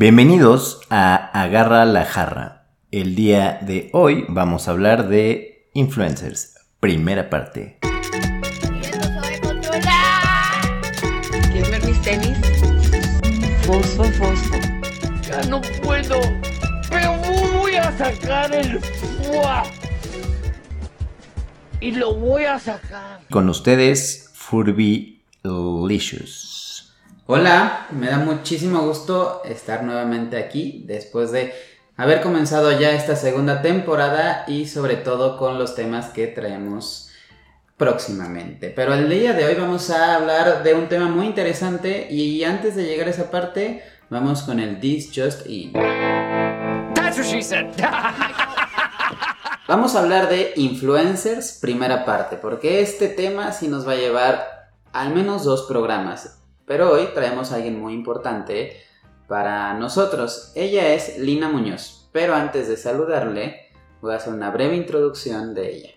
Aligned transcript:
Bienvenidos 0.00 0.80
a 0.90 1.16
Agarra 1.16 1.84
la 1.84 2.04
Jarra. 2.04 2.68
El 2.92 3.16
día 3.16 3.58
de 3.62 3.90
hoy 3.92 4.26
vamos 4.28 4.68
a 4.68 4.70
hablar 4.70 5.08
de 5.08 5.68
influencers. 5.74 6.54
Primera 6.78 7.28
parte. 7.28 7.80
¿Quieres 11.50 11.68
ver 11.68 11.84
mis 11.84 12.00
tenis? 12.02 12.38
Fosfo, 13.62 14.04
fosfo. 14.04 14.56
Ya 15.28 15.42
no 15.48 15.60
puedo, 15.82 16.20
pero 16.88 17.16
voy 17.58 17.74
a 17.74 17.90
sacar 17.98 18.54
el 18.54 18.78
fuá. 18.78 19.64
Y 21.80 21.90
lo 21.90 22.14
voy 22.14 22.44
a 22.44 22.60
sacar. 22.60 23.22
Con 23.30 23.48
ustedes, 23.48 24.30
Furby 24.32 25.24
Licious. 25.42 26.57
Hola, 27.30 27.88
me 27.90 28.06
da 28.06 28.16
muchísimo 28.16 28.80
gusto 28.80 29.42
estar 29.44 29.82
nuevamente 29.82 30.38
aquí 30.38 30.82
después 30.86 31.30
de 31.30 31.52
haber 31.94 32.22
comenzado 32.22 32.72
ya 32.80 32.92
esta 32.92 33.16
segunda 33.16 33.60
temporada 33.60 34.44
y 34.46 34.66
sobre 34.66 34.96
todo 34.96 35.36
con 35.36 35.58
los 35.58 35.74
temas 35.74 36.06
que 36.06 36.26
traemos 36.26 37.10
próximamente. 37.76 38.70
Pero 38.70 38.94
el 38.94 39.10
día 39.10 39.34
de 39.34 39.44
hoy 39.44 39.56
vamos 39.56 39.90
a 39.90 40.14
hablar 40.14 40.62
de 40.62 40.72
un 40.72 40.88
tema 40.88 41.08
muy 41.08 41.26
interesante 41.26 42.10
y 42.10 42.42
antes 42.44 42.74
de 42.74 42.84
llegar 42.84 43.08
a 43.08 43.10
esa 43.10 43.30
parte 43.30 43.82
vamos 44.08 44.40
con 44.42 44.58
el 44.58 44.80
This 44.80 45.10
Just 45.14 45.46
In. 45.46 45.74
That's 46.94 47.18
what 47.18 47.26
she 47.26 47.42
said. 47.42 47.66
Vamos 49.68 49.94
a 49.94 50.00
hablar 50.00 50.30
de 50.30 50.54
influencers 50.56 51.58
primera 51.60 52.06
parte, 52.06 52.38
porque 52.38 52.80
este 52.80 53.06
tema 53.06 53.52
sí 53.52 53.68
nos 53.68 53.86
va 53.86 53.92
a 53.92 53.96
llevar 53.96 54.70
al 54.94 55.14
menos 55.14 55.44
dos 55.44 55.66
programas. 55.68 56.37
Pero 56.68 56.92
hoy 56.92 57.08
traemos 57.14 57.50
a 57.50 57.56
alguien 57.56 57.80
muy 57.80 57.94
importante 57.94 58.76
para 59.26 59.72
nosotros. 59.72 60.52
Ella 60.54 60.92
es 60.92 61.18
Lina 61.18 61.48
Muñoz, 61.48 62.10
pero 62.12 62.34
antes 62.34 62.68
de 62.68 62.76
saludarle 62.76 63.70
voy 64.02 64.12
a 64.12 64.16
hacer 64.16 64.34
una 64.34 64.50
breve 64.50 64.76
introducción 64.76 65.54
de 65.54 65.74
ella. 65.74 65.90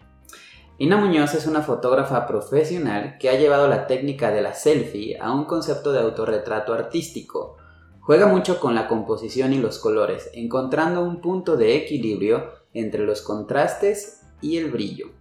Lina 0.80 0.95
Muñoz 0.95 1.36
es 1.36 1.45
una 1.45 1.62
fotógrafa 1.62 2.26
profesional 2.26 3.18
que 3.20 3.30
ha 3.30 3.36
llevado 3.36 3.68
la 3.68 3.86
técnica 3.86 4.32
de 4.32 4.42
la 4.42 4.54
selfie 4.54 5.20
a 5.20 5.34
un 5.34 5.44
concepto 5.44 5.92
de 5.92 6.00
autorretrato 6.00 6.73
artístico. 6.73 7.58
Juega 8.00 8.26
mucho 8.26 8.60
con 8.60 8.73
la 8.73 8.88
composición 8.88 9.54
y 9.54 9.58
los 9.58 9.78
colores, 9.78 10.32
encontrando 10.34 11.04
un 11.04 11.20
punto 11.22 11.58
de 11.58 11.76
equilibrio 11.76 12.50
entre 12.73 13.04
los 13.04 13.22
contrastes 13.22 14.22
y 14.42 14.58
el 14.58 14.72
brillo. 14.72 15.12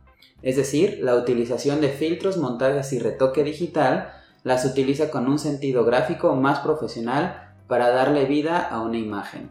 Es 0.43 0.57
decir, 0.57 1.01
la 1.03 1.17
utilización 1.17 1.81
de 1.81 1.91
filtros, 1.91 2.39
montajes 2.39 2.93
y 2.95 3.01
retoque 3.01 3.45
digital 3.45 4.15
las 4.43 4.65
utiliza 4.65 5.11
con 5.11 5.29
un 5.29 5.39
sentido 5.39 5.85
gráfico 5.85 6.35
más 6.35 6.61
profesional 6.61 7.53
para 7.67 7.91
darle 7.91 8.25
vida 8.25 8.59
a 8.59 8.81
una 8.81 8.99
imagen. 8.99 9.51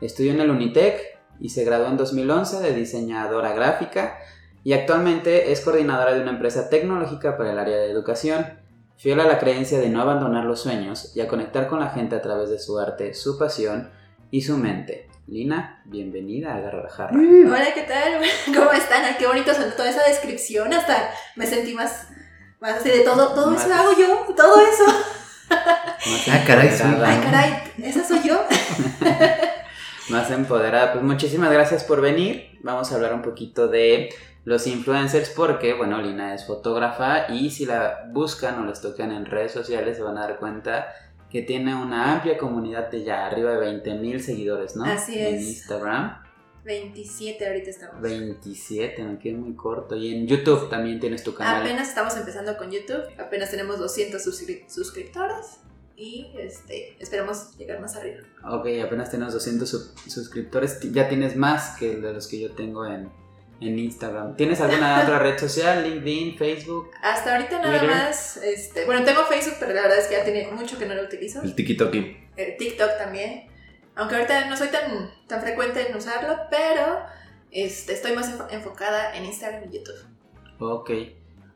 Estudió 0.00 0.32
en 0.32 0.40
el 0.40 0.50
Unitec 0.50 1.00
y 1.38 1.50
se 1.50 1.64
graduó 1.64 1.88
en 1.88 1.96
2011 1.96 2.60
de 2.60 2.74
diseñadora 2.74 3.52
gráfica 3.52 4.18
y 4.64 4.72
actualmente 4.72 5.52
es 5.52 5.60
coordinadora 5.60 6.14
de 6.14 6.22
una 6.22 6.32
empresa 6.32 6.68
tecnológica 6.68 7.36
para 7.36 7.52
el 7.52 7.58
área 7.58 7.78
de 7.78 7.90
educación. 7.90 8.46
Fiel 8.96 9.20
a 9.20 9.24
la 9.26 9.38
creencia 9.38 9.78
de 9.78 9.88
no 9.88 10.02
abandonar 10.02 10.44
los 10.44 10.60
sueños 10.60 11.16
y 11.16 11.20
a 11.20 11.28
conectar 11.28 11.68
con 11.68 11.80
la 11.80 11.90
gente 11.90 12.16
a 12.16 12.22
través 12.22 12.50
de 12.50 12.58
su 12.58 12.78
arte, 12.78 13.14
su 13.14 13.38
pasión 13.38 13.90
y 14.30 14.42
su 14.42 14.58
mente. 14.58 15.08
Lina, 15.26 15.80
bienvenida 15.86 16.52
a 16.52 16.56
Agarra. 16.56 16.88
Hola, 17.12 17.72
¿qué 17.72 17.82
tal? 17.82 18.20
¿Cómo 18.54 18.72
están? 18.72 19.16
Qué 19.16 19.26
bonito 19.26 19.54
son 19.54 19.70
toda 19.76 19.88
esa 19.88 20.06
descripción. 20.06 20.72
Hasta 20.74 21.10
me 21.36 21.46
sentí 21.46 21.72
más, 21.72 22.08
más 22.60 22.76
así 22.76 22.90
de 22.90 23.00
todo, 23.00 23.32
todo 23.34 23.54
eso 23.54 23.72
hago 23.72 23.92
yo, 23.98 24.34
todo 24.34 24.60
eso. 24.60 24.84
Ah, 25.50 26.44
caray, 26.46 26.68
empoderada. 26.68 27.08
Ay, 27.08 27.20
caray, 27.22 27.72
esa 27.82 28.06
soy 28.06 28.22
yo. 28.22 28.44
más 30.10 30.30
empoderada. 30.30 30.92
Pues 30.92 31.04
muchísimas 31.04 31.50
gracias 31.50 31.84
por 31.84 32.00
venir. 32.00 32.58
Vamos 32.62 32.92
a 32.92 32.96
hablar 32.96 33.14
un 33.14 33.22
poquito 33.22 33.68
de 33.68 34.10
los 34.44 34.66
influencers 34.66 35.30
porque, 35.30 35.74
bueno, 35.74 36.00
Lina 36.00 36.34
es 36.34 36.46
fotógrafa 36.46 37.32
y 37.32 37.50
si 37.50 37.66
la 37.66 38.04
buscan 38.10 38.62
o 38.62 38.66
les 38.66 38.80
tocan 38.80 39.10
en 39.12 39.26
redes 39.26 39.52
sociales 39.52 39.96
se 39.96 40.02
van 40.02 40.18
a 40.18 40.22
dar 40.22 40.38
cuenta 40.38 40.88
que 41.30 41.42
tiene 41.42 41.74
una 41.74 42.12
amplia 42.12 42.36
comunidad 42.38 42.90
de 42.90 43.04
ya 43.04 43.26
arriba 43.26 43.52
de 43.52 43.58
20 43.58 43.94
mil 43.94 44.22
seguidores, 44.22 44.76
¿no? 44.76 44.84
Así 44.84 45.18
En 45.18 45.36
es. 45.36 45.42
Instagram. 45.46 46.22
27 46.64 47.46
ahorita 47.46 47.70
estamos. 47.70 48.00
27, 48.02 49.02
me 49.02 49.18
quedé 49.18 49.34
muy 49.34 49.54
corto. 49.54 49.96
Y 49.96 50.14
en 50.14 50.26
YouTube 50.26 50.68
también 50.68 51.00
tienes 51.00 51.22
tu 51.22 51.34
canal. 51.34 51.62
Apenas 51.62 51.88
estamos 51.88 52.16
empezando 52.16 52.56
con 52.56 52.70
YouTube, 52.70 53.02
apenas 53.18 53.50
tenemos 53.50 53.78
200 53.78 54.24
suscri- 54.24 54.68
suscriptores 54.68 55.58
y 55.96 56.30
este, 56.38 56.96
esperamos 56.98 57.56
llegar 57.58 57.80
más 57.80 57.96
arriba. 57.96 58.20
Ok, 58.44 58.66
apenas 58.84 59.10
tenemos 59.10 59.32
200 59.32 59.68
sub- 59.68 59.98
suscriptores. 60.08 60.78
Ya 60.92 61.08
tienes 61.08 61.36
más 61.36 61.76
que 61.78 61.96
de 61.96 62.12
los 62.12 62.26
que 62.28 62.40
yo 62.40 62.52
tengo 62.52 62.86
en, 62.86 63.08
en 63.60 63.78
Instagram. 63.78 64.36
¿Tienes 64.36 64.60
alguna 64.60 65.00
otra 65.04 65.18
red 65.18 65.38
social? 65.38 65.82
LinkedIn, 65.82 66.36
Facebook. 66.38 66.90
Hasta 67.02 67.36
ahorita 67.36 67.58
nada 67.60 67.78
Twitter. 67.80 67.96
más, 67.96 68.36
este, 68.38 68.84
bueno, 68.86 69.04
tengo 69.04 69.24
Facebook, 69.24 69.56
pero 69.60 69.72
la 69.74 69.82
verdad 69.82 69.98
es 69.98 70.06
que 70.06 70.14
ya 70.14 70.24
tiene 70.24 70.48
mucho 70.52 70.78
que 70.78 70.86
no 70.86 70.94
lo 70.94 71.02
utilizo. 71.04 71.42
El 71.42 71.54
tiki-toki. 71.54 72.16
Eh, 72.36 72.56
TikTok 72.58 72.96
también. 72.98 73.48
Aunque 73.96 74.14
ahorita 74.16 74.46
no 74.48 74.56
soy 74.56 74.68
tan, 74.68 75.10
tan 75.26 75.40
frecuente 75.42 75.88
en 75.90 75.96
usarlo, 75.96 76.36
pero 76.50 77.00
este, 77.50 77.92
estoy 77.92 78.12
más 78.12 78.30
enfo- 78.36 78.46
enfocada 78.50 79.14
en 79.16 79.24
Instagram 79.24 79.64
y 79.70 79.76
YouTube. 79.78 80.06
Ok. 80.60 80.90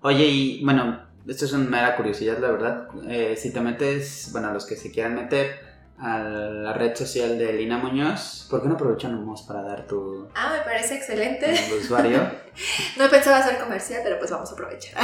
Oye, 0.02 0.24
y 0.26 0.64
bueno, 0.64 1.06
esto 1.26 1.44
es 1.46 1.52
una 1.52 1.68
mera 1.70 1.96
curiosidad, 1.96 2.38
la 2.38 2.50
verdad. 2.50 2.88
Eh, 3.08 3.36
si 3.36 3.52
te 3.52 3.60
metes, 3.60 4.28
bueno, 4.32 4.52
los 4.52 4.66
que 4.66 4.76
se 4.76 4.90
quieran 4.90 5.14
meter 5.14 5.72
a 5.98 6.18
la 6.18 6.72
red 6.72 6.94
social 6.96 7.38
de 7.38 7.52
Lina 7.52 7.78
Muñoz, 7.78 8.46
¿por 8.50 8.60
qué 8.60 8.68
no 8.68 8.74
aprovechamos 8.74 9.42
para 9.42 9.62
dar 9.62 9.86
tu, 9.86 10.28
Ah, 10.34 10.52
me 10.58 10.62
parece 10.64 10.96
excelente. 10.96 11.54
usuario? 11.80 12.20
No 12.98 13.08
pensaba 13.08 13.38
hacer 13.38 13.58
comercial, 13.58 14.00
pero 14.04 14.18
pues 14.18 14.30
vamos 14.30 14.50
a 14.50 14.52
aprovechar. 14.54 15.02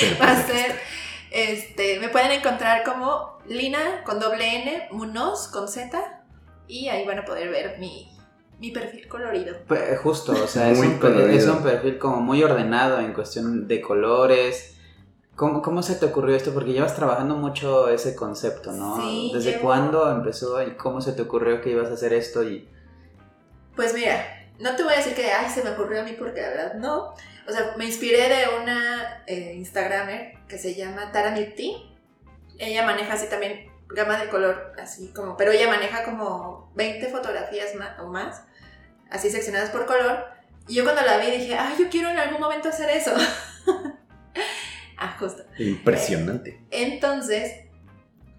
Pero 0.00 0.18
Va 0.20 0.30
a 0.32 0.34
pues 0.34 0.46
ser, 0.46 0.76
este, 1.36 2.00
me 2.00 2.08
pueden 2.08 2.32
encontrar 2.32 2.82
como 2.82 3.38
Lina 3.46 4.02
con 4.04 4.18
doble 4.18 4.62
N, 4.62 4.88
Munoz 4.90 5.48
con 5.48 5.68
Z, 5.68 6.24
y 6.66 6.88
ahí 6.88 7.06
van 7.06 7.18
a 7.18 7.24
poder 7.24 7.50
ver 7.50 7.78
mi, 7.78 8.10
mi 8.58 8.70
perfil 8.70 9.06
colorido. 9.06 9.54
Pues, 9.68 9.98
justo, 10.00 10.32
o 10.32 10.46
sea, 10.46 10.70
es 10.70 10.78
un, 10.78 10.98
es 11.30 11.46
un 11.46 11.62
perfil 11.62 11.98
como 11.98 12.20
muy 12.20 12.42
ordenado 12.42 13.00
en 13.00 13.12
cuestión 13.12 13.68
de 13.68 13.80
colores. 13.82 14.72
¿Cómo, 15.34 15.60
¿Cómo 15.60 15.82
se 15.82 15.96
te 15.96 16.06
ocurrió 16.06 16.34
esto? 16.34 16.54
Porque 16.54 16.72
llevas 16.72 16.96
trabajando 16.96 17.36
mucho 17.36 17.90
ese 17.90 18.16
concepto, 18.16 18.72
¿no? 18.72 18.96
Sí, 19.02 19.30
¿Desde 19.34 19.50
llevo- 19.52 19.62
cuándo 19.64 20.10
empezó 20.10 20.62
y 20.62 20.70
cómo 20.76 21.02
se 21.02 21.12
te 21.12 21.20
ocurrió 21.22 21.60
que 21.60 21.70
ibas 21.72 21.90
a 21.90 21.94
hacer 21.94 22.14
esto? 22.14 22.42
Y... 22.42 22.66
Pues 23.76 23.92
mira, 23.92 24.24
no 24.58 24.74
te 24.74 24.82
voy 24.82 24.94
a 24.94 24.96
decir 24.96 25.14
que 25.14 25.30
ay, 25.30 25.50
se 25.50 25.62
me 25.62 25.70
ocurrió 25.70 26.00
a 26.00 26.04
mí 26.04 26.14
porque 26.18 26.40
la 26.40 26.48
verdad 26.48 26.74
no. 26.76 27.12
O 27.48 27.52
sea, 27.52 27.74
me 27.76 27.84
inspiré 27.84 28.28
de 28.28 28.44
una 28.60 29.22
eh, 29.26 29.54
Instagramer 29.56 30.34
que 30.48 30.58
se 30.58 30.74
llama 30.74 31.12
Tara 31.12 31.30
Mirti. 31.30 31.76
Ella 32.58 32.84
maneja 32.84 33.14
así 33.14 33.28
también 33.28 33.70
gama 33.88 34.18
de 34.18 34.28
color, 34.28 34.72
así 34.82 35.12
como, 35.12 35.36
pero 35.36 35.52
ella 35.52 35.68
maneja 35.68 36.02
como 36.04 36.72
20 36.74 37.06
fotografías 37.08 37.74
ma- 37.76 37.96
o 38.00 38.08
más, 38.08 38.42
así 39.10 39.30
seccionadas 39.30 39.70
por 39.70 39.86
color. 39.86 40.24
Y 40.66 40.74
yo 40.74 40.82
cuando 40.84 41.02
la 41.02 41.18
vi 41.18 41.30
dije, 41.30 41.56
ay, 41.56 41.76
yo 41.78 41.88
quiero 41.88 42.08
en 42.10 42.18
algún 42.18 42.40
momento 42.40 42.68
hacer 42.68 42.90
eso. 42.90 43.12
ah, 44.98 45.16
justo. 45.18 45.44
Impresionante. 45.58 46.60
Entonces, 46.70 47.66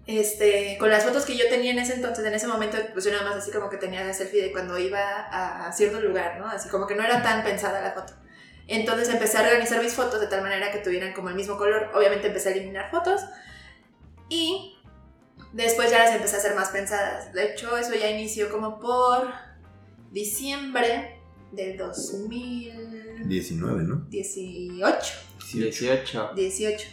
este, 0.06 0.76
con 0.78 0.90
las 0.90 1.04
fotos 1.04 1.24
que 1.24 1.36
yo 1.36 1.48
tenía 1.48 1.70
en 1.70 1.78
ese 1.78 1.94
entonces, 1.94 2.24
en 2.24 2.34
ese 2.34 2.46
momento, 2.46 2.76
pues 2.92 3.04
yo 3.04 3.10
nada 3.12 3.24
más 3.24 3.36
así 3.36 3.50
como 3.50 3.70
que 3.70 3.76
tenía 3.76 4.04
la 4.04 4.12
selfie 4.12 4.42
de 4.42 4.52
cuando 4.52 4.78
iba 4.78 5.00
a, 5.00 5.66
a 5.66 5.72
cierto 5.72 6.00
lugar, 6.00 6.38
¿no? 6.38 6.46
Así 6.46 6.68
como 6.68 6.86
que 6.86 6.94
no 6.94 7.04
era 7.04 7.22
tan 7.22 7.42
pensada 7.44 7.80
la 7.80 7.92
foto. 7.92 8.12
Entonces 8.68 9.08
empecé 9.08 9.38
a 9.38 9.42
organizar 9.42 9.82
mis 9.82 9.94
fotos 9.94 10.20
de 10.20 10.26
tal 10.26 10.42
manera 10.42 10.70
que 10.70 10.78
tuvieran 10.78 11.14
como 11.14 11.30
el 11.30 11.34
mismo 11.34 11.56
color. 11.56 11.90
Obviamente 11.94 12.26
empecé 12.26 12.50
a 12.50 12.52
eliminar 12.52 12.90
fotos 12.90 13.22
y 14.28 14.76
después 15.54 15.90
ya 15.90 16.00
las 16.00 16.14
empecé 16.14 16.36
a 16.36 16.38
hacer 16.38 16.54
más 16.54 16.68
pensadas. 16.68 17.32
De 17.32 17.50
hecho, 17.50 17.78
eso 17.78 17.94
ya 17.94 18.10
inició 18.10 18.50
como 18.50 18.78
por 18.78 19.32
diciembre 20.10 21.18
del 21.50 21.78
2018. 21.78 23.24
19, 23.24 23.82
¿no? 23.84 24.06
18. 24.10 25.14
18. 26.34 26.88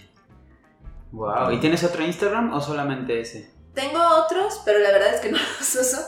Wow. 1.11 1.51
¿Y 1.51 1.59
tienes 1.59 1.83
otro 1.83 2.05
Instagram 2.05 2.53
o 2.53 2.61
solamente 2.61 3.19
ese? 3.19 3.51
Tengo 3.73 3.99
otros, 4.23 4.61
pero 4.63 4.79
la 4.79 4.91
verdad 4.91 5.13
es 5.13 5.19
que 5.19 5.29
no 5.31 5.37
los 5.37 5.75
uso. 5.75 5.99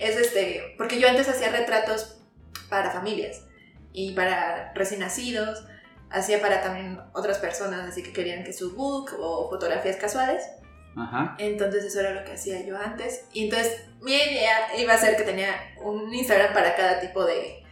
Es 0.00 0.16
este, 0.16 0.74
porque 0.76 1.00
yo 1.00 1.08
antes 1.08 1.28
hacía 1.28 1.52
retratos 1.52 2.18
para 2.68 2.90
familias 2.90 3.45
y 3.96 4.12
para 4.12 4.72
recién 4.74 5.00
nacidos, 5.00 5.64
hacía 6.10 6.40
para 6.42 6.60
también 6.60 7.00
otras 7.14 7.38
personas, 7.38 7.88
así 7.88 8.02
que 8.02 8.12
querían 8.12 8.44
que 8.44 8.52
su 8.52 8.76
book 8.76 9.10
o 9.18 9.48
fotografías 9.48 9.96
casuales. 9.96 10.44
Ajá. 10.94 11.34
Entonces 11.38 11.82
eso 11.82 12.00
era 12.00 12.12
lo 12.12 12.22
que 12.24 12.32
hacía 12.32 12.62
yo 12.64 12.76
antes. 12.76 13.24
Y 13.32 13.44
entonces 13.44 13.86
mi 14.02 14.12
idea 14.14 14.76
iba 14.78 14.92
a 14.92 14.98
ser 14.98 15.16
que 15.16 15.22
tenía 15.22 15.50
un 15.82 16.12
Instagram 16.12 16.52
para 16.52 16.76
cada 16.76 17.00
tipo 17.00 17.24
de, 17.24 17.62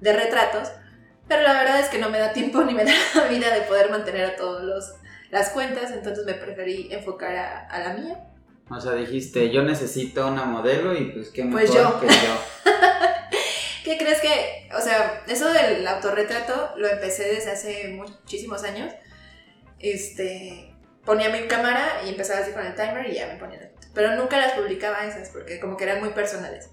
de 0.00 0.12
retratos. 0.12 0.72
Pero 1.28 1.42
la 1.42 1.52
verdad 1.52 1.78
es 1.78 1.88
que 1.88 1.98
no 1.98 2.10
me 2.10 2.18
da 2.18 2.32
tiempo 2.32 2.62
ni 2.64 2.74
me 2.74 2.84
da 2.84 2.92
la 3.14 3.28
vida 3.28 3.54
de 3.54 3.60
poder 3.62 3.90
mantener 3.90 4.24
a 4.24 4.36
todos 4.36 4.64
los 4.64 4.92
las 5.30 5.50
cuentas, 5.50 5.90
entonces 5.92 6.24
me 6.26 6.34
preferí 6.34 6.92
enfocar 6.92 7.34
a, 7.36 7.60
a 7.66 7.78
la 7.80 7.94
mía. 7.94 8.24
O 8.70 8.80
sea, 8.80 8.92
dijiste, 8.92 9.50
yo 9.50 9.62
necesito 9.62 10.26
una 10.26 10.44
modelo 10.44 10.96
y 10.96 11.12
pues 11.12 11.30
qué 11.30 11.44
mejor 11.44 11.60
Pues 11.60 11.74
yo. 11.74 12.00
que 12.00 12.06
yo. 12.08 12.72
¿Qué 13.84 13.98
crees 13.98 14.20
que, 14.22 14.68
o 14.74 14.80
sea, 14.80 15.22
eso 15.28 15.52
del 15.52 15.86
autorretrato 15.86 16.72
lo 16.78 16.88
empecé 16.88 17.24
desde 17.24 17.50
hace 17.50 17.88
muchísimos 17.88 18.64
años? 18.64 18.90
Este, 19.78 20.74
ponía 21.04 21.28
mi 21.28 21.46
cámara 21.46 22.00
y 22.06 22.08
empezaba 22.08 22.40
así 22.40 22.52
con 22.52 22.64
el 22.64 22.74
timer 22.74 23.10
y 23.10 23.16
ya 23.16 23.26
me 23.26 23.36
ponía 23.36 23.60
la 23.60 23.68
foto. 23.68 23.86
Pero 23.92 24.16
nunca 24.16 24.38
las 24.38 24.52
publicaba 24.52 25.04
esas 25.04 25.28
porque 25.28 25.60
como 25.60 25.76
que 25.76 25.84
eran 25.84 26.00
muy 26.00 26.08
personales. 26.10 26.70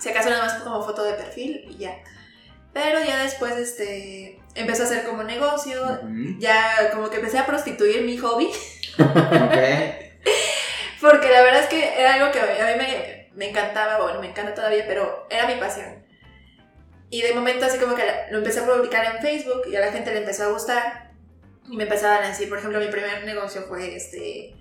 Si 0.00 0.08
acaso 0.08 0.30
nada 0.30 0.44
más 0.44 0.62
como 0.62 0.84
foto 0.84 1.02
de 1.02 1.14
perfil 1.14 1.64
y 1.68 1.78
ya. 1.78 1.98
Pero 2.72 3.02
ya 3.02 3.24
después, 3.24 3.56
este, 3.56 4.38
empezó 4.54 4.84
a 4.84 4.86
hacer 4.86 5.04
como 5.04 5.24
negocio. 5.24 6.00
Ya 6.38 6.92
como 6.92 7.10
que 7.10 7.16
empecé 7.16 7.38
a 7.38 7.46
prostituir 7.46 8.02
mi 8.02 8.16
hobby. 8.18 8.48
Porque 11.00 11.28
la 11.28 11.42
verdad 11.42 11.62
es 11.62 11.68
que 11.68 12.00
era 12.00 12.14
algo 12.14 12.30
que 12.30 12.38
a 12.38 12.44
mí 12.44 12.74
me, 12.78 13.30
me 13.34 13.48
encantaba, 13.50 14.00
bueno, 14.00 14.20
me 14.20 14.28
encanta 14.28 14.54
todavía, 14.54 14.84
pero 14.86 15.26
era 15.28 15.48
mi 15.48 15.56
pasión. 15.56 16.08
Y 17.10 17.22
de 17.22 17.34
momento 17.34 17.66
así 17.66 17.78
como 17.78 17.96
que 17.96 18.04
lo 18.30 18.38
empecé 18.38 18.60
a 18.60 18.66
publicar 18.66 19.16
en 19.16 19.20
Facebook 19.20 19.62
y 19.68 19.74
a 19.74 19.80
la 19.80 19.90
gente 19.90 20.12
le 20.12 20.20
empezó 20.20 20.44
a 20.44 20.52
gustar. 20.52 21.10
Y 21.68 21.76
me 21.76 21.82
empezaban 21.82 22.22
a 22.24 22.28
decir, 22.28 22.48
por 22.48 22.58
ejemplo, 22.58 22.78
mi 22.78 22.86
primer 22.86 23.24
negocio 23.24 23.62
fue 23.62 23.96
este, 23.96 24.54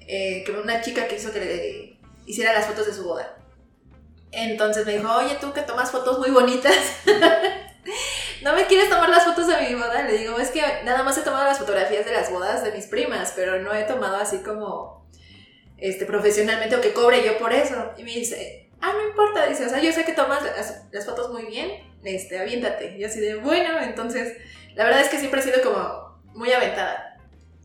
eh, 0.00 0.42
que 0.44 0.52
una 0.52 0.80
chica 0.80 1.06
que 1.06 1.16
hizo 1.16 1.32
que 1.32 1.40
le 1.40 1.98
hiciera 2.26 2.52
las 2.52 2.66
fotos 2.66 2.86
de 2.86 2.92
su 2.92 3.04
boda. 3.04 3.36
Entonces 4.32 4.84
me 4.84 4.98
dijo, 4.98 5.10
oye, 5.16 5.36
tú 5.40 5.52
que 5.52 5.62
tomas 5.62 5.90
fotos 5.90 6.18
muy 6.18 6.30
bonitas, 6.30 6.76
¿no 8.42 8.54
me 8.54 8.66
quieres 8.66 8.90
tomar 8.90 9.08
las 9.08 9.24
fotos 9.24 9.46
de 9.46 9.56
mi 9.62 9.74
boda? 9.74 10.02
Le 10.02 10.18
digo, 10.18 10.38
es 10.38 10.50
que 10.50 10.60
nada 10.84 11.04
más 11.04 11.16
he 11.16 11.22
tomado 11.22 11.44
las 11.44 11.58
fotografías 11.58 12.04
de 12.04 12.12
las 12.12 12.30
bodas 12.30 12.64
de 12.64 12.72
mis 12.72 12.86
primas, 12.86 13.32
pero 13.34 13.62
no 13.62 13.72
he 13.72 13.84
tomado 13.84 14.16
así 14.16 14.38
como 14.38 15.08
este, 15.78 16.04
profesionalmente 16.04 16.76
o 16.76 16.80
que 16.80 16.92
cobre 16.92 17.24
yo 17.24 17.38
por 17.38 17.52
eso. 17.52 17.92
Y 17.96 18.02
me 18.02 18.12
dice, 18.12 18.65
ah, 18.80 18.92
no 18.92 19.08
importa, 19.08 19.46
dice, 19.46 19.66
o 19.66 19.68
sea, 19.68 19.80
yo 19.80 19.92
sé 19.92 20.04
que 20.04 20.12
tomas 20.12 20.42
las, 20.42 20.86
las 20.92 21.06
fotos 21.06 21.30
muy 21.32 21.46
bien, 21.46 21.70
este, 22.04 22.38
aviéntate. 22.38 22.96
Y 22.98 23.04
así 23.04 23.20
de, 23.20 23.36
bueno, 23.36 23.80
entonces, 23.82 24.36
la 24.74 24.84
verdad 24.84 25.00
es 25.00 25.08
que 25.08 25.18
siempre 25.18 25.40
he 25.40 25.42
sido 25.42 25.62
como 25.62 26.20
muy 26.34 26.52
aventada 26.52 27.18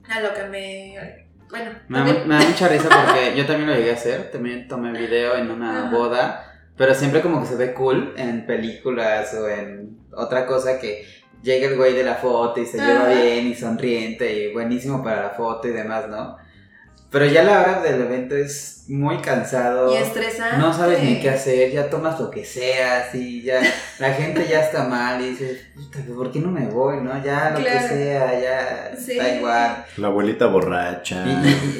a 0.10 0.20
lo 0.20 0.34
que 0.34 0.44
me... 0.46 1.28
Bueno, 1.50 1.72
Me 1.90 2.00
da, 2.00 2.06
me 2.26 2.36
da 2.36 2.50
mucha 2.50 2.68
risa 2.70 2.88
porque 2.88 3.34
yo 3.38 3.46
también 3.46 3.70
lo 3.70 3.76
llegué 3.76 3.92
a 3.92 3.96
hacer. 3.96 4.32
También 4.32 4.70
tomé 4.70 4.98
video 4.98 5.36
en 5.36 5.52
una 5.52 5.88
Ajá. 5.88 5.90
boda. 5.90 6.48
Pero 6.78 6.96
siempre 6.96 7.22
como 7.22 7.42
que 7.42 7.48
se 7.48 7.56
ve 7.58 7.74
cool 7.74 8.14
en 8.16 8.46
películas 8.46 9.34
o 9.34 9.50
en 9.50 10.00
otra 10.14 10.46
cosa 10.46 10.80
que 10.80 11.06
llega 11.44 11.68
el 11.68 11.76
güey 11.76 11.94
de 11.94 12.04
la 12.04 12.16
foto 12.16 12.62
y 12.62 12.66
se 12.66 12.78
lleva 12.78 13.02
Ajá. 13.02 13.10
bien 13.10 13.48
y 13.48 13.54
sonriente 13.56 14.34
y 14.34 14.54
buenísimo 14.54 15.04
para 15.04 15.24
la 15.24 15.30
foto 15.32 15.68
y 15.68 15.72
demás, 15.72 16.08
¿no? 16.08 16.38
Pero 17.12 17.26
ya 17.26 17.44
la 17.44 17.60
hora 17.60 17.82
del 17.82 18.00
evento 18.02 18.36
es 18.38 18.81
muy 18.96 19.18
cansado. 19.20 19.94
y 19.94 19.98
estresante. 19.98 20.58
No 20.58 20.74
sabes 20.74 21.02
ni 21.04 21.20
qué 21.20 21.30
hacer, 21.30 21.72
ya 21.72 21.90
tomas 21.90 22.20
lo 22.20 22.30
que 22.32 22.44
sea, 22.46 23.02
así, 23.08 23.42
ya, 23.42 23.62
la 24.00 24.14
gente 24.14 24.46
ya 24.50 24.62
está 24.62 24.84
mal 24.86 25.22
y 25.22 25.30
dices, 25.32 25.66
puta, 25.76 26.00
¿por 26.16 26.32
qué 26.32 26.40
no 26.40 26.50
me 26.52 26.66
voy, 26.68 26.98
no? 27.02 27.12
Ya 27.24 27.52
lo 27.52 27.60
Claro. 27.60 27.80
que 27.80 27.88
sea, 27.88 28.40
ya 28.40 28.92
Sí. 28.98 29.18
da 29.18 29.30
igual. 29.36 29.86
La 29.98 30.08
abuelita 30.08 30.48
borracha. 30.48 31.24
Y, 31.26 31.30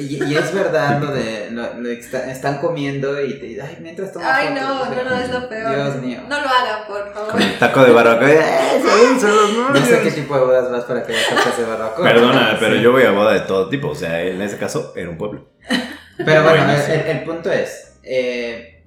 y- 0.00 0.18
y- 0.22 0.32
y 0.32 0.36
es 0.36 0.54
verdad 0.54 1.00
lo 1.00 1.12
de, 1.12 1.50
lo, 1.50 1.88
está- 1.90 2.30
están 2.30 2.58
comiendo 2.58 3.20
y 3.22 3.38
te 3.38 3.60
ay, 3.60 3.78
mientras 3.80 4.12
tomas 4.12 4.28
Ay, 4.32 4.48
fotos, 4.48 4.62
no, 4.62 4.84
no, 5.04 5.10
no, 5.10 5.16
es 5.22 5.30
lo 5.30 5.48
peor. 5.48 5.74
Dios 5.74 5.96
mío. 5.96 6.20
No 6.28 6.40
lo 6.40 6.46
hagan, 6.48 6.86
por 6.86 7.12
favor. 7.12 7.30
Con 7.32 7.42
el 7.42 7.58
taco 7.58 7.84
de 7.84 7.92
barbacoa. 7.92 8.30
¡Eh, 8.30 8.82
son- 8.82 9.20
son 9.20 9.36
los 9.36 9.70
No 9.80 9.86
sé 9.86 10.00
qué 10.02 10.10
tipo 10.12 10.34
de 10.34 10.40
bodas 10.44 10.70
vas 10.70 10.84
para 10.84 11.02
que 11.02 11.12
veas 11.12 11.28
tacos 11.28 11.58
de 11.58 11.64
barbacoa. 11.64 12.04
Perdóname, 12.08 12.56
pero 12.58 12.76
Sí. 12.76 12.82
yo 12.82 12.92
voy 12.92 13.02
a 13.04 13.10
boda 13.10 13.32
de 13.34 13.40
todo 13.40 13.68
tipo. 13.68 13.88
O 13.88 13.94
sea, 13.94 14.22
en 14.22 14.40
ese 14.40 14.56
caso 14.56 14.92
era 14.96 15.08
un 15.10 15.18
pueblo. 15.18 15.48
Pero 16.16 16.42
bueno, 16.44 16.70
el, 16.70 16.90
el- 16.90 17.06
el 17.18 17.24
punto 17.24 17.50
es, 17.50 17.94
eh, 18.02 18.82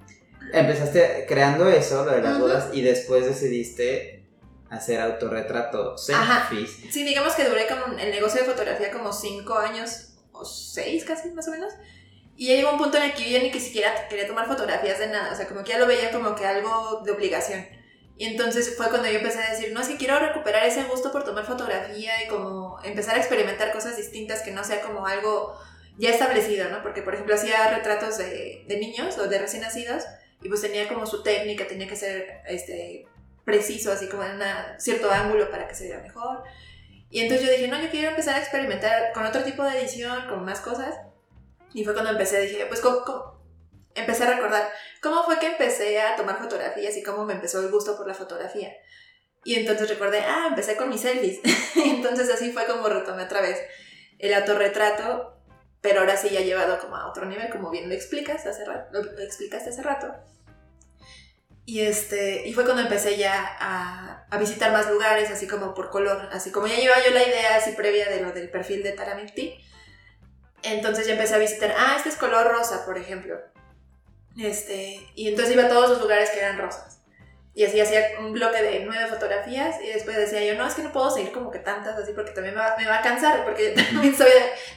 empezaste 0.52 1.24
creando 1.28 1.68
eso, 1.68 2.04
lo 2.04 2.12
de 2.12 2.22
las 2.22 2.38
bodas, 2.38 2.68
y 2.72 2.82
después 2.82 3.24
decidiste 3.26 4.24
hacer 4.70 5.00
autorretrato 5.00 5.94
Ajá. 6.14 6.48
selfies. 6.48 6.92
Sí, 6.92 7.04
digamos 7.04 7.34
que 7.34 7.44
duré 7.44 7.66
como 7.66 7.96
el 7.98 8.10
negocio 8.10 8.40
de 8.42 8.46
fotografía 8.46 8.90
como 8.90 9.12
cinco 9.12 9.56
años 9.58 10.14
o 10.32 10.44
seis 10.44 11.04
casi, 11.04 11.30
más 11.30 11.48
o 11.48 11.50
menos. 11.50 11.72
Y 12.36 12.48
ya 12.48 12.54
llegó 12.54 12.72
un 12.72 12.78
punto 12.78 12.98
en 12.98 13.04
el 13.04 13.14
que 13.14 13.24
yo 13.24 13.38
ya 13.38 13.42
ni 13.42 13.50
que 13.50 13.60
siquiera 13.60 14.08
quería 14.08 14.26
tomar 14.26 14.46
fotografías 14.46 14.98
de 14.98 15.06
nada. 15.06 15.32
O 15.32 15.36
sea, 15.36 15.46
como 15.46 15.64
que 15.64 15.70
ya 15.72 15.78
lo 15.78 15.86
veía 15.86 16.10
como 16.10 16.34
que 16.34 16.44
algo 16.44 17.00
de 17.04 17.12
obligación. 17.12 17.66
Y 18.18 18.26
entonces 18.26 18.76
fue 18.76 18.88
cuando 18.88 19.08
yo 19.08 19.18
empecé 19.18 19.38
a 19.42 19.50
decir, 19.52 19.72
no, 19.72 19.80
es 19.80 19.88
que 19.88 19.96
quiero 19.96 20.18
recuperar 20.18 20.66
ese 20.66 20.82
gusto 20.84 21.12
por 21.12 21.24
tomar 21.24 21.44
fotografía 21.46 22.22
y 22.24 22.28
como 22.28 22.78
empezar 22.82 23.14
a 23.14 23.18
experimentar 23.18 23.72
cosas 23.72 23.96
distintas 23.96 24.42
que 24.42 24.50
no 24.50 24.64
sea 24.64 24.80
como 24.82 25.06
algo 25.06 25.58
ya 25.98 26.10
establecido, 26.10 26.68
¿no? 26.68 26.82
Porque, 26.82 27.02
por 27.02 27.14
ejemplo, 27.14 27.34
hacía 27.34 27.74
retratos 27.74 28.18
de, 28.18 28.64
de 28.66 28.76
niños 28.78 29.18
o 29.18 29.28
de 29.28 29.38
recién 29.38 29.62
nacidos 29.62 30.04
y 30.42 30.48
pues 30.48 30.60
tenía 30.60 30.88
como 30.88 31.06
su 31.06 31.22
técnica, 31.22 31.66
tenía 31.66 31.88
que 31.88 31.96
ser 31.96 32.42
este, 32.46 33.06
preciso, 33.44 33.92
así 33.92 34.08
como 34.08 34.24
en 34.24 34.32
un 34.32 34.42
cierto 34.78 35.10
ángulo 35.10 35.50
para 35.50 35.66
que 35.66 35.74
se 35.74 35.84
viera 35.84 36.02
mejor. 36.02 36.42
Y 37.08 37.20
entonces 37.20 37.46
yo 37.46 37.52
dije, 37.52 37.68
no, 37.68 37.80
yo 37.80 37.90
quiero 37.90 38.10
empezar 38.10 38.34
a 38.34 38.40
experimentar 38.40 39.12
con 39.12 39.24
otro 39.24 39.42
tipo 39.42 39.62
de 39.62 39.80
edición, 39.80 40.28
con 40.28 40.44
más 40.44 40.60
cosas. 40.60 40.94
Y 41.72 41.84
fue 41.84 41.92
cuando 41.94 42.10
empecé, 42.10 42.40
dije, 42.40 42.66
pues, 42.66 42.80
¿cómo, 42.80 43.04
cómo? 43.04 43.36
empecé 43.96 44.24
a 44.24 44.34
recordar 44.34 44.70
cómo 45.02 45.24
fue 45.24 45.38
que 45.38 45.46
empecé 45.46 46.00
a 46.00 46.16
tomar 46.16 46.38
fotografías 46.38 46.96
y 46.96 47.02
cómo 47.02 47.24
me 47.24 47.32
empezó 47.32 47.60
el 47.60 47.70
gusto 47.70 47.96
por 47.96 48.06
la 48.06 48.14
fotografía. 48.14 48.72
Y 49.44 49.54
entonces 49.54 49.88
recordé, 49.88 50.20
ah, 50.20 50.46
empecé 50.48 50.76
con 50.76 50.88
mis 50.88 51.00
selfies. 51.00 51.40
entonces 51.84 52.30
así 52.30 52.52
fue 52.52 52.66
como 52.66 52.88
retomé 52.88 53.24
otra 53.24 53.40
vez 53.40 53.58
el 54.18 54.34
autorretrato, 54.34 55.35
pero 55.80 56.00
ahora 56.00 56.16
sí 56.16 56.30
ya 56.30 56.40
llevado 56.40 56.78
como 56.80 56.96
a 56.96 57.08
otro 57.08 57.26
nivel, 57.26 57.50
como 57.50 57.70
bien 57.70 57.88
lo 57.88 57.94
explicas 57.94 58.46
hace 58.46 58.64
rato, 58.64 58.88
lo 58.92 59.20
explicaste 59.20 59.70
hace 59.70 59.82
rato. 59.82 60.14
Y, 61.64 61.80
este, 61.80 62.46
y 62.46 62.52
fue 62.52 62.64
cuando 62.64 62.82
empecé 62.82 63.16
ya 63.16 63.44
a, 63.58 64.26
a 64.30 64.38
visitar 64.38 64.70
más 64.70 64.88
lugares, 64.88 65.30
así 65.30 65.48
como 65.48 65.74
por 65.74 65.90
color, 65.90 66.28
así 66.32 66.52
como 66.52 66.68
ya 66.68 66.76
llevaba 66.76 67.04
yo 67.04 67.12
la 67.12 67.26
idea 67.26 67.56
así 67.56 67.72
previa 67.72 68.08
de 68.08 68.20
lo 68.20 68.32
del 68.32 68.50
perfil 68.50 68.84
de 68.84 68.92
Taramilti. 68.92 69.58
Entonces 70.62 71.06
ya 71.06 71.14
empecé 71.14 71.34
a 71.34 71.38
visitar, 71.38 71.74
ah, 71.76 71.94
este 71.96 72.08
es 72.08 72.16
color 72.16 72.46
rosa, 72.46 72.86
por 72.86 72.98
ejemplo. 72.98 73.36
Este, 74.38 75.08
y 75.14 75.28
entonces 75.28 75.54
iba 75.54 75.64
a 75.64 75.68
todos 75.68 75.90
los 75.90 76.00
lugares 76.00 76.30
que 76.30 76.38
eran 76.38 76.58
rosas. 76.58 76.95
Y 77.56 77.64
así 77.64 77.80
hacía 77.80 78.02
un 78.20 78.34
bloque 78.34 78.62
de 78.62 78.84
nueve 78.84 79.06
fotografías 79.06 79.76
y 79.82 79.86
después 79.86 80.14
decía 80.14 80.44
yo, 80.44 80.58
no, 80.58 80.68
es 80.68 80.74
que 80.74 80.82
no 80.82 80.92
puedo 80.92 81.10
seguir 81.10 81.32
como 81.32 81.50
que 81.50 81.58
tantas 81.58 81.96
así 81.96 82.12
porque 82.12 82.32
también 82.32 82.54
me 82.54 82.60
va, 82.60 82.74
me 82.76 82.86
va 82.86 82.98
a 82.98 83.02
cansar, 83.02 83.46
porque 83.46 83.74
yo 83.74 83.82
también 83.92 84.14
soy 84.14 84.28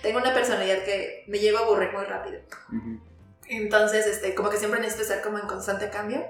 tengo 0.01 0.17
una 0.17 0.33
personalidad 0.33 0.81
que 0.83 1.25
me 1.27 1.39
llego 1.39 1.57
a 1.57 1.63
aburrir 1.63 1.91
muy 1.91 2.05
rápido. 2.05 2.39
Entonces, 3.49 4.07
este, 4.07 4.33
como 4.33 4.49
que 4.49 4.55
siempre 4.55 4.79
necesito 4.79 5.03
estar 5.03 5.21
como 5.21 5.39
en 5.39 5.45
constante 5.45 5.89
cambio. 5.89 6.25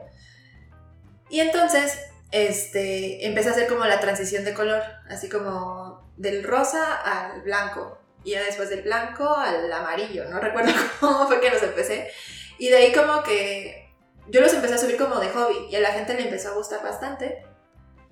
Y 1.30 1.40
entonces, 1.42 2.00
este, 2.32 3.28
empecé 3.28 3.50
a 3.50 3.52
hacer 3.52 3.68
como 3.68 3.86
la 3.86 4.00
transición 4.00 4.44
de 4.44 4.56
color, 4.56 4.82
así 5.08 5.30
como 5.30 6.12
del 6.18 6.44
rosa 6.44 6.96
al 6.96 7.44
blanco. 7.44 8.00
Y 8.24 8.32
ya 8.32 8.44
después 8.44 8.72
del 8.72 8.82
blanco 8.82 9.38
al 9.38 9.72
amarillo, 9.72 10.26
no 10.26 10.40
recuerdo 10.40 10.72
cómo 11.00 11.28
fue 11.28 11.40
que 11.42 11.52
los 11.52 11.62
empecé. 11.62 12.10
Y 12.58 12.70
de 12.70 12.78
ahí 12.78 12.92
como 12.92 13.22
que 13.22 13.89
yo 14.30 14.42
los 14.42 14.54
empecé 14.54 14.76
a 14.76 14.78
subir 14.78 14.98
como 14.98 15.20
de 15.20 15.30
hobby 15.30 15.68
y 15.70 15.76
a 15.76 15.80
la 15.80 15.92
gente 15.92 16.14
le 16.14 16.24
empezó 16.24 16.50
a 16.50 16.56
gustar 16.56 16.84
bastante. 16.84 17.46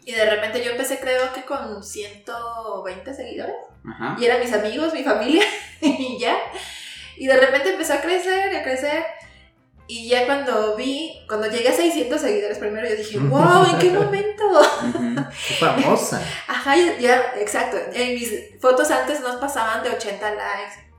Y 0.06 0.14
de 0.14 0.30
repente 0.30 0.64
yo 0.64 0.72
empecé 0.72 1.00
creo 1.00 1.34
que 1.34 1.44
con 1.44 1.84
120 1.84 3.14
seguidores. 3.14 3.56
Ajá. 3.86 4.16
Y 4.20 4.26
eran 4.26 4.40
mis 4.40 4.54
amigos, 4.54 4.94
mi 4.94 5.04
familia, 5.04 5.44
y 5.82 6.18
ya. 6.20 6.38
Y 7.18 7.28
de 7.28 7.36
repente 7.36 7.72
empezó 7.72 7.94
a 7.94 8.02
crecer, 8.02 8.56
a 8.56 8.64
crecer. 8.64 9.04
Y 9.90 10.10
ya 10.10 10.26
cuando 10.26 10.76
vi, 10.76 11.26
cuando 11.28 11.50
llegué 11.50 11.70
a 11.70 11.74
600 11.74 12.20
seguidores 12.20 12.58
primero, 12.58 12.88
yo 12.88 12.96
dije, 12.96 13.18
wow, 13.20 13.66
¿en 13.72 13.80
qué 13.80 13.92
momento? 13.92 14.44
Qué 15.48 15.54
famosa. 15.56 16.22
Ajá, 16.48 16.76
ya, 17.00 17.34
exacto. 17.38 17.78
En 17.94 18.14
mis 18.14 18.60
fotos 18.60 18.92
antes 18.92 19.22
no 19.22 19.40
pasaban 19.40 19.84
de 19.84 19.90
80 19.90 20.36
likes 20.36 20.92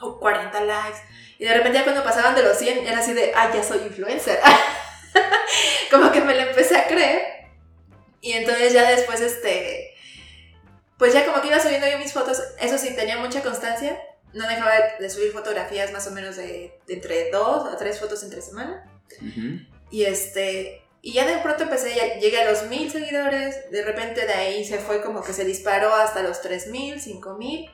o 0.00 0.18
40 0.18 0.60
likes. 0.64 0.98
Y 1.44 1.46
de 1.46 1.52
repente 1.52 1.76
ya 1.76 1.84
cuando 1.84 2.02
pasaban 2.02 2.34
de 2.34 2.42
los 2.42 2.56
100 2.56 2.86
era 2.86 3.00
así 3.00 3.12
de, 3.12 3.30
ah, 3.34 3.50
ya 3.54 3.62
soy 3.62 3.80
influencer. 3.80 4.40
Como 5.90 6.10
que 6.10 6.22
me 6.22 6.34
lo 6.34 6.40
empecé 6.40 6.74
a 6.74 6.86
creer. 6.86 7.20
Y 8.22 8.32
entonces 8.32 8.72
ya 8.72 8.90
después, 8.90 9.20
este, 9.20 9.92
pues 10.96 11.12
ya 11.12 11.26
como 11.26 11.42
que 11.42 11.48
iba 11.48 11.60
subiendo 11.60 11.86
yo 11.86 11.98
mis 11.98 12.14
fotos. 12.14 12.40
Eso 12.58 12.78
sí, 12.78 12.96
tenía 12.96 13.18
mucha 13.18 13.42
constancia. 13.42 14.00
No 14.32 14.48
dejaba 14.48 14.72
de, 14.98 15.10
subir 15.10 15.32
fotografías 15.32 15.92
más 15.92 16.06
o 16.06 16.12
menos 16.12 16.36
de, 16.36 16.80
de 16.86 16.94
entre 16.94 17.30
dos 17.30 17.70
a 17.70 17.76
tres 17.76 18.00
fotos 18.00 18.22
entre 18.22 18.40
semana. 18.40 18.90
Ujú. 19.20 19.58
Y 19.90 20.04
este. 20.04 20.82
Y 21.02 21.12
ya 21.12 21.26
de 21.26 21.42
pronto 21.42 21.64
empecé, 21.64 21.94
ya 21.94 22.18
llegué 22.18 22.40
a 22.40 22.50
los 22.50 22.62
mil 22.70 22.90
seguidores, 22.90 23.70
de 23.70 23.82
repente 23.82 24.24
de 24.24 24.32
ahí 24.32 24.64
se 24.64 24.78
fue 24.78 25.02
como 25.02 25.22
que 25.22 25.34
se 25.34 25.44
disparó 25.44 25.94
hasta 25.94 26.22
los 26.22 26.40
tres 26.40 26.68
mil, 26.68 27.02
cinco 27.02 27.34
mil. 27.34 27.70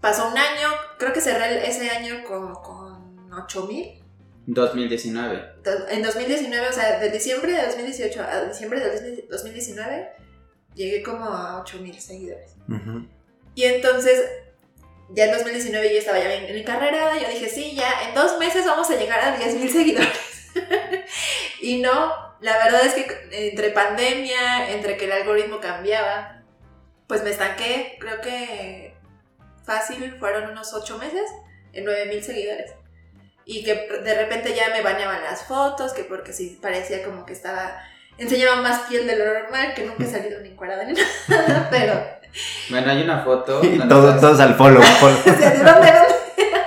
Pasó 0.00 0.28
un 0.28 0.38
año, 0.38 0.68
creo 0.98 1.12
que 1.12 1.20
cerré 1.20 1.68
ese 1.68 1.90
año 1.90 2.24
con, 2.24 2.54
con 2.54 3.32
8 3.32 3.66
mil. 3.66 4.02
2019. 4.46 5.54
En 5.90 6.02
2019, 6.02 6.68
o 6.68 6.72
sea, 6.72 6.98
de 6.98 7.10
diciembre 7.10 7.52
de 7.52 7.66
2018 7.66 8.22
a 8.22 8.44
diciembre 8.44 8.80
de 8.80 9.26
2019, 9.30 10.08
llegué 10.74 11.02
como 11.02 11.24
a 11.24 11.60
8 11.60 11.78
mil 11.80 12.00
seguidores. 12.00 12.56
Ujú. 12.68 13.06
Y 13.54 13.64
entonces 13.64 14.24
ya 15.10 15.26
en 15.26 15.32
2019 15.32 15.92
yo 15.92 15.98
estaba 15.98 16.18
ya 16.18 16.32
en, 16.34 16.44
en 16.44 16.54
mi 16.54 16.64
carrera, 16.64 17.18
yo 17.18 17.28
dije, 17.28 17.48
sí, 17.48 17.74
ya 17.74 18.08
en 18.08 18.14
dos 18.14 18.38
meses 18.38 18.64
vamos 18.64 18.90
a 18.90 18.96
llegar 18.96 19.20
a 19.20 19.36
10 19.36 19.56
mil 19.56 19.70
seguidores. 19.70 20.50
y 21.60 21.80
no, 21.80 22.12
la 22.40 22.56
verdad 22.64 22.84
es 22.86 22.94
que 22.94 23.48
entre 23.48 23.70
pandemia, 23.70 24.70
entre 24.70 24.96
que 24.96 25.04
el 25.04 25.12
algoritmo 25.12 25.60
cambiaba, 25.60 26.42
pues 27.06 27.22
me 27.22 27.30
estanqué, 27.30 27.96
creo 28.00 28.20
que 28.20 28.89
fácil 29.64 30.16
fueron 30.18 30.50
unos 30.50 30.72
8 30.74 30.98
meses 30.98 31.30
en 31.72 31.84
9 31.84 32.06
mil 32.06 32.22
seguidores. 32.22 32.72
Y 33.44 33.64
que 33.64 33.74
de 33.74 34.14
repente 34.14 34.54
ya 34.54 34.68
me 34.70 34.82
bañaban 34.82 35.22
las 35.24 35.44
fotos, 35.44 35.92
que 35.92 36.04
porque 36.04 36.32
sí 36.32 36.58
parecía 36.62 37.02
como 37.02 37.24
que 37.26 37.32
estaba, 37.32 37.82
enseñaba 38.18 38.60
más 38.62 38.80
piel 38.88 39.06
de 39.06 39.16
lo 39.16 39.24
normal, 39.24 39.74
que 39.74 39.84
nunca 39.84 40.04
he 40.04 40.10
salido 40.10 40.40
ni 40.40 40.50
encuadrada 40.50 40.84
ni 40.84 40.94
nada, 41.28 41.68
pero... 41.70 42.20
Bueno, 42.68 42.92
hay 42.92 43.02
una 43.02 43.24
foto. 43.24 43.60
Donde 43.60 43.86
todos, 43.88 44.04
sales- 44.10 44.20
todos 44.20 44.40
al 44.40 44.54
follow. 44.54 44.80
follow. 45.00 45.18
¿de 45.24 45.32
dónde, 45.32 45.64
dónde? 45.64 46.14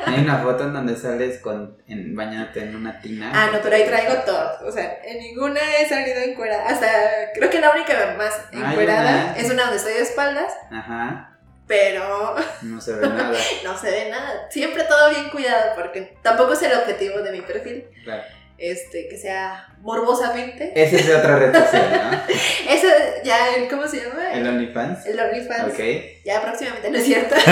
Hay 0.05 0.19
una 0.19 0.39
foto 0.43 0.65
en 0.65 0.73
donde 0.73 0.95
sales 0.97 1.39
con, 1.39 1.77
en, 1.87 2.13
bañándote 2.15 2.59
en 2.63 2.75
una 2.75 2.99
tina. 2.99 3.31
Ah, 3.33 3.49
no, 3.53 3.59
pero 3.61 3.75
ahí 3.77 3.85
traigo 3.85 4.13
todo. 4.25 4.67
O 4.67 4.71
sea, 4.71 4.99
en 5.05 5.19
ninguna 5.19 5.61
he 5.79 5.87
salido 5.87 6.19
encuerada. 6.19 6.65
Hasta 6.67 6.87
creo 7.33 7.49
que 7.49 7.61
la 7.61 7.71
única 7.71 8.13
más 8.17 8.33
Hay 8.51 8.59
encuerada 8.59 9.01
una. 9.31 9.37
es 9.37 9.49
una 9.49 9.61
donde 9.63 9.77
estoy 9.77 9.93
de 9.93 10.01
espaldas, 10.01 10.51
Ajá, 10.69 11.32
pero 11.67 12.35
no 12.61 12.81
se 12.81 12.93
ve 12.93 13.07
nada. 13.07 13.37
no 13.63 13.77
se 13.77 13.89
ve 13.91 14.09
nada. 14.09 14.47
Siempre 14.49 14.83
todo 14.83 15.09
bien 15.09 15.29
cuidado 15.29 15.73
porque 15.75 16.17
tampoco 16.21 16.53
es 16.53 16.61
el 16.63 16.73
objetivo 16.77 17.19
de 17.19 17.31
mi 17.31 17.41
perfil, 17.41 17.85
Claro. 18.03 18.23
este, 18.57 19.07
que 19.07 19.17
sea 19.17 19.67
morbosamente. 19.79 20.71
Ese 20.75 20.97
es 20.97 21.07
de 21.07 21.15
otra 21.15 21.37
red 21.37 21.53
social, 21.53 22.11
¿no? 22.11 22.33
Eso 22.69 22.87
ya, 23.23 23.55
el- 23.55 23.69
¿cómo 23.69 23.87
se 23.87 24.01
llama? 24.03 24.31
El 24.33 24.47
OnlyFans. 24.47 25.05
El 25.05 25.19
OnlyFans. 25.19 25.73
Ok. 25.73 25.79
Ya 26.25 26.41
próximamente, 26.41 26.89
¿no 26.91 26.97
es 26.97 27.05
cierto? 27.05 27.35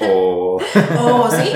o. 0.00 0.60
o 0.98 1.30
sí, 1.30 1.52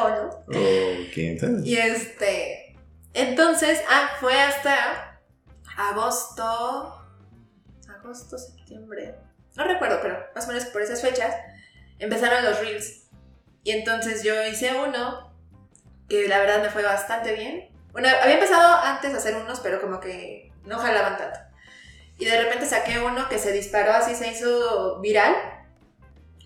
o 0.00 0.08
no. 0.08 0.24
o 0.28 1.10
¿qué 1.14 1.30
entonces? 1.32 1.66
Y 1.66 1.76
este, 1.76 2.76
entonces, 3.14 3.80
ah, 3.88 4.10
fue 4.20 4.38
hasta 4.40 5.20
agosto, 5.76 6.97
agosto, 8.08 8.38
septiembre, 8.38 9.14
no 9.54 9.64
recuerdo, 9.64 9.98
pero 10.00 10.26
más 10.34 10.44
o 10.46 10.48
menos 10.48 10.64
por 10.66 10.82
esas 10.82 11.02
fechas, 11.02 11.34
empezaron 11.98 12.44
los 12.44 12.58
reels. 12.60 13.04
Y 13.64 13.72
entonces 13.72 14.22
yo 14.22 14.42
hice 14.46 14.72
uno 14.74 15.34
que 16.08 16.26
la 16.28 16.38
verdad 16.38 16.62
me 16.62 16.70
fue 16.70 16.82
bastante 16.82 17.34
bien. 17.34 17.68
Bueno, 17.92 18.08
había 18.22 18.34
empezado 18.34 18.76
antes 18.82 19.12
a 19.12 19.18
hacer 19.18 19.36
unos, 19.36 19.60
pero 19.60 19.80
como 19.80 20.00
que 20.00 20.52
no 20.64 20.78
jalaban 20.78 21.18
tanto. 21.18 21.38
Y 22.18 22.24
de 22.24 22.42
repente 22.42 22.66
saqué 22.66 22.98
uno 23.00 23.28
que 23.28 23.38
se 23.38 23.52
disparó 23.52 23.92
así, 23.92 24.14
se 24.14 24.28
hizo 24.28 25.00
viral. 25.00 25.34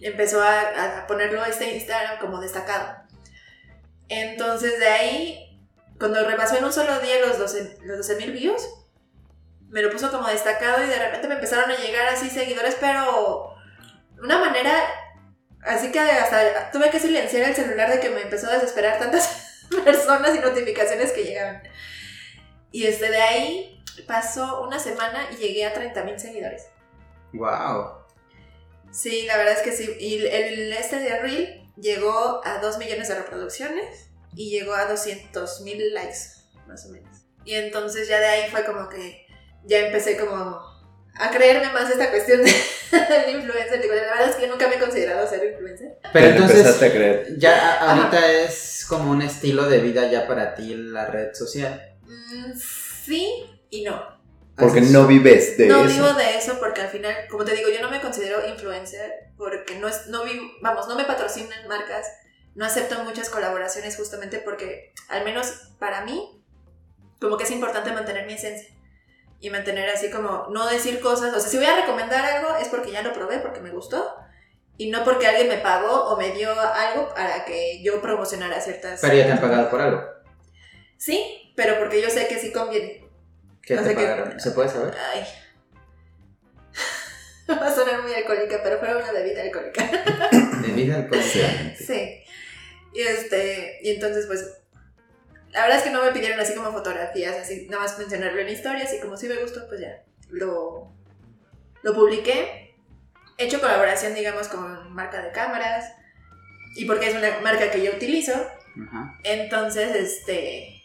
Empezó 0.00 0.42
a, 0.42 1.02
a 1.02 1.06
ponerlo 1.06 1.44
este 1.44 1.74
Instagram 1.74 2.18
como 2.18 2.40
destacado. 2.40 2.96
Entonces 4.08 4.78
de 4.80 4.88
ahí, 4.88 5.60
cuando 5.98 6.26
rebasó 6.26 6.56
en 6.56 6.64
un 6.64 6.72
solo 6.72 6.98
día 7.00 7.24
los 7.24 7.38
12 7.38 7.78
los 7.82 8.08
12.000 8.08 8.32
views, 8.32 8.81
me 9.72 9.82
lo 9.82 9.90
puso 9.90 10.10
como 10.10 10.28
destacado 10.28 10.84
y 10.84 10.86
de 10.86 10.98
repente 10.98 11.26
me 11.26 11.34
empezaron 11.34 11.70
a 11.70 11.76
llegar 11.76 12.06
así 12.08 12.30
seguidores, 12.30 12.76
pero 12.78 13.56
de 14.14 14.22
una 14.22 14.38
manera 14.38 14.72
así 15.62 15.90
que 15.90 15.98
hasta 15.98 16.70
tuve 16.70 16.90
que 16.90 17.00
silenciar 17.00 17.48
el 17.48 17.56
celular 17.56 17.90
de 17.90 17.98
que 17.98 18.10
me 18.10 18.20
empezó 18.20 18.48
a 18.48 18.54
desesperar 18.54 18.98
tantas 18.98 19.66
personas 19.84 20.36
y 20.36 20.40
notificaciones 20.40 21.12
que 21.12 21.24
llegaban. 21.24 21.62
Y 22.70 22.84
este 22.84 23.10
de 23.10 23.20
ahí 23.20 23.82
pasó 24.06 24.62
una 24.62 24.78
semana 24.78 25.26
y 25.32 25.36
llegué 25.36 25.64
a 25.64 25.74
30.000 25.74 26.18
seguidores. 26.18 26.66
Wow. 27.32 28.02
Sí, 28.90 29.24
la 29.26 29.38
verdad 29.38 29.54
es 29.54 29.62
que 29.62 29.72
sí. 29.72 29.96
Y 29.98 30.26
el, 30.26 30.72
este 30.72 30.98
de 30.98 31.18
Reel 31.18 31.70
llegó 31.76 32.42
a 32.44 32.58
2 32.58 32.78
millones 32.78 33.08
de 33.08 33.14
reproducciones 33.14 34.10
y 34.34 34.50
llegó 34.50 34.74
a 34.74 34.86
200 34.86 35.62
mil 35.62 35.94
likes, 35.94 36.18
más 36.66 36.86
o 36.86 36.90
menos. 36.90 37.22
Y 37.44 37.54
entonces 37.54 38.08
ya 38.08 38.20
de 38.20 38.26
ahí 38.26 38.50
fue 38.50 38.64
como 38.64 38.88
que 38.88 39.21
ya 39.64 39.78
empecé 39.86 40.16
como 40.16 40.60
a 41.14 41.30
creerme 41.30 41.70
más 41.72 41.90
esta 41.90 42.10
cuestión 42.10 42.42
de- 42.42 42.50
del 42.90 43.36
influencer. 43.36 43.80
Digo, 43.82 43.94
la 43.94 44.02
verdad 44.02 44.30
es 44.30 44.36
que 44.36 44.42
yo 44.42 44.48
nunca 44.48 44.68
me 44.68 44.76
he 44.76 44.78
considerado 44.78 45.26
ser 45.28 45.44
influencer. 45.52 45.98
Pero 46.12 46.26
entonces, 46.28 46.66
a 46.82 46.90
creer. 46.90 47.38
ya 47.38 47.72
a- 47.80 47.90
ahorita 47.96 48.32
es 48.32 48.86
como 48.88 49.10
un 49.10 49.22
estilo 49.22 49.68
de 49.68 49.78
vida 49.80 50.10
ya 50.10 50.26
para 50.26 50.54
ti 50.54 50.74
la 50.74 51.06
red 51.06 51.34
social. 51.34 51.96
Mm, 52.06 52.52
sí 52.56 53.44
y 53.70 53.84
no. 53.84 54.20
Porque 54.56 54.82
no 54.82 55.06
vives 55.06 55.56
de 55.56 55.66
no 55.66 55.84
eso. 55.84 55.94
vivo 55.94 56.12
de 56.12 56.36
eso 56.36 56.58
porque 56.60 56.82
al 56.82 56.88
final, 56.88 57.14
como 57.30 57.44
te 57.44 57.54
digo, 57.56 57.70
yo 57.70 57.80
no 57.80 57.90
me 57.90 58.00
considero 58.02 58.46
influencer 58.46 59.10
porque 59.38 59.78
no 59.78 59.88
es, 59.88 60.08
no 60.08 60.24
vivo, 60.24 60.44
vamos, 60.60 60.88
no 60.88 60.94
me 60.94 61.04
patrocinan 61.04 61.66
marcas, 61.68 62.06
no 62.54 62.66
acepto 62.66 63.02
muchas 63.02 63.30
colaboraciones 63.30 63.96
justamente 63.96 64.38
porque, 64.38 64.92
al 65.08 65.24
menos 65.24 65.46
para 65.78 66.04
mí, 66.04 66.44
como 67.18 67.38
que 67.38 67.44
es 67.44 67.50
importante 67.50 67.92
mantener 67.92 68.26
mi 68.26 68.34
esencia 68.34 68.68
y 69.42 69.50
mantener 69.50 69.90
así 69.90 70.08
como, 70.10 70.46
no 70.50 70.66
decir 70.68 71.00
cosas, 71.00 71.34
o 71.34 71.40
sea, 71.40 71.50
si 71.50 71.56
voy 71.58 71.66
a 71.66 71.76
recomendar 71.80 72.24
algo 72.24 72.56
es 72.56 72.68
porque 72.68 72.92
ya 72.92 73.02
lo 73.02 73.12
probé, 73.12 73.38
porque 73.40 73.60
me 73.60 73.70
gustó 73.70 74.16
y 74.78 74.88
no 74.88 75.04
porque 75.04 75.26
alguien 75.26 75.48
me 75.48 75.58
pagó 75.58 76.04
o 76.08 76.16
me 76.16 76.30
dio 76.30 76.50
algo 76.58 77.12
para 77.14 77.44
que 77.44 77.82
yo 77.82 78.00
promocionara 78.00 78.60
ciertas... 78.60 79.00
Pero 79.02 79.14
ya 79.14 79.26
te 79.26 79.32
han 79.32 79.40
pagado 79.40 79.68
por 79.68 79.80
algo. 79.82 80.00
Sí, 80.96 81.52
pero 81.56 81.78
porque 81.78 82.00
yo 82.00 82.08
sé 82.08 82.26
que 82.28 82.38
sí 82.38 82.52
conviene. 82.52 83.04
¿Qué 83.62 83.76
O 83.78 83.82
te 83.82 83.90
que- 83.90 83.94
pagaron? 83.96 84.40
¿Se 84.40 84.52
puede 84.52 84.68
saber? 84.68 84.94
Ay. 85.12 85.24
Va 87.50 87.66
a 87.66 87.74
sonar 87.74 88.02
muy 88.02 88.14
alcohólica, 88.14 88.60
pero 88.62 88.78
fue 88.78 88.94
una 88.96 89.12
bebida 89.12 89.42
alcohólica. 89.42 89.90
Bebida 90.62 90.96
alcohólica. 90.96 91.74
Sí. 91.76 92.22
Y 92.94 93.00
este, 93.02 93.78
y 93.82 93.90
entonces 93.90 94.26
pues 94.26 94.61
la 95.52 95.62
verdad 95.62 95.78
es 95.78 95.84
que 95.84 95.90
no 95.90 96.02
me 96.02 96.12
pidieron 96.12 96.40
así 96.40 96.54
como 96.54 96.72
fotografías, 96.72 97.36
así 97.36 97.66
nada 97.68 97.82
más 97.82 97.98
mencionarlo 97.98 98.40
en 98.40 98.48
historias 98.48 98.92
y 98.94 99.00
como 99.00 99.16
sí 99.16 99.28
me 99.28 99.36
gustó, 99.36 99.66
pues 99.68 99.80
ya 99.80 100.02
lo 100.30 100.90
lo 101.82 101.94
publiqué. 101.94 102.74
He 103.38 103.44
hecho 103.46 103.60
colaboración, 103.60 104.14
digamos, 104.14 104.48
con 104.48 104.92
marca 104.92 105.20
de 105.22 105.32
cámaras 105.32 105.92
y 106.76 106.84
porque 106.84 107.08
es 107.08 107.16
una 107.16 107.40
marca 107.40 107.70
que 107.70 107.82
yo 107.82 107.92
utilizo, 107.92 108.32
entonces 109.24 109.94
este 109.94 110.82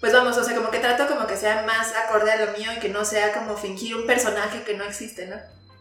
pues 0.00 0.12
vamos, 0.12 0.36
o 0.36 0.44
sea, 0.44 0.54
como 0.54 0.70
que 0.70 0.78
trato 0.78 1.08
como 1.08 1.26
que 1.26 1.36
sea 1.36 1.62
más 1.62 1.92
acorde 1.96 2.30
a 2.30 2.44
lo 2.46 2.56
mío 2.56 2.70
y 2.76 2.78
que 2.78 2.88
no 2.88 3.04
sea 3.04 3.32
como 3.32 3.56
fingir 3.56 3.96
un 3.96 4.06
personaje 4.06 4.62
que 4.62 4.76
no 4.76 4.84
existe, 4.84 5.26
¿no? 5.26 5.36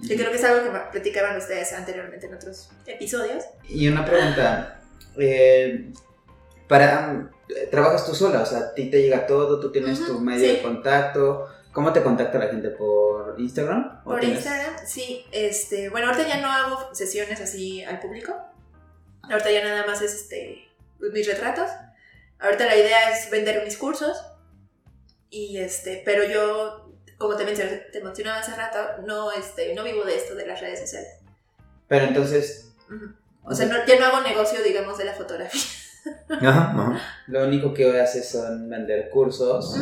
Que 0.08 0.16
creo 0.16 0.32
que 0.32 0.38
es 0.38 0.44
algo 0.44 0.64
que 0.64 0.80
platicaban 0.92 1.38
ustedes 1.38 1.74
anteriormente 1.74 2.26
en 2.28 2.36
otros 2.36 2.70
episodios. 2.86 3.44
Y 3.68 3.88
una 3.88 4.06
pregunta. 4.06 4.80
eh, 5.18 5.92
para, 6.68 7.30
¿Trabajas 7.72 8.06
tú 8.06 8.14
sola? 8.16 8.42
O 8.42 8.46
sea, 8.46 8.60
a 8.60 8.74
ti 8.74 8.90
te 8.90 9.02
llega 9.02 9.26
todo, 9.28 9.60
tú 9.60 9.72
tienes 9.72 10.00
Ujú, 10.02 10.14
tu 10.14 10.20
medio 10.20 10.46
sí. 10.50 10.56
de 10.58 10.62
contacto. 10.62 11.48
¿Cómo 11.72 11.94
te 11.94 12.02
contacta 12.02 12.40
la 12.40 12.48
gente? 12.48 12.70
¿Por 12.70 13.36
Instagram? 13.40 14.02
¿O 14.04 14.10
Por 14.12 14.20
tienes- 14.20 14.38
Instagram, 14.40 14.76
sí, 14.86 15.26
este, 15.32 15.90
bueno, 15.90 16.08
ahorita 16.08 16.28
ya 16.28 16.42
no 16.42 16.48
hago 16.52 16.94
sesiones 16.96 17.40
así 17.40 17.84
al 17.84 18.00
público. 18.00 18.36
Ahorita 19.24 19.52
ya 19.52 19.64
nada 19.64 19.86
más 19.86 20.02
es 20.02 20.14
este 20.14 20.68
pues, 21.00 21.12
mis 21.12 21.28
retratos. 21.28 21.70
Ahorita 22.40 22.66
la 22.66 22.76
idea 22.76 23.12
es 23.12 23.30
vender 23.30 23.64
mis 23.64 23.78
cursos. 23.78 24.18
Y 25.30 25.58
este, 25.58 26.02
pero 26.06 26.24
yo, 26.24 26.92
como 27.18 27.36
te 27.36 27.46
mencioné, 27.46 27.78
te 27.92 28.02
mencionaba 28.04 28.40
hace 28.40 28.56
rato, 28.56 28.80
no 29.06 29.32
este, 29.32 29.74
no 29.76 29.84
vivo 29.84 30.04
de 30.06 30.16
esto 30.16 30.36
de 30.36 30.48
las 30.48 30.62
redes 30.62 30.80
sociales. 30.80 31.12
Pero 31.88 32.06
entonces, 32.06 32.72
Ujú. 32.90 33.14
O 33.44 33.54
sea, 33.56 33.66
no- 33.68 33.86
ya 33.86 33.98
no 34.00 34.06
hago 34.08 34.22
negocio, 34.22 34.62
digamos, 34.64 34.98
de 34.98 35.06
la 35.06 35.14
fotografía. 35.14 35.62
Ajá, 36.30 36.72
ajá. 36.72 37.02
lo 37.28 37.46
único 37.46 37.74
que 37.74 37.86
hoy 37.86 37.98
haces 37.98 38.30
son 38.30 38.70
vender 38.70 39.10
cursos 39.10 39.76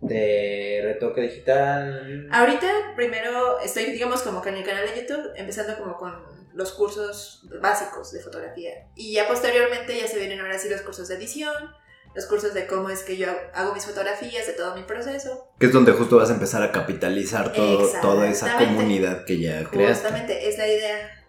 de 0.00 0.80
retoque 0.84 1.22
digital. 1.22 2.28
Ahorita 2.30 2.66
primero 2.96 3.60
estoy, 3.60 3.86
digamos, 3.86 4.22
como 4.22 4.42
que 4.42 4.50
en 4.50 4.56
el 4.56 4.64
canal 4.64 4.84
de 4.86 5.00
YouTube, 5.00 5.30
empezando 5.36 5.76
como 5.78 5.96
con 5.96 6.12
los 6.54 6.72
cursos 6.72 7.48
básicos 7.60 8.12
de 8.12 8.20
fotografía. 8.20 8.88
Y 8.94 9.14
ya 9.14 9.26
posteriormente 9.26 9.98
ya 9.98 10.06
se 10.06 10.18
vienen 10.18 10.40
ahora 10.40 10.58
sí 10.58 10.68
los 10.68 10.82
cursos 10.82 11.08
de 11.08 11.16
edición, 11.16 11.54
los 12.14 12.26
cursos 12.26 12.52
de 12.52 12.66
cómo 12.66 12.90
es 12.90 13.02
que 13.02 13.16
yo 13.16 13.28
hago 13.54 13.72
mis 13.72 13.86
fotografías, 13.86 14.46
de 14.46 14.52
todo 14.52 14.74
mi 14.74 14.82
proceso. 14.82 15.48
Que 15.58 15.66
es 15.66 15.72
donde 15.72 15.92
justo 15.92 16.16
vas 16.16 16.30
a 16.30 16.34
empezar 16.34 16.62
a 16.62 16.72
capitalizar 16.72 17.52
todo, 17.52 17.90
toda 18.02 18.28
esa 18.28 18.58
comunidad 18.58 19.24
que 19.24 19.40
ya 19.40 19.64
creaste. 19.64 20.08
Justamente 20.08 20.48
es 20.48 20.58
la 20.58 20.68
idea 20.68 21.21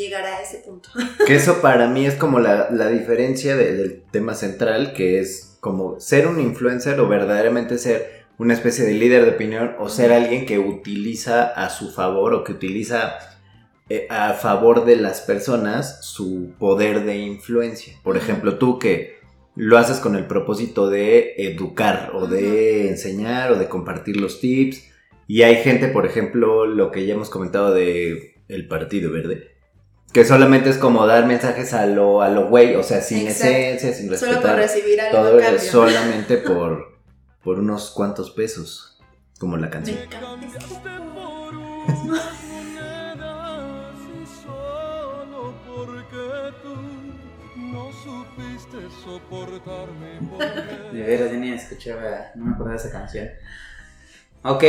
llegar 0.00 0.24
a 0.24 0.40
ese 0.42 0.58
punto. 0.58 0.88
Que 1.26 1.36
eso 1.36 1.60
para 1.60 1.86
mí 1.88 2.06
es 2.06 2.14
como 2.14 2.40
la, 2.40 2.68
la 2.70 2.88
diferencia 2.88 3.56
de- 3.56 3.74
del 3.76 4.02
tema 4.10 4.34
central, 4.34 4.92
que 4.94 5.20
es 5.20 5.56
como 5.60 6.00
ser 6.00 6.26
un 6.26 6.40
influencer 6.40 6.98
o 7.00 7.08
verdaderamente 7.08 7.78
ser 7.78 8.20
una 8.38 8.54
especie 8.54 8.84
de 8.84 8.94
líder 8.94 9.24
de 9.26 9.32
opinión 9.32 9.74
o 9.78 9.88
ser 9.90 10.12
alguien 10.12 10.46
que 10.46 10.58
utiliza 10.58 11.44
a 11.44 11.68
su 11.68 11.92
favor 11.92 12.32
o 12.32 12.42
que 12.44 12.52
utiliza 12.52 13.18
eh, 13.90 14.06
a 14.08 14.32
favor 14.32 14.84
de 14.86 14.96
las 14.96 15.20
personas 15.20 16.04
su 16.06 16.52
poder 16.58 17.04
de 17.04 17.18
influencia. 17.18 17.94
Por 18.02 18.16
ejemplo, 18.16 18.56
tú 18.56 18.78
que 18.78 19.18
lo 19.56 19.76
haces 19.76 19.98
con 19.98 20.16
el 20.16 20.24
propósito 20.26 20.88
de 20.88 21.34
educar 21.36 22.12
o 22.14 22.26
de 22.26 22.88
enseñar 22.88 23.52
o 23.52 23.56
de 23.58 23.68
compartir 23.68 24.16
los 24.18 24.40
tips. 24.40 24.84
Y 25.26 25.42
hay 25.42 25.56
gente, 25.56 25.88
por 25.88 26.06
ejemplo, 26.06 26.64
lo 26.66 26.90
que 26.90 27.04
ya 27.04 27.14
hemos 27.14 27.28
comentado 27.28 27.74
de 27.74 28.36
el 28.48 28.66
Partido 28.68 29.12
Verde. 29.12 29.48
Que 30.12 30.24
solamente 30.24 30.70
es 30.70 30.76
como 30.78 31.06
dar 31.06 31.26
mensajes 31.26 31.72
a 31.72 31.86
lo, 31.86 32.20
a 32.20 32.28
lo 32.28 32.48
güey, 32.48 32.74
o 32.74 32.82
sea, 32.82 33.00
sin 33.00 33.28
Exacto. 33.28 33.46
esencia, 33.54 33.92
sin 33.94 34.06
Solo 34.16 34.18
por 34.18 34.28
respetar. 34.50 34.56
recibir 34.56 35.00
algo 35.00 35.16
Todo 35.18 35.38
cambio. 35.38 35.56
es 35.56 35.66
solamente 35.68 36.36
por, 36.38 36.98
por 37.44 37.58
unos 37.60 37.90
cuantos 37.90 38.30
pesos, 38.32 38.98
como 39.38 39.56
la 39.56 39.70
canción. 39.70 39.98
encanta. 39.98 40.28
y 44.22 44.26
solo 44.44 45.54
porque 45.66 46.54
tú 46.62 46.74
no 47.56 47.90
supiste 47.92 48.78
soportarme 49.04 50.18
porque 50.30 50.96
De 50.96 51.02
veras, 51.02 51.30
yo 51.30 51.36
ni 51.38 51.52
escuchaba, 51.52 52.30
no 52.34 52.46
me 52.46 52.52
acordaba 52.54 52.76
de 52.80 52.88
esa 52.88 52.90
canción. 52.98 53.28
Ok, 54.42 54.64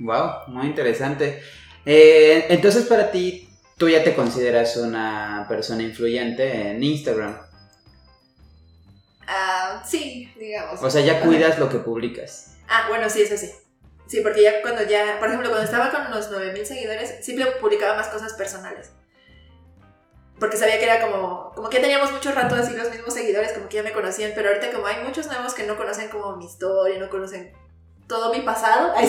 wow, 0.00 0.30
muy 0.48 0.66
interesante. 0.66 1.40
Eh, 1.84 2.46
entonces 2.48 2.84
para 2.86 3.10
ti, 3.10 3.48
tú 3.76 3.88
ya 3.88 4.02
te 4.02 4.14
consideras 4.14 4.76
una 4.76 5.46
persona 5.48 5.82
influyente 5.82 6.70
en 6.70 6.82
Instagram. 6.82 7.38
Ah, 9.26 9.82
sí, 9.86 10.32
digamos. 10.38 10.82
O 10.82 10.90
sea, 10.90 11.02
ya 11.02 11.20
cuidas 11.20 11.58
lo 11.58 11.68
que 11.68 11.78
publicas. 11.78 12.56
Ah, 12.68 12.86
bueno, 12.88 13.10
sí, 13.10 13.22
eso 13.22 13.36
sí. 13.36 13.50
Sí, 14.06 14.20
porque 14.20 14.42
ya 14.42 14.62
cuando 14.62 14.84
ya, 14.84 15.18
por 15.18 15.28
ejemplo, 15.28 15.48
cuando 15.48 15.64
estaba 15.64 15.90
con 15.90 16.10
los 16.10 16.30
9000 16.30 16.64
seguidores, 16.64 17.24
siempre 17.24 17.46
publicaba 17.60 17.96
más 17.96 18.06
cosas 18.08 18.34
personales. 18.34 18.92
Porque 20.38 20.56
sabía 20.56 20.78
que 20.78 20.84
era 20.84 21.00
como, 21.00 21.52
como 21.54 21.68
que 21.68 21.78
ya 21.78 21.82
teníamos 21.82 22.12
mucho 22.12 22.30
rato 22.32 22.54
así 22.54 22.76
los 22.76 22.90
mismos 22.90 23.14
seguidores, 23.14 23.52
como 23.52 23.68
que 23.68 23.76
ya 23.76 23.82
me 23.82 23.92
conocían, 23.92 24.32
pero 24.34 24.48
ahorita 24.48 24.70
como 24.70 24.86
hay 24.86 25.02
muchos 25.02 25.26
nuevos 25.26 25.54
que 25.54 25.66
no 25.66 25.76
conocen 25.76 26.08
como 26.08 26.36
mi 26.36 26.44
historia, 26.44 26.98
no 26.98 27.08
conocen 27.08 27.52
todo 28.06 28.32
mi 28.32 28.40
pasado, 28.40 28.94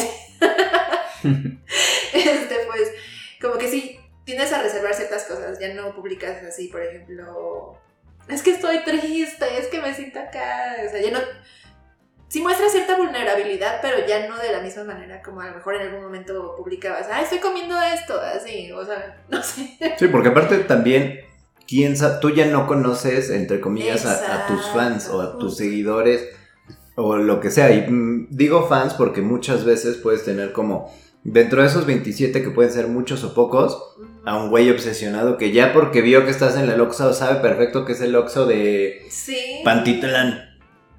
este, 2.13 2.55
pues, 2.67 2.91
como 3.39 3.57
que 3.57 3.69
sí, 3.69 3.99
tiendes 4.27 4.51
a 4.51 4.61
reservar 4.61 4.93
ciertas 4.93 5.23
cosas, 5.23 5.57
ya 5.57 5.73
no 5.73 5.95
publicas 5.95 6.43
así, 6.43 6.67
por 6.67 6.83
ejemplo, 6.83 7.79
es 8.27 8.43
que 8.43 8.51
estoy 8.51 8.83
triste, 8.83 9.45
es 9.57 9.67
que 9.67 9.81
me 9.81 9.93
siento 9.93 10.19
acá, 10.19 10.75
o 10.85 10.91
sea, 10.91 11.01
ya 11.01 11.11
no, 11.11 11.19
sí 12.27 12.41
muestra 12.41 12.67
cierta 12.67 12.97
vulnerabilidad, 12.97 13.79
pero 13.81 14.05
ya 14.05 14.27
no 14.27 14.37
de 14.37 14.51
la 14.51 14.61
misma 14.61 14.83
manera 14.83 15.21
como 15.21 15.39
a 15.39 15.47
lo 15.47 15.55
mejor 15.55 15.75
en 15.75 15.83
algún 15.83 16.03
momento 16.03 16.55
publicabas, 16.57 17.07
ah, 17.09 17.21
estoy 17.21 17.39
comiendo 17.39 17.81
esto, 17.81 18.19
así, 18.19 18.69
o 18.73 18.85
sea, 18.85 19.23
no 19.29 19.41
sé. 19.41 19.77
Sí, 19.97 20.09
porque 20.09 20.27
aparte 20.27 20.57
también, 20.59 21.21
quién 21.65 21.95
tú 22.19 22.31
ya 22.31 22.47
no 22.47 22.67
conoces, 22.67 23.29
entre 23.29 23.61
comillas, 23.61 24.05
a, 24.05 24.43
a 24.43 24.47
tus 24.47 24.65
fans 24.71 25.07
o 25.07 25.21
a 25.21 25.39
tus 25.39 25.55
seguidores 25.55 26.27
o 26.95 27.15
lo 27.15 27.39
que 27.39 27.49
sea. 27.49 27.71
Y 27.71 27.89
mm, 27.89 28.27
digo 28.31 28.67
fans 28.67 28.93
porque 28.93 29.21
muchas 29.21 29.63
veces 29.63 29.95
puedes 29.95 30.25
tener 30.25 30.51
como, 30.51 30.91
dentro 31.23 31.61
de 31.61 31.67
esos 31.67 31.85
27 31.85 32.41
que 32.41 32.49
pueden 32.49 32.71
ser 32.71 32.87
muchos 32.87 33.23
o 33.23 33.33
pocos, 33.33 33.96
a 34.27 34.35
un 34.35 34.49
güey 34.49 34.69
obsesionado 34.69 35.37
que 35.37 35.53
ya 35.53 35.71
porque 35.71 36.01
vio 36.01 36.25
que 36.25 36.31
estás 36.31 36.57
en 36.57 36.69
el 36.69 36.81
Oxxo 36.81 37.13
sabe 37.13 37.39
perfecto 37.39 37.85
que 37.85 37.93
es 37.93 38.01
el 38.01 38.13
Oxxo 38.13 38.45
de 38.45 39.05
Sí. 39.09 39.61
Pantitlán. 39.63 40.57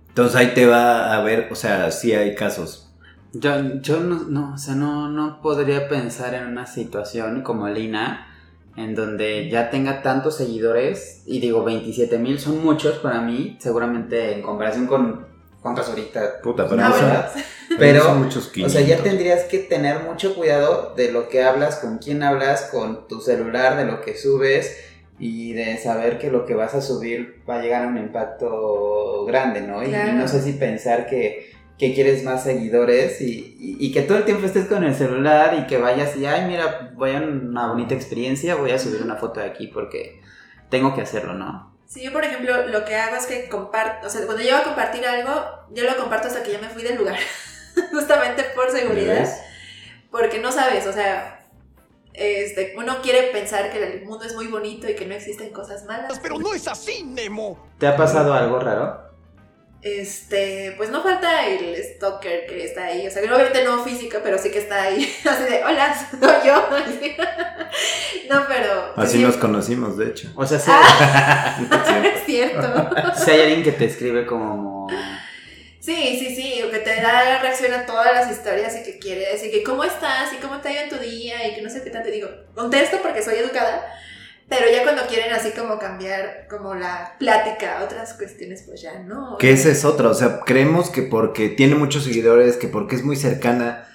Entonces 0.08 0.34
ahí 0.34 0.54
te 0.54 0.64
va 0.64 1.14
a 1.14 1.22
ver, 1.22 1.48
o 1.52 1.54
sea, 1.54 1.90
sí 1.90 2.14
hay 2.14 2.34
casos. 2.34 2.90
Yo, 3.34 3.80
yo 3.82 4.00
no, 4.00 4.24
no, 4.30 4.54
o 4.54 4.58
sea, 4.58 4.74
no, 4.74 5.10
no 5.10 5.42
podría 5.42 5.88
pensar 5.88 6.32
en 6.32 6.46
una 6.46 6.66
situación 6.66 7.42
como 7.42 7.68
Lina, 7.68 8.34
en 8.76 8.94
donde 8.94 9.50
ya 9.50 9.68
tenga 9.68 10.00
tantos 10.00 10.38
seguidores, 10.38 11.22
y 11.26 11.38
digo, 11.38 11.62
27 11.64 12.18
mil 12.18 12.38
son 12.40 12.64
muchos 12.64 12.96
para 13.00 13.20
mí, 13.20 13.58
seguramente 13.60 14.32
en 14.32 14.40
comparación 14.40 14.86
con 14.86 15.27
cuántos 15.62 15.88
ahorita. 15.88 16.40
Puta, 16.42 16.64
mí 16.64 16.68
bueno. 16.70 16.94
son- 16.94 17.42
Pero, 17.78 18.02
son 18.02 18.22
muchos 18.22 18.48
O 18.48 18.68
sea, 18.68 18.80
ya 18.80 18.96
500. 18.96 19.04
tendrías 19.04 19.44
que 19.44 19.58
tener 19.58 20.00
mucho 20.00 20.34
cuidado 20.34 20.94
de 20.96 21.12
lo 21.12 21.28
que 21.28 21.42
hablas, 21.44 21.76
con 21.76 21.98
quién 21.98 22.22
hablas, 22.22 22.62
con 22.72 23.06
tu 23.08 23.20
celular, 23.20 23.76
de 23.76 23.84
lo 23.84 24.00
que 24.00 24.16
subes 24.16 24.76
y 25.18 25.52
de 25.52 25.76
saber 25.78 26.18
que 26.18 26.30
lo 26.30 26.46
que 26.46 26.54
vas 26.54 26.74
a 26.74 26.80
subir 26.80 27.42
va 27.48 27.56
a 27.56 27.62
llegar 27.62 27.84
a 27.84 27.88
un 27.88 27.98
impacto 27.98 29.24
grande, 29.26 29.60
¿no? 29.60 29.82
Y- 29.82 29.90
no 30.14 30.28
sé 30.28 30.40
si 30.42 30.52
pensar 30.52 31.06
que, 31.06 31.52
que 31.76 31.94
quieres 31.94 32.24
más 32.24 32.42
seguidores 32.44 33.20
y, 33.20 33.56
y- 33.58 33.76
y 33.80 33.92
que 33.92 34.02
todo 34.02 34.18
el 34.18 34.24
tiempo 34.24 34.46
estés 34.46 34.66
con 34.66 34.82
el 34.84 34.94
celular 34.94 35.56
y 35.60 35.66
que 35.66 35.78
vayas 35.78 36.16
y, 36.16 36.24
ay, 36.26 36.46
mira, 36.48 36.92
voy 36.96 37.12
a 37.12 37.18
una 37.20 37.68
bonita 37.68 37.94
experiencia, 37.94 38.54
voy 38.56 38.70
a 38.72 38.78
subir 38.78 39.02
una 39.02 39.16
foto 39.16 39.40
de 39.40 39.46
aquí 39.46 39.68
porque 39.68 40.20
tengo 40.70 40.94
que 40.94 41.02
hacerlo, 41.02 41.34
¿no? 41.34 41.76
Sí, 41.88 42.02
yo 42.02 42.12
por 42.12 42.22
ejemplo 42.22 42.66
lo 42.66 42.84
que 42.84 42.96
hago 42.96 43.16
es 43.16 43.24
que 43.24 43.48
comparto, 43.48 44.06
o 44.06 44.10
sea, 44.10 44.26
cuando 44.26 44.42
yo 44.42 44.50
voy 44.50 44.60
a 44.60 44.64
compartir 44.64 45.06
algo, 45.06 45.32
yo 45.70 45.84
lo 45.84 45.96
comparto 45.96 46.28
hasta 46.28 46.42
que 46.42 46.52
ya 46.52 46.58
me 46.58 46.68
fui 46.68 46.82
del 46.82 46.98
lugar, 46.98 47.16
justamente 47.90 48.44
por 48.54 48.70
seguridad, 48.70 49.26
porque 50.10 50.38
no 50.38 50.52
sabes, 50.52 50.86
o 50.86 50.92
sea, 50.92 51.48
este, 52.12 52.74
uno 52.76 53.00
quiere 53.00 53.28
pensar 53.28 53.70
que 53.70 53.82
el 53.82 54.04
mundo 54.04 54.26
es 54.26 54.34
muy 54.34 54.48
bonito 54.48 54.86
y 54.86 54.96
que 54.96 55.06
no 55.06 55.14
existen 55.14 55.50
cosas 55.50 55.86
malas. 55.86 56.20
Pero 56.20 56.38
no 56.38 56.52
es 56.52 56.68
así, 56.68 57.04
Nemo. 57.04 57.58
¿Te 57.78 57.86
ha 57.86 57.96
pasado 57.96 58.34
algo 58.34 58.60
raro? 58.60 59.07
Este, 59.80 60.74
pues 60.76 60.90
no 60.90 61.04
falta 61.04 61.46
el 61.46 61.76
stalker 61.76 62.46
que 62.46 62.64
está 62.64 62.86
ahí, 62.86 63.06
o 63.06 63.10
sea, 63.10 63.22
que 63.22 63.30
obviamente 63.30 63.62
no 63.64 63.84
físico, 63.84 64.18
pero 64.24 64.36
sí 64.36 64.50
que 64.50 64.58
está 64.58 64.82
ahí, 64.82 65.04
así 65.24 65.44
de, 65.44 65.64
hola, 65.64 65.94
soy 66.10 66.46
yo. 66.46 66.68
así. 66.74 67.16
No, 68.28 68.44
pero... 68.46 68.92
Así 68.96 69.18
sí, 69.18 69.22
nos 69.22 69.36
conocimos, 69.36 69.96
de 69.96 70.08
hecho. 70.08 70.28
O 70.34 70.46
sea, 70.46 70.58
si, 71.58 72.08
Es 72.08 72.24
cierto. 72.26 72.90
si 73.16 73.30
hay 73.30 73.40
alguien 73.40 73.62
que 73.62 73.72
te 73.72 73.86
escribe 73.86 74.26
como... 74.26 74.86
Sí, 75.80 76.18
sí, 76.18 76.36
sí, 76.36 76.62
o 76.62 76.70
que 76.70 76.80
te 76.80 77.00
da 77.00 77.38
reacción 77.40 77.72
a 77.72 77.86
todas 77.86 78.12
las 78.12 78.30
historias 78.30 78.76
y 78.76 78.82
que 78.82 78.98
quiere 78.98 79.32
decir 79.32 79.50
que 79.50 79.62
cómo 79.62 79.84
estás 79.84 80.30
y 80.34 80.36
cómo 80.36 80.58
te 80.60 80.68
ha 80.68 80.72
ido 80.72 80.82
en 80.82 80.88
tu 80.90 80.96
día 80.98 81.48
y 81.48 81.54
que 81.54 81.62
no 81.62 81.70
sé 81.70 81.82
qué 81.82 81.88
tanto. 81.88 82.10
Digo, 82.10 82.28
contesto 82.54 82.98
porque 83.00 83.22
soy 83.22 83.36
educada, 83.36 83.90
pero 84.48 84.66
ya 84.72 84.82
cuando 84.82 85.02
quieren 85.06 85.32
así 85.32 85.50
como 85.52 85.78
cambiar 85.78 86.46
como 86.48 86.74
la 86.74 87.16
plática 87.18 87.78
a 87.78 87.84
otras 87.84 88.14
cuestiones, 88.14 88.64
pues 88.66 88.80
ya 88.80 89.00
no. 89.00 89.36
Que 89.38 89.52
esa 89.52 89.68
es 89.70 89.84
otra, 89.84 90.08
o 90.08 90.14
sea, 90.14 90.40
creemos 90.40 90.90
que 90.90 91.02
porque 91.02 91.48
tiene 91.50 91.74
muchos 91.74 92.04
seguidores, 92.04 92.56
que 92.56 92.68
porque 92.68 92.96
es 92.96 93.04
muy 93.04 93.16
cercana 93.16 93.86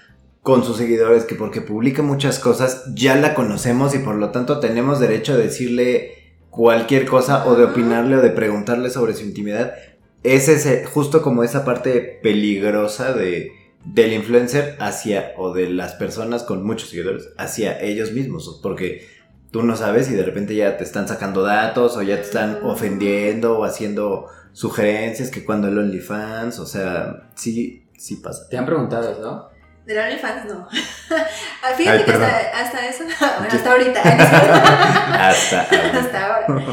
con 0.43 0.63
sus 0.63 0.77
seguidores, 0.77 1.23
que 1.23 1.35
porque 1.35 1.61
publica 1.61 2.03
muchas 2.03 2.37
cosas, 2.37 2.83
ya 2.93 3.15
la 3.15 3.33
conocemos 3.33 3.95
y 3.95 3.99
por 3.99 4.15
lo 4.15 4.29
tanto 4.31 4.59
tenemos 4.59 4.99
derecho 4.99 5.33
a 5.33 5.37
decirle 5.37 6.35
cualquier 6.49 7.05
cosa 7.07 7.47
o 7.47 7.55
de 7.55 7.63
opinarle 7.63 8.17
o 8.17 8.21
de 8.21 8.29
preguntarle 8.29 8.89
sobre 8.91 9.15
su 9.15 9.23
intimidad. 9.23 9.73
Ese 10.21 10.53
es 10.53 10.87
justo 10.87 11.21
como 11.21 11.43
esa 11.43 11.65
parte 11.65 12.19
peligrosa 12.21 13.13
de, 13.13 13.53
del 13.85 14.13
influencer 14.13 14.75
hacia, 14.79 15.33
o 15.37 15.53
de 15.53 15.69
las 15.69 15.93
personas 15.95 16.43
con 16.43 16.63
muchos 16.63 16.89
seguidores, 16.89 17.29
hacia 17.37 17.81
ellos 17.81 18.11
mismos, 18.11 18.59
porque 18.61 19.12
tú 19.53 19.61
no 19.61 19.75
sabes 19.75 20.09
y 20.09 20.15
de 20.15 20.23
repente 20.23 20.55
ya 20.55 20.77
te 20.77 20.83
están 20.83 21.07
sacando 21.07 21.43
datos 21.43 21.95
o 21.95 22.01
ya 22.01 22.15
te 22.15 22.23
están 22.23 22.61
ofendiendo 22.63 23.59
o 23.59 23.65
haciendo 23.65 24.27
sugerencias 24.51 25.29
que 25.29 25.45
cuando 25.45 25.67
el 25.67 25.77
OnlyFans, 25.77 26.57
o 26.57 26.65
sea, 26.65 27.29
sí, 27.35 27.87
sí 27.95 28.15
pasa. 28.15 28.49
¿Te 28.49 28.57
han 28.57 28.65
preguntado 28.65 29.11
eso? 29.11 29.51
Del 29.85 29.99
OnlyFans 29.99 30.45
no. 30.45 30.67
Fíjate 31.77 31.99
Ay, 31.99 32.03
que 32.03 32.11
hasta, 32.13 32.61
hasta 32.63 32.87
eso, 32.87 33.03
bueno, 33.37 33.53
hasta 33.53 33.71
ahorita. 33.71 34.01
Hasta 35.29 35.61
ahora. 35.61 35.99
hasta 35.99 36.25
ahora. 36.25 36.63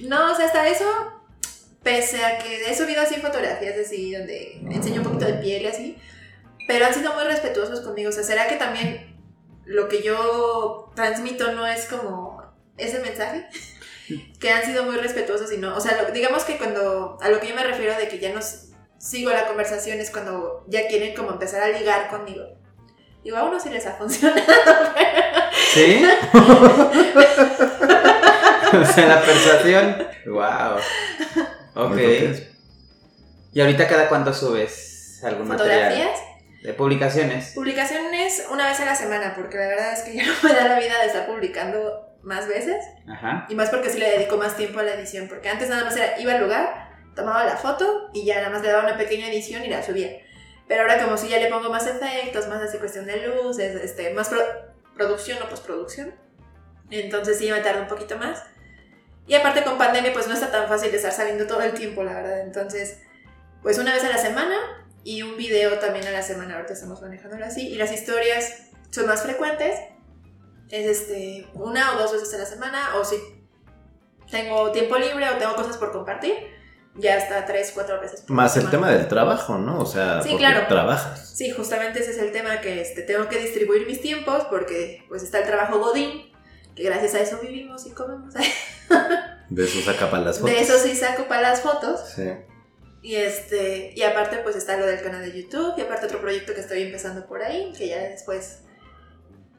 No, 0.00 0.32
o 0.32 0.34
sea, 0.34 0.46
hasta 0.46 0.66
eso, 0.68 0.86
pese 1.82 2.24
a 2.24 2.38
que 2.38 2.64
he 2.64 2.74
subido 2.74 3.02
así 3.02 3.16
fotografías 3.16 3.76
así, 3.78 4.14
donde 4.14 4.58
enseño 4.70 5.02
un 5.02 5.08
poquito 5.08 5.26
de 5.26 5.34
piel 5.34 5.62
y 5.62 5.66
así, 5.66 5.98
pero 6.66 6.86
han 6.86 6.94
sido 6.94 7.12
muy 7.12 7.24
respetuosos 7.24 7.82
conmigo. 7.82 8.08
O 8.08 8.12
sea, 8.12 8.24
¿será 8.24 8.48
que 8.48 8.56
también 8.56 9.14
lo 9.66 9.88
que 9.88 10.02
yo 10.02 10.81
transmito 10.94 11.52
no 11.52 11.66
es 11.66 11.86
como 11.86 12.42
ese 12.76 12.98
mensaje? 13.00 13.46
que 14.40 14.50
han 14.50 14.64
sido 14.64 14.84
muy 14.84 14.96
respetuosos 14.96 15.52
y 15.52 15.58
no, 15.58 15.76
o 15.76 15.80
sea, 15.80 16.00
lo- 16.02 16.10
digamos 16.12 16.44
que 16.44 16.58
cuando, 16.58 17.18
a 17.20 17.28
lo 17.28 17.40
que 17.40 17.48
yo 17.48 17.54
me 17.54 17.62
refiero 17.64 17.96
de 17.96 18.08
que 18.08 18.18
ya 18.18 18.32
no 18.32 18.40
sigo 18.98 19.30
la 19.30 19.46
conversación 19.46 20.00
es 20.00 20.10
cuando 20.10 20.64
ya 20.68 20.86
quieren 20.88 21.14
como 21.14 21.30
empezar 21.32 21.62
a 21.62 21.68
ligar 21.68 22.08
conmigo. 22.08 22.44
Digo, 23.24 23.36
a 23.36 23.44
uno 23.44 23.58
sí 23.60 23.68
les 23.70 23.86
ha 23.86 23.92
funcionado. 23.98 24.40
¿Sí? 25.72 26.04
o 28.72 28.84
sea, 28.84 29.06
la 29.06 29.22
persuasión. 29.22 30.06
Wow. 30.26 30.76
Ok. 31.74 31.98
¿Y 33.54 33.60
ahorita 33.60 33.86
cada 33.86 34.08
cuánto 34.08 34.32
subes 34.32 35.20
algún 35.24 35.48
material? 35.48 35.90
Fotografías. 35.92 36.20
De 36.62 36.72
publicaciones. 36.74 37.52
Publicaciones 37.54 38.46
una 38.50 38.68
vez 38.68 38.78
a 38.80 38.84
la 38.84 38.94
semana, 38.94 39.34
porque 39.34 39.56
la 39.58 39.66
verdad 39.68 39.92
es 39.92 40.00
que 40.02 40.14
ya 40.14 40.24
no 40.26 40.32
me 40.48 40.54
da 40.54 40.68
la 40.68 40.78
vida 40.78 40.98
de 41.00 41.06
estar 41.06 41.26
publicando 41.26 42.08
más 42.22 42.46
veces. 42.46 42.76
Ajá. 43.08 43.46
Y 43.48 43.54
más 43.54 43.70
porque 43.70 43.90
sí 43.90 43.98
le 43.98 44.08
dedico 44.10 44.36
más 44.36 44.56
tiempo 44.56 44.78
a 44.78 44.82
la 44.84 44.94
edición. 44.94 45.26
Porque 45.28 45.48
antes 45.48 45.68
nada 45.68 45.84
más 45.84 45.96
era, 45.96 46.18
iba 46.20 46.32
al 46.32 46.40
lugar, 46.40 46.90
tomaba 47.16 47.44
la 47.44 47.56
foto 47.56 48.10
y 48.14 48.24
ya 48.24 48.36
nada 48.36 48.50
más 48.50 48.62
le 48.62 48.68
daba 48.68 48.84
una 48.84 48.96
pequeña 48.96 49.26
edición 49.28 49.64
y 49.64 49.68
la 49.68 49.82
subía. 49.82 50.10
Pero 50.68 50.82
ahora 50.82 51.02
como 51.02 51.16
si 51.16 51.28
ya 51.28 51.38
le 51.38 51.48
pongo 51.48 51.68
más 51.68 51.86
efectos, 51.86 52.46
más 52.46 52.62
así 52.62 52.78
cuestión 52.78 53.06
de 53.06 53.26
luces, 53.26 53.74
este, 53.82 54.14
más 54.14 54.28
pro- 54.28 54.72
producción 54.96 55.42
o 55.42 55.48
postproducción. 55.48 56.14
Entonces 56.90 57.38
sí 57.38 57.50
me 57.50 57.60
tarda 57.60 57.82
un 57.82 57.88
poquito 57.88 58.16
más. 58.18 58.42
Y 59.26 59.34
aparte 59.34 59.62
con 59.64 59.78
pandemia 59.78 60.12
pues 60.12 60.28
no 60.28 60.34
está 60.34 60.50
tan 60.50 60.68
fácil 60.68 60.90
de 60.90 60.96
estar 60.98 61.12
saliendo 61.12 61.46
todo 61.46 61.62
el 61.62 61.72
tiempo, 61.72 62.04
la 62.04 62.14
verdad. 62.14 62.40
Entonces, 62.42 63.02
pues 63.62 63.78
una 63.78 63.92
vez 63.92 64.04
a 64.04 64.08
la 64.08 64.18
semana 64.18 64.56
y 65.04 65.22
un 65.22 65.36
video 65.36 65.78
también 65.78 66.06
a 66.06 66.10
la 66.10 66.22
semana. 66.22 66.54
Ahorita 66.56 66.72
estamos 66.74 67.00
manejándolo 67.02 67.44
así. 67.44 67.68
Y 67.68 67.76
las 67.76 67.92
historias 67.92 68.70
son 68.90 69.06
más 69.06 69.22
frecuentes. 69.22 69.78
es 70.70 70.86
este, 70.86 71.46
una 71.54 71.94
o 71.94 71.98
dos 71.98 72.12
veces 72.12 72.32
a 72.34 72.38
la 72.38 72.46
semana, 72.46 72.96
o 72.96 73.04
si 73.04 73.16
tengo 74.30 74.70
tiempo 74.72 74.96
libre 74.96 75.28
o 75.28 75.36
tengo 75.36 75.54
cosas 75.54 75.76
por 75.76 75.92
compartir, 75.92 76.32
ya 76.94 77.16
hasta 77.16 77.44
tres, 77.46 77.72
cuatro 77.74 78.00
veces 78.00 78.22
por 78.22 78.30
Más 78.36 78.56
el 78.56 78.62
semana. 78.62 78.70
tema 78.70 78.90
del 78.90 79.08
trabajo, 79.08 79.58
¿no? 79.58 79.80
O 79.80 79.86
sea, 79.86 80.22
Sí, 80.22 80.30
porque 80.30 80.44
claro. 80.46 80.66
trabajas. 80.68 81.28
Sí, 81.36 81.50
justamente 81.50 82.00
ese 82.00 82.12
es 82.12 82.18
el 82.18 82.32
tema 82.32 82.60
que 82.60 82.80
este, 82.80 83.02
tengo 83.02 83.28
que 83.28 83.38
distribuir 83.38 83.86
mis 83.86 84.00
tiempos 84.00 84.44
porque 84.50 85.04
pues 85.08 85.22
está 85.22 85.38
el 85.40 85.46
trabajo 85.46 85.78
Godín, 85.78 86.32
que 86.74 86.82
gracias 86.84 87.14
a 87.14 87.20
eso 87.20 87.38
vivimos 87.42 87.86
y 87.86 87.90
comemos. 87.90 88.32
De 89.50 89.64
eso 89.64 89.80
saca 89.82 90.10
para 90.10 90.22
las 90.24 90.38
fotos. 90.38 90.54
De 90.54 90.60
eso 90.62 90.78
sí 90.78 90.94
saco 90.96 91.28
para 91.28 91.42
las 91.42 91.60
fotos. 91.60 92.00
Sí. 92.14 92.30
Y 93.02 93.16
este, 93.16 93.92
y 93.96 94.02
aparte 94.02 94.38
pues 94.44 94.54
está 94.56 94.76
lo 94.76 94.86
del 94.86 95.02
canal 95.02 95.22
de 95.22 95.32
YouTube 95.42 95.74
y 95.76 95.80
aparte 95.80 96.06
otro 96.06 96.20
proyecto 96.20 96.54
que 96.54 96.60
estoy 96.60 96.82
empezando 96.82 97.26
por 97.26 97.42
ahí, 97.42 97.72
que 97.76 97.88
ya 97.88 97.98
después 97.98 98.60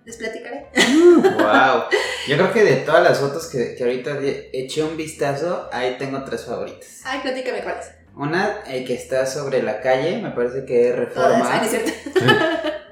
les 0.06 0.16
platicaré. 0.18 0.68
wow. 1.22 1.84
Yo 2.28 2.38
creo 2.38 2.54
que 2.54 2.64
de 2.64 2.76
todas 2.78 3.04
las 3.04 3.20
fotos 3.20 3.48
que, 3.48 3.76
que 3.76 3.84
ahorita 3.84 4.18
eché 4.54 4.84
un 4.84 4.96
vistazo, 4.98 5.70
ahí 5.74 5.96
tengo 6.00 6.24
tres 6.24 6.46
favoritas. 6.46 7.02
Ay, 7.04 7.20
platícame 7.22 7.62
cuáles. 7.64 7.92
Una 8.16 8.60
eh, 8.68 8.86
que 8.86 8.94
está 8.94 9.26
sobre 9.26 9.62
la 9.64 9.82
calle, 9.82 10.20
me 10.22 10.30
parece 10.32 10.66
que 10.66 10.90
es 10.90 10.96
Reforma, 10.96 11.58
no 11.58 11.64
es 11.64 11.70
cierto. 11.70 11.92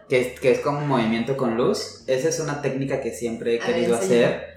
que 0.09 0.19
es, 0.19 0.39
que 0.39 0.51
es 0.51 0.59
como 0.59 0.79
un 0.79 0.87
movimiento 0.87 1.37
con 1.37 1.55
luz. 1.55 2.03
Esa 2.07 2.27
es 2.29 2.39
una 2.39 2.61
técnica 2.61 2.99
que 3.01 3.11
siempre 3.11 3.55
he 3.55 3.57
ver, 3.59 3.67
querido 3.67 3.95
hacer 3.95 4.55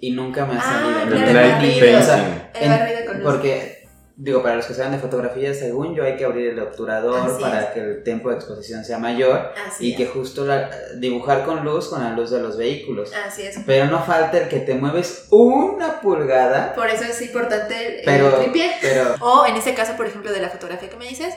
y 0.00 0.10
nunca 0.12 0.44
me 0.46 0.54
ha 0.54 0.58
Ah, 0.58 0.62
salido. 0.62 1.06
No 1.20 1.26
el 1.28 1.34
barrido. 1.34 1.76
idea, 1.86 1.98
o 1.98 2.02
sea. 2.02 2.50
El 2.54 2.70
en- 2.72 3.06
con 3.06 3.16
luz. 3.20 3.24
Porque, 3.32 3.77
digo, 4.20 4.42
para 4.42 4.56
los 4.56 4.66
que 4.66 4.74
saben 4.74 4.90
de 4.92 4.98
fotografía, 4.98 5.54
según 5.54 5.94
yo 5.94 6.02
hay 6.02 6.16
que 6.16 6.24
abrir 6.24 6.48
el 6.50 6.58
obturador 6.58 7.30
Así 7.30 7.40
para 7.40 7.62
es. 7.62 7.66
que 7.70 7.80
el 7.80 8.02
tiempo 8.02 8.30
de 8.30 8.34
exposición 8.34 8.84
sea 8.84 8.98
mayor 8.98 9.52
Así 9.66 9.92
y 9.92 9.96
que 9.96 10.06
justo 10.06 10.44
la- 10.44 10.68
dibujar 10.96 11.44
con 11.44 11.64
luz 11.64 11.88
con 11.88 12.02
la 12.02 12.10
luz 12.10 12.30
de 12.30 12.40
los 12.40 12.56
vehículos. 12.58 13.12
Así 13.14 13.42
es. 13.42 13.60
Pero 13.64 13.86
no 13.86 14.02
falta 14.02 14.38
el 14.38 14.48
que 14.48 14.58
te 14.58 14.74
mueves 14.74 15.26
una 15.30 16.00
pulgada, 16.00 16.74
Por 16.74 16.90
eso 16.90 17.04
es 17.04 17.22
importante 17.22 18.00
el, 18.00 18.04
pero, 18.04 18.28
el 18.36 18.42
tripié. 18.42 18.72
pero 18.82 19.14
O 19.20 19.46
en 19.46 19.56
ese 19.56 19.72
caso, 19.74 19.94
por 19.96 20.06
ejemplo, 20.06 20.32
de 20.32 20.40
la 20.40 20.48
fotografía 20.50 20.90
que 20.90 20.96
me 20.96 21.06
dices, 21.08 21.32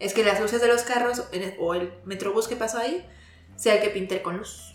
es 0.00 0.12
que 0.12 0.24
las 0.24 0.40
luces 0.40 0.60
de 0.60 0.66
los 0.68 0.82
carros 0.82 1.22
o 1.60 1.74
el 1.74 1.92
metrobús 2.04 2.48
que 2.48 2.56
pasó 2.56 2.78
ahí 2.78 3.06
sea 3.56 3.74
el 3.76 3.80
que 3.80 3.88
pinte 3.90 4.20
con 4.20 4.36
luz 4.36 4.74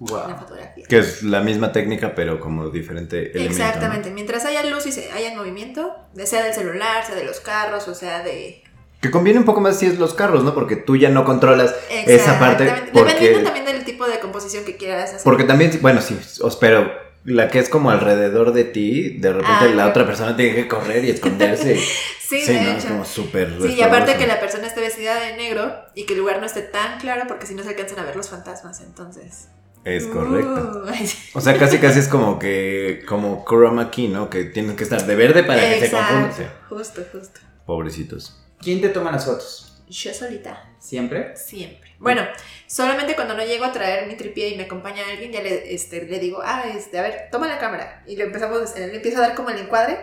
la 0.00 0.26
wow. 0.26 0.38
fotografía. 0.38 0.84
Que 0.88 0.98
es 0.98 1.22
la 1.22 1.40
misma 1.40 1.72
técnica, 1.72 2.14
pero 2.14 2.40
como 2.40 2.70
diferente 2.70 3.30
elemento. 3.30 3.58
¿no? 3.58 3.64
Exactamente, 3.64 4.10
mientras 4.10 4.44
haya 4.46 4.64
luz 4.64 4.86
y 4.86 4.92
se 4.92 5.10
haya 5.12 5.34
movimiento, 5.36 5.94
sea 6.24 6.42
del 6.42 6.54
celular, 6.54 7.04
sea 7.04 7.14
de 7.14 7.24
los 7.24 7.40
carros, 7.40 7.86
o 7.88 7.94
sea 7.94 8.22
de... 8.22 8.62
Que 9.00 9.10
conviene 9.10 9.38
un 9.38 9.44
poco 9.44 9.60
más 9.60 9.78
si 9.78 9.86
es 9.86 9.98
los 9.98 10.12
carros, 10.12 10.44
¿no? 10.44 10.54
Porque 10.54 10.76
tú 10.76 10.96
ya 10.96 11.08
no 11.08 11.24
controlas 11.24 11.74
esa 11.90 12.38
parte. 12.38 12.70
Porque, 12.92 13.12
Dependiendo 13.12 13.44
también 13.44 13.64
del 13.64 13.84
tipo 13.84 14.06
de 14.06 14.20
composición 14.20 14.64
que 14.64 14.76
quieras 14.76 15.10
hacer. 15.10 15.24
porque 15.24 15.44
también, 15.44 15.78
bueno, 15.80 16.02
sí, 16.02 16.18
os 16.42 16.56
pero 16.56 16.90
la 17.24 17.48
que 17.48 17.58
es 17.58 17.68
como 17.68 17.90
alrededor 17.90 18.52
de 18.52 18.64
ti, 18.64 19.18
de 19.18 19.32
repente 19.32 19.52
Ah, 19.60 19.72
la 19.74 19.88
otra 19.88 20.06
persona 20.06 20.36
tiene 20.36 20.54
que 20.54 20.68
correr 20.68 21.04
y 21.04 21.10
esconderse. 21.10 21.76
sí, 22.20 22.40
sí, 22.40 22.52
de 22.52 22.60
¿no? 22.60 22.70
Es 22.70 22.84
hecho. 22.84 22.92
como 22.92 23.04
súper. 23.04 23.56
Sí, 23.62 23.74
y 23.74 23.82
aparte 23.82 24.16
que 24.16 24.26
la 24.26 24.40
persona 24.40 24.66
esté 24.66 24.80
vestida 24.80 25.18
de 25.18 25.36
negro 25.36 25.74
y 25.94 26.04
que 26.04 26.14
el 26.14 26.18
lugar 26.18 26.40
no 26.40 26.46
esté 26.46 26.62
tan 26.62 26.98
claro 26.98 27.24
porque 27.26 27.46
si 27.46 27.54
no 27.54 27.62
se 27.62 27.70
alcanzan 27.70 27.98
a 28.00 28.04
ver 28.04 28.16
los 28.16 28.28
fantasmas, 28.28 28.80
entonces... 28.80 29.48
Es 29.84 30.06
correcto. 30.06 30.84
Uh, 30.84 31.06
sí. 31.06 31.30
O 31.34 31.40
sea, 31.40 31.56
casi 31.58 31.78
casi 31.78 32.00
es 32.00 32.08
como 32.08 32.38
que, 32.38 33.02
como 33.08 33.44
chroma 33.48 33.90
key, 33.90 34.08
¿no? 34.08 34.28
Que 34.28 34.44
tienes 34.44 34.76
que 34.76 34.84
estar 34.84 35.04
de 35.06 35.14
verde 35.14 35.42
para 35.42 35.60
que 35.60 35.78
se 35.78 35.84
Exacto, 35.86 36.14
confunda. 36.14 36.36
Sí, 36.36 36.42
justo, 36.68 37.02
justo. 37.12 37.40
Pobrecitos. 37.64 38.42
¿Quién 38.58 38.80
te 38.80 38.90
toma 38.90 39.10
las 39.10 39.24
fotos? 39.24 39.82
Yo 39.88 40.12
solita. 40.12 40.70
¿Siempre? 40.78 41.36
Siempre. 41.36 41.90
Bueno, 41.98 42.22
solamente 42.66 43.14
cuando 43.14 43.34
no 43.34 43.44
llego 43.44 43.64
a 43.64 43.72
traer 43.72 44.06
mi 44.06 44.16
tripié 44.16 44.50
y 44.50 44.56
me 44.56 44.64
acompaña 44.64 45.02
alguien, 45.10 45.32
ya 45.32 45.42
le, 45.42 45.74
este, 45.74 46.06
le 46.06 46.18
digo, 46.18 46.40
ah, 46.44 46.64
este, 46.74 46.98
a 46.98 47.02
ver, 47.02 47.28
toma 47.32 47.48
la 47.48 47.58
cámara. 47.58 48.04
Y 48.06 48.16
le 48.16 48.24
empezamos, 48.24 48.76
eh, 48.76 48.86
le 48.86 48.96
empiezo 48.96 49.18
a 49.18 49.28
dar 49.28 49.34
como 49.34 49.50
el 49.50 49.58
encuadre. 49.58 49.98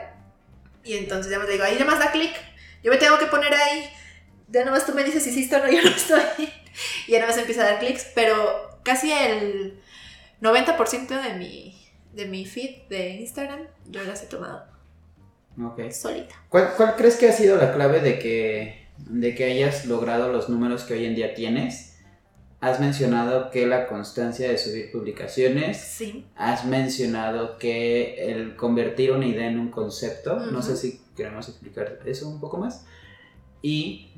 Y 0.84 0.96
entonces 0.96 1.32
ya 1.32 1.40
me 1.40 1.48
digo, 1.48 1.63
ahí 1.63 1.74
nada 1.74 1.86
más 1.86 2.00
da 2.00 2.12
clic. 2.12 2.34
Yo 2.84 2.92
me 2.92 2.98
tengo 2.98 3.18
que 3.18 3.28
poner 3.28 3.54
ahí. 3.54 3.90
Ya 4.50 4.62
nada 4.62 4.72
más 4.72 4.86
tú 4.86 4.94
me 4.94 5.04
dices 5.04 5.24
si 5.24 5.30
hiciste 5.30 5.56
o 5.56 5.60
no, 5.60 5.72
yo 5.72 5.82
no 5.82 5.90
estoy. 5.90 6.50
Y 7.08 7.18
más 7.20 7.38
empieza 7.38 7.62
a 7.62 7.72
dar 7.72 7.80
clics. 7.80 8.08
Pero 8.16 8.36
casi 8.84 9.12
el 9.12 9.80
90% 10.42 11.22
de 11.22 11.34
mi, 11.38 11.76
de 12.13 12.26
mi 12.26 12.46
feed 12.46 12.88
de 12.90 13.10
Instagram, 13.22 13.62
yo 13.90 14.04
las 14.04 14.24
he 14.24 14.28
tomado 14.28 14.63
Ok. 15.63 15.92
solita. 15.92 16.36
¿Cuál, 16.50 16.74
cuál 16.78 16.96
crees 16.96 17.16
que 17.16 17.30
ha 17.30 17.34
sido 17.34 17.58
la 17.58 17.74
clave 17.74 18.00
de 18.02 18.20
que, 18.20 18.88
de 18.98 19.34
que 19.36 19.46
hayas 19.46 19.86
logrado 19.86 20.32
los 20.32 20.50
números 20.50 20.84
que 20.84 20.94
hoy 20.94 21.06
en 21.06 21.16
día 21.16 21.34
tienes? 21.34 21.96
Has 22.60 22.80
mencionado 22.80 23.52
que 23.52 23.68
la 23.68 23.88
constancia 23.88 24.50
de 24.50 24.58
subir 24.58 24.92
publicaciones, 24.92 25.78
Sí. 25.78 26.26
has 26.36 26.66
mencionado 26.66 27.58
que 27.60 28.32
el 28.32 28.56
convertir 28.56 29.12
una 29.12 29.28
idea 29.28 29.48
en 29.48 29.60
un 29.60 29.70
concepto, 29.70 30.40
no 30.40 30.62
sé 30.63 30.76
si 30.76 31.02
queremos 31.16 31.48
explicar 31.50 32.00
eso 32.06 32.28
un 32.28 32.40
poco 32.40 32.58
más. 32.58 32.86
Y 33.62 34.12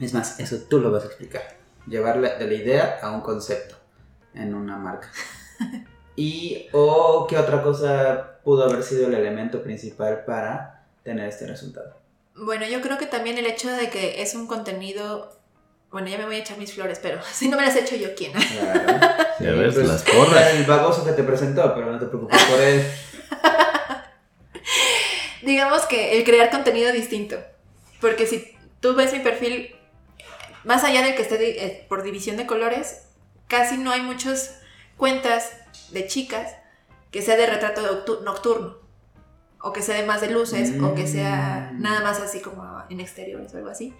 es 0.00 0.14
más, 0.14 0.40
eso 0.40 0.56
tú 0.68 0.80
lo 0.80 0.90
vas 0.90 1.04
a 1.04 1.06
explicar. 1.06 1.42
Llevar 1.86 2.16
la- 2.18 2.34
de 2.34 2.46
la 2.46 2.54
idea 2.54 2.98
a 3.02 3.10
un 3.12 3.20
concepto 3.20 3.76
en 4.34 4.54
una 4.54 4.76
marca. 4.76 5.10
y 6.16 6.66
o 6.72 7.26
qué 7.28 7.38
otra 7.38 7.62
cosa 7.62 8.38
pudo 8.44 8.64
haber 8.64 8.82
sido 8.82 9.06
el 9.06 9.14
elemento 9.14 9.62
principal 9.62 10.24
para 10.24 10.84
tener 11.02 11.28
este 11.28 11.46
resultado. 11.46 11.96
Bueno, 12.34 12.66
yo 12.66 12.80
creo 12.82 12.98
que 12.98 13.06
también 13.06 13.38
el 13.38 13.46
hecho 13.46 13.70
de 13.70 13.88
que 13.90 14.22
es 14.22 14.34
un 14.34 14.46
contenido. 14.46 15.32
Bueno, 15.90 16.08
ya 16.08 16.18
me 16.18 16.26
voy 16.26 16.36
a 16.36 16.38
echar 16.40 16.58
mis 16.58 16.72
flores, 16.74 16.98
pero 17.00 17.20
si 17.32 17.48
no 17.48 17.56
me 17.56 17.64
las 17.64 17.76
echo 17.76 17.96
yo, 17.96 18.08
¿quién? 18.16 18.32
Claro. 18.32 18.98
Ya 19.40 19.52
ves, 19.52 19.74
pues, 19.74 19.86
las 19.86 20.02
porras. 20.02 20.54
El 20.54 20.64
baboso 20.64 21.04
que 21.04 21.12
te 21.12 21.22
presentó, 21.22 21.74
pero 21.74 21.92
no 21.92 21.98
te 21.98 22.06
preocupes 22.06 22.42
por 22.44 22.60
él. 22.60 22.84
Digamos 25.42 25.82
que 25.86 26.18
el 26.18 26.24
crear 26.24 26.50
contenido 26.50 26.92
distinto. 26.92 27.36
Porque 28.00 28.26
si 28.26 28.56
tú 28.80 28.94
ves 28.94 29.12
mi 29.12 29.20
perfil, 29.20 29.75
más 30.66 30.84
allá 30.84 31.02
del 31.02 31.14
que 31.16 31.22
esté 31.22 31.64
eh, 31.64 31.86
por 31.88 32.02
división 32.02 32.36
de 32.36 32.46
colores, 32.46 33.02
casi 33.48 33.78
no 33.78 33.90
hay 33.92 34.02
muchas 34.02 34.60
cuentas 34.98 35.50
de 35.92 36.06
chicas 36.06 36.54
que 37.10 37.22
sea 37.22 37.36
de 37.36 37.46
retrato 37.46 37.80
noctu- 37.82 38.22
nocturno. 38.22 38.76
O 39.62 39.72
que 39.72 39.80
sea 39.82 39.96
de 39.96 40.04
más 40.06 40.20
de 40.20 40.30
luces, 40.30 40.80
o 40.82 40.94
que 40.94 41.06
sea 41.08 41.70
Mm. 41.72 41.80
nada 41.82 42.00
más 42.02 42.20
así 42.20 42.40
como 42.40 42.82
en 42.90 43.00
exteriores 43.00 43.52
o 43.54 43.56
algo 43.56 43.70
así. 43.70 43.94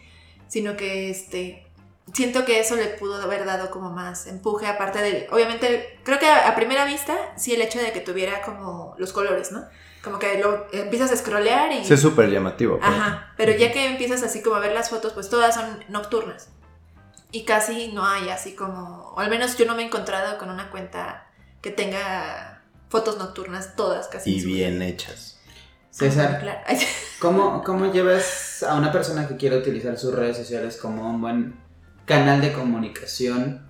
Sino 0.48 0.76
que 0.76 1.10
este. 1.10 1.66
Siento 2.12 2.44
que 2.44 2.60
eso 2.60 2.76
le 2.76 2.84
pudo 2.86 3.20
haber 3.20 3.44
dado 3.46 3.70
como 3.70 3.90
más 3.90 4.28
empuje, 4.28 4.66
aparte 4.68 5.00
del. 5.00 5.26
Obviamente, 5.32 5.98
creo 6.04 6.20
que 6.20 6.28
a, 6.28 6.54
primera 6.54 6.84
vista, 6.84 7.16
sí, 7.36 7.52
el 7.54 7.62
hecho 7.62 7.80
de 7.80 7.90
que 7.90 7.98
tuviera 8.00 8.42
como 8.42 8.94
los 8.98 9.12
colores, 9.12 9.50
¿no? 9.50 9.64
Como 10.04 10.20
que 10.20 10.38
lo 10.38 10.66
empiezas 10.72 11.10
a 11.10 11.16
scrollear 11.16 11.72
y. 11.72 11.84
Sí, 11.84 11.94
es 11.94 12.00
súper 12.00 12.30
llamativo. 12.30 12.78
pues. 12.78 12.88
Ajá, 12.88 13.32
pero 13.36 13.50
ya 13.52 13.72
que 13.72 13.86
empiezas 13.86 14.22
así 14.22 14.42
como 14.42 14.54
a 14.56 14.60
ver 14.60 14.70
las 14.72 14.90
fotos, 14.90 15.14
pues 15.14 15.28
todas 15.28 15.54
son 15.56 15.82
nocturnas. 15.88 16.48
Y 17.36 17.44
casi 17.44 17.88
no 17.92 18.06
hay 18.06 18.30
así 18.30 18.54
como, 18.54 19.12
o 19.14 19.20
al 19.20 19.28
menos 19.28 19.58
yo 19.58 19.66
no 19.66 19.74
me 19.74 19.82
he 19.82 19.86
encontrado 19.86 20.38
con 20.38 20.48
una 20.48 20.70
cuenta 20.70 21.26
que 21.60 21.70
tenga 21.70 22.62
fotos 22.88 23.18
nocturnas 23.18 23.76
todas 23.76 24.08
casi. 24.08 24.36
Y 24.38 24.42
bien 24.44 24.80
hechas. 24.80 25.38
César, 25.90 26.40
Claro. 26.40 26.60
¿cómo, 27.20 27.62
¿cómo 27.62 27.92
llevas 27.92 28.62
a 28.62 28.74
una 28.74 28.90
persona 28.90 29.28
que 29.28 29.36
quiere 29.36 29.58
utilizar 29.58 29.98
sus 29.98 30.14
redes 30.14 30.38
sociales 30.38 30.78
como 30.80 31.08
un 31.10 31.20
buen 31.20 31.60
canal 32.06 32.40
de 32.40 32.54
comunicación? 32.54 33.68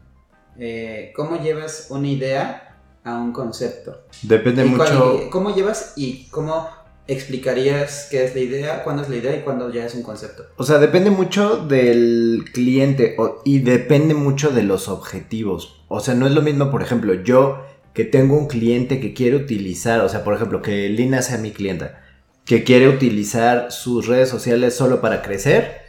eh, 0.59 1.13
¿Cómo 1.17 1.37
llevas 1.43 1.89
una 1.91 2.07
idea 2.07 2.79
a 3.03 3.15
un 3.17 3.33
concepto? 3.33 4.07
Depende 4.23 4.65
¿Y 4.65 4.75
cuál- 4.77 4.95
mucho. 4.95 5.31
¿Cómo 5.31 5.55
llevas 5.57 5.93
y 5.97 6.29
cómo 6.29 6.71
explicarías 7.09 8.09
qué 8.11 8.25
es 8.25 8.35
la 8.35 8.41
idea, 8.41 8.85
cuándo 8.85 9.03
es 9.03 9.09
la 9.09 9.17
idea 9.17 9.37
y 9.37 9.43
cuándo 9.43 9.73
ya 9.73 9.87
es 9.87 9.95
un 9.95 10.03
concepto? 10.03 10.45
O 10.57 10.65
sea, 10.65 10.79
depende 10.79 11.11
mucho 11.11 11.57
del 11.59 12.45
cliente 12.53 13.17
y 13.45 13.61
depende 13.61 14.15
mucho 14.15 14.51
de 14.51 14.63
los 14.63 14.89
objetivos. 14.89 15.85
O 15.89 16.01
sea, 16.01 16.15
no 16.15 16.27
es 16.27 16.33
lo 16.33 16.43
mismo, 16.43 16.71
por 16.71 16.83
ejemplo, 16.83 17.15
yo 17.15 17.65
que 17.95 18.05
tengo 18.05 18.37
un 18.37 18.47
cliente 18.47 19.01
que 19.01 19.15
quiere 19.15 19.37
utilizar, 19.37 20.01
o 20.01 20.09
sea, 20.09 20.23
por 20.25 20.35
ejemplo, 20.35 20.61
que 20.61 20.89
Lina 20.89 21.23
sea 21.23 21.39
mi 21.39 21.53
clienta, 21.53 22.03
que 22.45 22.63
quiere 22.63 22.89
utilizar 22.89 23.73
sus 23.73 24.07
redes 24.07 24.29
sociales 24.29 24.75
solo 24.75 25.01
para 25.01 25.23
crecer, 25.23 25.87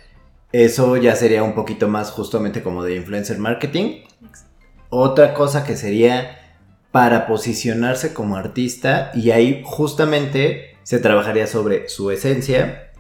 eso 0.53 0.95
ya 0.95 1.15
sería 1.15 1.43
un 1.43 1.53
poquito 1.53 1.89
más 1.89 2.11
justamente 2.11 2.63
como 2.63 2.83
de 2.83 2.95
influencer 2.95 3.37
marketing. 3.37 4.03
Otra 4.89 5.33
cosa 5.33 5.65
que 5.65 5.75
sería 5.75 6.39
para 6.91 7.27
posicionarse 7.27 8.13
como 8.13 8.37
artista 8.37 9.11
y 9.13 9.31
ahí 9.31 9.61
justamente 9.65 10.76
se 10.87 10.99
trabajaría 10.99 11.47
sobre 11.47 11.89
su 11.89 12.11
esencia, 12.11 12.93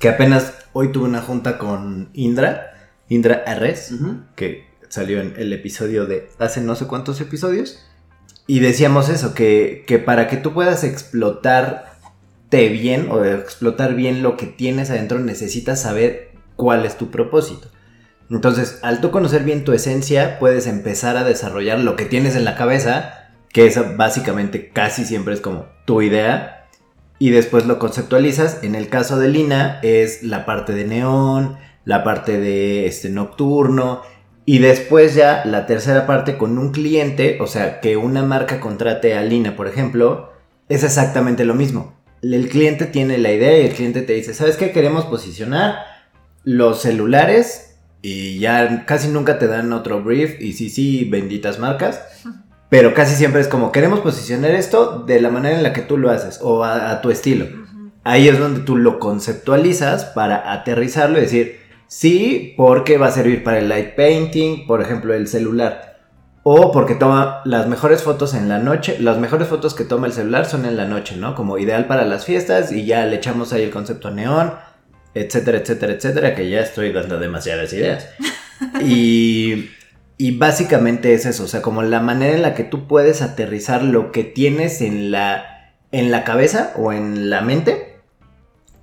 que 0.00 0.08
apenas 0.08 0.54
hoy 0.72 0.90
tuve 0.90 1.04
una 1.04 1.22
junta 1.22 1.56
con 1.56 2.10
Indra, 2.12 2.90
Indra 3.08 3.44
Arres, 3.46 3.94
que 4.34 4.66
salió 4.88 5.20
en 5.20 5.34
el 5.36 5.52
episodio 5.52 6.06
de 6.06 6.30
hace 6.40 6.60
no 6.60 6.74
sé 6.74 6.88
cuántos 6.88 7.20
episodios, 7.20 7.78
y 8.48 8.58
decíamos 8.58 9.08
eso, 9.08 9.34
que, 9.34 9.84
que 9.86 10.00
para 10.00 10.26
que 10.26 10.36
tú 10.36 10.52
puedas 10.52 10.82
explotarte 10.82 12.70
bien 12.70 13.08
o 13.08 13.24
explotar 13.24 13.94
bien 13.94 14.24
lo 14.24 14.36
que 14.36 14.46
tienes 14.46 14.90
adentro 14.90 15.20
necesitas 15.20 15.80
saber 15.80 16.32
cuál 16.56 16.84
es 16.84 16.98
tu 16.98 17.12
propósito. 17.12 17.68
Entonces, 18.30 18.80
al 18.82 19.00
tú 19.00 19.12
conocer 19.12 19.44
bien 19.44 19.62
tu 19.62 19.72
esencia, 19.72 20.40
puedes 20.40 20.66
empezar 20.66 21.16
a 21.16 21.22
desarrollar 21.22 21.78
lo 21.78 21.94
que 21.94 22.04
tienes 22.04 22.34
en 22.34 22.44
la 22.44 22.56
cabeza 22.56 23.30
que 23.52 23.68
esa 23.68 23.82
básicamente 23.82 24.70
casi 24.70 25.04
siempre 25.04 25.34
es 25.34 25.40
como 25.40 25.66
tu 25.84 26.02
idea, 26.02 26.57
y 27.18 27.30
después 27.30 27.66
lo 27.66 27.78
conceptualizas. 27.78 28.62
En 28.62 28.74
el 28.74 28.88
caso 28.88 29.18
de 29.18 29.28
Lina 29.28 29.80
es 29.82 30.22
la 30.22 30.46
parte 30.46 30.72
de 30.72 30.84
neón, 30.84 31.56
la 31.84 32.04
parte 32.04 32.38
de 32.38 32.86
este 32.86 33.10
nocturno, 33.10 34.02
y 34.44 34.60
después 34.60 35.14
ya 35.14 35.42
la 35.44 35.66
tercera 35.66 36.06
parte 36.06 36.38
con 36.38 36.56
un 36.56 36.72
cliente, 36.72 37.38
o 37.40 37.46
sea, 37.46 37.80
que 37.80 37.98
una 37.98 38.22
marca 38.22 38.60
contrate 38.60 39.14
a 39.14 39.22
Lina, 39.22 39.56
por 39.56 39.68
ejemplo, 39.68 40.32
es 40.68 40.84
exactamente 40.84 41.44
lo 41.44 41.54
mismo. 41.54 41.98
El 42.22 42.48
cliente 42.48 42.86
tiene 42.86 43.18
la 43.18 43.32
idea 43.32 43.58
y 43.58 43.66
el 43.66 43.74
cliente 43.74 44.02
te 44.02 44.14
dice, 44.14 44.32
¿sabes 44.34 44.56
qué? 44.56 44.72
Queremos 44.72 45.04
posicionar 45.04 45.76
los 46.44 46.80
celulares 46.80 47.76
y 48.00 48.38
ya 48.38 48.86
casi 48.86 49.08
nunca 49.08 49.38
te 49.38 49.48
dan 49.48 49.72
otro 49.72 50.02
brief 50.02 50.40
y 50.40 50.54
sí, 50.54 50.70
sí, 50.70 51.04
benditas 51.04 51.58
marcas. 51.58 52.00
Pero 52.68 52.92
casi 52.94 53.16
siempre 53.16 53.40
es 53.40 53.48
como, 53.48 53.72
queremos 53.72 54.00
posicionar 54.00 54.50
esto 54.50 55.04
de 55.06 55.20
la 55.20 55.30
manera 55.30 55.56
en 55.56 55.62
la 55.62 55.72
que 55.72 55.82
tú 55.82 55.96
lo 55.96 56.10
haces 56.10 56.40
o 56.42 56.64
a, 56.64 56.90
a 56.90 57.00
tu 57.00 57.10
estilo. 57.10 57.46
Ahí 58.04 58.28
es 58.28 58.38
donde 58.38 58.60
tú 58.60 58.76
lo 58.76 58.98
conceptualizas 58.98 60.04
para 60.06 60.52
aterrizarlo 60.52 61.18
y 61.18 61.22
decir, 61.22 61.60
sí, 61.86 62.54
porque 62.56 62.98
va 62.98 63.06
a 63.06 63.12
servir 63.12 63.42
para 63.42 63.58
el 63.58 63.68
light 63.68 63.94
painting, 63.94 64.66
por 64.66 64.82
ejemplo, 64.82 65.14
el 65.14 65.28
celular. 65.28 65.88
O 66.50 66.72
porque 66.72 66.94
toma 66.94 67.42
las 67.44 67.66
mejores 67.66 68.02
fotos 68.02 68.32
en 68.32 68.48
la 68.48 68.58
noche. 68.58 68.96
Las 69.00 69.18
mejores 69.18 69.48
fotos 69.48 69.74
que 69.74 69.84
toma 69.84 70.06
el 70.06 70.14
celular 70.14 70.46
son 70.46 70.64
en 70.64 70.76
la 70.76 70.86
noche, 70.86 71.16
¿no? 71.16 71.34
Como 71.34 71.58
ideal 71.58 71.86
para 71.86 72.06
las 72.06 72.24
fiestas 72.24 72.72
y 72.72 72.86
ya 72.86 73.04
le 73.04 73.16
echamos 73.16 73.52
ahí 73.52 73.64
el 73.64 73.70
concepto 73.70 74.10
neón, 74.10 74.54
etcétera, 75.14 75.58
etcétera, 75.58 75.92
etcétera, 75.92 76.34
que 76.34 76.48
ya 76.48 76.60
estoy 76.60 76.92
dando 76.92 77.18
demasiadas 77.18 77.72
ideas. 77.72 78.08
Y, 78.82 79.70
y 80.18 80.36
básicamente 80.36 81.14
es 81.14 81.24
eso, 81.26 81.44
o 81.44 81.48
sea, 81.48 81.62
como 81.62 81.82
la 81.82 82.00
manera 82.00 82.34
en 82.34 82.42
la 82.42 82.54
que 82.54 82.64
tú 82.64 82.86
puedes 82.88 83.22
aterrizar 83.22 83.82
lo 83.82 84.10
que 84.12 84.24
tienes 84.24 84.80
en 84.80 85.10
la, 85.12 85.74
en 85.92 86.10
la 86.10 86.24
cabeza 86.24 86.72
o 86.76 86.92
en 86.92 87.30
la 87.30 87.40
mente, 87.40 88.00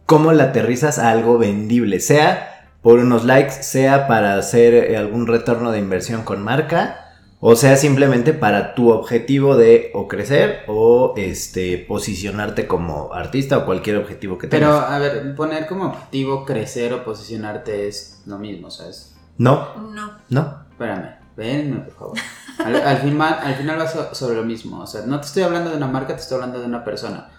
cómo 0.06 0.32
la 0.32 0.46
aterrizas 0.46 0.98
a 0.98 1.12
algo 1.12 1.38
vendible, 1.38 2.00
sea 2.00 2.52
por 2.82 3.00
unos 3.00 3.26
likes, 3.26 3.52
sea 3.64 4.08
para 4.08 4.38
hacer 4.38 4.74
eh, 4.76 4.96
algún 4.98 5.28
retorno 5.28 5.72
de 5.72 5.80
inversión 5.80 6.22
con 6.24 6.42
marca, 6.44 7.02
o 7.42 7.56
sea 7.56 7.76
simplemente 7.76 8.32
para 8.34 8.74
tu 8.76 8.90
objetivo 8.92 9.58
de 9.58 9.92
o 9.94 10.08
crecer 10.08 10.60
o 10.68 11.14
este 11.18 11.78
posicionarte 11.80 12.66
como 12.68 13.14
artista 13.14 13.58
o 13.58 13.66
cualquier 13.66 13.98
objetivo 13.98 14.38
que 14.38 14.48
Pero, 14.48 14.68
tengas. 14.72 14.92
a 14.92 15.00
ver, 15.00 15.36
poner 15.36 15.68
como 15.68 15.86
objetivo 15.88 16.46
crecer 16.46 16.94
o 16.94 17.04
posicionarte 17.04 17.88
es 17.88 18.22
lo 18.26 18.38
mismo, 18.40 18.72
¿sabes? 18.72 19.16
No, 19.38 19.68
No. 19.94 20.14
no. 20.30 20.66
Espérame, 20.72 21.16
venme, 21.36 21.78
por 21.82 21.94
favor. 21.94 22.18
Al, 22.60 22.76
al 22.76 22.98
final, 22.98 23.40
al 23.42 23.56
final 23.56 23.80
va 23.80 23.88
so- 23.88 24.14
sobre 24.16 24.36
lo 24.36 24.44
mismo. 24.44 24.80
O 24.82 24.88
sea, 24.88 25.02
no 25.06 25.20
te 25.20 25.28
estoy 25.28 25.44
hablando 25.44 25.70
de 25.72 25.78
una 25.78 25.88
marca, 25.88 26.16
te 26.16 26.22
estoy 26.22 26.36
hablando 26.36 26.60
de 26.60 26.66
una 26.66 26.84
persona. 26.84 27.30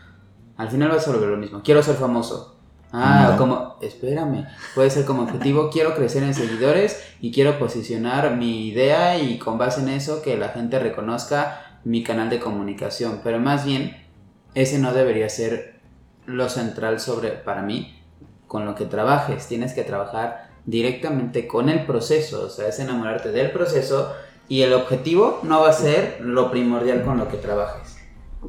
Al 0.56 0.68
final 0.70 0.90
va 0.90 1.00
sobre 1.00 1.26
lo 1.26 1.36
mismo. 1.36 1.62
Quiero 1.62 1.82
ser 1.82 1.96
famoso. 1.96 2.52
Ah, 2.92 3.30
No. 3.32 3.36
como, 3.36 3.76
espérame, 3.82 4.46
puede 4.74 4.90
ser 4.90 5.04
como 5.04 5.22
objetivo, 5.24 5.70
quiero 5.72 5.94
crecer 5.94 6.22
en 6.22 6.34
seguidores 6.34 7.02
y 7.20 7.32
quiero 7.32 7.58
posicionar 7.58 8.36
mi 8.36 8.68
idea 8.68 9.18
y 9.18 9.38
con 9.38 9.58
base 9.58 9.80
en 9.80 9.88
eso 9.88 10.22
que 10.22 10.36
la 10.36 10.50
gente 10.50 10.78
reconozca 10.78 11.78
mi 11.84 12.02
canal 12.02 12.30
de 12.30 12.38
comunicación. 12.40 13.20
Pero 13.24 13.38
más 13.40 13.64
bien, 13.64 13.96
ese 14.54 14.78
no 14.78 14.92
debería 14.92 15.28
ser 15.28 15.80
lo 16.26 16.48
central 16.48 17.00
sobre, 17.00 17.30
para 17.32 17.62
mí, 17.62 18.00
con 18.46 18.64
lo 18.64 18.74
que 18.74 18.86
trabajes. 18.86 19.46
Tienes 19.46 19.74
que 19.74 19.82
trabajar 19.82 20.45
directamente 20.66 21.46
con 21.46 21.68
el 21.68 21.86
proceso, 21.86 22.46
o 22.46 22.50
sea, 22.50 22.68
es 22.68 22.78
enamorarte 22.80 23.30
del 23.30 23.50
proceso 23.52 24.12
y 24.48 24.62
el 24.62 24.72
objetivo 24.72 25.40
no 25.42 25.62
va 25.62 25.70
a 25.70 25.72
ser 25.72 26.18
lo 26.20 26.50
primordial 26.50 27.02
con 27.04 27.18
lo 27.18 27.28
que 27.28 27.36
trabajes, 27.36 27.96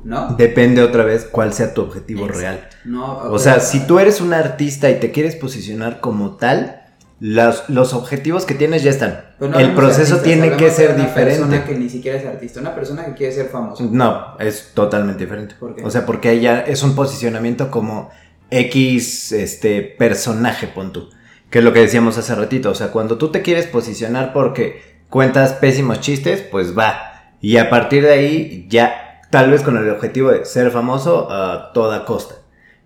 ¿no? 0.04 0.36
Depende 0.36 0.82
otra 0.82 1.04
vez 1.04 1.26
cuál 1.26 1.54
sea 1.54 1.74
tu 1.74 1.82
objetivo 1.82 2.26
Exacto. 2.26 2.42
real. 2.42 2.70
No, 2.86 3.18
O 3.32 3.40
sea, 3.40 3.60
si 3.60 3.86
tú 3.86 4.00
eres 4.00 4.20
un 4.20 4.34
artista 4.34 4.90
y 4.90 5.00
te 5.00 5.12
quieres 5.12 5.36
posicionar 5.36 6.00
como 6.00 6.36
tal, 6.38 6.84
los, 7.20 7.68
los 7.68 7.94
objetivos 7.94 8.46
que 8.46 8.54
tienes 8.54 8.84
ya 8.84 8.92
están. 8.92 9.26
No 9.40 9.58
el 9.58 9.74
proceso 9.74 10.18
tiene 10.18 10.56
que 10.56 10.70
ser 10.70 10.96
una 10.96 11.14
persona 11.14 11.48
diferente. 11.48 11.74
que 11.74 11.80
ni 11.80 11.90
siquiera 11.90 12.18
es 12.18 12.26
artista, 12.26 12.60
una 12.60 12.76
persona 12.76 13.06
que 13.06 13.14
quiere 13.14 13.34
ser 13.34 13.48
famoso. 13.48 13.88
No, 13.92 14.38
es 14.40 14.72
totalmente 14.74 15.24
diferente. 15.24 15.56
¿Por 15.60 15.76
qué? 15.76 15.84
O 15.84 15.90
sea, 15.90 16.06
porque 16.06 16.32
ella 16.32 16.62
es 16.62 16.84
un 16.84 16.96
posicionamiento 16.96 17.72
como 17.72 18.12
X 18.52 19.32
este, 19.32 19.82
personaje, 19.82 20.68
pon 20.68 20.94
tú. 20.94 21.10
Que 21.50 21.60
es 21.60 21.64
lo 21.64 21.74
que 21.74 21.80
decíamos 21.80 22.18
hace 22.18 22.36
ratito. 22.36 22.70
O 22.70 22.76
sea, 22.76 22.92
cuando 22.92 23.18
tú 23.18 23.32
te 23.32 23.42
quieres 23.42 23.68
posicionar 23.68 24.34
porque 24.34 24.82
cuentas 25.10 25.54
pésimos 25.54 26.02
chistes, 26.02 26.42
pues 26.42 26.78
va. 26.78 27.34
Y 27.40 27.58
a 27.58 27.70
partir 27.70 28.04
de 28.04 28.14
ahí, 28.14 28.68
ya, 28.70 29.22
tal 29.30 29.52
vez 29.52 29.62
con 29.62 29.78
el 29.78 29.90
objetivo 29.90 30.32
de 30.32 30.46
ser 30.46 30.72
famoso 30.72 31.32
a 31.32 31.72
toda 31.74 32.06
costa. 32.06 32.36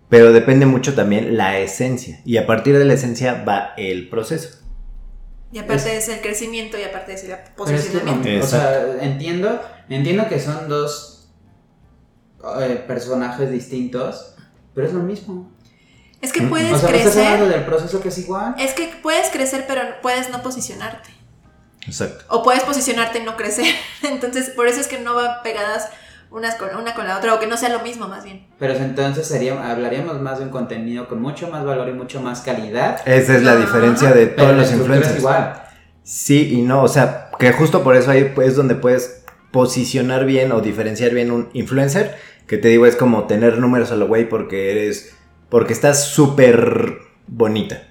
Pero 0.09 0.33
depende 0.33 0.65
mucho 0.65 0.93
también 0.93 1.37
la 1.37 1.59
esencia. 1.59 2.19
Y 2.25 2.37
a 2.37 2.45
partir 2.45 2.77
de 2.77 2.85
la 2.85 2.93
esencia 2.93 3.43
va 3.47 3.73
el 3.77 4.09
proceso. 4.09 4.59
Y 5.53 5.59
aparte 5.59 5.97
es, 5.97 6.07
el 6.07 6.21
crecimiento 6.21 6.77
y 6.79 6.83
aparte 6.83 7.13
es 7.13 7.23
el 7.23 7.31
Pero 7.31 7.77
es 7.77 7.89
que 7.89 7.99
posicionamiento. 7.99 8.45
o 8.45 8.47
sea, 8.47 9.03
entiendo, 9.03 9.61
entiendo 9.89 10.27
que 10.29 10.39
son 10.39 10.69
dos 10.69 11.29
eh, 12.59 12.83
personajes 12.87 13.51
distintos, 13.51 14.35
pero 14.73 14.87
es 14.87 14.93
lo 14.93 15.01
mismo. 15.01 15.50
Es 16.21 16.31
que 16.31 16.43
puedes 16.43 16.71
O 16.73 16.77
sea, 16.77 16.89
me 16.89 16.97
estás 16.97 17.17
hablando 17.17 17.45
crecer. 17.45 17.59
del 17.59 17.65
proceso 17.65 18.01
que 18.01 18.09
es 18.09 18.17
igual. 18.17 18.55
Es 18.59 18.73
que 18.73 18.93
puedes 19.01 19.29
crecer, 19.29 19.65
pero 19.67 19.81
puedes 20.01 20.29
no 20.29 20.43
posicionarte. 20.43 21.09
Exacto. 21.87 22.25
O 22.29 22.43
puedes 22.43 22.63
posicionarte 22.63 23.19
y 23.19 23.23
no 23.23 23.37
crecer. 23.37 23.73
Entonces, 24.03 24.51
por 24.51 24.67
eso 24.67 24.79
es 24.79 24.87
que 24.87 24.99
no 24.99 25.15
van 25.15 25.41
pegadas 25.43 25.89
unas 26.29 26.55
con, 26.55 26.69
una 26.75 26.93
con 26.93 27.07
la 27.07 27.17
otra, 27.17 27.33
o 27.33 27.39
que 27.39 27.47
no 27.47 27.57
sea 27.57 27.69
lo 27.69 27.81
mismo, 27.81 28.07
más 28.07 28.23
bien. 28.23 28.47
Pero 28.57 28.73
entonces 28.75 29.27
sería, 29.27 29.69
hablaríamos 29.69 30.21
más 30.21 30.39
de 30.39 30.45
un 30.45 30.49
contenido 30.49 31.09
con 31.09 31.21
mucho 31.21 31.49
más 31.49 31.65
valor 31.65 31.89
y 31.89 31.91
mucho 31.91 32.21
más 32.21 32.39
calidad. 32.39 33.01
Esa 33.05 33.35
es 33.35 33.43
la 33.43 33.57
diferencia 33.57 34.11
de 34.11 34.27
todos 34.27 34.55
los 34.55 34.71
influencers. 34.71 35.17
igual. 35.17 35.61
Sí 36.03 36.53
y 36.53 36.61
no, 36.61 36.83
o 36.83 36.87
sea, 36.87 37.31
que 37.37 37.51
justo 37.51 37.83
por 37.83 37.97
eso 37.97 38.11
ahí 38.11 38.33
es 38.41 38.55
donde 38.55 38.75
puedes 38.75 39.23
posicionar 39.51 40.25
bien 40.25 40.53
o 40.53 40.61
diferenciar 40.61 41.11
bien 41.11 41.31
un 41.31 41.49
influencer, 41.53 42.15
que 42.47 42.57
te 42.57 42.69
digo 42.69 42.85
es 42.85 42.95
como 42.95 43.25
tener 43.25 43.57
números 43.57 43.91
a 43.91 43.95
lo 43.97 44.07
güey 44.07 44.27
porque 44.27 44.71
eres, 44.71 45.13
porque 45.51 45.73
estás 45.73 46.07
súper 46.07 46.99
bonita. 47.27 47.83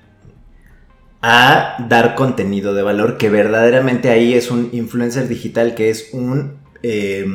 A 1.20 1.84
dar 1.90 2.14
contenido 2.14 2.74
de 2.74 2.82
valor, 2.82 3.18
que 3.18 3.28
verdaderamente 3.28 4.08
ahí 4.08 4.32
es 4.32 4.50
un 4.50 4.70
influencer 4.72 5.28
digital 5.28 5.74
que 5.74 5.90
es 5.90 6.08
un, 6.14 6.54
eh, 6.82 7.26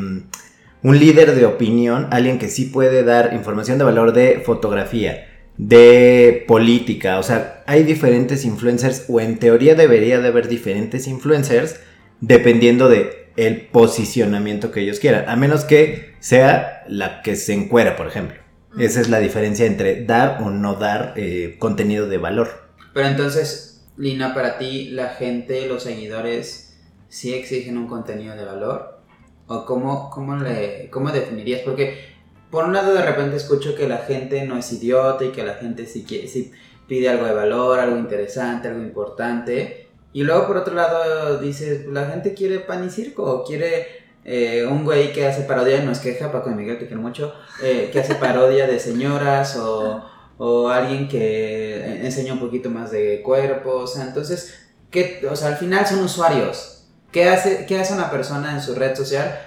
un 0.81 0.99
líder 0.99 1.35
de 1.35 1.45
opinión, 1.45 2.07
alguien 2.09 2.39
que 2.39 2.49
sí 2.49 2.65
puede 2.65 3.03
dar 3.03 3.35
información 3.35 3.77
de 3.77 3.83
valor 3.83 4.13
de 4.13 4.41
fotografía, 4.43 5.27
de 5.57 6.43
política, 6.47 7.19
o 7.19 7.23
sea, 7.23 7.63
hay 7.67 7.83
diferentes 7.83 8.45
influencers 8.45 9.05
o 9.07 9.19
en 9.19 9.37
teoría 9.37 9.75
debería 9.75 10.19
de 10.19 10.27
haber 10.27 10.47
diferentes 10.47 11.07
influencers 11.07 11.79
dependiendo 12.19 12.89
de 12.89 13.29
el 13.37 13.67
posicionamiento 13.67 14.71
que 14.71 14.81
ellos 14.81 14.99
quieran, 14.99 15.29
a 15.29 15.35
menos 15.35 15.65
que 15.65 16.15
sea 16.19 16.83
la 16.87 17.21
que 17.21 17.35
se 17.35 17.53
encuera, 17.53 17.95
por 17.95 18.07
ejemplo. 18.07 18.44
Esa 18.77 18.99
es 18.99 19.09
la 19.09 19.19
diferencia 19.19 19.65
entre 19.65 20.03
dar 20.03 20.41
o 20.43 20.49
no 20.49 20.75
dar 20.75 21.13
eh, 21.15 21.55
contenido 21.59 22.07
de 22.07 22.17
valor. 22.17 22.49
Pero 22.93 23.07
entonces, 23.07 23.85
Lina, 23.95 24.33
para 24.33 24.57
ti, 24.57 24.89
la 24.89 25.09
gente, 25.09 25.65
los 25.67 25.83
seguidores, 25.83 26.77
¿sí 27.07 27.33
exigen 27.33 27.77
un 27.77 27.87
contenido 27.87 28.35
de 28.35 28.43
valor? 28.43 28.99
¿O 29.47 29.65
cómo, 29.65 30.09
cómo, 30.09 30.35
le, 30.35 30.89
cómo 30.89 31.11
definirías? 31.11 31.61
Porque 31.61 32.15
por 32.51 32.65
un 32.65 32.73
lado 32.73 32.93
de 32.93 33.01
repente 33.01 33.37
escucho 33.37 33.75
que 33.75 33.87
la 33.87 33.99
gente 33.99 34.45
no 34.45 34.57
es 34.57 34.71
idiota 34.73 35.23
y 35.23 35.31
que 35.31 35.43
la 35.43 35.53
gente 35.53 35.85
sí, 35.85 36.03
quiere, 36.03 36.27
sí 36.27 36.51
pide 36.87 37.07
algo 37.07 37.25
de 37.25 37.33
valor, 37.33 37.79
algo 37.79 37.97
interesante, 37.97 38.67
algo 38.67 38.81
importante. 38.81 39.87
Y 40.11 40.23
luego 40.23 40.47
por 40.47 40.57
otro 40.57 40.73
lado 40.73 41.39
dices, 41.39 41.85
la 41.85 42.07
gente 42.07 42.33
quiere 42.33 42.59
pan 42.59 42.85
y 42.85 42.89
circo, 42.89 43.45
quiere 43.45 44.04
eh, 44.25 44.65
un 44.65 44.83
güey 44.83 45.13
que 45.13 45.27
hace 45.27 45.43
parodia, 45.43 45.83
no 45.83 45.91
es 45.91 45.99
queja, 45.99 46.31
Paco 46.31 46.49
de 46.49 46.55
Miguel, 46.55 46.79
te 46.79 46.87
quiero 46.87 47.01
mucho, 47.01 47.33
eh, 47.63 47.89
que 47.93 47.99
hace 47.99 48.15
parodia 48.15 48.65
de 48.65 48.79
señoras 48.79 49.55
o, 49.55 50.03
o 50.39 50.69
alguien 50.69 51.07
que 51.07 52.03
enseña 52.03 52.33
un 52.33 52.39
poquito 52.39 52.71
más 52.71 52.89
de 52.89 53.21
cuerpo, 53.21 53.75
o 53.75 53.87
sea, 53.87 54.03
entonces, 54.03 54.55
¿qué, 54.89 55.25
o 55.29 55.35
sea, 55.35 55.49
al 55.49 55.57
final 55.57 55.85
son 55.85 55.99
usuarios. 55.99 56.75
¿Qué 57.11 57.29
hace, 57.29 57.65
¿Qué 57.65 57.79
hace 57.79 57.93
una 57.93 58.11
persona 58.11 58.51
en 58.51 58.61
su 58.61 58.75
red 58.75 58.95
social? 58.95 59.39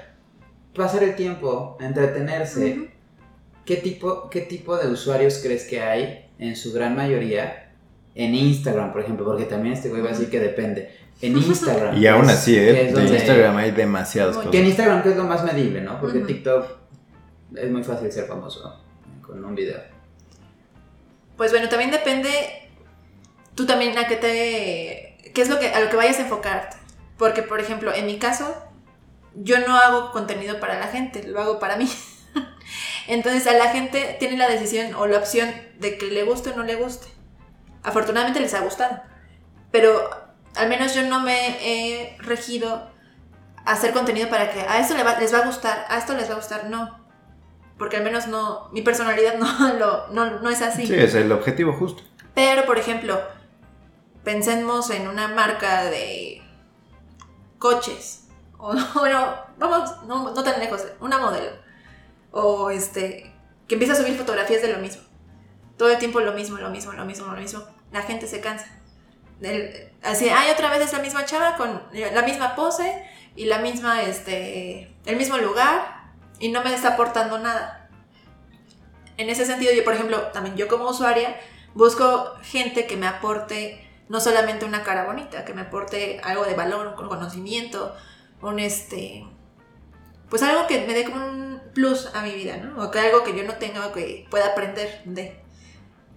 Pasar 0.75 1.03
el 1.03 1.17
tiempo, 1.17 1.77
entretenerse. 1.81 2.93
¿Qué 3.67 3.77
tipo, 3.77 4.31
¿Qué 4.31 4.41
tipo 4.41 4.79
de 4.79 4.89
usuarios 4.89 5.41
crees 5.43 5.65
que 5.65 5.83
hay 5.83 6.31
en 6.39 6.57
su 6.57 6.73
gran 6.73 6.97
mayoría 6.97 7.73
en 8.15 8.35
Instagram, 8.35 8.93
por 8.93 9.03
ejemplo? 9.03 9.27
Porque 9.27 9.45
también 9.45 9.75
este 9.75 9.91
güey 9.91 10.01
va 10.01 10.09
a 10.09 10.13
decir 10.13 10.31
que 10.31 10.41
depende. 10.41 10.91
En 11.21 11.37
Instagram. 11.37 11.97
Y 11.97 12.07
aún 12.07 12.27
que 12.27 12.33
es- 12.33 12.39
así, 12.39 12.57
¿eh? 12.57 12.93
De 12.93 13.03
Instagram 13.03 13.57
hay 13.57 13.71
demasiadas 13.73 14.37
cosas. 14.37 14.51
Que 14.51 14.61
en 14.61 14.67
Instagram 14.67 15.03
que 15.03 15.11
es 15.11 15.17
lo 15.17 15.25
más 15.25 15.43
medible, 15.45 15.81
¿no? 15.81 16.01
Porque 16.01 16.19
Ujú. 16.19 16.27
TikTok 16.27 16.67
es 17.57 17.71
muy 17.71 17.83
fácil 17.83 18.11
ser 18.13 18.27
famoso 18.27 18.81
con 19.23 19.45
un 19.45 19.55
video. 19.55 19.81
Pues 21.37 21.51
bueno, 21.53 21.69
también 21.69 21.91
depende 21.91 22.31
tú 23.55 23.67
también 23.67 23.97
a 23.99 24.07
qué 24.07 24.17
te 24.17 25.33
qué 25.35 25.43
es 25.43 25.49
lo 25.49 25.59
que 25.59 25.69
a 25.69 25.81
lo 25.81 25.91
que 25.91 25.97
vayas 25.97 26.19
a 26.19 26.23
enfocarte. 26.23 26.77
Porque 27.17 27.43
por 27.43 27.61
ejemplo, 27.61 27.93
en 27.93 28.07
mi 28.07 28.19
caso 28.19 28.55
yo 29.35 29.59
no 29.67 29.77
hago 29.77 30.11
contenido 30.13 30.59
para 30.61 30.79
la 30.79 30.87
gente, 30.89 31.27
lo 31.27 31.41
hago 31.41 31.59
para 31.59 31.77
mí. 31.77 31.89
Entonces 33.09 33.47
a 33.47 33.53
la 33.55 33.71
gente 33.71 34.17
tiene 34.19 34.37
la 34.37 34.49
decisión 34.49 34.95
o 34.95 35.07
la 35.07 35.19
opción 35.19 35.49
de 35.79 35.97
que 35.99 36.07
le 36.07 36.23
guste 36.25 36.51
o 36.51 36.57
no 36.57 36.63
le 36.65 36.77
guste. 36.77 37.07
Afortunadamente 37.83 38.41
les 38.41 38.55
ha 38.55 38.61
gustado. 38.61 39.01
Pero 39.71 40.11
al 40.59 40.69
menos 40.69 40.95
yo 40.95 41.03
no 41.03 41.21
me 41.21 41.57
he 41.63 42.17
regido 42.19 42.91
a 43.65 43.73
hacer 43.73 43.93
contenido 43.93 44.29
para 44.29 44.51
que 44.51 44.61
a 44.61 44.79
esto 44.81 44.97
le 44.97 45.03
va- 45.05 45.19
les 45.19 45.33
va 45.33 45.39
a 45.39 45.47
gustar, 45.47 45.87
a 45.89 45.99
esto 45.99 46.15
les 46.15 46.29
va 46.29 46.35
a 46.35 46.37
gustar, 46.37 46.65
no. 46.69 47.07
Porque 47.79 47.97
al 47.97 48.05
menos 48.05 48.27
no, 48.27 48.69
mi 48.73 48.83
personalidad 48.83 49.35
no, 49.39 49.75
lo, 49.79 50.09
no, 50.09 50.41
no 50.41 50.51
es 50.51 50.63
así. 50.63 50.87
Sí, 50.87 50.95
es 50.95 51.15
el 51.15 51.31
objetivo 51.33 51.73
justo. 51.73 52.03
Pero, 52.35 52.65
por 52.67 52.79
ejemplo, 52.79 53.21
pensemos 54.25 54.91
en 54.91 55.09
una 55.09 55.29
marca 55.29 55.85
de 55.85 56.43
coches. 57.59 58.29
O 58.59 58.75
bueno, 58.95 59.35
vamos, 59.59 60.03
no, 60.07 60.35
no 60.35 60.43
tan 60.43 60.59
lejos, 60.61 60.85
una 61.01 61.19
modelo. 61.19 61.51
O 62.31 62.71
este, 62.71 63.33
que 63.67 63.75
empieza 63.75 63.95
a 63.95 63.97
subir 63.97 64.17
fotografías 64.17 64.63
de 64.63 64.73
lo 64.73 64.79
mismo. 64.79 65.03
Todo 65.77 65.91
el 65.91 65.99
tiempo 65.99 66.21
lo 66.21 66.33
mismo, 66.33 66.59
lo 66.59 66.71
mismo, 66.71 66.93
lo 66.93 67.05
mismo, 67.05 67.27
lo 67.27 67.37
mismo. 67.41 67.63
La 67.93 68.03
gente 68.03 68.27
se 68.27 68.41
cansa. 68.41 68.67
Del- 69.41 69.93
así, 70.03 70.29
ay, 70.29 70.51
otra 70.51 70.71
vez 70.71 70.81
es 70.83 70.93
la 70.93 70.99
misma 71.01 71.25
chava 71.25 71.57
con 71.57 71.83
la 71.93 72.23
misma 72.23 72.55
pose 72.57 73.05
y 73.37 73.45
la 73.45 73.59
misma, 73.59 74.03
este, 74.03 74.95
el 75.07 75.17
mismo 75.17 75.37
lugar 75.39 76.11
y 76.41 76.49
no 76.49 76.63
me 76.63 76.75
está 76.75 76.95
aportando 76.95 77.39
nada. 77.39 77.89
En 79.17 79.31
ese 79.31 79.45
sentido, 79.45 79.73
yo, 79.73 79.85
por 79.85 79.95
ejemplo, 79.95 80.19
también 80.29 80.57
yo 80.57 80.69
como 80.69 80.89
usuaria, 80.89 81.37
busco 81.75 82.33
gente 82.43 82.87
que 82.87 82.97
me 82.97 83.07
aporte 83.07 83.85
no 84.09 84.21
solamente 84.21 84.65
una 84.65 84.83
cara 84.85 85.05
bonita, 85.05 85.45
que 85.45 85.55
me 85.55 85.63
aporte 85.63 86.21
algo 86.23 86.45
de 86.45 86.55
valor, 86.55 86.95
un 86.99 87.09
conocimiento, 87.09 87.95
un 88.41 88.59
este 88.59 89.25
pues 90.31 90.43
algo 90.43 90.67
que 90.67 90.87
me 90.87 90.95
dé 90.95 91.05
como 91.05 91.25
un 91.27 91.61
plus 91.75 92.11
a 92.15 92.23
mi 92.23 92.33
vida, 92.35 92.57
¿no? 92.59 92.85
O 92.85 92.91
que 92.91 92.99
algo 92.99 93.25
que 93.25 93.37
yo 93.37 93.45
no 93.45 93.55
tenga 93.55 93.87
o 93.87 93.93
que 93.93 94.27
pueda 94.31 94.49
aprender 94.49 95.03
de. 95.05 95.41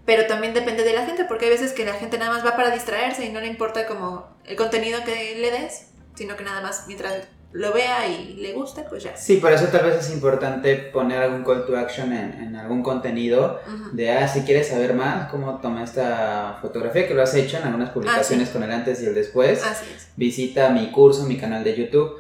Pero 0.06 0.26
también 0.26 0.54
depende 0.54 0.84
de 0.84 0.94
la 0.94 1.06
gente, 1.06 1.26
porque 1.26 1.46
hay 1.46 1.52
veces 1.52 1.74
que 1.74 1.86
la 1.86 1.94
gente 1.94 2.18
nada 2.18 2.32
más 2.32 2.46
va 2.46 2.56
para 2.56 2.72
distraerse 2.72 3.26
y 3.26 3.30
no 3.32 3.40
le 3.40 3.48
importa 3.48 3.86
como 3.86 4.28
el 4.46 4.56
contenido 4.56 5.04
que 5.04 5.36
le 5.40 5.52
des, 5.52 5.88
sino 6.16 6.36
que 6.36 6.44
nada 6.44 6.62
más 6.62 6.86
mientras 6.88 7.28
lo 7.54 7.74
vea 7.74 8.08
y 8.08 8.36
le 8.36 8.54
guste, 8.54 8.84
pues 8.90 9.04
ya. 9.04 9.16
Sí, 9.18 9.38
por 9.38 9.52
eso 9.52 9.68
tal 9.68 9.86
vez 9.86 9.98
es 9.98 10.12
importante 10.12 10.76
poner 10.76 11.22
algún 11.22 11.44
call 11.44 11.66
to 11.66 11.78
action 11.78 12.14
en, 12.14 12.34
en 12.42 12.56
algún 12.56 12.82
contenido 12.82 13.60
de, 13.92 14.10
ah, 14.10 14.28
si 14.28 14.42
quieres 14.42 14.70
saber 14.70 14.94
más 14.94 15.30
cómo 15.30 15.60
tomé 15.60 15.84
esta 15.84 16.58
fotografía, 16.62 17.08
que 17.08 17.14
lo 17.14 17.22
has 17.22 17.36
hecho 17.36 17.58
en 17.58 17.64
algunas 17.64 17.90
publicaciones 17.90 18.50
con 18.50 18.64
el 18.64 18.72
antes 18.72 19.04
y 19.04 19.06
el 19.06 19.14
después, 19.14 19.64
Así 19.64 19.86
es. 19.94 20.08
visita 20.16 20.70
mi 20.70 20.92
curso, 20.92 21.26
mi 21.26 21.38
canal 21.38 21.64
de 21.64 21.76
YouTube. 21.76 22.14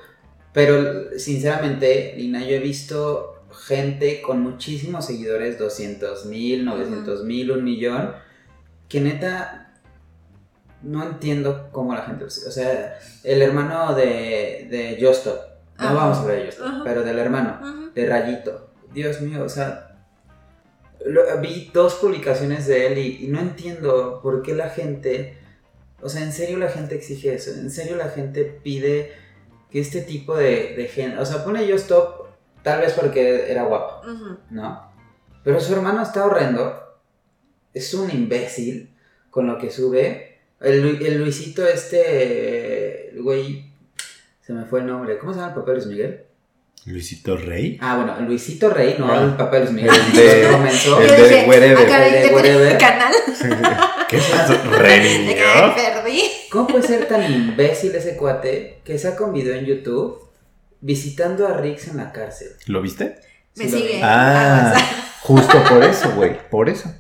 Pero 0.54 1.18
sinceramente, 1.18 2.14
Lina, 2.18 2.42
yo 2.42 2.56
he 2.56 2.60
visto 2.60 3.31
gente 3.66 4.22
con 4.22 4.42
muchísimos 4.42 5.06
seguidores, 5.06 5.58
200 5.60 6.26
mil, 6.26 6.66
900 6.66 7.24
mil, 7.26 7.52
un 7.52 7.64
millón, 7.64 8.14
que 8.90 9.00
neta 9.02 9.74
no 10.82 11.04
entiendo 11.04 11.70
cómo 11.72 11.94
la 11.94 12.02
gente... 12.04 12.26
O 12.26 12.30
sea, 12.30 12.98
el 13.24 13.42
hermano 13.42 13.94
de, 13.94 14.68
de 14.70 14.98
Justop, 15.00 15.38
no 15.78 15.86
Ajá. 15.86 15.94
vamos 15.94 16.18
a 16.18 16.22
hablar 16.22 16.38
de 16.38 16.46
Justop, 16.48 16.66
Ajá. 16.68 16.82
pero 16.84 17.04
del 17.04 17.20
hermano, 17.20 17.92
de 17.94 18.06
Rayito. 18.08 18.70
Dios 18.94 19.22
mío, 19.22 19.44
o 19.44 19.50
sea, 19.50 20.00
lo- 21.06 21.40
vi 21.40 21.70
dos 21.74 21.96
publicaciones 21.96 22.66
de 22.68 22.88
él 22.88 22.98
y, 22.98 23.26
y 23.26 23.28
no 23.28 23.40
entiendo 23.40 24.20
por 24.24 24.42
qué 24.42 24.54
la 24.56 24.70
gente, 24.70 25.38
o 26.02 26.10
sea, 26.10 26.24
en 26.24 26.34
serio 26.34 26.58
la 26.58 26.70
gente 26.70 26.96
exige 26.96 27.34
eso, 27.36 27.52
en 27.52 27.70
serio 27.70 27.96
la 27.96 28.10
gente 28.10 28.44
pide 28.44 29.14
que 29.70 29.80
este 29.80 30.02
tipo 30.02 30.36
de, 30.36 30.74
de 30.76 30.88
gente, 30.88 31.18
o 31.20 31.26
sea, 31.26 31.46
pone 31.46 31.66
yo 31.68 31.76
stop 31.76 32.21
tal 32.64 32.82
vez 32.82 32.94
porque 32.94 33.52
era 33.52 33.64
guapo. 33.64 34.02
¿no? 34.50 34.92
Pero 35.44 35.60
su 35.60 35.74
hermano 35.74 36.02
está 36.04 36.26
horrendo, 36.26 36.80
es 37.74 37.94
un 37.94 38.10
imbécil 38.12 38.94
con 39.30 39.48
lo 39.48 39.58
que 39.58 39.72
sube, 39.72 40.40
el, 40.60 40.82
Lu- 40.82 41.06
el 41.06 41.18
Luisito 41.18 41.66
este, 41.68 43.10
el 43.10 43.22
güey, 43.24 43.72
se 44.46 44.54
me 44.54 44.66
fue 44.66 44.82
el 44.82 44.88
nombre, 44.88 45.18
¿cómo 45.18 45.34
se 45.34 45.40
llama 45.40 45.52
el 45.54 45.56
papá 45.60 45.72
de 45.72 45.78
Luis 45.78 45.88
Miguel? 45.88 46.24
Luisito 46.86 47.38
Rey. 47.38 47.78
Ah, 47.82 47.96
bueno, 47.96 48.16
Luisito 48.28 48.70
Rey, 48.72 48.96
no 48.98 49.12
Ah. 49.12 49.24
el 49.24 49.36
papá 49.36 49.58
de 49.58 49.62
Luis 49.66 49.72
Miguel. 49.74 49.92
El 49.96 50.14
de- 50.42 50.48
comenzó. 50.52 51.00
el 51.02 51.08
de 51.08 51.16
dije, 51.30 51.46
wherever, 51.48 51.78
"Ah, 51.86 51.90
caray, 51.90 52.08
el 52.08 52.14
de 52.14 52.22
¿qué 52.22 52.28
tiene 52.28 52.36
wherever". 52.36 52.72
el 52.72 52.78
canal? 52.78 53.14
¿Qué 54.10 54.18
es 54.18 54.30
eso? 54.30 54.54
De 54.64 54.78
Rey. 54.78 56.32
¿Cómo 56.52 56.68
puede 56.68 56.84
ser 56.86 57.08
tan 57.08 57.24
imbécil 57.32 57.96
ese 57.96 58.18
cuate 58.18 58.82
que 58.84 58.98
saca 59.00 59.24
un 59.24 59.32
video 59.34 59.56
en 59.56 59.66
YouTube 59.66 60.28
visitando 60.82 61.48
a 61.48 61.58
Rix 61.58 61.88
en 61.88 61.98
la 61.98 62.12
cárcel? 62.12 62.50
¿Lo 62.68 62.82
viste? 62.82 63.16
Me 63.56 63.66
Sí, 63.66 63.70
sigue. 63.72 63.96
vi. 63.96 64.02
Ah, 64.04 64.70
Aguas. 64.70 64.84
justo 65.22 65.58
por 65.70 65.84
eso, 65.84 66.12
güey. 66.16 66.38
Por 66.50 66.70
eso. 66.70 66.94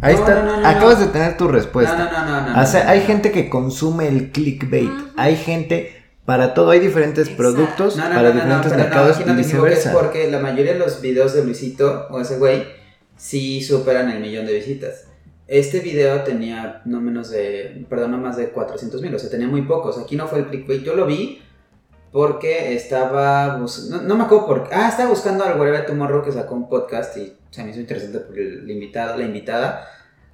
Ahí 0.00 0.14
No, 0.14 0.20
está. 0.20 0.34
no, 0.42 0.44
no, 0.56 0.60
no, 0.60 0.68
Acabas 0.68 0.98
no. 1.00 1.06
de 1.06 1.12
tener 1.12 1.36
tu 1.36 1.48
respuesta. 1.48 1.96
No, 1.96 2.04
no, 2.12 2.24
no, 2.26 2.40
no, 2.48 2.54
no. 2.56 2.62
O 2.62 2.66
sea, 2.66 2.84
no, 2.84 2.90
hay 2.90 3.00
no. 3.00 3.06
gente 3.06 3.32
que 3.32 3.48
consume 3.48 4.08
el 4.08 4.30
clickbait. 4.30 4.90
Hay 5.16 5.36
gente. 5.36 5.92
Para 6.24 6.54
todo 6.54 6.70
hay 6.70 6.80
diferentes 6.80 7.28
Exacto. 7.28 7.36
productos 7.36 7.96
No, 7.96 8.08
no, 8.08 8.14
para 8.16 8.32
diferentes 8.32 8.76
mercados 8.76 9.20
y 9.20 9.30
viceversa. 9.32 9.92
porque 9.92 10.28
la 10.28 10.40
mayoría 10.40 10.72
de 10.72 10.78
los 10.80 11.00
videos 11.00 11.34
de 11.34 11.44
Luisito 11.44 12.08
o 12.10 12.20
ese 12.20 12.36
güey 12.38 12.64
sí 13.16 13.62
superan 13.62 14.10
el 14.10 14.20
millón 14.20 14.44
de 14.44 14.54
visitas. 14.54 15.04
Este 15.46 15.78
video 15.78 16.22
tenía 16.22 16.82
no 16.84 17.00
menos 17.00 17.30
de, 17.30 17.86
perdón, 17.88 18.10
no 18.10 18.18
más 18.18 18.36
de 18.36 18.48
400 18.48 19.00
mil, 19.02 19.14
o 19.14 19.18
sea, 19.20 19.30
tenía 19.30 19.46
muy 19.46 19.62
pocos. 19.62 19.98
Aquí 19.98 20.16
no 20.16 20.26
fue 20.26 20.40
el 20.40 20.46
clickbait, 20.46 20.82
yo 20.82 20.96
lo 20.96 21.06
vi 21.06 21.40
porque 22.16 22.74
estaba, 22.74 23.58
bus- 23.58 23.90
no, 23.90 24.00
no 24.00 24.16
me 24.16 24.24
acuerdo 24.24 24.46
por 24.46 24.66
qué, 24.66 24.74
ah, 24.74 24.88
estaba 24.88 25.10
buscando 25.10 25.44
al 25.44 25.60
Wherever 25.60 25.84
Tomorrow 25.84 26.24
que 26.24 26.32
sacó 26.32 26.54
un 26.54 26.66
podcast 26.66 27.14
y 27.18 27.34
se 27.50 27.62
me 27.62 27.72
hizo 27.72 27.80
interesante 27.80 28.20
por 28.20 28.38
el 28.38 28.70
invitado, 28.70 29.18
la 29.18 29.26
invitada. 29.26 29.86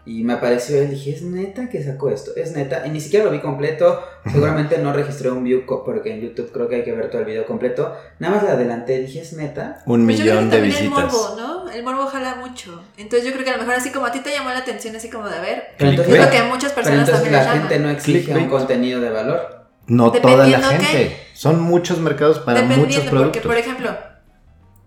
Y 0.07 0.23
me 0.23 0.35
apareció 0.35 0.79
él, 0.81 0.91
dije, 0.91 1.11
es 1.11 1.23
neta 1.23 1.69
que 1.69 1.83
sacó 1.83 2.09
esto, 2.11 2.31
es 2.37 2.53
neta. 2.53 2.87
Y 2.87 2.91
ni 2.91 3.01
siquiera 3.01 3.25
lo 3.25 3.33
vi 3.33 3.41
completo, 3.41 4.01
seguramente 4.31 4.79
no 4.79 4.93
registré 4.93 5.29
un 5.33 5.43
view 5.43 5.65
porque 5.67 6.13
en 6.15 6.21
YouTube 6.21 6.53
creo 6.53 6.69
que 6.69 6.77
hay 6.77 6.85
que 6.85 6.93
ver 6.93 7.11
todo 7.11 7.19
el 7.23 7.27
video 7.27 7.47
completo. 7.47 7.93
Nada 8.21 8.37
más 8.37 8.45
le 8.45 8.51
adelanté, 8.51 9.01
dije, 9.01 9.21
es 9.21 9.33
neta. 9.33 9.83
Un 9.87 10.05
Pues 10.05 10.19
yo 10.19 10.23
creo 10.25 10.35
millón 10.37 10.51
que 10.51 10.57
de 10.59 10.63
visitas. 10.63 10.85
El 10.85 10.91
morbo, 10.91 11.35
¿no? 11.37 11.69
El 11.69 11.83
morbo 11.83 12.07
jala 12.07 12.37
mucho. 12.37 12.81
Entonces 12.97 13.27
yo 13.27 13.33
creo 13.33 13.45
que 13.45 13.51
a 13.51 13.55
lo 13.57 13.63
mejor 13.63 13.75
así 13.75 13.91
como 13.91 14.07
a 14.07 14.13
ti 14.13 14.21
te 14.21 14.31
llamó 14.31 14.51
la 14.51 14.59
atención, 14.59 14.95
así 14.95 15.11
como 15.11 15.29
de 15.29 15.35
a 15.37 15.41
ver. 15.41 15.65
Pero 15.79 15.91
entonces, 15.91 16.15
creo 16.15 16.31
que 16.31 16.39
a 16.39 16.45
muchas 16.45 16.71
pero 16.75 16.85
personas 16.87 17.09
entonces 17.09 17.25
también 17.33 17.45
la 17.45 17.53
gente 17.61 17.79
no 17.81 17.91
exige 17.91 18.37
un 18.37 18.49
contenido 18.49 19.01
de 19.01 19.11
valor. 19.11 19.63
No 19.89 20.13
toda 20.13 20.47
la 20.47 20.61
gente. 20.61 21.17
Son 21.43 21.61
muchos 21.61 21.99
mercados 21.99 22.39
para 22.39 22.63
muchos 22.63 22.77
Dependiendo, 22.79 23.11
porque 23.11 23.41
productos. 23.41 23.43
por 23.47 23.57
ejemplo, 23.59 23.99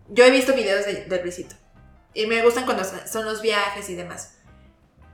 yo 0.07 0.23
he 0.23 0.31
visto 0.31 0.53
videos 0.53 0.85
de, 0.85 1.03
de 1.03 1.21
Luisito. 1.21 1.53
Y 2.13 2.27
me 2.27 2.41
gustan 2.43 2.63
cuando 2.63 2.83
son 2.85 3.25
los 3.25 3.41
viajes 3.41 3.89
y 3.89 3.95
demás. 3.95 4.37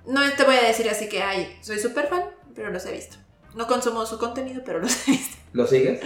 No 0.06 0.22
te 0.34 0.44
voy 0.44 0.56
a 0.56 0.62
decir 0.68 0.88
así 0.88 1.10
que, 1.10 1.24
ay, 1.24 1.58
soy 1.62 1.80
súper 1.80 2.06
fan, 2.10 2.26
pero 2.54 2.70
los 2.70 2.86
he 2.86 2.92
visto. 2.92 3.18
No 3.56 3.66
consumo 3.66 4.06
su 4.06 4.20
contenido, 4.20 4.62
pero 4.64 4.78
los 4.78 5.08
he 5.08 5.12
visto. 5.14 5.38
¿Lo 5.54 5.66
sigues? 5.66 6.02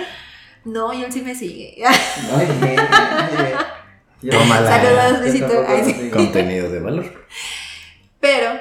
No, 0.64 0.94
y 0.94 1.04
él 1.04 1.12
sí 1.12 1.22
me 1.22 1.36
sigue. 1.36 1.84
Yo- 4.22 4.32
Tómala. 4.32 4.70
Saludos, 4.70 5.22
Luisito. 5.22 5.66
Ay, 5.68 5.84
sí. 5.84 6.10
Contenido 6.12 6.70
de 6.70 6.80
valor. 6.80 7.26
Pero 8.22 8.54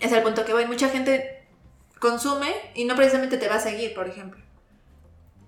es 0.00 0.10
el 0.12 0.22
punto 0.22 0.46
que 0.46 0.54
voy. 0.54 0.64
Mucha 0.66 0.88
gente 0.88 1.44
consume 1.98 2.54
y 2.74 2.86
no 2.86 2.96
precisamente 2.96 3.36
te 3.36 3.48
va 3.48 3.56
a 3.56 3.60
seguir, 3.60 3.92
por 3.94 4.08
ejemplo. 4.08 4.40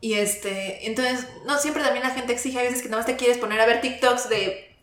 Y 0.02 0.14
este, 0.14 0.88
entonces, 0.88 1.28
no, 1.46 1.56
siempre 1.58 1.84
también 1.84 2.04
la 2.04 2.10
gente 2.10 2.32
exige 2.32 2.58
a 2.58 2.62
veces 2.62 2.82
que 2.82 2.88
nada 2.88 2.98
más 2.98 3.06
te 3.06 3.14
quieres 3.14 3.38
poner 3.38 3.60
a 3.60 3.66
ver 3.66 3.80
TikToks 3.80 4.28
de 4.28 4.74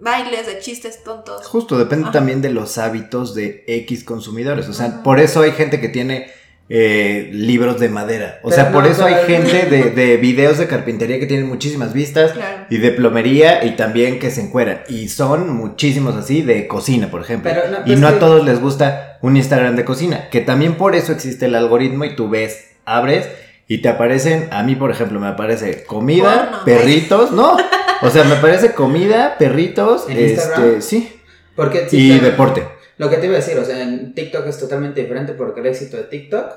bailes, 0.00 0.48
de 0.48 0.58
chistes 0.58 1.04
tontos. 1.04 1.46
Justo, 1.46 1.78
depende 1.78 2.06
Ajá. 2.06 2.12
también 2.14 2.42
de 2.42 2.50
los 2.50 2.76
hábitos 2.76 3.36
de 3.36 3.62
X 3.68 4.02
consumidores. 4.02 4.68
O 4.68 4.72
sea, 4.72 5.04
por 5.04 5.20
eso 5.20 5.42
hay 5.42 5.52
gente 5.52 5.80
que 5.80 5.88
tiene 5.88 6.26
eh, 6.68 7.30
libros 7.32 7.78
de 7.78 7.88
madera. 7.88 8.40
O 8.42 8.48
Pero 8.48 8.62
sea, 8.62 8.72
por 8.72 8.82
no, 8.82 8.90
eso 8.90 9.04
hay 9.04 9.14
gente 9.28 9.66
de, 9.66 9.90
de 9.94 10.16
videos 10.16 10.58
de 10.58 10.66
carpintería 10.66 11.20
que 11.20 11.26
tienen 11.26 11.46
muchísimas 11.46 11.92
vistas. 11.92 12.32
Claro. 12.32 12.66
Y 12.68 12.78
de 12.78 12.90
plomería 12.90 13.64
y 13.64 13.76
también 13.76 14.18
que 14.18 14.32
se 14.32 14.40
encueran. 14.40 14.80
Y 14.88 15.08
son 15.08 15.50
muchísimos 15.50 16.16
así 16.16 16.42
de 16.42 16.66
cocina, 16.66 17.12
por 17.12 17.20
ejemplo. 17.20 17.52
Pero 17.54 17.70
no, 17.70 17.78
y 17.84 17.90
pues 17.90 18.00
no 18.00 18.08
a 18.08 18.18
todos 18.18 18.44
les 18.44 18.60
gusta 18.60 19.18
un 19.22 19.36
Instagram 19.36 19.76
de 19.76 19.84
cocina. 19.84 20.30
Que 20.30 20.40
también 20.40 20.74
por 20.74 20.96
eso 20.96 21.12
existe 21.12 21.46
el 21.46 21.54
algoritmo 21.54 22.06
y 22.06 22.16
tú 22.16 22.28
ves, 22.28 22.72
abres 22.84 23.28
y 23.68 23.78
te 23.82 23.88
aparecen, 23.88 24.48
a 24.52 24.62
mí 24.62 24.74
por 24.76 24.90
ejemplo 24.90 25.18
me 25.20 25.28
aparece 25.28 25.84
comida, 25.84 26.48
Porno. 26.50 26.64
perritos, 26.64 27.30
¿no? 27.32 27.56
O 28.02 28.10
sea, 28.10 28.24
me 28.24 28.34
aparece 28.34 28.72
comida, 28.74 29.36
perritos, 29.38 30.04
¿En 30.10 30.18
este, 30.18 30.32
Instagram? 30.32 30.82
sí. 30.82 31.20
Porque 31.56 31.88
sí, 31.88 32.12
Y 32.12 32.18
deporte. 32.18 32.66
Lo 32.98 33.08
que 33.08 33.16
te 33.16 33.26
iba 33.26 33.34
a 33.34 33.38
decir, 33.38 33.56
o 33.58 33.64
sea, 33.64 33.80
en 33.80 34.14
TikTok 34.14 34.46
es 34.46 34.58
totalmente 34.58 35.00
diferente 35.00 35.32
porque 35.32 35.60
el 35.60 35.66
éxito 35.66 35.96
de 35.96 36.02
TikTok 36.04 36.52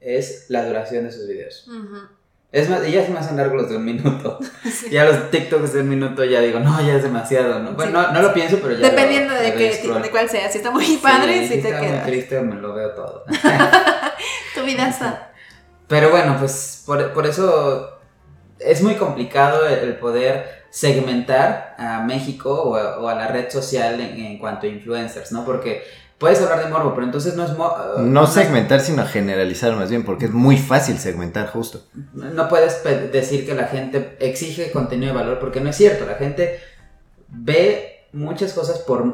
es 0.00 0.44
la 0.48 0.64
duración 0.64 1.04
de 1.04 1.12
sus 1.12 1.26
videos. 1.26 1.66
Es 2.52 2.70
más, 2.70 2.86
y 2.86 2.92
ya 2.92 3.04
se 3.04 3.10
me 3.10 3.18
hacen 3.18 3.36
largos 3.36 3.62
los 3.62 3.70
de 3.70 3.76
un 3.78 3.84
minuto. 3.84 4.38
Sí. 4.70 4.86
Ya 4.90 5.04
los 5.06 5.30
TikToks 5.30 5.72
de 5.72 5.80
un 5.80 5.88
minuto 5.88 6.22
ya 6.24 6.40
digo, 6.40 6.60
no, 6.60 6.80
ya 6.86 6.94
es 6.94 7.02
demasiado, 7.02 7.58
¿no? 7.60 7.72
Bueno, 7.72 8.00
Sí. 8.02 8.06
no, 8.08 8.12
no 8.12 8.22
lo 8.22 8.32
pienso, 8.34 8.58
pero 8.62 8.74
ya. 8.78 8.88
Dependiendo 8.90 9.34
lo- 9.34 9.40
de, 9.40 9.72
scroll. 9.82 10.02
de 10.02 10.10
cuál 10.10 10.28
sea. 10.28 10.48
Si 10.50 10.58
está 10.58 10.70
muy 10.70 10.98
padre, 11.02 11.40
Sí, 11.40 11.48
si 11.48 11.54
si 11.56 11.62
te 11.62 11.68
está 11.70 11.80
muy 11.80 11.88
queda. 11.88 12.02
triste, 12.04 12.40
me 12.42 12.54
lo 12.56 12.74
veo 12.74 12.90
todo. 12.90 13.24
Tu 14.54 14.62
vida 14.64 14.88
está. 14.88 15.25
Pero 15.88 16.10
bueno, 16.10 16.36
pues 16.38 16.82
por, 16.86 17.12
por 17.12 17.26
eso 17.26 17.90
es 18.58 18.82
muy 18.82 18.94
complicado 18.94 19.66
el, 19.66 19.78
el 19.80 19.96
poder 19.98 20.64
segmentar 20.70 21.74
a 21.78 22.02
México 22.02 22.52
o 22.62 22.76
a, 22.76 22.98
o 22.98 23.08
a 23.08 23.14
la 23.14 23.28
red 23.28 23.50
social 23.50 24.00
en, 24.00 24.18
en 24.18 24.38
cuanto 24.38 24.66
a 24.66 24.68
influencers, 24.70 25.30
¿no? 25.32 25.44
Porque 25.44 25.82
puedes 26.18 26.40
hablar 26.42 26.64
de 26.64 26.70
morbo, 26.70 26.92
pero 26.94 27.06
entonces 27.06 27.34
no 27.36 27.44
es... 27.44 27.56
mo- 27.56 27.74
No 27.98 28.26
segmentar, 28.26 28.80
sino 28.80 29.06
generalizar 29.06 29.74
más 29.76 29.90
bien, 29.90 30.04
porque 30.04 30.24
es 30.26 30.32
muy 30.32 30.56
fácil 30.58 30.98
segmentar 30.98 31.48
justo. 31.48 31.82
No 32.14 32.48
puedes 32.48 32.82
decir 33.12 33.46
que 33.46 33.54
la 33.54 33.64
gente 33.68 34.16
exige 34.20 34.72
contenido 34.72 35.12
de 35.12 35.18
valor 35.20 35.38
porque 35.38 35.60
no 35.60 35.70
es 35.70 35.76
cierto. 35.76 36.04
La 36.06 36.14
gente 36.14 36.58
ve 37.28 38.06
muchas 38.12 38.52
cosas 38.52 38.78
por... 38.80 39.04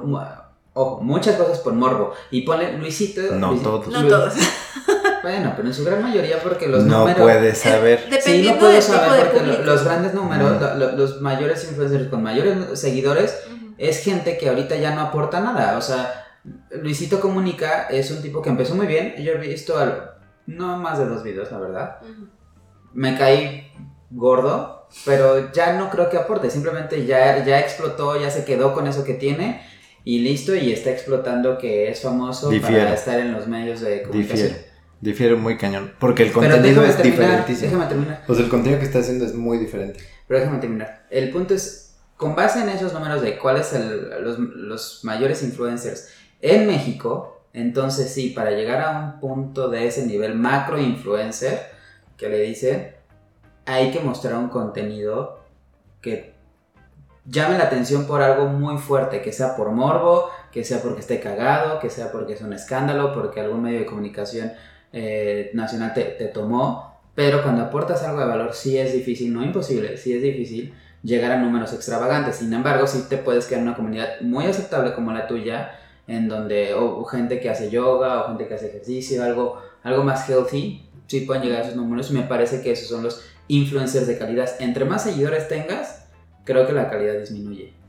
Ojo, 0.74 1.00
muchas 1.02 1.36
cosas 1.36 1.58
por 1.58 1.74
morbo. 1.74 2.14
Y 2.30 2.42
pone 2.42 2.78
Luisito... 2.78 3.20
No 3.34 3.50
Luisito- 3.52 3.62
todos. 3.62 3.88
No 3.88 4.02
Lu- 4.02 4.08
todos. 4.08 4.34
Bueno, 5.22 5.52
pero 5.56 5.68
en 5.68 5.74
su 5.74 5.84
gran 5.84 6.02
mayoría 6.02 6.38
porque 6.42 6.66
los 6.68 6.84
no 6.84 7.00
números... 7.00 7.22
puedes 7.22 7.58
saber. 7.58 8.00
Sí, 8.04 8.10
Dependiendo 8.10 8.52
no 8.54 8.58
puedo 8.60 8.72
del 8.72 8.82
saber 8.82 9.02
tipo 9.02 9.14
de 9.14 9.22
porque 9.24 9.38
público. 9.40 9.62
los 9.62 9.84
grandes 9.84 10.14
números, 10.14 10.60
lo- 10.60 10.74
lo- 10.74 10.92
los 10.92 11.20
mayores 11.20 11.64
influencers 11.64 12.08
con 12.08 12.22
mayores 12.22 12.78
seguidores 12.78 13.38
es 13.78 14.02
gente 14.04 14.36
que 14.38 14.48
ahorita 14.48 14.76
ya 14.76 14.94
no 14.94 15.00
aporta 15.02 15.40
nada. 15.40 15.76
O 15.78 15.80
sea, 15.80 16.26
Luisito 16.70 17.20
Comunica 17.20 17.86
es 17.90 18.10
un 18.10 18.20
tipo 18.22 18.42
que 18.42 18.50
empezó 18.50 18.74
muy 18.74 18.86
bien. 18.86 19.14
Yo 19.18 19.32
he 19.32 19.38
visto 19.38 19.78
al- 19.78 20.10
no 20.46 20.76
más 20.76 20.98
de 20.98 21.06
dos 21.06 21.22
videos, 21.22 21.50
la 21.52 21.58
verdad. 21.58 21.96
Me 22.92 23.16
caí 23.16 23.70
gordo, 24.10 24.88
pero 25.04 25.52
ya 25.52 25.72
no 25.74 25.88
creo 25.90 26.10
que 26.10 26.16
aporte. 26.18 26.50
Simplemente 26.50 27.06
ya, 27.06 27.44
ya 27.44 27.60
explotó, 27.60 28.20
ya 28.20 28.30
se 28.30 28.44
quedó 28.44 28.74
con 28.74 28.86
eso 28.86 29.04
que 29.04 29.14
tiene 29.14 29.62
y 30.04 30.18
listo. 30.18 30.54
Y 30.54 30.72
está 30.72 30.90
explotando 30.90 31.58
que 31.58 31.88
es 31.88 32.02
famoso 32.02 32.50
para 32.60 32.92
estar 32.92 33.18
en 33.18 33.32
los 33.32 33.46
medios 33.46 33.80
de 33.80 34.02
comunicación. 34.02 34.48
Difiere. 34.48 34.71
Difiere 35.02 35.34
muy 35.34 35.58
cañón. 35.58 35.92
Porque 35.98 36.22
el 36.22 36.32
contenido 36.32 36.84
es 36.84 36.96
terminar, 36.96 37.18
diferentísimo. 37.18 37.72
déjame 37.72 37.86
terminar. 37.86 38.22
Pues 38.24 38.38
el 38.38 38.48
contenido 38.48 38.78
que 38.78 38.86
está 38.86 39.00
haciendo 39.00 39.24
es 39.24 39.34
muy 39.34 39.58
diferente. 39.58 39.98
Pero 40.28 40.38
déjame 40.38 40.58
terminar. 40.58 41.06
El 41.10 41.30
punto 41.30 41.54
es, 41.54 41.96
con 42.16 42.36
base 42.36 42.62
en 42.62 42.68
esos 42.68 42.92
números 42.94 43.20
de 43.20 43.36
cuáles 43.36 43.66
son 43.66 43.82
los, 44.22 44.38
los 44.38 45.00
mayores 45.02 45.42
influencers 45.42 46.08
en 46.40 46.68
México, 46.68 47.44
entonces 47.52 48.14
sí, 48.14 48.30
para 48.30 48.52
llegar 48.52 48.80
a 48.80 48.98
un 49.00 49.20
punto 49.20 49.68
de 49.68 49.88
ese 49.88 50.06
nivel 50.06 50.36
macro 50.36 50.78
influencer, 50.78 51.60
que 52.16 52.28
le 52.28 52.40
dicen, 52.40 52.94
hay 53.66 53.90
que 53.90 53.98
mostrar 53.98 54.36
un 54.36 54.50
contenido 54.50 55.40
que 56.00 56.32
llame 57.24 57.58
la 57.58 57.64
atención 57.64 58.06
por 58.06 58.22
algo 58.22 58.46
muy 58.46 58.78
fuerte, 58.78 59.20
que 59.20 59.32
sea 59.32 59.56
por 59.56 59.72
morbo, 59.72 60.30
que 60.52 60.62
sea 60.62 60.80
porque 60.80 61.00
esté 61.00 61.18
cagado, 61.18 61.80
que 61.80 61.90
sea 61.90 62.12
porque 62.12 62.34
es 62.34 62.40
un 62.40 62.52
escándalo, 62.52 63.12
porque 63.12 63.40
algún 63.40 63.62
medio 63.62 63.80
de 63.80 63.86
comunicación 63.86 64.52
eh, 64.92 65.50
nacional 65.54 65.94
te, 65.94 66.02
te 66.02 66.26
tomó, 66.26 67.00
pero 67.14 67.42
cuando 67.42 67.62
aportas 67.62 68.02
algo 68.02 68.20
de 68.20 68.26
valor 68.26 68.54
sí 68.54 68.78
es 68.78 68.92
difícil, 68.92 69.32
no 69.32 69.44
imposible, 69.44 69.96
sí 69.96 70.14
es 70.14 70.22
difícil 70.22 70.74
llegar 71.02 71.32
a 71.32 71.38
números 71.38 71.72
extravagantes. 71.72 72.36
Sin 72.36 72.52
embargo, 72.52 72.86
sí 72.86 73.04
te 73.08 73.18
puedes 73.18 73.46
quedar 73.46 73.62
en 73.62 73.68
una 73.68 73.76
comunidad 73.76 74.20
muy 74.20 74.46
aceptable 74.46 74.94
como 74.94 75.12
la 75.12 75.26
tuya, 75.26 75.78
en 76.06 76.28
donde 76.28 76.74
o, 76.74 77.04
gente 77.04 77.40
que 77.40 77.50
hace 77.50 77.70
yoga 77.70 78.22
o 78.22 78.28
gente 78.28 78.46
que 78.46 78.54
hace 78.54 78.68
ejercicio, 78.68 79.22
algo, 79.22 79.60
algo 79.82 80.02
más 80.02 80.28
healthy, 80.28 80.88
sí 81.06 81.20
pueden 81.20 81.42
llegar 81.42 81.60
a 81.60 81.64
esos 81.64 81.76
números. 81.76 82.10
Me 82.10 82.22
parece 82.22 82.62
que 82.62 82.72
esos 82.72 82.88
son 82.88 83.02
los 83.02 83.24
influencers 83.48 84.06
de 84.06 84.18
calidad. 84.18 84.50
Entre 84.60 84.84
más 84.84 85.04
seguidores 85.04 85.48
tengas, 85.48 86.06
creo 86.44 86.66
que 86.66 86.72
la 86.72 86.88
calidad 86.88 87.18
disminuye. 87.18 87.81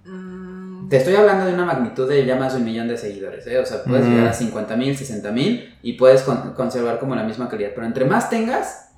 Mm, 0.93 0.95
Te 0.95 0.97
estoy 0.97 1.15
hablando 1.15 1.45
de 1.47 1.53
una 1.55 1.65
magnitud 1.65 2.07
de 2.07 2.23
ya 2.23 2.35
más 2.35 2.53
de 2.53 2.59
un 2.59 2.65
millón 2.65 2.87
de 2.87 2.97
seguidores, 2.97 3.47
¿eh? 3.47 3.57
O 3.57 3.65
sea, 3.65 3.83
puedes 3.83 4.05
Mm. 4.05 4.09
llegar 4.11 4.27
a 4.27 4.33
50 4.33 4.75
mil, 4.75 4.95
60 4.95 5.31
mil 5.31 5.75
y 5.81 5.93
puedes 5.93 6.21
con- 6.21 6.53
conservar 6.53 6.99
como 6.99 7.15
la 7.15 7.23
misma 7.23 7.49
calidad. 7.49 7.71
Pero 7.73 7.87
entre 7.87 8.05
más 8.05 8.29
tengas, 8.29 8.91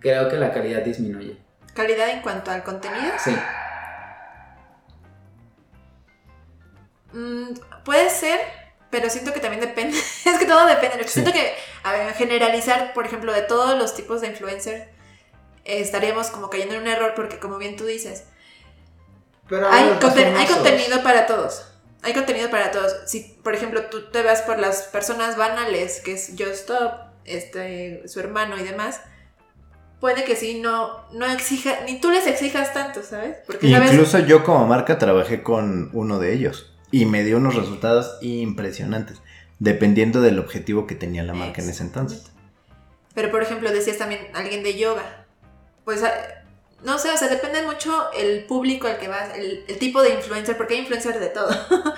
creo 0.00 0.28
que 0.28 0.36
la 0.36 0.52
calidad 0.52 0.82
disminuye. 0.82 1.36
Calidad 1.74 2.08
en 2.10 2.22
cuanto 2.22 2.50
al 2.50 2.64
contenido. 2.64 3.12
Sí. 3.22 3.36
Mm, 7.12 7.54
puede 7.84 8.10
ser, 8.10 8.40
pero 8.90 9.08
siento 9.08 9.32
que 9.32 9.38
también 9.40 9.60
depende. 9.60 9.96
es 10.24 10.38
que 10.38 10.44
todo 10.44 10.66
depende. 10.66 10.96
Lo 10.96 11.02
que 11.02 11.08
Sí. 11.08 11.20
Siento 11.22 11.32
que 11.32 11.52
a 11.84 11.92
ver, 11.92 12.12
generalizar, 12.14 12.92
por 12.94 13.06
ejemplo, 13.06 13.32
de 13.32 13.42
todos 13.42 13.78
los 13.78 13.94
tipos 13.94 14.20
de 14.22 14.26
influencers, 14.26 14.82
eh, 15.64 15.80
estaríamos 15.80 16.28
como 16.30 16.50
cayendo 16.50 16.74
en 16.74 16.80
un 16.82 16.88
error 16.88 17.12
porque, 17.14 17.38
como 17.38 17.58
bien 17.58 17.76
tú 17.76 17.84
dices, 17.86 18.24
Pero 19.48 19.68
hay, 19.70 19.86
los 19.86 19.98
conten- 19.98 20.36
hay 20.36 20.46
famosos- 20.46 20.54
contenido 20.56 21.02
para 21.02 21.26
todos. 21.26 21.64
Hay 22.02 22.12
contenido 22.12 22.48
para 22.50 22.70
todos. 22.70 22.94
Si, 23.06 23.20
por 23.42 23.54
ejemplo, 23.54 23.82
tú 23.86 24.10
te 24.10 24.22
vas 24.22 24.42
por 24.42 24.58
las 24.58 24.82
personas 24.82 25.36
banales, 25.36 26.00
que 26.04 26.12
es 26.12 26.30
Just 26.38 26.52
Stop, 26.54 26.92
este, 27.24 28.06
su 28.06 28.20
hermano 28.20 28.56
y 28.58 28.62
demás, 28.62 29.00
puede 30.00 30.24
que 30.24 30.36
sí, 30.36 30.60
no, 30.60 31.04
no 31.12 31.26
exija, 31.26 31.80
ni 31.86 32.00
tú 32.00 32.10
les 32.10 32.26
exijas 32.26 32.72
tanto, 32.72 33.02
¿sabes? 33.02 33.36
Porque 33.46 33.70
sabes 33.70 33.90
Incluso 33.92 34.18
yo 34.20 34.44
como 34.44 34.66
marca 34.66 34.98
trabajé 34.98 35.42
con 35.42 35.90
uno 35.92 36.18
de 36.20 36.32
ellos 36.34 36.72
y 36.90 37.04
me 37.06 37.24
dio 37.24 37.36
unos 37.38 37.56
resultados 37.56 38.16
impresionantes, 38.20 39.20
dependiendo 39.58 40.20
del 40.20 40.38
objetivo 40.38 40.86
que 40.86 40.94
tenía 40.94 41.22
la 41.24 41.34
marca 41.34 41.60
en 41.62 41.68
ese 41.70 41.82
entonces. 41.82 42.30
Pero 43.14 43.30
por 43.32 43.42
ejemplo, 43.42 43.70
decías 43.72 43.98
también 43.98 44.28
alguien 44.34 44.62
de 44.62 44.78
yoga. 44.78 45.26
Pues 45.84 46.04
a- 46.04 46.37
no 46.82 46.98
sé, 46.98 47.10
o 47.10 47.16
sea, 47.16 47.28
depende 47.28 47.62
mucho 47.62 48.10
el 48.12 48.44
público 48.44 48.86
al 48.86 48.98
que 48.98 49.08
vas, 49.08 49.34
el, 49.36 49.64
el 49.68 49.78
tipo 49.78 50.02
de 50.02 50.10
influencer, 50.10 50.56
porque 50.56 50.74
hay 50.74 50.80
influencers 50.80 51.18
de 51.20 51.28
todo. 51.28 51.48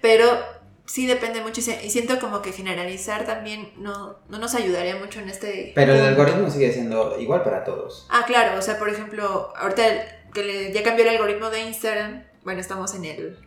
Pero 0.00 0.38
sí 0.86 1.06
depende 1.06 1.40
mucho 1.42 1.60
y, 1.60 1.64
se- 1.64 1.84
y 1.84 1.90
siento 1.90 2.18
como 2.18 2.40
que 2.40 2.52
generalizar 2.52 3.24
también 3.26 3.72
no, 3.76 4.18
no 4.28 4.38
nos 4.38 4.54
ayudaría 4.54 4.96
mucho 4.96 5.20
en 5.20 5.28
este... 5.28 5.72
Pero 5.74 5.92
el 5.94 6.00
algoritmo 6.04 6.50
sigue 6.50 6.72
siendo 6.72 7.18
igual 7.20 7.42
para 7.42 7.64
todos. 7.64 8.06
Ah, 8.10 8.24
claro, 8.26 8.58
o 8.58 8.62
sea, 8.62 8.78
por 8.78 8.88
ejemplo, 8.88 9.52
ahorita 9.56 9.86
el- 9.86 10.00
que 10.32 10.44
le- 10.44 10.72
ya 10.72 10.82
cambió 10.82 11.04
el 11.04 11.10
algoritmo 11.16 11.50
de 11.50 11.60
Instagram, 11.62 12.24
bueno, 12.44 12.60
estamos 12.60 12.94
en 12.94 13.04
el... 13.04 13.38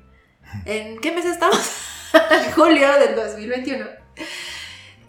¿En 0.66 0.99
qué 0.99 1.12
mes 1.12 1.26
estamos? 1.26 1.57
En 2.14 2.51
julio 2.51 2.91
del 2.99 3.16
2021. 3.16 3.86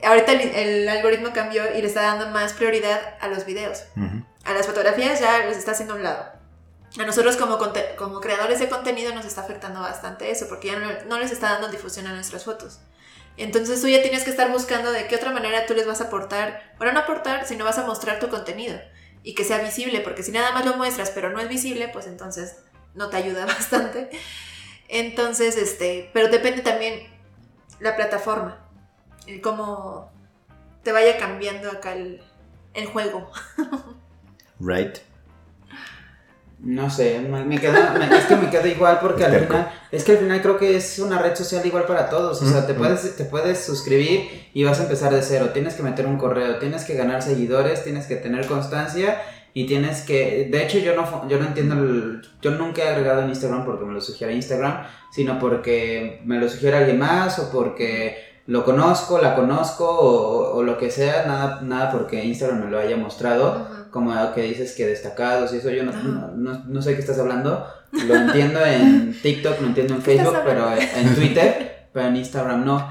Ahorita 0.05 0.33
el, 0.33 0.41
el 0.55 0.89
algoritmo 0.89 1.33
cambió 1.33 1.63
y 1.77 1.81
le 1.83 1.87
está 1.89 2.03
dando 2.03 2.29
más 2.29 2.53
prioridad 2.53 3.17
a 3.21 3.27
los 3.29 3.45
videos. 3.45 3.85
A 4.45 4.53
las 4.53 4.67
fotografías 4.67 5.21
ya 5.21 5.45
les 5.47 5.57
está 5.57 5.73
haciendo 5.73 5.95
un 5.95 6.03
lado. 6.03 6.33
A 6.99 7.05
nosotros 7.05 7.37
como, 7.37 7.59
como 7.97 8.21
creadores 8.21 8.59
de 8.59 8.69
contenido 8.69 9.15
nos 9.15 9.25
está 9.25 9.41
afectando 9.41 9.81
bastante 9.81 10.31
eso, 10.31 10.49
porque 10.49 10.69
ya 10.69 10.79
no, 10.79 10.89
no 11.07 11.19
les 11.19 11.31
está 11.31 11.53
dando 11.53 11.69
difusión 11.69 12.07
a 12.07 12.13
nuestras 12.13 12.45
fotos. 12.45 12.81
Entonces 13.37 13.81
tú 13.81 13.89
ya 13.89 14.03
tienes 14.03 14.25
que 14.25 14.31
estar 14.31 14.51
buscando 14.51 14.93
de 14.93 15.07
qué 15.07 15.17
otra 15.17 15.31
manera 15.31 15.65
tú 15.65 15.75
les 15.75 15.87
vas 15.87 16.01
a 16.01 16.05
aportar, 16.05 16.75
bueno, 16.77 16.93
no 16.93 17.01
aportar, 17.01 17.47
sino 17.47 17.65
vas 17.65 17.79
a 17.79 17.87
mostrar 17.87 18.19
tu 18.19 18.29
contenido 18.29 18.79
y 19.23 19.35
que 19.35 19.45
sea 19.45 19.59
visible, 19.59 20.01
porque 20.01 20.23
si 20.23 20.33
nada 20.33 20.53
más 20.53 20.67
lo 20.67 20.77
muestras 20.77 21.11
pero 21.11 21.31
no 21.31 21.41
es 21.41 21.49
visible, 21.49 21.89
pues 21.89 22.07
entonces 22.07 22.57
no 22.95 23.09
te 23.09 23.17
ayuda 23.17 23.47
bastante. 23.47 24.11
Entonces, 24.89 25.57
este, 25.57 26.11
pero 26.13 26.29
depende 26.29 26.61
también 26.61 27.09
la 27.81 27.97
plataforma, 27.97 28.69
el 29.27 29.41
cómo 29.41 30.13
te 30.83 30.93
vaya 30.93 31.17
cambiando 31.17 31.71
acá 31.71 31.95
el, 31.95 32.23
el 32.75 32.87
juego. 32.87 33.31
Right. 34.65 34.99
No 36.61 36.89
sé, 36.91 37.19
me, 37.19 37.59
queda, 37.59 37.97
me- 37.99 38.17
es 38.17 38.25
que 38.27 38.37
me 38.37 38.49
queda 38.49 38.69
igual 38.69 38.99
porque 39.01 39.25
al 39.25 39.33
final, 39.41 39.69
es 39.91 40.05
que 40.05 40.13
al 40.13 40.19
final 40.19 40.41
creo 40.43 40.59
que 40.59 40.77
es 40.77 41.01
una 41.01 41.19
red 41.19 41.35
social 41.35 41.67
igual 41.67 41.87
para 41.87 42.09
todos, 42.09 42.41
o 42.41 42.47
sea, 42.49 42.65
te 42.67 42.73
Ujú. 42.73 42.83
puedes, 42.83 43.17
te 43.17 43.25
puedes 43.25 43.65
suscribir 43.65 44.49
y 44.55 44.63
vas 44.63 44.79
a 44.79 44.85
empezar 44.85 45.13
de 45.13 45.23
cero, 45.23 45.51
tienes 45.53 45.75
que 45.75 45.83
meter 45.83 46.07
un 46.07 46.19
correo, 46.19 46.59
tienes 46.59 46.85
que 46.85 46.95
ganar 46.95 47.21
seguidores, 47.21 47.83
tienes 47.83 48.07
que 48.07 48.15
tener 48.15 48.47
constancia 48.47 49.21
y 49.55 49.67
tienes 49.67 50.03
que, 50.03 50.49
de 50.53 50.63
hecho 50.65 50.79
yo 50.79 50.95
no, 50.95 51.29
yo 51.29 51.41
no 51.41 51.47
entiendo, 51.47 51.75
el- 51.75 52.23
yo 52.41 52.53
nunca 52.53 52.85
he 52.85 52.89
agregado 52.91 53.23
en 53.23 53.31
Instagram 53.31 53.65
porque 53.65 53.85
me 53.85 53.93
lo 53.95 54.01
sugiere 54.01 54.33
Instagram, 54.33 54.85
sino 55.11 55.41
porque 55.41 56.21
me 56.25 56.39
lo 56.39 56.49
sugiere 56.49 56.77
alguien 56.77 57.01
más 57.01 57.41
o 57.41 57.51
porque 57.51 58.41
lo 58.47 58.65
conozco, 58.65 59.19
la 59.19 59.35
conozco 59.35 59.85
o, 59.89 60.55
o 60.59 60.63
lo 60.63 60.79
que 60.79 60.93
sea, 60.93 61.25
nada, 61.27 61.61
nada 61.63 61.91
porque 61.91 62.25
Instagram 62.25 62.67
me 62.67 62.71
lo 62.71 62.79
haya 62.79 62.97
mostrado 62.97 63.82
como 63.93 64.13
que 64.35 64.43
dices 64.43 64.73
que 64.73 64.87
destacados 64.87 65.53
y 65.55 65.59
eso, 65.59 65.71
yo 65.71 65.85
no, 65.85 65.91
Ajá. 65.93 66.03
no, 66.03 66.29
no- 66.35 66.65
no 66.67 66.83
sé 66.83 66.95
qué 66.95 67.01
estás 67.01 67.19
hablando. 67.21 67.65
Lo 67.93 68.17
entiendo 68.17 68.65
en 68.67 69.17
TikTok, 69.23 69.61
lo 69.61 69.67
entiendo 69.69 69.95
en 69.95 70.03
¿Qué 70.03 70.13
estás 70.17 70.27
Facebook, 70.33 70.43
pero 70.47 70.73
en 70.75 71.15
Twitter, 71.15 71.89
pero 71.93 72.07
en 72.09 72.17
Instagram 72.17 72.65
no. 72.65 72.91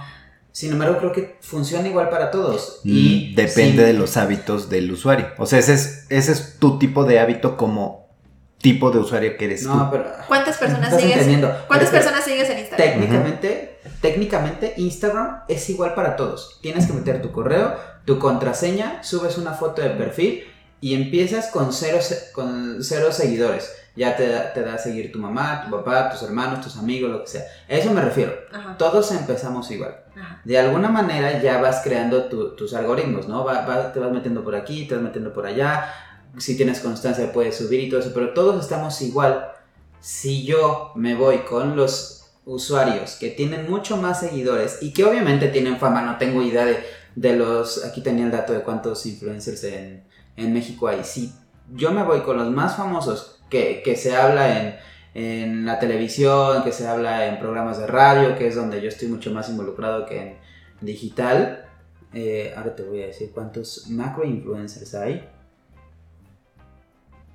Sin 0.54 0.72
embargo, 0.74 0.98
creo 1.00 1.12
que 1.12 1.38
funciona 1.42 1.88
igual 1.88 2.10
para 2.10 2.30
todos. 2.30 2.82
Y 2.84 3.32
Mm, 3.32 3.36
Depende 3.36 3.84
de 3.84 3.94
los 3.94 4.16
hábitos 4.18 4.70
del 4.70 4.92
usuario. 4.92 5.28
O 5.38 5.46
sea, 5.46 5.60
ese 5.60 5.74
es, 5.74 6.06
ese 6.10 6.32
es 6.34 6.58
tu 6.60 6.78
tipo 6.78 7.04
de 7.06 7.20
hábito 7.20 7.58
como 7.58 8.10
tipo 8.60 8.92
de 8.92 9.00
usuario 9.00 9.38
que 9.38 9.46
eres 9.46 9.64
No, 9.64 9.86
tú. 9.86 9.88
pero... 9.92 10.06
¿Cuántas 10.28 10.58
personas 10.58 10.94
sigues? 10.96 11.14
entendiendo. 11.14 11.48
¿Cuántas 11.68 11.90
Pero- 11.90 12.04
personas 12.04 12.24
sigues 12.26 12.48
en 12.50 12.60
Instagram? 12.60 12.90
Técnicamente, 12.92 13.80
técnicamente 14.02 14.74
Instagram 14.78 15.40
es 15.48 15.68
igual 15.72 15.96
para 15.96 16.16
todos. 16.16 16.60
Tienes 16.62 16.86
que 16.86 16.94
meter 16.94 17.22
tu 17.24 17.32
correo, 17.32 17.74
tu 18.06 18.20
contraseña, 18.20 19.02
subes 19.04 19.38
una 19.40 19.54
foto 19.54 19.82
de 19.82 19.90
perfil 19.92 20.44
y 20.82 20.96
empiezas 20.96 21.48
con 21.48 21.72
cero, 21.72 22.00
con 22.34 22.84
cero 22.84 23.12
seguidores. 23.12 23.72
Ya 23.96 24.16
te 24.16 24.28
da, 24.30 24.54
te 24.54 24.62
da 24.62 24.76
a 24.76 24.78
seguir 24.78 25.12
tu 25.12 25.20
mamá, 25.20 25.64
tu 25.66 25.72
papá, 25.72 26.10
tus 26.10 26.22
hermanos, 26.24 26.62
tus 26.62 26.78
amigos, 26.78 27.12
lo 27.12 27.22
que 27.24 27.28
sea. 27.30 27.44
A 27.70 27.74
eso 27.74 27.92
me 27.92 28.02
refiero. 28.02 28.34
Ajá, 28.52 28.78
Todos 28.78 29.12
empezamos 29.12 29.70
igual. 29.70 29.98
ajá. 30.16 30.42
De 30.46 30.58
alguna 30.58 30.88
manera 30.90 31.42
ya 31.42 31.60
vas 31.62 31.82
creando 31.84 32.26
tu- 32.26 32.56
tus 32.56 32.74
algoritmos, 32.74 33.28
¿no? 33.28 33.44
Va- 33.44 33.66
va- 33.66 33.92
te 33.92 34.00
vas 34.00 34.12
metiendo 34.12 34.44
por 34.46 34.56
aquí, 34.56 34.88
te 34.88 34.96
vas 34.96 35.04
metiendo 35.04 35.34
por 35.34 35.46
allá. 35.46 35.94
si 36.38 36.56
tienes 36.56 36.80
constancia 36.80 37.34
puedes 37.34 37.58
subir 37.58 37.82
y 37.82 37.90
todo 37.90 38.00
eso, 38.00 38.12
pero 38.14 38.34
todos 38.34 38.64
estamos 38.64 39.02
igual. 39.02 39.50
Si 40.00 40.46
yo 40.46 40.94
me 40.96 41.14
voy 41.14 41.40
con 41.40 41.76
los 41.76 42.32
usuarios 42.46 43.18
que 43.20 43.30
tienen 43.32 43.70
mucho 43.70 43.98
más 43.98 44.22
seguidores 44.22 44.78
y 44.82 44.94
que 44.94 45.04
obviamente 45.04 45.50
tienen 45.50 45.78
fama, 45.78 46.02
no 46.02 46.18
tengo 46.18 46.42
idea 46.42 46.64
de, 46.66 46.82
de 47.16 47.36
los, 47.36 47.84
aquí 47.84 48.00
tenía 48.02 48.24
el 48.26 48.32
dato 48.32 48.54
de 48.54 48.62
cuántos 48.62 49.06
influencers 49.06 49.64
en, 49.66 50.06
en 50.44 50.54
México 50.54 50.88
hay. 50.88 51.04
Si 51.04 51.34
yo 51.74 51.92
me 51.92 52.04
voy 52.04 52.22
con 52.22 52.38
los 52.38 52.50
más 52.52 52.76
famosos 52.76 53.42
que, 53.50 53.82
que 53.84 53.96
se 53.96 54.16
habla 54.16 54.60
en, 54.62 54.76
en 55.14 55.66
la 55.66 55.80
televisión, 55.80 56.64
que 56.64 56.72
se 56.72 56.88
habla 56.88 57.28
en 57.28 57.40
programas 57.40 57.78
de 57.80 57.88
radio, 57.88 58.38
que 58.38 58.48
es 58.48 58.56
donde 58.56 58.82
yo 58.82 58.88
estoy 58.90 59.08
mucho 59.08 59.32
más 59.32 59.50
involucrado 59.50 60.06
que 60.06 60.22
en 60.22 60.38
digital. 60.82 61.66
Eh, 62.14 62.54
ahora 62.58 62.76
te 62.76 62.84
voy 62.84 63.04
a 63.04 63.08
decir 63.08 63.32
cuántos 63.34 63.88
macro 63.90 64.26
influencers 64.26 64.94
hay. 64.96 65.28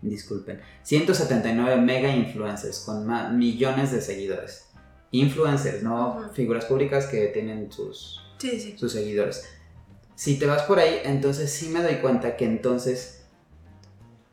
Disculpen. 0.03 0.61
179 0.83 1.81
mega 1.81 2.15
influencers 2.15 2.81
con 2.81 3.07
millones 3.39 3.93
de 3.93 4.01
seguidores. 4.01 4.69
Influencers, 5.11 5.83
no 5.83 6.31
figuras 6.35 6.67
públicas 6.67 7.07
que 7.07 7.29
tienen 7.29 7.73
sus, 7.73 8.21
Sí, 8.39 8.61
sí. 8.61 8.77
sus 8.77 8.93
seguidores. 8.93 9.49
Si 10.17 10.39
te 10.39 10.47
vas 10.47 10.63
por 10.63 10.79
ahí, 10.79 11.01
entonces 11.05 11.53
sí 11.53 11.69
me 11.69 11.83
doy 11.83 11.97
cuenta 11.97 12.37
que 12.37 12.47
entonces 12.47 13.27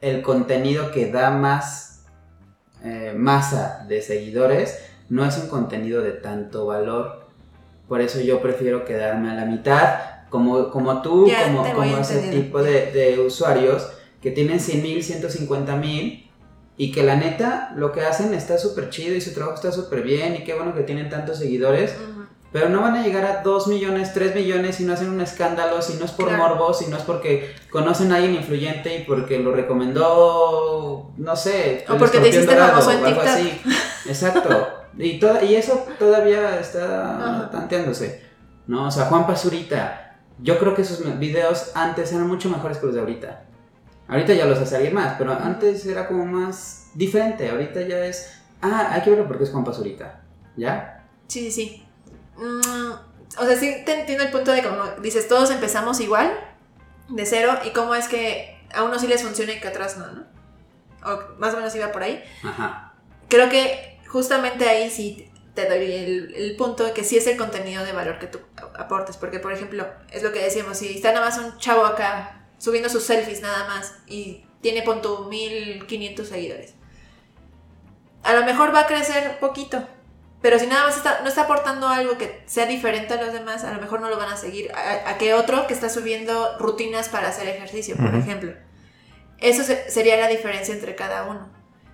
el 0.01 0.21
contenido 0.21 0.91
que 0.91 1.11
da 1.11 1.29
más 1.29 2.05
eh, 2.83 3.13
masa 3.15 3.85
de 3.87 4.01
seguidores 4.01 4.79
no 5.09 5.25
es 5.25 5.37
un 5.37 5.47
contenido 5.49 6.01
de 6.01 6.11
tanto 6.11 6.65
valor. 6.65 7.27
Por 7.87 7.99
eso 7.99 8.21
yo 8.21 8.41
prefiero 8.41 8.85
quedarme 8.85 9.31
a 9.31 9.35
la 9.35 9.45
mitad, 9.45 9.99
como, 10.29 10.71
como 10.71 11.01
tú, 11.01 11.27
Ya 11.27 11.43
como, 11.43 11.69
como 11.73 11.97
ese 11.97 12.31
tipo 12.31 12.63
de, 12.63 12.91
de 12.91 13.19
usuarios 13.19 13.89
que 14.21 14.31
tienen 14.31 14.61
100 14.61 14.81
mil, 14.81 15.03
150 15.03 15.75
mil 15.75 16.31
y 16.77 16.91
que 16.91 17.03
la 17.03 17.15
neta 17.15 17.73
lo 17.75 17.91
que 17.91 18.01
hacen 18.01 18.33
está 18.33 18.57
súper 18.57 18.89
chido 18.89 19.15
y 19.15 19.21
su 19.21 19.33
trabajo 19.33 19.55
está 19.55 19.71
súper 19.71 20.01
bien 20.01 20.35
y 20.35 20.43
qué 20.43 20.53
bueno 20.53 20.73
que 20.73 20.83
tienen 20.83 21.09
tantos 21.09 21.39
seguidores. 21.39 21.93
Pero 22.53 22.69
no 22.69 22.81
van 22.81 22.95
a 22.95 23.03
llegar 23.03 23.25
a 23.25 23.41
2 23.41 23.67
millones, 23.67 24.13
3 24.13 24.33
millones 24.35 24.75
si 24.75 24.85
no 24.85 24.93
hacen 24.93 25.09
un 25.09 25.19
escándalo, 25.19 25.81
si 25.81 25.95
no 25.95 26.05
es 26.05 26.11
por 26.11 26.27
Claro. 26.29 26.43
morbo, 26.49 26.73
si 26.73 26.85
no 26.85 26.95
es 26.97 27.03
porque 27.03 27.53
conocen 27.71 28.11
a 28.11 28.17
alguien 28.17 28.35
influyente 28.35 28.95
y 28.95 29.03
porque 29.05 29.39
lo 29.39 29.51
recomendó, 29.53 31.11
no 31.17 31.35
sé, 31.35 31.85
O 31.89 31.97
porque 31.97 32.19
te 32.19 32.29
hiciste 32.29 32.53
dorado 32.53 32.73
famoso 32.81 32.91
en 32.91 33.03
o 33.03 33.07
algo 33.07 33.21
TikTok. 33.21 33.37
así. 33.39 33.61
Exacto. 34.07 34.67
Y, 34.97 35.19
toda- 35.19 35.43
y 35.43 35.55
eso 35.55 35.85
todavía 35.97 36.59
está 36.59 37.17
Ajá. 37.39 37.49
tanteándose. 37.49 38.21
¿No? 38.67 38.87
O 38.87 38.91
sea, 38.91 39.05
Juan 39.05 39.25
Pazurita. 39.27 40.17
Yo 40.39 40.57
creo 40.59 40.73
que 40.75 40.83
sus 40.83 41.03
videos 41.19 41.71
antes 41.75 42.11
eran 42.11 42.27
mucho 42.27 42.49
mejores 42.49 42.77
que 42.77 42.85
los 42.85 42.95
de 42.95 43.01
ahorita. 43.01 43.43
Ahorita 44.07 44.33
ya 44.33 44.45
los 44.45 44.59
hace 44.59 44.75
alguien 44.75 44.93
más, 44.93 45.15
pero 45.17 45.31
antes 45.33 45.85
era 45.85 46.07
como 46.07 46.25
más 46.25 46.89
diferente. 46.93 47.49
Ahorita 47.49 47.81
ya 47.81 48.05
es. 48.05 48.39
Ah, 48.61 48.89
hay 48.91 49.01
que 49.01 49.09
verlo 49.09 49.27
porque 49.27 49.43
es 49.43 49.51
Juan 49.51 49.63
Pazurita. 49.63 50.21
¿Ya? 50.55 51.03
Sí, 51.27 51.49
sí, 51.49 51.51
sí. 51.51 51.85
Mm, 52.35 52.91
o 53.37 53.45
sea, 53.45 53.55
sí 53.57 53.83
te 53.85 53.99
entiendo 53.99 54.23
el 54.23 54.31
punto 54.31 54.51
de 54.51 54.63
como 54.63 54.85
dices, 55.01 55.27
todos 55.27 55.51
empezamos 55.51 55.99
igual, 55.99 56.33
de 57.09 57.25
cero, 57.25 57.59
y 57.65 57.71
cómo 57.71 57.95
es 57.95 58.07
que 58.07 58.59
a 58.73 58.83
unos 58.83 59.01
sí 59.01 59.07
les 59.07 59.23
funciona 59.23 59.53
y 59.53 59.59
que 59.59 59.67
a 59.67 59.71
otros 59.71 59.97
no, 59.97 60.11
¿no? 60.11 60.25
O 61.05 61.37
más 61.37 61.53
o 61.53 61.57
menos 61.57 61.75
iba 61.75 61.91
por 61.91 62.03
ahí. 62.03 62.23
Ajá. 62.43 62.93
Creo 63.29 63.49
que 63.49 63.99
justamente 64.07 64.67
ahí 64.67 64.89
sí 64.89 65.29
te 65.53 65.67
doy 65.67 65.91
el, 65.91 66.33
el 66.35 66.55
punto 66.55 66.83
de 66.83 66.93
que 66.93 67.03
sí 67.03 67.17
es 67.17 67.27
el 67.27 67.37
contenido 67.37 67.83
de 67.83 67.91
valor 67.91 68.19
que 68.19 68.27
tú 68.27 68.39
aportes, 68.75 69.17
porque 69.17 69.39
por 69.39 69.51
ejemplo, 69.51 69.85
es 70.11 70.23
lo 70.23 70.31
que 70.31 70.39
decíamos, 70.39 70.77
si 70.77 70.95
está 70.95 71.11
nada 71.11 71.25
más 71.25 71.37
un 71.37 71.57
chavo 71.57 71.85
acá 71.85 72.47
subiendo 72.57 72.89
sus 72.89 73.03
selfies 73.03 73.41
nada 73.41 73.67
más 73.67 73.95
y 74.07 74.45
tiene 74.61 74.81
pon 74.81 75.01
tu 75.01 75.25
1500 75.25 76.27
seguidores, 76.27 76.73
a 78.23 78.33
lo 78.33 78.45
mejor 78.45 78.73
va 78.73 78.81
a 78.81 78.87
crecer 78.87 79.39
poquito, 79.39 79.85
pero 80.43 80.59
si 80.59 80.67
nada 80.67 80.85
más 80.85 80.95
está, 80.97 81.21
no 81.21 81.29
está 81.29 81.43
aportando 81.43 81.87
algo 81.87 82.17
que 82.19 82.43
sea 82.45 82.67
diferente 82.67 83.15
a 83.15 83.17
los 83.23 83.33
demás, 83.33 83.63
a 83.63 83.73
lo 83.73 83.81
mejor 83.81 83.99
no 84.01 84.09
lo 84.09 84.17
van 84.17 84.29
a 84.29 84.37
seguir. 84.37 84.71
A, 84.73 85.09
a 85.09 85.17
que 85.17 85.33
otro 85.33 85.65
que 85.65 85.73
está 85.73 85.89
subiendo 85.89 86.57
rutinas 86.59 87.09
para 87.09 87.29
hacer 87.29 87.47
ejercicio, 87.47 87.95
por 87.95 88.13
ejemplo. 88.13 88.53
Eso 89.39 89.63
se- 89.63 89.89
sería 89.89 90.17
la 90.17 90.27
diferencia 90.27 90.73
entre 90.73 90.95
cada 90.95 91.23
uno. 91.23 91.49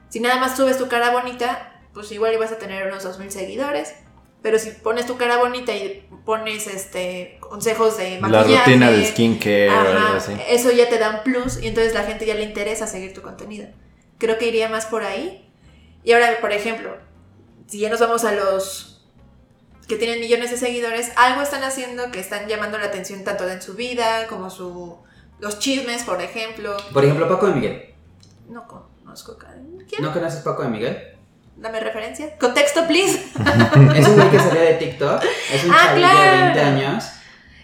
Si 0.09 0.19
nada 0.19 0.37
más 0.37 0.57
subes 0.57 0.77
tu 0.77 0.87
cara 0.87 1.11
bonita, 1.11 1.79
pues 1.93 2.11
igual 2.11 2.33
ibas 2.33 2.51
a 2.51 2.57
tener 2.57 2.87
unos 2.87 3.03
2000 3.03 3.31
seguidores. 3.31 3.93
Pero 4.41 4.57
si 4.57 4.71
pones 4.71 5.05
tu 5.05 5.17
cara 5.17 5.37
bonita 5.37 5.73
y 5.75 6.07
pones 6.25 6.65
este 6.67 7.37
consejos 7.41 7.97
de 7.97 8.21
La 8.21 8.27
maquillaje, 8.29 8.65
rutina 8.71 8.89
de 8.91 9.05
skincare 9.05 9.69
o 9.69 9.79
algo 9.79 9.91
Ajá, 9.99 10.15
así. 10.17 10.33
eso 10.47 10.71
ya 10.71 10.87
te 10.89 10.97
da 10.97 11.09
un 11.09 11.23
plus 11.23 11.61
y 11.61 11.67
entonces 11.67 11.93
la 11.93 12.03
gente 12.03 12.25
ya 12.25 12.35
le 12.35 12.43
interesa 12.43 12.87
seguir 12.87 13.13
tu 13.13 13.21
contenido. 13.21 13.67
Creo 14.17 14.37
que 14.37 14.47
iría 14.47 14.69
más 14.69 14.85
por 14.85 15.03
ahí. 15.03 15.51
Y 16.05 16.13
ahora, 16.13 16.37
por 16.39 16.53
ejemplo, 16.53 16.95
si 17.69 17.79
ya 17.79 17.89
nos 17.89 17.99
vamos 17.99 18.23
a 18.25 18.31
los 18.33 19.01
que 19.87 19.95
tienen 19.95 20.19
millones 20.19 20.51
de 20.51 20.57
seguidores, 20.57 21.11
algo 21.15 21.41
están 21.41 21.63
haciendo 21.63 22.11
que 22.11 22.19
están 22.19 22.47
llamando 22.47 22.77
la 22.77 22.85
atención 22.85 23.23
tanto 23.23 23.49
en 23.49 23.61
su 23.61 23.73
vida 23.75 24.27
como 24.27 24.49
su 24.49 24.97
los 25.39 25.57
chismes, 25.59 26.03
por 26.03 26.21
ejemplo. 26.21 26.75
Por 26.93 27.03
ejemplo, 27.05 27.27
Paco 27.29 27.47
de 27.47 27.53
Miguel. 27.55 27.95
No 28.49 28.67
conozco 28.67 29.37
cada- 29.37 29.55
¿Quién? 29.87 30.01
¿No 30.03 30.11
conoces 30.13 30.41
Paco 30.41 30.63
de 30.63 30.69
Miguel? 30.69 30.97
Dame 31.55 31.79
referencia. 31.79 32.37
Contexto, 32.37 32.85
please. 32.87 33.17
Es 33.95 34.07
un 34.07 34.15
güey 34.15 34.29
que 34.29 34.39
salió 34.39 34.61
de 34.61 34.73
TikTok. 34.75 35.23
Es 35.51 35.63
un 35.65 35.71
Ah, 35.71 35.77
chavillo 35.87 36.07
de 36.07 36.13
claro. 36.13 36.41
20 36.53 36.61
años. 36.61 37.03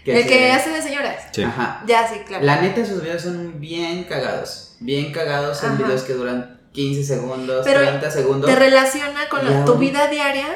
El 0.04 0.26
que 0.26 0.52
hace 0.52 0.70
de 0.70 0.82
señoras. 0.82 1.24
Sí. 1.32 1.42
Ajá. 1.42 1.82
Ya, 1.86 2.06
sí, 2.08 2.20
claro. 2.26 2.44
La 2.44 2.60
neta, 2.60 2.84
sus 2.84 3.02
videos 3.02 3.22
son 3.22 3.58
bien 3.60 4.04
cagados. 4.04 4.76
Bien 4.80 5.12
cagados. 5.12 5.58
Son 5.58 5.72
Ajá. 5.72 5.82
videos 5.82 6.02
que 6.02 6.12
duran 6.14 6.55
15 6.76 7.02
segundos, 7.04 7.62
Pero 7.64 7.80
30 7.80 8.10
segundos. 8.10 8.48
Te 8.50 8.54
relaciona 8.56 9.28
con 9.30 9.44
la- 9.44 9.64
tu 9.64 9.74
vida 9.76 10.08
diaria 10.08 10.46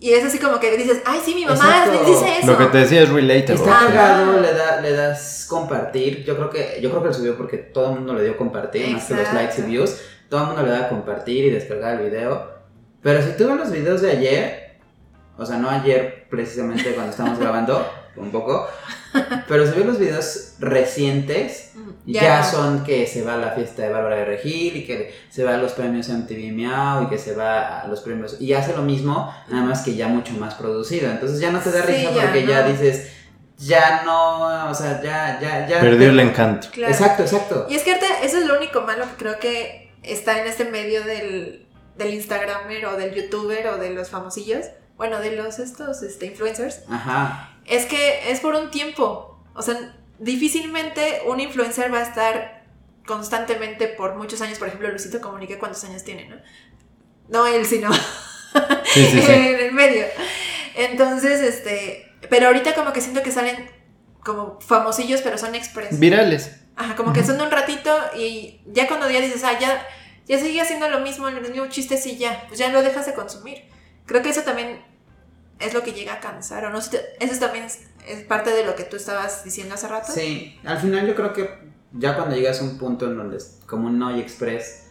y 0.00 0.12
es 0.12 0.24
así 0.24 0.38
como 0.38 0.58
que 0.60 0.76
dices, 0.76 1.00
ay, 1.06 1.20
sí, 1.24 1.34
mi 1.34 1.44
mamá 1.44 1.54
Exacto. 1.84 2.04
dice 2.04 2.38
eso. 2.40 2.52
Lo 2.52 2.58
que 2.58 2.66
te 2.66 2.78
decía 2.78 3.02
es 3.02 3.08
relatable. 3.08 3.54
Está 3.54 3.78
cagado, 3.86 4.40
le, 4.40 4.52
da, 4.54 4.80
le 4.80 4.92
das 4.92 5.46
compartir. 5.48 6.24
Yo 6.24 6.36
creo 6.36 6.50
que 6.50 6.80
yo 6.82 6.90
creo 6.90 7.02
que 7.02 7.08
lo 7.08 7.14
subió 7.14 7.36
porque 7.36 7.58
todo 7.58 7.90
el 7.90 7.94
mundo 8.00 8.14
le 8.14 8.24
dio 8.24 8.36
compartir, 8.36 8.88
más 8.92 9.04
que 9.04 9.14
los 9.14 9.22
Exacto. 9.22 9.40
likes 9.40 9.60
y 9.60 9.64
views. 9.70 9.96
Todo 10.28 10.40
el 10.42 10.46
mundo 10.48 10.62
le 10.62 10.70
da 10.70 10.88
compartir 10.88 11.44
y 11.46 11.50
descargar 11.50 12.00
el 12.00 12.10
video. 12.10 12.50
Pero 13.02 13.22
si 13.22 13.30
tú 13.36 13.46
ves 13.46 13.56
los 13.56 13.70
videos 13.70 14.02
de 14.02 14.10
ayer, 14.10 14.78
o 15.38 15.46
sea, 15.46 15.56
no 15.58 15.70
ayer 15.70 16.26
precisamente 16.28 16.92
cuando 16.94 17.12
estamos 17.12 17.38
grabando, 17.40 17.88
un 18.16 18.30
poco, 18.32 18.66
pero 19.46 19.64
si 19.64 19.72
ves 19.78 19.86
los 19.86 19.98
videos 19.98 20.47
recientes, 20.60 21.72
ya, 22.04 22.38
no. 22.38 22.44
son 22.44 22.84
que 22.84 23.06
se 23.06 23.22
va 23.22 23.34
a 23.34 23.36
la 23.36 23.50
fiesta 23.52 23.82
de 23.82 23.90
Bárbara 23.90 24.16
de 24.16 24.24
Regil 24.24 24.76
y 24.76 24.84
que 24.84 25.14
se 25.30 25.44
va 25.44 25.54
a 25.54 25.58
los 25.58 25.72
premios 25.72 26.08
MTV 26.08 26.52
Miau 26.52 27.04
y 27.04 27.08
que 27.08 27.18
se 27.18 27.34
va 27.34 27.80
a 27.80 27.88
los 27.88 28.00
premios 28.00 28.40
y 28.40 28.52
hace 28.52 28.74
lo 28.74 28.82
mismo, 28.82 29.32
nada 29.48 29.64
más 29.64 29.82
que 29.82 29.94
ya 29.94 30.08
mucho 30.08 30.32
más 30.34 30.54
producido. 30.54 31.10
Entonces 31.10 31.40
ya 31.40 31.52
no 31.52 31.60
te 31.60 31.70
da 31.70 31.82
Sí, 31.86 31.92
risa 31.92 32.12
ya 32.12 32.22
porque 32.22 32.46
ya 32.46 32.66
dices, 32.66 33.12
ya 33.58 34.02
no, 34.04 34.70
o 34.70 34.74
sea, 34.74 35.00
ya, 35.02 35.38
ya, 35.40 35.66
ya. 35.66 35.80
Perdió 35.80 36.10
el 36.10 36.20
encanto. 36.20 36.68
Claro. 36.72 36.92
Exacto, 36.92 37.22
exacto. 37.22 37.66
Y 37.68 37.76
es 37.76 37.82
que 37.82 37.92
ahorita 37.92 38.20
eso 38.22 38.38
es 38.38 38.46
lo 38.46 38.56
único 38.56 38.82
malo 38.82 39.04
que 39.04 39.16
creo 39.16 39.38
que 39.38 39.92
está 40.02 40.40
en 40.40 40.46
este 40.46 40.64
medio 40.64 41.04
del, 41.04 41.66
del 41.96 42.14
Instagramer 42.14 42.86
o 42.86 42.96
del 42.96 43.14
youtuber 43.14 43.66
o 43.68 43.78
de 43.78 43.90
los 43.90 44.10
famosillos. 44.10 44.66
Bueno, 44.96 45.20
de 45.20 45.36
los 45.36 45.60
estos 45.60 46.02
este, 46.02 46.26
influencers. 46.26 46.80
Ajá. 46.88 47.56
Es 47.66 47.86
que 47.86 48.32
es 48.32 48.40
por 48.40 48.54
un 48.54 48.70
tiempo. 48.70 49.44
O 49.54 49.62
sea, 49.62 49.94
difícilmente 50.18 51.22
un 51.26 51.40
influencer 51.40 51.92
va 51.92 51.98
a 51.98 52.02
estar 52.02 52.64
constantemente 53.06 53.88
por 53.88 54.14
muchos 54.16 54.40
años. 54.40 54.58
Por 54.58 54.68
ejemplo, 54.68 54.88
Luisito 54.88 55.20
Comunique, 55.20 55.58
¿cuántos 55.58 55.82
años 55.84 56.04
tiene, 56.04 56.28
no? 56.28 56.36
No 57.28 57.46
él, 57.46 57.66
sino 57.66 57.90
Sí, 58.84 59.06
sí, 59.06 59.22
sí. 59.22 59.26
en 59.32 59.60
el 59.60 59.72
medio. 59.72 60.06
Entonces, 60.74 61.40
este. 61.40 62.12
Pero 62.30 62.48
ahorita 62.48 62.74
como 62.74 62.92
que 62.92 63.00
siento 63.00 63.22
que 63.22 63.30
salen 63.30 63.70
como 64.24 64.60
famosillos, 64.60 65.22
pero 65.22 65.38
son 65.38 65.54
express. 65.54 65.98
Virales. 65.98 66.60
Ajá, 66.76 66.94
como 66.94 67.12
que 67.12 67.24
son 67.24 67.38
de 67.38 67.44
un 67.44 67.50
ratito 67.50 67.90
y 68.16 68.60
ya 68.66 68.86
cuando 68.86 69.10
ya 69.10 69.20
dices, 69.20 69.42
ah, 69.42 69.58
ya, 69.58 69.84
ya 70.26 70.38
sigue 70.38 70.60
haciendo 70.60 70.88
lo 70.88 71.00
mismo, 71.00 71.26
el 71.26 71.40
mismo 71.40 71.66
chiste, 71.66 71.96
sí, 71.96 72.18
ya, 72.18 72.44
pues 72.46 72.58
ya 72.58 72.68
lo 72.68 72.82
dejas 72.82 73.06
de 73.06 73.14
consumir. 73.14 73.64
Creo 74.06 74.22
que 74.22 74.28
eso 74.28 74.42
también 74.42 74.80
es 75.58 75.74
lo 75.74 75.82
que 75.82 75.92
llega 75.92 76.14
a 76.14 76.20
cansar, 76.20 76.64
o 76.64 76.70
no 76.70 76.80
sé, 76.80 77.04
eso 77.18 77.40
también 77.40 77.64
es, 77.64 77.80
es 78.08 78.24
parte 78.24 78.50
de 78.50 78.64
lo 78.64 78.74
que 78.74 78.84
tú 78.84 78.96
estabas 78.96 79.44
diciendo 79.44 79.74
hace 79.74 79.88
rato. 79.88 80.12
Sí, 80.12 80.58
al 80.64 80.78
final 80.78 81.06
yo 81.06 81.14
creo 81.14 81.32
que 81.32 81.48
ya 81.92 82.16
cuando 82.16 82.34
llegas 82.34 82.60
a 82.60 82.64
un 82.64 82.78
punto 82.78 83.06
en 83.06 83.16
donde 83.16 83.36
es 83.36 83.60
como 83.66 83.86
un 83.86 83.98
Noy 83.98 84.20
Express, 84.20 84.84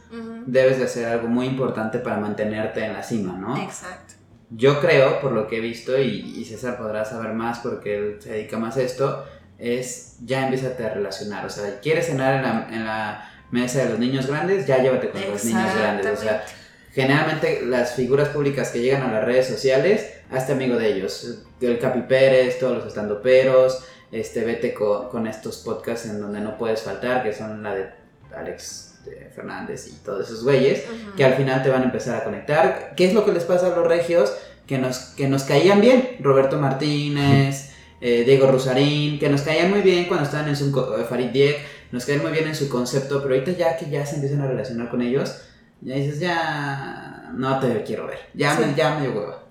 debes 0.45 0.78
de 0.78 0.86
hacer 0.86 1.05
algo 1.05 1.28
muy 1.28 1.47
importante 1.47 1.99
para 1.99 2.18
mantenerte 2.18 2.86
en 2.86 2.93
la 2.93 3.03
cima, 3.03 3.34
¿no? 3.34 3.57
Exacto. 3.61 4.13
Yo 4.49 4.80
creo, 4.80 5.20
por 5.20 5.34
lo 5.34 5.47
que 5.47 5.57
he 5.57 5.59
visto, 5.59 5.99
y, 5.99 6.36
y 6.38 6.45
César 6.45 6.78
podrá 6.78 7.03
saber 7.03 7.34
más 7.34 7.59
porque 7.59 7.97
él 7.97 8.18
se 8.22 8.32
dedica 8.32 8.57
más 8.57 8.78
a 8.78 8.82
esto, 8.82 9.26
es 9.57 10.18
ya 10.22 10.43
empiezas 10.43 10.80
a 10.80 10.89
relacionar. 10.89 11.45
O 11.45 11.49
sea, 11.49 11.80
quieres 11.82 12.05
cenar 12.05 12.36
en 12.36 12.41
la, 12.43 12.68
en 12.72 12.86
la 12.86 13.32
mesa 13.51 13.84
de 13.84 13.89
los 13.89 13.99
niños 13.99 14.28
grandes, 14.28 14.65
ya 14.65 14.78
llévate 14.78 15.09
con 15.09 15.22
los 15.22 15.43
niños 15.43 15.76
grandes. 15.76 16.07
O 16.07 16.22
sea, 16.22 16.45
generalmente 16.93 17.65
las 17.65 17.93
figuras 17.93 18.30
públicas 18.30 18.70
que 18.70 18.80
llegan 18.80 19.03
a 19.03 19.11
las 19.11 19.26
redes 19.26 19.47
sociales, 19.47 20.13
hazte 20.32 20.53
amigo 20.53 20.78
de 20.78 20.93
ellos. 20.93 21.43
El 21.62 21.80
Capi 21.80 22.01
Pérez, 22.01 22.60
todos 22.60 22.78
los 22.78 22.86
estandoperos, 22.88 23.84
este, 24.12 24.43
vete 24.45 24.74
co- 24.74 25.10
con, 25.10 25.28
estos 25.28 25.58
podcasts 25.58 26.05
en 26.08 26.22
donde 26.22 26.39
no 26.39 26.58
puedes 26.58 26.82
faltar, 26.82 27.24
que 27.24 27.34
son 27.34 27.64
la 27.64 27.74
de 27.76 27.89
Alex 28.36 28.99
Fernández 29.36 29.88
y 29.88 30.03
todos 30.03 30.28
esos 30.28 30.43
güeyes, 30.43 30.84
que 31.16 31.24
al 31.26 31.34
final 31.36 31.64
te 31.64 31.70
van 31.70 31.82
a 31.82 31.86
empezar 31.86 32.16
a 32.16 32.24
conectar. 32.24 32.93
¿Qué 32.95 33.05
es 33.05 33.14
lo 33.14 33.26
que 33.26 33.32
les 33.32 33.43
pasa 33.45 33.68
a 33.68 33.76
los 33.76 33.88
regios? 33.88 34.34
Que 34.66 34.78
nos, 34.78 34.97
que 35.16 35.28
nos 35.30 35.43
caían 35.45 35.80
bien. 35.82 36.18
Roberto 36.20 36.58
Martínez, 36.60 37.72
eh, 38.01 38.24
Diego 38.26 38.47
Rusarín, 38.51 39.18
que 39.18 39.30
nos 39.30 39.41
caían 39.43 39.70
muy 39.72 39.82
bien 39.82 40.05
cuando 40.05 40.26
estaban 40.26 40.49
en 40.49 40.55
su... 40.58 40.68
eh, 40.99 41.05
Farid 41.10 41.28
Diek, 41.30 41.58
nos 41.91 42.05
caían 42.05 42.22
muy 42.22 42.32
bien 42.34 42.47
en 42.47 42.55
su 42.55 42.68
concepto, 42.70 43.22
pero 43.24 43.34
ahorita 43.36 43.51
ya 43.51 43.78
que 43.78 43.89
ya 43.89 44.05
se 44.05 44.16
empiezan 44.16 44.41
a 44.41 44.47
relacionar 44.47 44.89
con 44.89 45.01
ellos, 45.01 45.39
ya 45.82 45.95
dices, 45.95 46.20
ya 46.20 47.30
no 47.34 47.60
te 47.60 47.84
quiero 47.84 48.08
ver. 48.08 48.20
Ya, 48.34 48.55
Sí. 48.58 48.64
me, 48.66 48.76
ya 48.76 48.95
me 48.95 49.08
dio 49.08 49.18
hueva. 49.18 49.43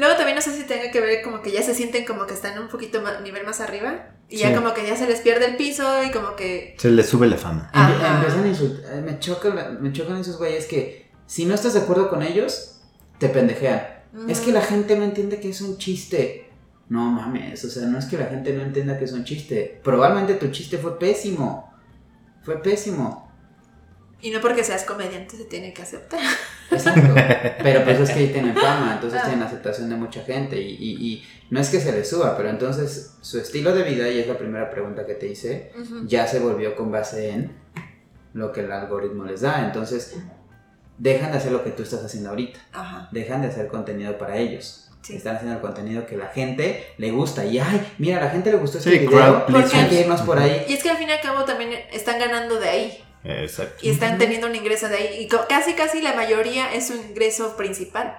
Luego 0.00 0.16
también 0.16 0.34
no 0.34 0.40
sé 0.42 0.56
si 0.56 0.64
tenga 0.64 0.90
que 0.90 1.00
ver 1.00 1.22
como 1.22 1.42
que 1.42 1.52
ya 1.52 1.62
se 1.62 1.74
sienten 1.74 2.04
como 2.06 2.26
que 2.26 2.32
están 2.34 2.58
un 2.58 2.68
poquito 2.68 3.02
más, 3.02 3.20
nivel 3.20 3.44
más 3.44 3.60
arriba 3.60 4.06
y 4.30 4.36
Sí. 4.38 4.42
ya 4.42 4.54
como 4.54 4.72
que 4.72 4.86
ya 4.86 4.96
se 4.96 5.06
les 5.06 5.20
pierde 5.20 5.44
el 5.44 5.56
piso 5.56 6.02
y 6.02 6.10
como 6.10 6.34
que... 6.36 6.74
Se 6.78 6.90
le 6.90 7.02
sube 7.04 7.26
la 7.28 7.36
fama. 7.36 7.70
Ajá. 7.74 8.16
Empiezan 8.16 8.44
a 8.44 8.48
insultar. 8.48 8.92
eh, 8.98 9.02
Me 9.02 9.18
chocan, 9.18 9.82
me 9.82 9.92
chocan 9.92 10.16
esos 10.16 10.38
güeyes 10.38 10.64
que 10.66 11.10
si 11.26 11.44
no 11.44 11.54
estás 11.54 11.74
de 11.74 11.80
acuerdo 11.80 12.08
con 12.08 12.22
ellos, 12.22 12.80
te 13.18 13.28
pendejean. 13.28 13.82
Es 14.26 14.40
que 14.40 14.50
la 14.52 14.62
gente 14.62 14.96
no 14.96 15.04
entiende 15.04 15.38
que 15.38 15.50
es 15.50 15.60
un 15.60 15.76
chiste. 15.78 16.50
No 16.88 17.08
mames, 17.10 17.62
o 17.64 17.70
sea, 17.70 17.86
no 17.86 17.98
es 17.98 18.06
que 18.06 18.16
la 18.18 18.26
gente 18.26 18.52
no 18.52 18.62
entienda 18.62 18.98
que 18.98 19.04
es 19.04 19.12
un 19.12 19.22
chiste. 19.24 19.80
Probablemente 19.84 20.34
tu 20.34 20.48
chiste 20.50 20.78
fue 20.78 20.98
pésimo. 20.98 21.72
Fue 22.42 22.60
pésimo. 22.60 23.29
Y 24.22 24.30
no 24.30 24.40
porque 24.40 24.62
seas 24.64 24.84
comediante 24.84 25.36
se 25.36 25.44
tiene 25.46 25.72
que 25.72 25.82
aceptar. 25.82 26.20
Exacto. 26.70 27.14
Pero 27.62 27.84
pues 27.84 28.00
es 28.00 28.10
que 28.10 28.18
ahí 28.20 28.28
tienen 28.28 28.54
fama, 28.54 28.92
entonces 28.94 29.20
Ah. 29.22 29.26
tienen 29.28 29.42
aceptación 29.42 29.88
de 29.88 29.96
mucha 29.96 30.22
gente. 30.22 30.60
Y, 30.60 30.74
y- 30.74 31.06
y 31.06 31.24
no 31.50 31.58
es 31.60 31.68
que 31.70 31.80
se 31.80 31.90
les 31.92 32.08
suba, 32.08 32.36
pero 32.36 32.48
entonces 32.50 33.14
su 33.22 33.40
estilo 33.40 33.74
de 33.74 33.82
vida, 33.82 34.08
y 34.08 34.20
es 34.20 34.26
la 34.28 34.38
primera 34.38 34.70
pregunta 34.70 35.04
que 35.06 35.14
te 35.14 35.26
hice, 35.26 35.72
ya 36.06 36.26
se 36.26 36.38
volvió 36.38 36.76
con 36.76 36.90
base 36.92 37.30
en 37.30 37.56
lo 38.34 38.52
que 38.52 38.60
el 38.60 38.70
algoritmo 38.70 39.24
les 39.24 39.40
da. 39.40 39.64
Entonces, 39.66 40.16
dejan 40.98 41.32
de 41.32 41.38
hacer 41.38 41.50
lo 41.52 41.64
que 41.64 41.70
tú 41.70 41.82
estás 41.82 42.04
haciendo 42.04 42.30
ahorita. 42.30 42.60
Ajá. 42.72 43.08
Dejan 43.10 43.42
de 43.42 43.48
hacer 43.48 43.66
contenido 43.68 44.16
para 44.18 44.36
ellos. 44.36 44.86
Sí. 45.02 45.16
Están 45.16 45.36
haciendo 45.36 45.56
el 45.56 45.62
contenido 45.62 46.04
que 46.06 46.16
la 46.16 46.26
gente 46.26 46.86
le 46.98 47.10
gusta. 47.10 47.44
Y 47.46 47.58
ay, 47.58 47.94
mira, 47.98 48.18
a 48.18 48.24
la 48.26 48.30
gente 48.30 48.50
le 48.52 48.58
gustó 48.58 48.78
este 48.78 48.90
Sí, 48.90 48.98
video. 48.98 49.10
crowd 49.10 49.46
pleasers. 49.46 49.74
Hay 49.74 49.88
que 49.88 50.00
irnos 50.02 50.20
por 50.22 50.38
ahí. 50.38 50.66
Y 50.68 50.74
es 50.74 50.82
que 50.82 50.90
al 50.90 50.98
fin 50.98 51.08
y 51.08 51.12
al 51.12 51.20
cabo 51.22 51.44
también 51.44 51.70
están 51.90 52.18
ganando 52.18 52.60
de 52.60 52.68
ahí 52.68 53.04
Exacto. 53.24 53.74
y 53.82 53.90
están 53.90 54.16
teniendo 54.18 54.46
un 54.46 54.54
ingreso 54.56 54.88
de 54.88 54.96
ahí 54.96 55.20
y 55.22 55.28
casi 55.48 55.74
casi 55.74 56.00
la 56.00 56.14
mayoría 56.14 56.72
es 56.72 56.86
su 56.88 56.94
ingreso 56.94 57.56
principal. 57.56 58.16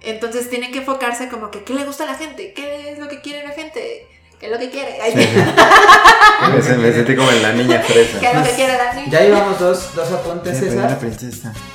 Entonces 0.00 0.48
tienen 0.50 0.72
que 0.72 0.78
enfocarse 0.78 1.28
como 1.28 1.50
que 1.50 1.64
qué 1.64 1.74
le 1.74 1.84
gusta 1.84 2.04
a 2.04 2.06
la 2.06 2.14
gente, 2.14 2.52
qué 2.54 2.90
es 2.92 2.98
lo 2.98 3.08
que 3.08 3.20
quiere 3.20 3.42
la 3.46 3.50
gente, 3.54 4.06
qué 4.38 4.46
es 4.46 4.52
lo 4.52 4.58
que 4.58 4.70
quiere, 4.70 4.98
Ay, 5.00 5.14
Me, 6.54 6.62
se- 6.62 6.76
me 6.76 6.92
sentí 6.92 7.16
como 7.16 7.30
en 7.30 7.42
la 7.42 7.52
niña 7.52 7.80
fresa. 7.80 8.20
qué 8.20 8.26
es 8.30 8.34
lo 8.34 8.42
que 8.42 8.50
quiere 8.50 8.76
Dani. 8.76 9.10
Ya 9.10 9.20
llevamos 9.22 9.58
dos, 9.58 9.94
dos 9.94 10.10
apuntes, 10.12 10.58
Sí, 10.58 10.64
César. 10.66 10.98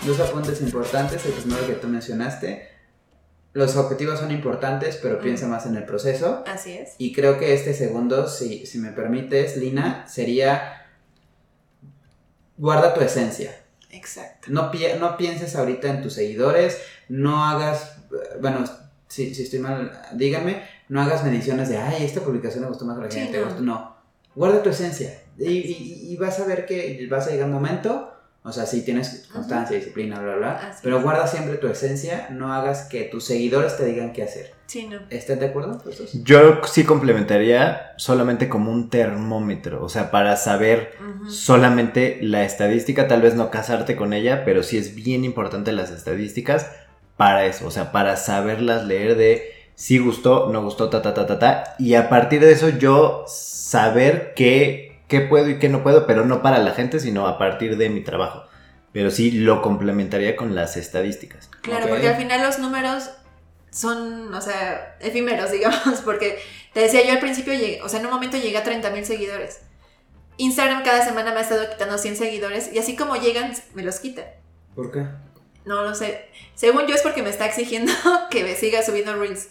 Dos 0.06 0.20
apuntes 0.20 0.62
importantes. 0.62 1.26
El 1.26 1.32
primero 1.34 1.66
que 1.66 1.74
tú 1.74 1.88
mencionaste. 1.88 2.70
Los 3.54 3.76
objetivos 3.78 4.20
son 4.20 4.30
importantes, 4.32 5.00
pero 5.02 5.18
Mm. 5.18 5.22
piensa 5.22 5.48
más 5.48 5.66
en 5.66 5.76
el 5.76 5.86
proceso. 5.86 6.44
Así 6.48 6.74
es. 6.74 6.92
Y 7.00 7.14
creo 7.14 7.40
que 7.40 7.54
este 7.56 7.74
segundo, 7.74 8.28
si, 8.28 8.66
si 8.68 8.78
me 8.78 8.92
permites, 8.92 9.58
Lina, 9.58 10.06
sería 10.08 10.79
guarda 12.60 12.94
tu 12.94 13.02
esencia. 13.02 13.52
Exacto. 13.92 14.50
No, 14.52 14.70
pi- 14.70 14.86
no 15.00 15.18
pienses 15.18 15.56
ahorita 15.56 15.88
en 15.90 16.04
tus 16.04 16.14
seguidores, 16.14 16.78
no 17.08 17.44
hagas, 17.44 17.96
bueno, 18.40 18.64
si, 19.08 19.34
si 19.34 19.42
estoy 19.44 19.58
mal, 19.60 19.92
díganme, 20.14 20.62
no 20.90 21.02
hagas 21.02 21.24
mediciones 21.24 21.70
de, 21.70 21.78
ay, 21.78 22.04
esta 22.06 22.22
publicación 22.22 22.62
le 22.64 22.70
gustó 22.70 22.86
más 22.86 22.98
a 23.00 23.02
la 23.02 23.10
Sí, 23.12 23.20
gente, 23.22 23.40
no. 23.40 23.46
gustó". 23.48 23.62
no. 23.62 23.96
Guarda 24.36 24.62
tu 24.62 24.70
esencia 24.70 25.20
y, 25.40 25.52
y- 25.52 26.14
y 26.14 26.18
vas 26.18 26.40
a 26.40 26.46
ver 26.46 26.68
que 26.68 27.08
vas 27.10 27.26
a 27.28 27.32
llegar 27.32 27.48
un 27.48 27.54
momento, 27.54 28.14
o 28.50 28.54
sea, 28.54 28.66
si 28.66 28.84
tienes 28.84 29.28
constancia, 29.32 29.78
disciplina, 29.78 30.20
bla, 30.20 30.36
bla, 30.36 30.38
bla, 30.38 30.70
Así 30.70 30.80
pero 30.84 30.98
es. 30.98 31.04
guarda 31.04 31.28
siempre 31.28 31.58
tu 31.58 31.68
esencia, 31.68 32.28
no 32.32 32.54
hagas 32.54 32.88
que 32.90 33.04
tus 33.04 33.26
seguidores 33.26 33.78
te 33.78 33.86
digan 33.86 34.12
qué 34.12 34.24
hacer. 34.24 34.54
Sí, 34.66 34.88
no. 34.88 35.00
¿Están 35.10 35.40
de 35.40 35.48
acuerdo? 35.48 35.82
Yo 36.24 36.62
sí 36.66 36.84
complementaría 36.84 37.94
solamente 37.98 38.50
como 38.50 38.72
un 38.72 38.90
termómetro, 38.90 39.84
o 39.84 39.90
sea, 39.90 40.12
para 40.12 40.36
saber 40.36 40.92
solamente 41.28 42.20
la 42.22 42.44
estadística, 42.44 43.08
tal 43.08 43.22
vez 43.22 43.36
no 43.36 43.50
casarte 43.50 43.96
con 43.96 44.14
ella, 44.14 44.44
pero 44.46 44.62
sí 44.62 44.78
es 44.78 44.94
bien 44.94 45.26
importante 45.26 45.72
las 45.72 45.90
estadísticas 45.90 46.70
para 47.18 47.46
eso, 47.46 47.68
o 47.68 47.72
sea, 47.72 47.92
para 47.92 48.16
saberlas 48.16 48.86
leer 48.86 49.18
de 49.18 49.52
si 49.76 49.98
gustó, 49.98 50.50
no 50.52 50.62
gustó, 50.62 50.90
ta, 50.90 51.02
ta, 51.02 51.14
ta, 51.14 51.26
ta, 51.26 51.40
ta, 51.40 51.76
y 51.80 51.96
a 51.96 52.10
partir 52.10 52.42
de 52.42 52.52
eso 52.52 52.70
yo 52.70 53.24
saber 53.28 54.34
qué, 54.36 54.89
qué 55.10 55.20
puedo 55.20 55.50
y 55.50 55.60
qué 55.60 55.68
no 55.68 55.84
puedo, 55.84 56.08
pero 56.08 56.26
no 56.26 56.42
para 56.42 56.60
la 56.60 56.72
gente, 56.72 57.02
sino 57.02 57.28
a 57.28 57.38
partir 57.38 57.76
de 57.76 57.90
mi 57.90 58.02
trabajo. 58.02 58.44
Pero 58.94 59.12
sí 59.12 59.32
lo 59.32 59.62
complementaría 59.62 60.36
con 60.38 60.56
las 60.56 60.78
estadísticas. 60.78 61.50
Claro, 61.62 61.86
Ok. 61.86 61.90
porque 61.92 62.08
al 62.08 62.16
final 62.16 62.42
los 62.42 62.60
números 62.60 63.10
son, 63.72 64.34
o 64.34 64.42
sea, 64.42 64.96
efímeros, 65.02 65.52
digamos, 65.52 66.00
porque 66.06 66.40
te 66.74 66.80
decía 66.80 67.06
yo 67.06 67.12
al 67.12 67.20
principio, 67.20 67.54
llegué, 67.54 67.82
o 67.82 67.90
sea, 67.90 68.00
en 68.00 68.06
un 68.06 68.14
momento 68.14 68.38
llegué 68.38 68.58
a 68.58 68.64
30 68.64 68.90
mil 68.92 69.06
seguidores. 69.06 69.60
Instagram 70.38 70.84
cada 70.84 71.04
semana 71.04 71.34
me 71.34 71.40
ha 71.40 71.42
estado 71.44 71.70
quitando 71.70 71.98
100 71.98 72.16
seguidores 72.16 72.72
y 72.72 72.80
así 72.80 72.96
como 72.96 73.18
llegan, 73.18 73.54
me 73.74 73.84
los 73.84 74.00
quita. 74.00 74.24
¿Por 74.74 74.90
qué? 74.92 75.04
No 75.66 75.84
lo 75.84 75.94
sé. 75.94 76.26
Según 76.56 76.88
yo 76.88 76.96
es 76.96 77.02
porque 77.02 77.22
me 77.22 77.30
está 77.30 77.46
exigiendo 77.46 77.92
que 78.32 78.44
me 78.44 78.56
siga 78.56 78.82
subiendo 78.82 79.16
reels. 79.16 79.50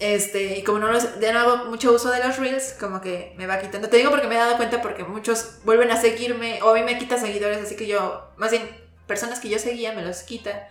Este, 0.00 0.56
y 0.56 0.64
como 0.64 0.78
no, 0.78 0.90
los, 0.90 1.20
ya 1.20 1.30
no 1.32 1.40
hago 1.40 1.66
mucho 1.66 1.92
uso 1.92 2.10
de 2.10 2.24
los 2.24 2.38
reels, 2.38 2.74
como 2.80 3.02
que 3.02 3.34
me 3.36 3.46
va 3.46 3.60
quitando. 3.60 3.90
Te 3.90 3.98
digo 3.98 4.10
porque 4.10 4.26
me 4.26 4.34
he 4.34 4.38
dado 4.38 4.56
cuenta 4.56 4.80
porque 4.80 5.04
muchos 5.04 5.58
vuelven 5.64 5.90
a 5.90 6.00
seguirme 6.00 6.62
o 6.62 6.70
a 6.70 6.74
mí 6.74 6.82
me 6.82 6.98
quita 6.98 7.18
seguidores, 7.18 7.58
así 7.58 7.76
que 7.76 7.86
yo, 7.86 8.30
más 8.38 8.50
bien, 8.50 8.62
personas 9.06 9.40
que 9.40 9.50
yo 9.50 9.58
seguía 9.58 9.92
me 9.92 10.00
los 10.00 10.22
quita. 10.22 10.70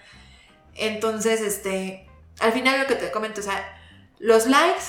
Entonces, 0.73 1.41
este, 1.41 2.09
al 2.39 2.53
final 2.53 2.80
lo 2.80 2.88
que 2.88 2.95
te 2.95 3.11
comento, 3.11 3.41
o 3.41 3.43
sea, 3.43 3.63
los 4.17 4.47
likes, 4.47 4.86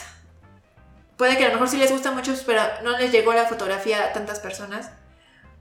puede 1.18 1.36
que 1.36 1.44
a 1.44 1.48
lo 1.48 1.54
mejor 1.54 1.68
sí 1.68 1.76
les 1.76 1.92
gusta 1.92 2.10
mucho, 2.10 2.32
pero 2.46 2.62
no 2.82 2.96
les 2.96 3.12
llegó 3.12 3.34
la 3.34 3.44
fotografía 3.44 4.04
a 4.04 4.12
tantas 4.14 4.40
personas. 4.40 4.90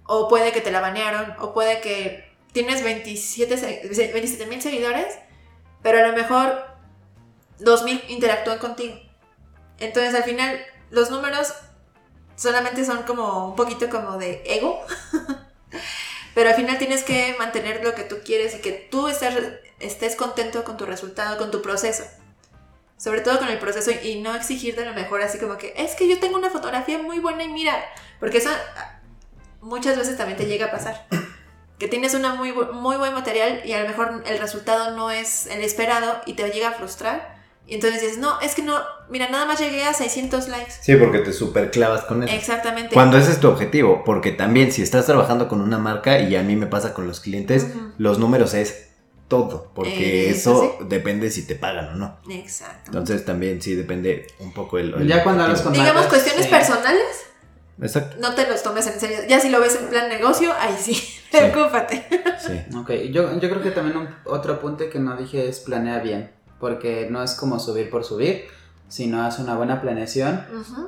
O 0.05 0.29
puede 0.29 0.53
que 0.53 0.61
te 0.61 0.71
la 0.71 0.79
banearon, 0.79 1.35
o 1.39 1.53
puede 1.53 1.81
que 1.81 2.31
tienes 2.53 2.81
27 2.81 4.47
mil 4.47 4.61
seguidores, 4.61 5.19
pero 5.81 5.99
a 5.99 6.07
lo 6.07 6.13
mejor 6.13 6.68
2000 7.59 8.03
interactúan 8.09 8.59
contigo. 8.59 8.95
Entonces 9.79 10.13
al 10.15 10.23
final 10.23 10.59
los 10.89 11.09
números 11.11 11.53
solamente 12.35 12.85
son 12.85 13.03
como 13.03 13.49
un 13.49 13.55
poquito 13.55 13.89
como 13.89 14.17
de 14.17 14.41
ego, 14.45 14.81
pero 16.33 16.49
al 16.49 16.55
final 16.55 16.77
tienes 16.77 17.03
que 17.03 17.35
mantener 17.37 17.83
lo 17.83 17.95
que 17.95 18.03
tú 18.03 18.17
quieres 18.23 18.55
y 18.55 18.59
que 18.59 18.71
tú 18.71 19.07
estés, 19.07 20.15
contento 20.15 20.63
con 20.63 20.77
tu 20.77 20.85
resultado, 20.85 21.37
con 21.37 21.51
tu 21.51 21.61
proceso. 21.61 22.03
Sobre 22.97 23.21
todo 23.21 23.39
con 23.39 23.47
el 23.47 23.59
proceso 23.59 23.91
y 23.91 24.19
no 24.19 24.35
exigirte 24.35 24.83
lo 24.83 24.93
mejor 24.93 25.21
así 25.21 25.37
como 25.37 25.57
que 25.57 25.73
es 25.77 25.95
que 25.95 26.09
yo 26.09 26.19
tengo 26.19 26.37
una 26.37 26.49
fotografía 26.49 26.97
muy 26.97 27.19
buena 27.19 27.43
y 27.43 27.47
mira, 27.47 27.73
porque 28.19 28.39
eso 28.39 28.49
muchas 29.61 29.97
veces 29.97 30.17
también 30.17 30.37
te 30.37 30.47
llega 30.47 30.67
a 30.67 30.71
pasar 30.71 31.07
que 31.79 31.87
tienes 31.87 32.13
una 32.13 32.35
muy, 32.35 32.51
muy 32.51 32.97
buen 32.97 33.13
material 33.13 33.61
y 33.63 33.71
a 33.71 33.81
lo 33.81 33.87
mejor 33.87 34.23
el 34.25 34.37
resultado 34.37 34.91
no 34.97 35.11
es 35.11 35.47
el 35.47 35.61
esperado 35.63 36.21
y 36.25 36.33
te 36.33 36.49
llega 36.51 36.69
a 36.69 36.73
frustrar. 36.73 37.38
Y 37.69 37.75
entonces 37.75 38.01
dices, 38.01 38.17
no, 38.17 38.39
es 38.41 38.55
que 38.55 38.63
no, 38.63 38.79
mira, 39.09 39.29
nada 39.29 39.45
más 39.45 39.59
llegué 39.59 39.83
a 39.83 39.93
600 39.93 40.47
likes. 40.47 40.73
Sí, 40.81 40.95
porque 40.95 41.19
te 41.19 41.31
superclavas 41.33 42.03
con 42.05 42.23
eso. 42.23 42.33
Exactamente. 42.35 42.93
Cuando 42.93 43.17
ese 43.17 43.31
es 43.31 43.39
tu 43.39 43.47
objetivo, 43.47 44.03
porque 44.03 44.31
también 44.31 44.71
si 44.71 44.81
estás 44.81 45.05
trabajando 45.05 45.47
con 45.47 45.61
una 45.61 45.77
marca 45.77 46.19
y 46.19 46.35
a 46.35 46.41
mí 46.41 46.55
me 46.55 46.65
pasa 46.67 46.93
con 46.95 47.07
los 47.07 47.19
clientes, 47.19 47.67
los 47.99 48.17
números 48.17 48.53
es 48.55 48.87
todo, 49.27 49.71
porque 49.75 50.27
Eh, 50.27 50.29
eso 50.31 50.63
eso 50.63 50.85
depende 50.85 51.29
si 51.29 51.45
te 51.45 51.53
pagan 51.55 51.89
o 51.89 51.95
no. 51.95 52.17
Exacto. 52.31 52.85
Entonces 52.87 53.23
también 53.23 53.61
sí 53.61 53.75
depende 53.75 54.25
un 54.39 54.51
poco 54.51 54.79
el... 54.79 54.91
el 54.95 55.07
Ya 55.07 55.23
cuando 55.23 55.43
hablas 55.43 55.61
con 55.61 55.71
Digamos, 55.71 55.93
marcas, 55.93 56.09
cuestiones 56.09 56.45
sí. 56.45 56.51
personales, 56.51 57.25
Exacto, 57.81 58.17
no 58.19 58.35
te 58.35 58.45
los 58.47 58.61
tomes 58.61 58.85
en 58.87 58.99
serio. 58.99 59.19
Ya 59.29 59.39
si 59.39 59.49
lo 59.49 59.61
ves 59.61 59.77
en 59.79 59.87
plan 59.87 60.09
negocio, 60.09 60.51
ahí 60.59 60.75
sí, 60.77 60.95
Sí. 60.95 61.21
preocúpate. 61.31 62.05
sí. 62.45 62.75
Ok, 62.75 62.91
yo, 63.11 63.39
yo 63.39 63.49
creo 63.49 63.61
que 63.61 63.71
también 63.71 63.95
un- 63.97 64.09
otro 64.25 64.55
apunte 64.55 64.89
que 64.89 64.99
no 64.99 65.15
dije 65.15 65.47
es 65.47 65.59
planea 65.59 65.99
bien, 65.99 66.31
porque 66.59 67.07
no 67.09 67.23
es 67.23 67.35
como 67.35 67.59
subir 67.59 67.89
por 67.89 68.03
subir, 68.03 68.45
sino 68.87 69.21
haz 69.23 69.39
una 69.39 69.55
buena 69.55 69.81
planeación, 69.81 70.45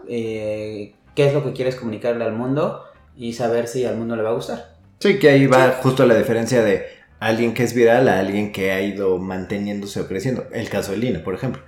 eh, 0.08 0.94
qué 1.16 1.28
es 1.28 1.34
lo 1.34 1.44
que 1.44 1.54
quieres 1.54 1.76
comunicarle 1.76 2.24
al 2.24 2.34
mundo 2.34 2.84
y 3.16 3.34
saber 3.34 3.68
si 3.68 3.86
al 3.86 3.98
mundo 3.98 4.16
le 4.16 4.24
va 4.24 4.30
a 4.30 4.34
gustar. 4.34 4.76
Sí, 5.00 5.20
que 5.20 5.30
ahí 5.30 5.48
va 5.48 5.80
justo 5.82 6.06
la 6.06 6.16
diferencia 6.16 6.64
de 6.64 6.86
alguien 7.20 7.54
que 7.54 7.64
es 7.64 7.74
viral 7.74 8.10
a 8.10 8.20
alguien 8.20 8.52
que 8.52 8.72
ha 8.72 8.82
ido 8.82 9.18
manteniéndose 9.20 10.02
o 10.02 10.08
creciendo. 10.08 10.46
El 10.52 10.70
caso 10.70 10.92
de 10.92 10.98
Lina, 10.98 11.24
por 11.24 11.36
ejemplo, 11.36 11.62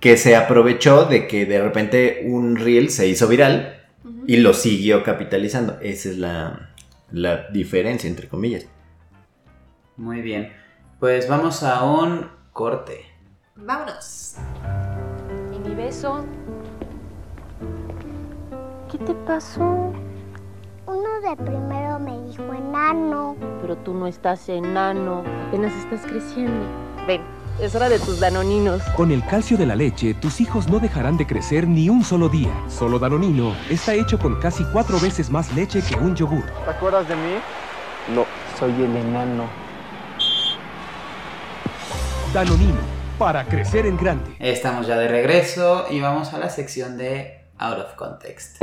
que 0.00 0.16
se 0.16 0.36
aprovechó 0.36 1.06
de 1.06 1.26
que 1.26 1.46
de 1.46 1.60
repente 1.60 2.22
un 2.26 2.56
reel 2.56 2.90
se 2.90 3.08
hizo 3.08 3.26
viral 3.26 3.86
y 4.26 4.36
lo 4.36 4.54
siguió 4.54 5.02
capitalizando. 5.02 5.78
Esa 5.80 6.10
es 6.10 6.18
la, 6.18 6.70
la 7.10 7.48
diferencia, 7.48 8.08
entre 8.08 8.28
comillas. 8.28 8.66
Muy 9.96 10.20
bien, 10.20 10.52
pues 11.00 11.28
vamos 11.28 11.62
a 11.62 11.84
un 11.84 12.28
corte. 12.52 13.07
Vámonos. 13.64 14.34
¿Y 15.52 15.58
mi 15.58 15.74
beso? 15.74 16.24
¿Qué 18.90 18.98
te 18.98 19.14
pasó? 19.14 19.92
Uno 20.86 21.20
de 21.28 21.36
primero 21.36 21.98
me 21.98 22.20
dijo 22.28 22.52
enano. 22.54 23.36
Pero 23.60 23.76
tú 23.76 23.94
no 23.94 24.06
estás 24.06 24.48
enano, 24.48 25.24
apenas 25.48 25.72
estás 25.74 26.02
creciendo. 26.08 26.64
Ven, 27.06 27.20
es 27.60 27.74
hora 27.74 27.88
de 27.88 27.98
tus 27.98 28.20
danoninos. 28.20 28.80
Con 28.96 29.10
el 29.10 29.24
calcio 29.26 29.58
de 29.58 29.66
la 29.66 29.74
leche, 29.74 30.14
tus 30.14 30.40
hijos 30.40 30.68
no 30.68 30.78
dejarán 30.78 31.16
de 31.16 31.26
crecer 31.26 31.66
ni 31.66 31.88
un 31.88 32.04
solo 32.04 32.28
día. 32.28 32.52
Solo 32.68 33.00
Danonino 33.00 33.56
está 33.68 33.92
hecho 33.92 34.18
con 34.20 34.36
casi 34.40 34.64
cuatro 34.72 35.00
veces 35.00 35.30
más 35.30 35.52
leche 35.54 35.82
que 35.82 35.96
un 35.96 36.14
yogur. 36.14 36.44
¿Te 36.64 36.70
acuerdas 36.70 37.08
de 37.08 37.16
mí? 37.16 37.34
No, 38.14 38.24
soy 38.58 38.70
el 38.70 38.96
enano. 38.96 39.44
Danonino, 42.32 42.97
para 43.18 43.44
crecer 43.46 43.84
en 43.84 43.96
grande. 43.96 44.36
Estamos 44.38 44.86
ya 44.86 44.96
de 44.96 45.08
regreso 45.08 45.86
y 45.90 46.00
vamos 46.00 46.32
a 46.32 46.38
la 46.38 46.48
sección 46.48 46.96
de 46.96 47.40
Out 47.58 47.78
of 47.78 47.94
Context. 47.94 48.62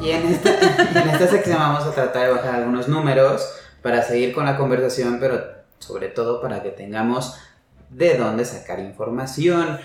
Y 0.00 0.10
en 0.10 0.26
esta, 0.26 1.26
sección 1.26 1.58
vamos 1.58 1.84
a 1.84 1.90
tratar 1.90 2.28
de 2.28 2.34
bajar 2.34 2.54
algunos 2.54 2.86
números 2.86 3.52
para 3.82 4.02
seguir 4.02 4.32
con 4.32 4.44
la 4.46 4.56
conversación, 4.56 5.18
pero 5.18 5.42
sobre 5.80 6.08
todo 6.08 6.40
para 6.40 6.62
que 6.62 6.70
tengamos 6.70 7.36
de 7.90 8.16
dónde 8.16 8.44
sacar 8.44 8.78
información. 8.78 9.80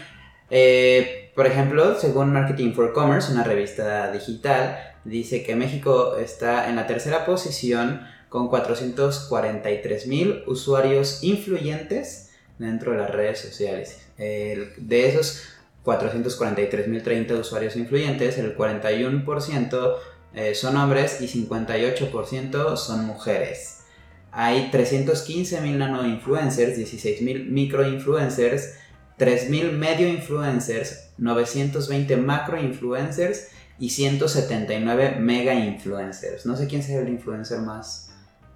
Eh, 0.52 1.32
por 1.36 1.48
ejemplo, 1.48 2.00
según 2.00 2.32
Marketing 2.32 2.74
for 2.74 2.94
Commerce, 2.94 3.32
una 3.32 3.44
revista 3.44 4.12
digital, 4.12 4.78
dice 5.04 5.44
que 5.44 5.56
México 5.56 6.16
está 6.18 6.70
en 6.70 6.76
la 6.76 6.86
tercera 6.86 7.26
posición 7.26 8.14
con 8.34 8.48
443 8.48 10.08
mil 10.08 10.42
usuarios 10.48 11.24
influyentes 11.24 12.32
dentro 12.58 12.94
de 12.94 12.98
las 12.98 13.12
redes 13.12 13.38
sociales. 13.38 14.00
De 14.18 15.08
esos 15.08 15.44
443.030 15.86 17.40
usuarios 17.40 17.76
influyentes, 17.76 18.40
el 18.40 18.58
41% 18.58 19.96
eh, 20.34 20.56
son 20.56 20.78
hombres 20.78 21.22
y 21.22 21.28
58% 21.28 22.76
son 22.76 23.06
mujeres. 23.06 23.82
Hay 24.32 24.72
315.000 24.72 25.78
nano 25.78 26.04
influencers, 26.04 26.76
16.000 26.76 27.50
micro 27.50 27.88
influencers, 27.88 28.74
3.000 29.20 29.74
medio 29.74 30.08
influencers, 30.08 31.12
920 31.20 32.18
macro 32.18 32.60
influencers 32.60 33.50
y 33.78 33.92
179 33.92 35.18
mega 35.20 35.54
influencers. 35.54 36.48
No 36.48 36.58
sé 36.58 36.66
quién 36.66 36.82
sea 36.82 37.02
el 37.02 37.10
influencer 37.10 37.60
más 37.60 38.03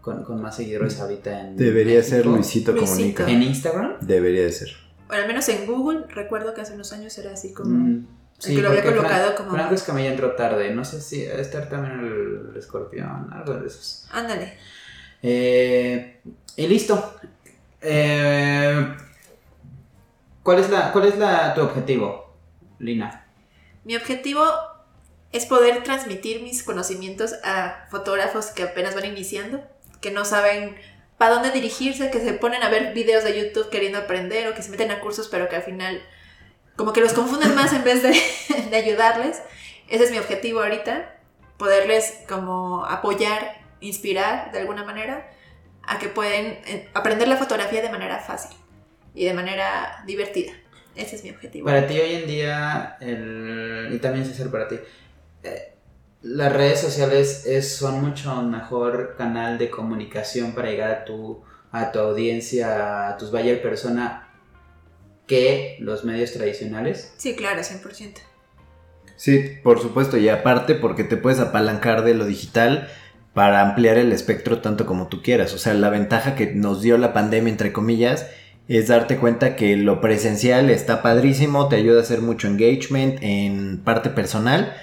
con, 0.08 0.24
con 0.24 0.42
más 0.42 0.56
seguidores 0.56 0.98
ahorita 1.02 1.42
en 1.42 1.58
Debería 1.58 2.02
ser 2.02 2.20
México. 2.20 2.36
Luisito 2.36 2.72
Luisito. 2.72 2.96
Comunica. 2.96 3.30
¿En 3.30 3.44
Instagram? 3.44 3.98
Debería 4.00 4.44
de 4.44 4.52
ser. 4.54 4.70
Bueno, 5.08 5.22
al 5.24 5.28
menos 5.28 5.50
en 5.50 5.66
Google, 5.66 6.06
recuerdo 6.08 6.54
que 6.54 6.62
hace 6.62 6.74
unos 6.76 6.94
años 6.94 7.18
era 7.18 7.34
así 7.34 7.54
como... 7.54 7.72
Mm, 7.72 8.08
el 8.46 8.56
que 8.56 8.62
lo 8.62 8.70
había 8.70 8.84
colocado 8.84 9.32
Fran- 9.32 9.36
como- 9.36 9.52
Franco 9.52 9.74
Escamilla 9.76 10.12
entró 10.12 10.32
tarde. 10.36 10.74
No 10.74 10.86
sé 10.86 11.02
si 11.02 11.24
estar 11.24 11.68
también 11.70 12.00
el, 12.00 12.50
el 12.52 12.58
escorpión, 12.58 13.28
algo 13.34 13.56
de 13.56 13.68
esos. 13.68 14.08
Ándale. 14.12 14.54
Eh, 15.24 16.22
y 16.56 16.68
listo. 16.68 17.16
Eh, 17.82 18.96
¿Cuál 20.44 20.60
es, 20.60 20.70
la, 20.70 20.92
¿Cuál 20.94 21.08
es 21.08 21.18
la, 21.18 21.54
tu 21.54 21.62
objetivo, 21.62 22.34
Lina? 22.80 23.26
Mi 23.84 23.96
objetivo 23.96 24.44
es 25.32 25.46
poder 25.46 25.84
transmitir 25.84 26.42
mis 26.44 26.64
conocimientos 26.64 27.34
a 27.44 27.88
fotógrafos 27.90 28.48
que 28.48 28.64
apenas 28.64 28.96
van 28.96 29.06
iniciando, 29.06 29.62
que 30.02 30.12
no 30.12 30.26
saben 30.26 30.76
para 31.18 31.32
dónde 31.32 31.52
dirigirse, 31.52 32.12
que 32.12 32.20
se 32.20 32.34
ponen 32.34 32.64
a 32.64 32.70
ver 32.70 32.94
videos 32.94 33.24
de 33.24 33.38
YouTube 33.38 33.70
queriendo 33.70 33.98
aprender 33.98 34.48
o 34.48 34.54
que 34.54 34.62
se 34.62 34.70
meten 34.70 34.92
a 34.92 35.00
cursos 35.00 35.28
pero 35.30 35.50
que 35.50 35.56
al 35.56 35.64
final 35.64 36.02
como 36.76 36.94
que 36.94 37.02
los 37.02 37.14
confunden 37.14 37.56
más 37.56 37.74
en 37.74 37.84
vez 37.84 38.04
de, 38.04 38.16
de 38.70 38.76
ayudarles. 38.78 39.42
Ese 39.90 40.04
es 40.04 40.12
mi 40.12 40.20
objetivo 40.20 40.62
ahorita, 40.62 41.16
poderles 41.58 42.20
como 42.28 42.86
apoyar, 42.86 43.62
inspirar 43.80 44.52
de 44.52 44.60
alguna 44.60 44.84
manera 44.84 45.30
a 45.84 45.98
que 45.98 46.10
pueden 46.10 46.60
eh, 46.68 46.90
aprender 46.94 47.28
la 47.28 47.38
fotografía 47.38 47.82
de 47.82 47.90
manera 47.90 48.20
fácil 48.20 48.56
y 49.16 49.26
de 49.26 49.34
manera 49.34 50.04
divertida. 50.06 50.54
Ese 50.96 51.16
es 51.16 51.24
mi 51.24 51.30
objetivo. 51.30 51.66
Para 51.66 51.88
ti 51.88 52.00
hoy 52.00 52.16
en 52.16 52.28
día, 52.28 52.98
el, 53.00 53.90
y 53.92 54.00
también 54.00 54.26
César 54.26 54.52
para 54.52 54.68
ti, 54.68 54.78
eh, 55.44 55.77
las 56.22 56.52
redes 56.52 56.80
sociales 56.82 57.46
es, 57.46 57.76
son 57.76 58.02
mucho 58.02 58.42
mejor 58.44 59.16
canal 59.18 59.58
de 59.58 59.70
comunicación 59.70 60.54
para 60.54 60.70
llegar 60.70 60.92
a 60.92 61.06
tu, 61.06 61.44
a 61.72 61.92
tu 61.92 62.00
audiencia, 62.00 63.10
a 63.10 63.18
tus 63.18 63.32
buyer 63.32 63.62
persona, 63.62 64.30
que 65.28 65.78
los 65.80 66.06
medios 66.06 66.32
tradicionales. 66.32 67.14
Sí, 67.18 67.36
claro, 67.36 67.62
100%. 67.62 68.14
Sí, 69.16 69.58
por 69.64 69.82
supuesto, 69.82 70.18
y 70.18 70.30
aparte 70.30 70.76
porque 70.76 71.04
te 71.04 71.18
puedes 71.18 71.40
apalancar 71.40 72.04
de 72.04 72.14
lo 72.14 72.26
digital 72.26 72.88
para 73.34 73.62
ampliar 73.62 73.98
el 73.98 74.12
espectro 74.12 74.62
tanto 74.62 74.86
como 74.86 75.08
tú 75.08 75.22
quieras. 75.22 75.54
O 75.54 75.58
sea, 75.58 75.74
la 75.74 75.90
ventaja 75.90 76.36
que 76.36 76.54
nos 76.54 76.82
dio 76.82 76.98
la 76.98 77.14
pandemia, 77.14 77.52
entre 77.52 77.74
comillas, 77.74 78.28
es 78.68 78.88
darte 78.88 79.18
cuenta 79.18 79.56
que 79.56 79.76
lo 79.78 80.02
presencial 80.02 80.70
está 80.70 81.02
padrísimo, 81.02 81.68
te 81.68 81.78
ayuda 81.78 82.00
a 82.00 82.04
hacer 82.04 82.22
mucho 82.22 82.48
engagement 82.48 83.18
en 83.22 83.80
parte 83.84 84.10
personal, 84.10 84.76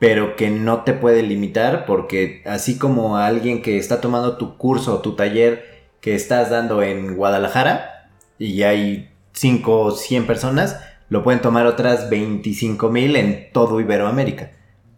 pero 0.00 0.34
que 0.34 0.50
no 0.50 0.82
te 0.82 0.94
puede 0.94 1.22
limitar 1.22 1.84
porque 1.84 2.42
así 2.46 2.78
como 2.78 3.18
alguien 3.18 3.62
que 3.62 3.76
está 3.78 4.00
tomando 4.00 4.38
tu 4.38 4.56
curso 4.56 4.94
o 4.94 5.00
tu 5.00 5.14
taller 5.14 5.84
que 6.00 6.14
estás 6.14 6.48
dando 6.50 6.82
en 6.82 7.14
Guadalajara 7.16 8.10
y 8.38 8.62
hay 8.62 9.10
5 9.34 9.80
o 9.80 9.90
100 9.92 10.26
personas, 10.26 10.80
lo 11.10 11.22
pueden 11.22 11.42
tomar 11.42 11.66
otras 11.66 12.08
25 12.08 12.88
mil 12.88 13.14
en 13.14 13.52
todo 13.52 13.78
Iberoamérica. 13.78 14.52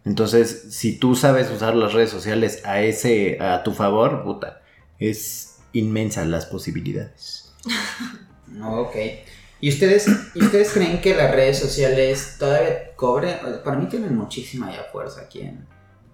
Entonces, 0.05 0.73
si 0.73 0.97
tú 0.97 1.15
sabes 1.15 1.51
usar 1.51 1.75
las 1.75 1.91
redes 1.91 2.09
sociales 2.09 2.61
a 2.65 2.81
ese, 2.81 3.37
a 3.41 3.61
tu 3.63 3.73
favor, 3.73 4.23
puta, 4.23 4.61
es 4.99 5.59
inmensa 5.73 6.23
las 6.25 6.45
posibilidades. 6.45 7.53
Ok. 8.61 8.95
¿Y 9.63 9.69
ustedes, 9.69 10.07
¿Y 10.35 10.43
ustedes 10.43 10.73
creen 10.73 10.99
que 10.99 11.15
las 11.15 11.31
redes 11.31 11.57
sociales 11.57 12.35
todavía 12.37 12.93
cobren? 12.97 13.37
Para 13.63 13.77
mí 13.77 13.85
tienen 13.87 14.13
muchísima 14.13 14.69
ya 14.69 14.83
fuerza 14.91 15.21
aquí 15.21 15.39
en, 15.41 15.65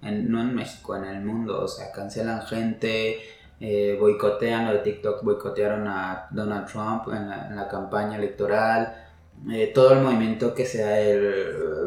en- 0.04 0.30
no 0.32 0.40
en 0.42 0.54
México, 0.54 0.96
en 0.96 1.06
el 1.06 1.22
mundo. 1.26 1.64
O 1.64 1.68
sea, 1.68 1.92
cancelan 1.92 2.44
gente, 2.44 3.18
eh, 3.60 3.98
boicotean 4.00 4.66
lo 4.68 4.74
de 4.74 4.80
TikTok, 4.80 5.24
boicotearon 5.24 5.88
a 5.88 6.28
Donald 6.30 6.68
Trump 6.72 7.08
en 7.12 7.28
la, 7.30 7.48
en 7.50 7.56
la 7.56 7.68
campaña 7.68 8.18
electoral. 8.18 8.82
eh, 9.52 9.72
todo 9.74 9.94
el 9.94 10.02
movimiento 10.02 10.54
que 10.54 10.66
sea 10.68 11.00
el 11.00 11.22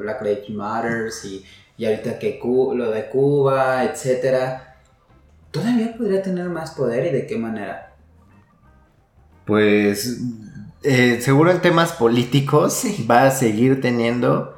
Black 0.01 0.21
Lives 0.23 0.51
Matters 0.51 1.25
y, 1.27 1.45
y 1.77 1.85
ahorita 1.87 2.19
que 2.19 2.41
Cu- 2.41 2.75
lo 2.75 2.91
de 2.91 3.09
Cuba, 3.09 3.85
etcétera. 3.85 4.79
¿Todavía 5.53 5.95
podría 5.97 6.23
tener 6.23 6.49
más 6.49 6.73
poder 6.73 7.07
y 7.07 7.11
de 7.13 7.27
qué 7.27 7.37
manera? 7.37 7.95
Pues 9.45 10.21
eh, 10.85 11.21
seguro 11.21 11.51
en 11.51 11.61
temas 11.61 11.93
políticos 11.93 12.83
va 13.11 13.25
a 13.25 13.31
seguir 13.31 13.81
teniendo 13.81 14.57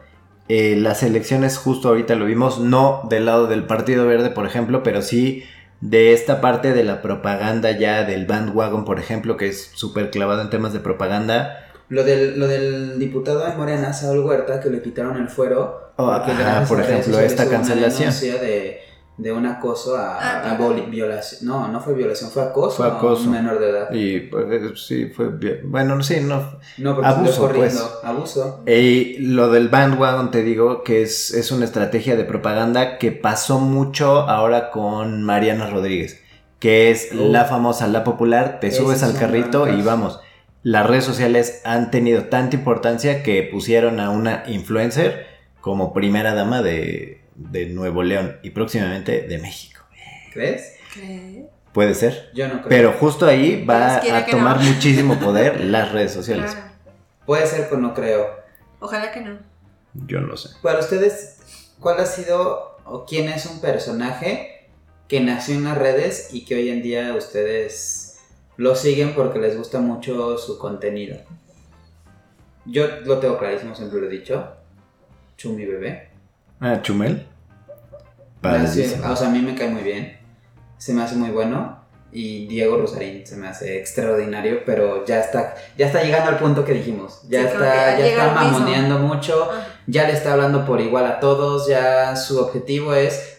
eh, 0.48 0.76
las 0.76 1.02
elecciones, 1.02 1.56
justo 1.56 1.88
ahorita 1.88 2.14
lo 2.14 2.26
vimos, 2.26 2.60
no 2.60 3.06
del 3.08 3.26
lado 3.26 3.46
del 3.46 3.64
Partido 3.64 4.06
Verde, 4.06 4.30
por 4.30 4.46
ejemplo, 4.46 4.82
pero 4.82 5.02
sí 5.02 5.44
de 5.80 6.12
esta 6.12 6.40
parte 6.40 6.72
de 6.72 6.84
la 6.84 7.02
propaganda 7.02 7.70
ya 7.72 8.04
del 8.04 8.26
bandwagon, 8.26 8.84
por 8.84 8.98
ejemplo, 8.98 9.36
que 9.36 9.48
es 9.48 9.70
súper 9.74 10.10
clavado 10.10 10.40
en 10.40 10.50
temas 10.50 10.72
de 10.72 10.80
propaganda. 10.80 11.70
Lo 11.88 12.04
del, 12.04 12.38
lo 12.38 12.46
del 12.46 12.98
diputado 12.98 13.44
de 13.44 13.54
Morena, 13.54 13.92
Saúl 13.92 14.20
Huerta, 14.20 14.60
que 14.60 14.70
le 14.70 14.80
quitaron 14.80 15.16
el 15.18 15.28
fuero. 15.28 15.92
Oh, 15.96 16.10
ajá, 16.10 16.64
por 16.66 16.80
ejemplo, 16.80 17.20
esta 17.20 17.48
cancelación. 17.48 18.12
de, 18.40 18.80
de 19.16 19.32
un 19.32 19.46
acoso 19.46 19.96
a, 19.96 20.18
Ah, 20.18 20.50
a 20.52 20.88
violación. 20.88 21.46
No, 21.48 21.68
no 21.68 21.80
fue 21.80 21.94
violación, 21.94 22.30
fue 22.30 22.42
acoso, 22.42 22.76
Fue 22.78 22.86
a 22.86 23.12
un 23.14 23.30
menor 23.30 23.60
de 23.60 23.70
edad. 23.70 23.92
Y 23.92 24.20
pues, 24.20 24.80
sí, 24.86 25.06
fue. 25.06 25.30
Bueno, 25.64 26.02
sí, 26.02 26.20
no. 26.20 26.58
No, 26.78 26.94
porque 26.94 27.08
Abuso, 27.08 27.50
pues. 27.54 27.80
Abuso. 28.02 28.62
Y 28.66 29.18
lo 29.18 29.50
del 29.50 29.68
bandwagon, 29.68 30.30
te 30.30 30.42
digo 30.42 30.82
que 30.82 31.02
es, 31.02 31.32
es 31.32 31.52
una 31.52 31.64
estrategia 31.64 32.16
de 32.16 32.24
propaganda 32.24 32.98
que 32.98 33.12
pasó 33.12 33.60
mucho 33.60 34.22
ahora 34.28 34.70
con 34.70 35.22
Mariana 35.22 35.70
Rodríguez, 35.70 36.20
que 36.58 36.90
es 36.90 37.10
Uh. 37.12 37.30
la 37.30 37.44
famosa, 37.44 37.86
la 37.86 38.02
popular, 38.02 38.58
te 38.60 38.72
subes 38.72 38.98
es 38.98 39.02
al 39.04 39.16
carrito 39.16 39.68
y 39.68 39.80
vamos. 39.82 40.20
Las 40.64 40.86
redes 40.86 41.04
sociales 41.04 41.60
han 41.64 41.90
tenido 41.90 42.24
tanta 42.24 42.56
importancia 42.56 43.22
que 43.22 43.42
pusieron 43.42 44.00
a 44.00 44.10
una 44.10 44.44
influencer 44.46 45.26
como 45.60 45.92
primera 45.92 46.34
dama 46.34 46.62
de, 46.62 47.23
de 47.34 47.66
Nuevo 47.66 48.02
León 48.02 48.38
y 48.42 48.50
próximamente 48.50 49.22
de 49.22 49.38
México. 49.38 49.82
¿Crees? 50.32 50.76
¿Crees? 50.92 51.46
Puede 51.72 51.94
ser. 51.94 52.30
Yo 52.34 52.46
no 52.46 52.54
creo. 52.54 52.68
Pero 52.68 52.92
justo 52.92 53.26
ahí 53.26 53.64
va 53.64 53.96
a 53.96 54.26
tomar 54.26 54.58
no. 54.58 54.62
muchísimo 54.72 55.18
poder 55.18 55.60
las 55.60 55.92
redes 55.92 56.12
sociales. 56.12 56.52
Claro. 56.52 56.70
Puede 57.26 57.46
ser, 57.46 57.68
pero 57.68 57.80
no 57.80 57.94
creo. 57.94 58.28
Ojalá 58.80 59.10
que 59.12 59.20
no. 59.20 59.38
Yo 60.06 60.20
no 60.20 60.28
lo 60.28 60.36
sé. 60.36 60.50
Para 60.62 60.78
ustedes, 60.78 61.72
¿cuál 61.80 62.00
ha 62.00 62.06
sido 62.06 62.76
o 62.84 63.06
quién 63.06 63.28
es 63.28 63.46
un 63.46 63.60
personaje 63.60 64.68
que 65.08 65.20
nació 65.20 65.56
en 65.56 65.64
las 65.64 65.78
redes 65.78 66.30
y 66.32 66.44
que 66.44 66.54
hoy 66.54 66.70
en 66.70 66.82
día 66.82 67.14
ustedes 67.14 68.20
lo 68.56 68.76
siguen 68.76 69.14
porque 69.14 69.38
les 69.38 69.56
gusta 69.56 69.80
mucho 69.80 70.38
su 70.38 70.58
contenido? 70.58 71.18
Yo 72.66 72.86
lo 73.04 73.18
tengo 73.18 73.38
clarísimo, 73.38 73.74
siempre 73.74 74.00
lo 74.00 74.06
he 74.06 74.10
dicho. 74.10 74.54
Chumi 75.36 75.64
Bebé. 75.64 76.13
Ah, 76.60 76.80
Chumel. 76.82 77.26
Me 78.42 78.50
hace- 78.50 78.82
Padrísimo. 78.82 79.12
o 79.12 79.16
sea, 79.16 79.28
a 79.28 79.30
mí 79.30 79.40
me 79.40 79.54
cae 79.54 79.68
muy 79.68 79.82
bien. 79.82 80.18
Se 80.78 80.92
me 80.92 81.02
hace 81.02 81.16
muy 81.16 81.30
bueno. 81.30 81.82
Y 82.16 82.46
Diego 82.46 82.76
Rosarín 82.76 83.26
se 83.26 83.36
me 83.36 83.48
hace 83.48 83.76
extraordinario, 83.80 84.60
pero 84.64 85.04
ya 85.04 85.18
está, 85.18 85.56
ya 85.76 85.86
está 85.88 86.00
llegando 86.04 86.30
al 86.30 86.38
punto 86.38 86.64
que 86.64 86.72
dijimos. 86.72 87.22
Ya 87.28 87.40
Sí, 87.40 87.46
está, 87.46 87.98
ya 87.98 88.06
está 88.06 88.40
mismo. 88.40 88.58
mamoneando 88.60 88.98
mucho, 89.00 89.48
Ah. 89.50 89.66
ya 89.88 90.06
le 90.06 90.12
está 90.12 90.32
hablando 90.34 90.64
por 90.64 90.80
igual 90.80 91.06
a 91.06 91.18
todos, 91.18 91.66
ya 91.68 92.14
su 92.14 92.38
objetivo 92.38 92.94
es. 92.94 93.38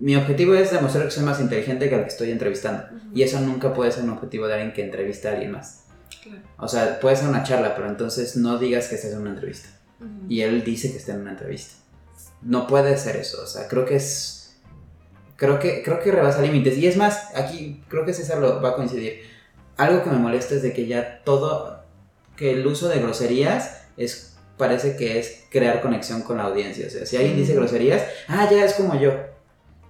Mi 0.00 0.16
objetivo 0.16 0.54
es 0.54 0.72
demostrar 0.72 1.04
que 1.04 1.12
soy 1.12 1.22
más 1.24 1.38
inteligente 1.40 1.88
que 1.88 1.94
al 1.94 2.00
que 2.02 2.08
estoy 2.08 2.32
entrevistando. 2.32 2.82
Y 3.14 3.22
eso 3.22 3.38
nunca 3.40 3.72
puede 3.72 3.92
ser 3.92 4.02
un 4.02 4.10
objetivo 4.10 4.48
de 4.48 4.54
alguien 4.54 4.72
que 4.72 4.82
entrevista 4.84 5.28
a 5.28 5.32
alguien 5.32 5.52
más. 5.52 5.84
Claro. 6.22 6.40
O 6.58 6.66
sea, 6.66 6.98
puede 6.98 7.14
ser 7.14 7.28
una 7.28 7.44
charla, 7.44 7.76
pero 7.76 7.88
entonces 7.88 8.34
no 8.36 8.58
digas 8.58 8.88
que 8.88 8.96
estás 8.96 9.12
en 9.12 9.20
una 9.20 9.30
entrevista. 9.30 9.68
Ujú. 10.00 10.26
Y 10.28 10.40
él 10.42 10.64
dice 10.64 10.90
que 10.90 10.98
está 10.98 11.12
en 11.14 11.20
una 11.20 11.30
entrevista. 11.30 11.74
No 12.42 12.66
puede 12.66 12.96
ser 12.98 13.16
eso, 13.16 13.42
o 13.42 13.46
sea, 13.46 13.68
creo 13.68 13.84
que 13.84 13.96
es... 13.96 14.56
Creo 15.36 15.58
que, 15.58 15.82
creo 15.82 16.00
que 16.00 16.12
rebasa 16.12 16.40
límites. 16.40 16.78
Y 16.78 16.86
es 16.86 16.96
más, 16.96 17.34
aquí 17.34 17.82
creo 17.88 18.06
que 18.06 18.14
César 18.14 18.38
lo 18.38 18.62
va 18.62 18.70
a 18.70 18.74
coincidir. 18.74 19.20
Algo 19.76 20.02
que 20.02 20.10
me 20.10 20.16
molesta 20.16 20.54
es 20.54 20.62
de 20.62 20.72
que 20.72 20.86
ya 20.86 21.22
todo... 21.24 21.84
Que 22.36 22.52
el 22.52 22.66
uso 22.66 22.88
de 22.88 23.00
groserías 23.00 23.82
es... 23.96 24.36
Parece 24.56 24.96
que 24.96 25.18
es 25.18 25.44
crear 25.50 25.82
conexión 25.82 26.22
con 26.22 26.38
la 26.38 26.44
audiencia. 26.44 26.86
O 26.86 26.90
sea, 26.90 27.04
si 27.04 27.18
alguien 27.18 27.36
dice 27.36 27.54
groserías, 27.54 28.02
ah, 28.28 28.48
ya 28.50 28.64
es 28.64 28.72
como 28.72 28.98
yo. 28.98 29.12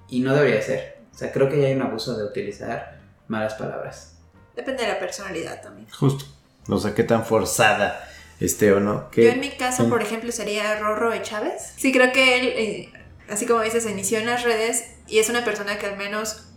Y 0.08 0.20
no 0.20 0.34
debería 0.34 0.60
ser. 0.60 0.98
O 1.14 1.16
sea, 1.16 1.30
creo 1.30 1.48
que 1.48 1.60
ya 1.60 1.68
hay 1.68 1.74
un 1.74 1.82
abuso 1.82 2.16
de 2.16 2.24
utilizar 2.24 2.98
malas 3.28 3.54
palabras. 3.54 4.16
Depende 4.56 4.82
de 4.82 4.88
la 4.88 4.98
personalidad 4.98 5.62
también. 5.62 5.88
Justo. 5.90 6.24
O 6.68 6.78
sea, 6.78 6.94
qué 6.94 7.04
tan 7.04 7.24
forzada 7.24 8.08
esté 8.40 8.72
o 8.72 8.80
no. 8.80 9.04
Yo 9.04 9.10
Que 9.10 9.30
en 9.30 9.40
mi 9.40 9.50
caso, 9.50 9.88
por 9.88 10.02
ejemplo, 10.02 10.30
sería 10.32 10.78
Rorro 10.78 11.10
de 11.10 11.22
Chávez. 11.22 11.72
Sí, 11.76 11.92
creo 11.92 12.12
que 12.12 12.38
él, 12.38 12.46
eh, 12.48 12.92
así 13.28 13.46
como 13.46 13.62
dices, 13.62 13.84
se 13.84 13.90
inició 13.90 14.18
en 14.18 14.26
las 14.26 14.42
redes 14.42 14.84
y 15.06 15.18
es 15.18 15.28
una 15.28 15.44
persona 15.44 15.78
que 15.78 15.86
al 15.86 15.96
menos 15.96 16.48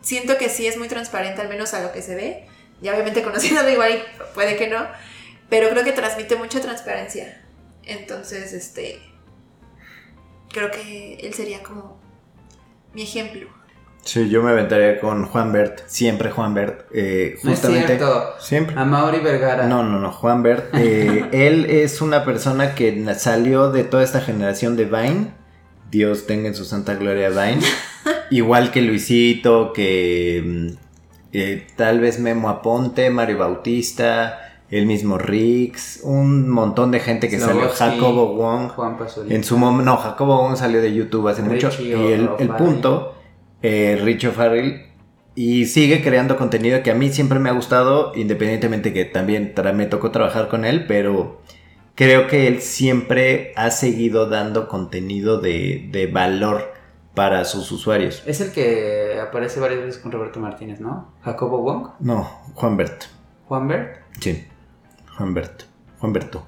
siento 0.00 0.38
que 0.38 0.48
sí 0.48 0.66
es 0.66 0.76
muy 0.76 0.88
transparente, 0.88 1.40
al 1.40 1.48
menos 1.48 1.74
a 1.74 1.82
lo 1.82 1.92
que 1.92 2.02
se 2.02 2.14
ve. 2.14 2.46
Y 2.80 2.88
obviamente 2.88 3.22
conociéndolo 3.24 3.70
igual 3.70 4.04
puede 4.34 4.56
que 4.56 4.68
no, 4.68 4.86
pero 5.48 5.68
creo 5.70 5.84
que 5.84 5.92
transmite 5.92 6.36
mucha 6.36 6.60
transparencia. 6.60 7.44
Entonces, 7.84 8.52
este, 8.52 9.00
creo 10.50 10.70
que 10.70 11.14
él 11.14 11.34
sería 11.34 11.62
como 11.62 12.00
mi 12.92 13.02
ejemplo. 13.02 13.57
Sí, 14.02 14.28
yo 14.30 14.42
me 14.42 14.50
aventaría 14.52 15.00
con 15.00 15.26
Juan 15.26 15.52
Bert. 15.52 15.80
Siempre 15.86 16.30
Juan 16.30 16.54
Bert. 16.54 16.86
eh, 16.92 17.38
No 17.42 17.50
es 17.52 17.58
justamente. 17.58 17.96
cierto. 17.98 18.34
Siempre. 18.40 18.74
A 18.78 18.84
Mauri 18.84 19.18
Vergara. 19.20 19.66
No, 19.66 19.82
no, 19.82 19.98
no, 20.00 20.10
Juan 20.12 20.42
Bert. 20.42 20.74
eh, 20.74 21.26
él 21.32 21.66
es 21.68 22.00
una 22.00 22.24
persona 22.24 22.74
que 22.74 23.04
salió 23.14 23.70
de 23.70 23.84
toda 23.84 24.02
esta 24.02 24.20
generación 24.20 24.76
de 24.76 24.84
Vine. 24.86 25.32
Dios 25.90 26.26
tenga 26.26 26.48
en 26.48 26.54
su 26.54 26.64
santa 26.64 26.94
gloria 26.94 27.28
Vine. 27.28 27.60
Igual 28.30 28.70
que 28.70 28.82
Luisito, 28.82 29.72
que 29.72 30.42
mm, 30.44 30.68
eh, 31.32 31.66
tal 31.76 32.00
vez 32.00 32.18
Memo 32.18 32.48
Aponte, 32.48 33.10
Mario 33.10 33.38
Bautista, 33.38 34.38
el 34.70 34.86
mismo 34.86 35.16
Rix, 35.18 36.00
un 36.02 36.48
montón 36.48 36.90
de 36.90 37.00
gente 37.00 37.28
que 37.28 37.38
salió. 37.38 37.68
Jacobo 37.70 38.34
Wong. 38.34 38.68
Juan 38.68 38.98
Pasolini. 38.98 39.34
En 39.34 39.44
su 39.44 39.56
momento, 39.56 39.90
no, 39.90 39.96
Jacobo 39.96 40.42
Wong 40.42 40.56
salió 40.56 40.80
de 40.80 40.92
YouTube 40.94 41.28
hace 41.28 41.42
mucho. 41.42 41.70
Y 41.80 41.92
el, 41.92 42.28
punto, 42.58 43.14
eh, 43.62 43.98
Richo 44.02 44.32
Farrell, 44.32 44.86
y 45.34 45.66
sigue 45.66 46.02
creando 46.02 46.36
contenido 46.36 46.82
que 46.82 46.90
a 46.90 46.94
mí 46.94 47.10
siempre 47.10 47.38
me 47.38 47.48
ha 47.48 47.52
gustado, 47.52 48.12
independientemente 48.16 48.92
que 48.92 49.04
también 49.04 49.54
tra- 49.54 49.72
me 49.72 49.86
tocó 49.86 50.10
trabajar 50.10 50.48
con 50.48 50.64
él, 50.64 50.86
pero 50.86 51.40
creo 51.94 52.26
que 52.26 52.46
él 52.48 52.60
siempre 52.60 53.52
ha 53.56 53.70
seguido 53.70 54.28
dando 54.28 54.66
contenido 54.68 55.40
de, 55.40 55.88
de 55.92 56.06
valor 56.08 56.72
para 57.14 57.44
sus 57.44 57.70
usuarios. 57.72 58.22
Es 58.26 58.40
el 58.40 58.52
que 58.52 59.18
aparece 59.20 59.60
varias 59.60 59.80
veces 59.80 59.98
con 60.00 60.10
Roberto 60.12 60.40
Martínez, 60.40 60.80
¿no? 60.80 61.12
Jacobo 61.22 61.62
Wong, 61.62 61.88
No, 62.00 62.24
Juan 62.54 62.76
Bert. 62.76 63.04
Juan 63.46 63.66
Bert, 63.68 63.98
Sí, 64.20 64.44
Juan 65.16 65.34
Bert. 65.34 65.62
Juan 65.98 66.12
Berto. 66.12 66.44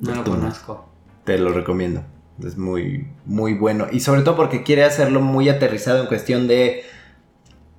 no 0.00 0.14
lo 0.14 0.24
conozco. 0.24 0.86
Te 1.24 1.38
lo 1.38 1.50
recomiendo. 1.52 2.02
Es 2.44 2.56
muy, 2.58 3.08
muy 3.24 3.54
bueno. 3.54 3.86
Y 3.90 4.00
sobre 4.00 4.22
todo 4.22 4.36
porque 4.36 4.62
quiere 4.62 4.84
hacerlo 4.84 5.20
muy 5.20 5.48
aterrizado 5.48 6.02
en 6.02 6.06
cuestión 6.06 6.48
de 6.48 6.82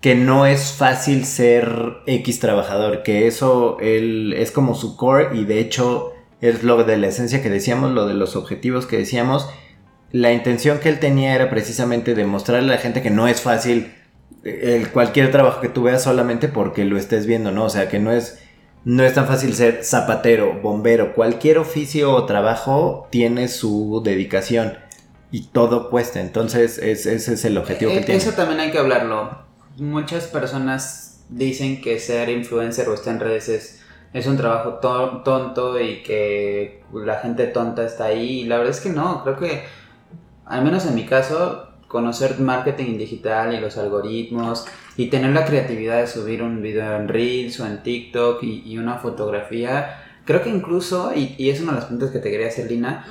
que 0.01 0.15
no 0.15 0.45
es 0.45 0.71
fácil 0.71 1.25
ser 1.25 1.97
X 2.05 2.39
trabajador. 2.39 3.03
Que 3.03 3.27
eso 3.27 3.77
él, 3.79 4.33
es 4.33 4.51
como 4.51 4.75
su 4.75 4.97
core 4.97 5.37
y 5.37 5.45
de 5.45 5.59
hecho 5.59 6.13
es 6.41 6.63
lo 6.63 6.83
de 6.83 6.97
la 6.97 7.07
esencia 7.07 7.41
que 7.41 7.49
decíamos, 7.49 7.91
lo 7.91 8.07
de 8.07 8.13
los 8.13 8.35
objetivos 8.35 8.85
que 8.85 8.97
decíamos. 8.97 9.49
La 10.11 10.31
intención 10.31 10.79
que 10.79 10.89
él 10.89 10.99
tenía 10.99 11.35
era 11.35 11.49
precisamente 11.49 12.15
demostrarle 12.15 12.71
a 12.73 12.75
la 12.75 12.81
gente 12.81 13.01
que 13.01 13.09
no 13.09 13.27
es 13.27 13.41
fácil 13.41 13.91
eh, 14.43 14.77
el, 14.77 14.89
cualquier 14.89 15.31
trabajo 15.31 15.61
que 15.61 15.69
tú 15.69 15.83
veas 15.83 16.03
solamente 16.03 16.47
porque 16.47 16.85
lo 16.85 16.97
estés 16.97 17.25
viendo, 17.25 17.51
¿no? 17.51 17.65
O 17.65 17.69
sea, 17.69 17.89
que 17.89 17.99
no 17.99 18.11
es, 18.11 18.39
no 18.89 19.03
es 19.03 19.13
tan 19.13 19.27
fácil 19.27 19.53
ser 19.53 19.83
zapatero, 19.83 20.61
bombero, 20.61 21.13
cualquier 21.13 21.57
oficio 21.57 22.13
o 22.13 22.25
trabajo 22.25 23.05
tiene 23.11 23.49
su 23.49 24.01
dedicación 24.01 24.77
y 25.29 25.47
todo 25.47 25.89
cuesta. 25.89 26.21
Entonces, 26.21 26.77
es- 26.77 27.05
ese 27.05 27.33
es 27.33 27.43
el 27.43 27.57
objetivo 27.57 27.91
que 27.91 27.97
Eh, 27.97 28.03
tiene. 28.03 28.17
Eso 28.17 28.31
también 28.31 28.61
hay 28.61 28.71
que 28.71 28.77
hablarlo. 28.77 29.39
Muchas 29.77 30.27
personas 30.27 31.19
dicen 31.27 31.81
que 31.81 31.99
ser 31.99 32.29
influencer 32.29 32.87
o 32.87 32.93
estar 32.93 33.13
en 33.13 33.19
redes 33.19 33.49
es, 33.49 33.81
es 34.13 34.25
un 34.25 34.37
trabajo 34.37 34.75
to- 34.75 35.21
tonto 35.25 35.81
y 35.81 36.01
que 36.01 36.81
la 36.93 37.19
gente 37.19 37.47
tonta 37.47 37.83
está 37.85 38.05
ahí. 38.05 38.39
Y 38.39 38.43
la 38.45 38.57
verdad 38.57 38.71
es 38.71 38.79
que 38.79 38.89
no, 38.89 39.21
creo 39.25 39.37
que, 39.37 39.63
al 40.45 40.63
menos 40.63 40.85
en 40.85 40.95
mi 40.95 41.05
caso, 41.05 41.66
conocer 41.87 42.39
marketing 42.39 42.97
digital 42.97 43.53
y 43.53 43.59
los 43.59 43.77
algoritmos 43.77 44.65
y 44.97 45.07
tener 45.07 45.31
la 45.33 45.45
creatividad 45.45 45.99
de 46.01 46.07
subir 46.07 46.41
un 46.43 46.61
video 46.61 46.95
en 46.97 47.07
Reels 47.07 47.59
o 47.59 47.65
en 47.65 47.81
TikTok 47.83 48.43
y, 48.43 48.63
y 48.65 48.77
una 48.77 48.95
fotografía, 48.97 50.03
creo 50.25 50.41
que 50.43 50.49
incluso, 50.49 51.13
y, 51.15 51.35
y 51.37 51.49
es 51.49 51.61
una 51.61 51.71
de 51.71 51.75
las 51.77 51.85
preguntas 51.85 52.11
que 52.11 52.19
te 52.19 52.29
quería 52.31 52.47
hacer, 52.47 52.69
Lina, 52.69 53.05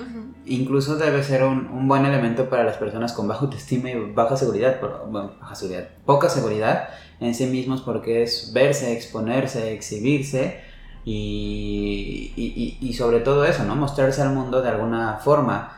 incluso 0.45 0.97
debe 0.97 1.23
ser 1.25 1.43
un, 1.45 1.67
un 1.69 1.89
buen 1.89 2.05
elemento 2.05 2.49
para 2.51 2.65
las 2.65 2.77
personas 2.77 3.13
con 3.15 3.27
baja 3.27 3.47
autoestima 3.47 3.91
y 3.91 4.13
baja 4.13 4.37
seguridad, 4.37 4.79
por- 4.79 5.07
bueno, 5.11 5.33
baja 5.41 5.55
seguridad, 5.55 5.89
poca 6.05 6.29
seguridad 6.29 6.89
en 7.19 7.35
sí 7.35 7.47
mismos 7.47 7.81
porque 7.81 8.23
es 8.23 8.53
verse, 8.53 8.93
exponerse, 8.93 9.73
exhibirse 9.73 10.61
y, 11.05 12.33
y- 12.37 12.79
y- 12.81 12.87
y 12.89 12.93
sobre 12.95 13.21
todo 13.21 13.45
eso, 13.47 13.65
¿no? 13.65 13.75
Mostrarse 13.77 14.21
al 14.23 14.35
mundo 14.35 14.61
de 14.61 14.69
alguna 14.69 15.17
forma. 15.25 15.73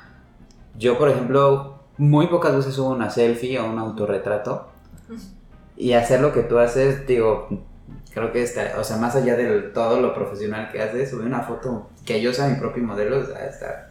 Yo, 0.78 0.98
por 0.98 1.08
ejemplo, 1.10 1.77
muy 1.98 2.28
pocas 2.28 2.56
veces 2.56 2.74
subo 2.74 2.90
una 2.90 3.10
selfie 3.10 3.58
o 3.58 3.66
un 3.66 3.78
autorretrato 3.78 4.70
y 5.76 5.92
hacer 5.92 6.20
lo 6.20 6.32
que 6.32 6.42
tú 6.42 6.58
haces, 6.58 7.06
digo, 7.06 7.48
creo 8.12 8.32
que 8.32 8.42
está, 8.42 8.74
o 8.78 8.84
sea, 8.84 8.96
más 8.96 9.14
allá 9.14 9.36
de 9.36 9.60
todo 9.62 10.00
lo 10.00 10.14
profesional 10.14 10.70
que 10.72 10.80
haces, 10.80 11.10
subir 11.10 11.26
una 11.26 11.42
foto 11.42 11.90
que 12.04 12.20
yo 12.20 12.32
sea 12.32 12.48
mi 12.48 12.58
propio 12.58 12.82
modelo, 12.82 13.18
o 13.20 13.24
sea, 13.24 13.46
está, 13.46 13.90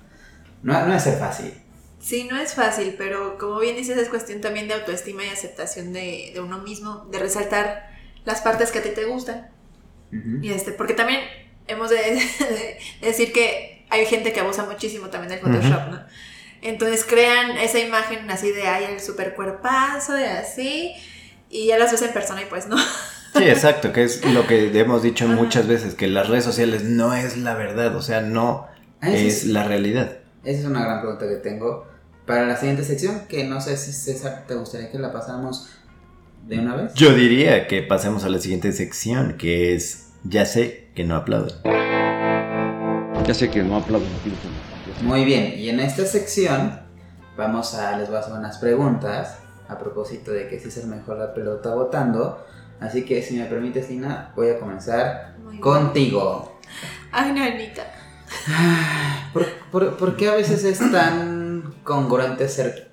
no, 0.63 0.85
no 0.85 0.93
es 0.93 1.03
ser 1.03 1.17
fácil. 1.19 1.53
Sí, 1.99 2.27
no 2.29 2.37
es 2.37 2.53
fácil, 2.53 2.95
pero 2.97 3.37
como 3.37 3.59
bien 3.59 3.75
dices, 3.75 3.97
es 3.97 4.09
cuestión 4.09 4.39
también 4.41 4.67
de 4.67 4.75
autoestima 4.75 5.25
y 5.25 5.29
aceptación 5.29 5.93
de, 5.93 6.31
de 6.33 6.39
uno 6.39 6.59
mismo, 6.59 7.07
de 7.11 7.19
resaltar 7.19 7.89
las 8.23 8.41
partes 8.41 8.71
que 8.71 8.79
a 8.79 8.83
ti 8.83 8.89
te 8.89 9.05
gustan. 9.05 9.49
Y 10.41 10.51
este, 10.51 10.71
porque 10.71 10.93
también 10.93 11.19
hemos 11.67 11.89
de, 11.89 11.97
de 13.01 13.07
decir 13.07 13.33
que 13.33 13.85
hay 13.89 14.05
gente 14.05 14.31
que 14.31 14.39
abusa 14.39 14.65
muchísimo 14.65 15.07
también 15.07 15.31
del 15.31 15.39
Photoshop, 15.39 15.89
¿no? 15.91 16.01
Entonces 16.61 17.05
crean 17.05 17.57
esa 17.57 17.79
imagen 17.79 18.29
así 18.31 18.51
de 18.51 18.67
ay, 18.67 18.85
el 18.93 18.99
super 18.99 19.35
cuerpazo 19.35 20.17
y 20.19 20.23
así, 20.23 20.93
y 21.49 21.67
ya 21.67 21.77
las 21.77 21.91
ves 21.91 22.01
en 22.01 22.13
persona 22.13 22.41
y 22.41 22.45
pues 22.45 22.67
no. 22.67 22.77
Sí, 23.35 23.43
exacto, 23.43 23.93
que 23.93 24.03
es 24.03 24.25
lo 24.25 24.47
que 24.47 24.71
hemos 24.79 25.03
dicho 25.03 25.25
Ajá. 25.25 25.35
muchas 25.35 25.67
veces, 25.67 25.93
que 25.93 26.07
las 26.07 26.27
redes 26.27 26.43
sociales 26.43 26.83
no 26.83 27.13
es 27.13 27.37
la 27.37 27.53
verdad, 27.53 27.95
o 27.95 28.01
sea, 28.01 28.21
no 28.21 28.65
Ah, 28.99 29.11
es 29.11 29.43
es- 29.43 29.45
la 29.45 29.63
realidad. 29.63 30.17
Esa 30.43 30.61
es 30.61 30.65
una 30.65 30.83
gran 30.83 31.01
pregunta 31.01 31.27
que 31.27 31.35
tengo 31.35 31.85
para 32.25 32.45
la 32.47 32.57
siguiente 32.57 32.83
sección, 32.83 33.27
que 33.29 33.43
no 33.43 33.61
sé 33.61 33.77
si 33.77 33.91
César 33.93 34.45
te 34.47 34.55
gustaría 34.55 34.89
que 34.91 34.97
la 34.97 35.11
pasáramos 35.13 35.69
de 36.47 36.57
una 36.59 36.75
vez. 36.75 36.93
Yo 36.95 37.13
diría 37.13 37.67
que 37.67 37.83
pasemos 37.83 38.23
a 38.23 38.29
la 38.29 38.39
siguiente 38.39 38.71
sección, 38.71 39.37
que 39.37 39.75
es 39.75 40.05
Ya 40.23 40.45
sé 40.45 40.87
que 40.95 41.03
no 41.03 41.15
aplauden. 41.15 41.53
Ya 43.27 43.33
sé 43.33 43.49
que 43.51 43.61
no 43.61 43.75
aplauden 43.77 44.09
aquí. 44.19 44.31
Muy 45.01 45.25
bien, 45.25 45.53
y 45.57 45.69
en 45.69 45.79
esta 45.79 46.05
sección 46.05 46.79
vamos 47.37 47.75
a, 47.75 47.97
les 47.97 48.07
voy 48.07 48.17
a 48.17 48.19
hacer 48.19 48.33
unas 48.33 48.57
preguntas 48.57 49.37
a 49.69 49.77
propósito 49.77 50.31
de 50.31 50.47
que 50.47 50.59
si 50.59 50.69
es 50.69 50.77
el 50.77 50.87
mejor 50.87 51.17
la 51.17 51.33
pelota 51.33 51.73
votando. 51.75 52.43
Así 52.79 53.05
que 53.05 53.21
si 53.21 53.37
me 53.37 53.45
permites, 53.45 53.89
Lina, 53.89 54.31
voy 54.35 54.49
a 54.49 54.59
comenzar 54.59 55.35
Muy 55.43 55.53
bien. 55.53 55.61
contigo. 55.61 56.59
Ay, 57.11 57.31
no, 57.33 57.43
Anita. 57.43 57.83
¿Por, 59.33 59.45
por, 59.71 59.97
por 59.97 60.15
qué 60.15 60.29
a 60.29 60.35
veces 60.35 60.63
es 60.63 60.79
tan 60.91 61.73
congruente 61.83 62.47
ser... 62.49 62.91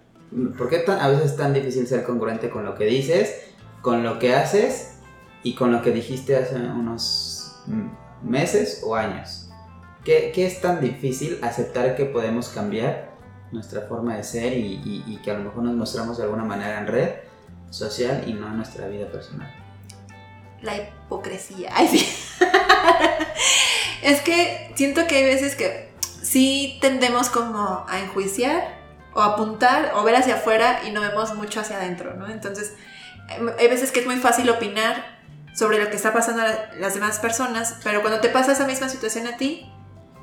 ¿Por 0.58 0.68
qué 0.68 0.78
tan- 0.78 1.00
a 1.00 1.08
veces 1.08 1.32
es 1.32 1.36
tan 1.36 1.52
difícil 1.52 1.86
ser 1.86 2.02
congruente 2.04 2.50
con 2.50 2.64
lo 2.64 2.74
que 2.74 2.84
dices, 2.86 3.34
con 3.82 4.02
lo 4.02 4.18
que 4.18 4.34
haces 4.34 4.94
y 5.42 5.54
con 5.54 5.70
lo 5.70 5.82
que 5.82 5.90
dijiste 5.92 6.36
hace 6.36 6.56
unos 6.56 7.56
meses 8.22 8.82
o 8.84 8.94
años? 8.96 9.43
¿Qué, 10.04 10.32
qué 10.34 10.46
es 10.46 10.60
tan 10.60 10.80
difícil 10.80 11.38
aceptar 11.42 11.96
que 11.96 12.04
podemos 12.04 12.48
cambiar 12.48 13.10
nuestra 13.52 13.82
forma 13.82 14.16
de 14.16 14.24
ser 14.24 14.52
y, 14.52 14.74
y- 14.84 15.04
y 15.06 15.16
que 15.22 15.30
a 15.30 15.34
lo 15.34 15.44
mejor 15.44 15.62
nos 15.62 15.74
mostramos 15.74 16.18
de 16.18 16.24
alguna 16.24 16.44
manera 16.44 16.78
en 16.80 16.86
red 16.86 17.10
social 17.70 18.24
y 18.26 18.32
no 18.34 18.46
en 18.48 18.56
nuestra 18.56 18.86
vida 18.88 19.06
personal. 19.10 19.52
La 20.62 20.76
hipocresía. 20.76 21.70
Ay, 21.74 21.88
sí. 21.88 22.06
es 24.02 24.20
que 24.20 24.72
siento 24.74 25.06
que 25.06 25.16
hay 25.16 25.24
veces 25.24 25.54
que 25.56 25.92
sí 26.22 26.78
tendemos 26.80 27.28
como 27.30 27.84
a 27.88 28.00
enjuiciar 28.00 28.78
o 29.14 29.22
apuntar 29.22 29.92
o 29.94 30.02
ver 30.02 30.16
hacia 30.16 30.34
afuera 30.36 30.80
y 30.86 30.90
no 30.90 31.00
vemos 31.00 31.34
mucho 31.34 31.60
hacia 31.60 31.76
adentro, 31.76 32.14
¿no? 32.14 32.28
Entonces, 32.28 32.74
em, 33.30 33.48
hay 33.58 33.68
veces 33.68 33.92
que 33.92 34.00
es 34.00 34.06
muy 34.06 34.16
fácil 34.16 34.50
opinar 34.50 35.14
sobre 35.54 35.78
lo 35.82 35.88
que 35.88 35.96
está 35.96 36.12
pasando 36.12 36.42
a 36.42 36.46
la- 36.46 36.70
las 36.78 36.94
demás 36.94 37.18
personas, 37.20 37.76
pero 37.84 38.00
cuando 38.02 38.20
te 38.20 38.28
pasa 38.28 38.52
esa 38.52 38.66
misma 38.66 38.88
situación 38.88 39.26
a 39.28 39.36
ti, 39.36 39.70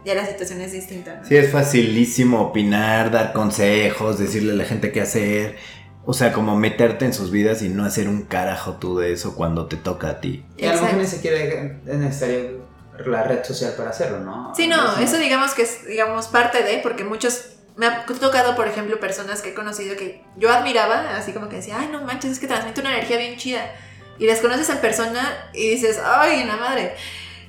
ya 0.06 0.16
la 0.16 0.26
situación 0.26 0.62
es 0.62 0.72
distinta, 0.72 1.16
¿no? 1.16 1.28
Sí, 1.28 1.36
es 1.36 1.52
facilísimo 1.52 2.42
opinar, 2.42 3.12
dar 3.12 3.34
consejos, 3.34 4.18
decirle 4.18 4.54
a 4.54 4.56
la 4.56 4.66
gente 4.66 4.92
qué 4.92 5.02
hacer. 5.02 5.58
O 6.04 6.14
sea, 6.14 6.34
como 6.34 6.56
meterte 6.56 7.06
en 7.06 7.14
sus 7.14 7.30
vidas 7.30 7.62
y 7.62 7.70
no 7.70 7.86
hacer 7.86 8.08
un 8.08 8.24
carajo 8.24 8.78
tú 8.78 8.98
de 8.98 9.14
eso 9.14 9.36
cuando 9.36 9.68
te 9.68 9.78
toca 9.78 10.10
a 10.10 10.22
ti. 10.22 10.44
Y 10.58 10.66
a 10.66 10.76
lo 10.76 10.82
mejor 10.82 11.00
ni 11.00 11.06
siquiera 11.06 11.38
es 11.40 11.98
necesario 11.98 12.66
la 13.06 13.24
red 13.24 13.44
social 13.44 13.74
para 13.78 13.92
hacerlo, 13.92 14.20
¿no? 14.20 14.54
Sí, 14.56 14.68
no, 14.68 14.80
Entonces, 14.80 15.10
eso 15.10 15.18
digamos 15.18 15.54
que 15.54 15.64
es 15.64 15.86
digamos 15.88 16.28
parte 16.28 16.64
de, 16.64 16.80
porque 16.80 17.04
muchos, 17.04 17.54
me 17.76 17.86
ha 17.86 18.06
tocado, 18.06 18.56
por 18.56 18.68
ejemplo, 18.68 19.00
personas 19.00 19.42
que 19.42 19.50
he 19.50 19.54
conocido 19.54 19.96
que 19.96 20.24
yo 20.38 20.52
admiraba, 20.52 21.16
así 21.16 21.34
como 21.34 21.50
que 21.50 21.58
decía, 21.58 21.78
ay, 21.80 21.90
no 21.92 22.02
manches, 22.02 22.32
es 22.32 22.40
que 22.40 22.48
transmite 22.48 22.82
una 22.82 22.94
energía 22.94 23.18
bien 23.18 23.38
chida. 23.38 23.72
Y 24.18 24.26
les 24.26 24.40
conoces 24.40 24.70
en 24.70 24.78
persona 24.78 25.50
y 25.54 25.70
dices, 25.72 26.00
ay, 26.04 26.44
la 26.46 26.58
madre, 26.58 26.94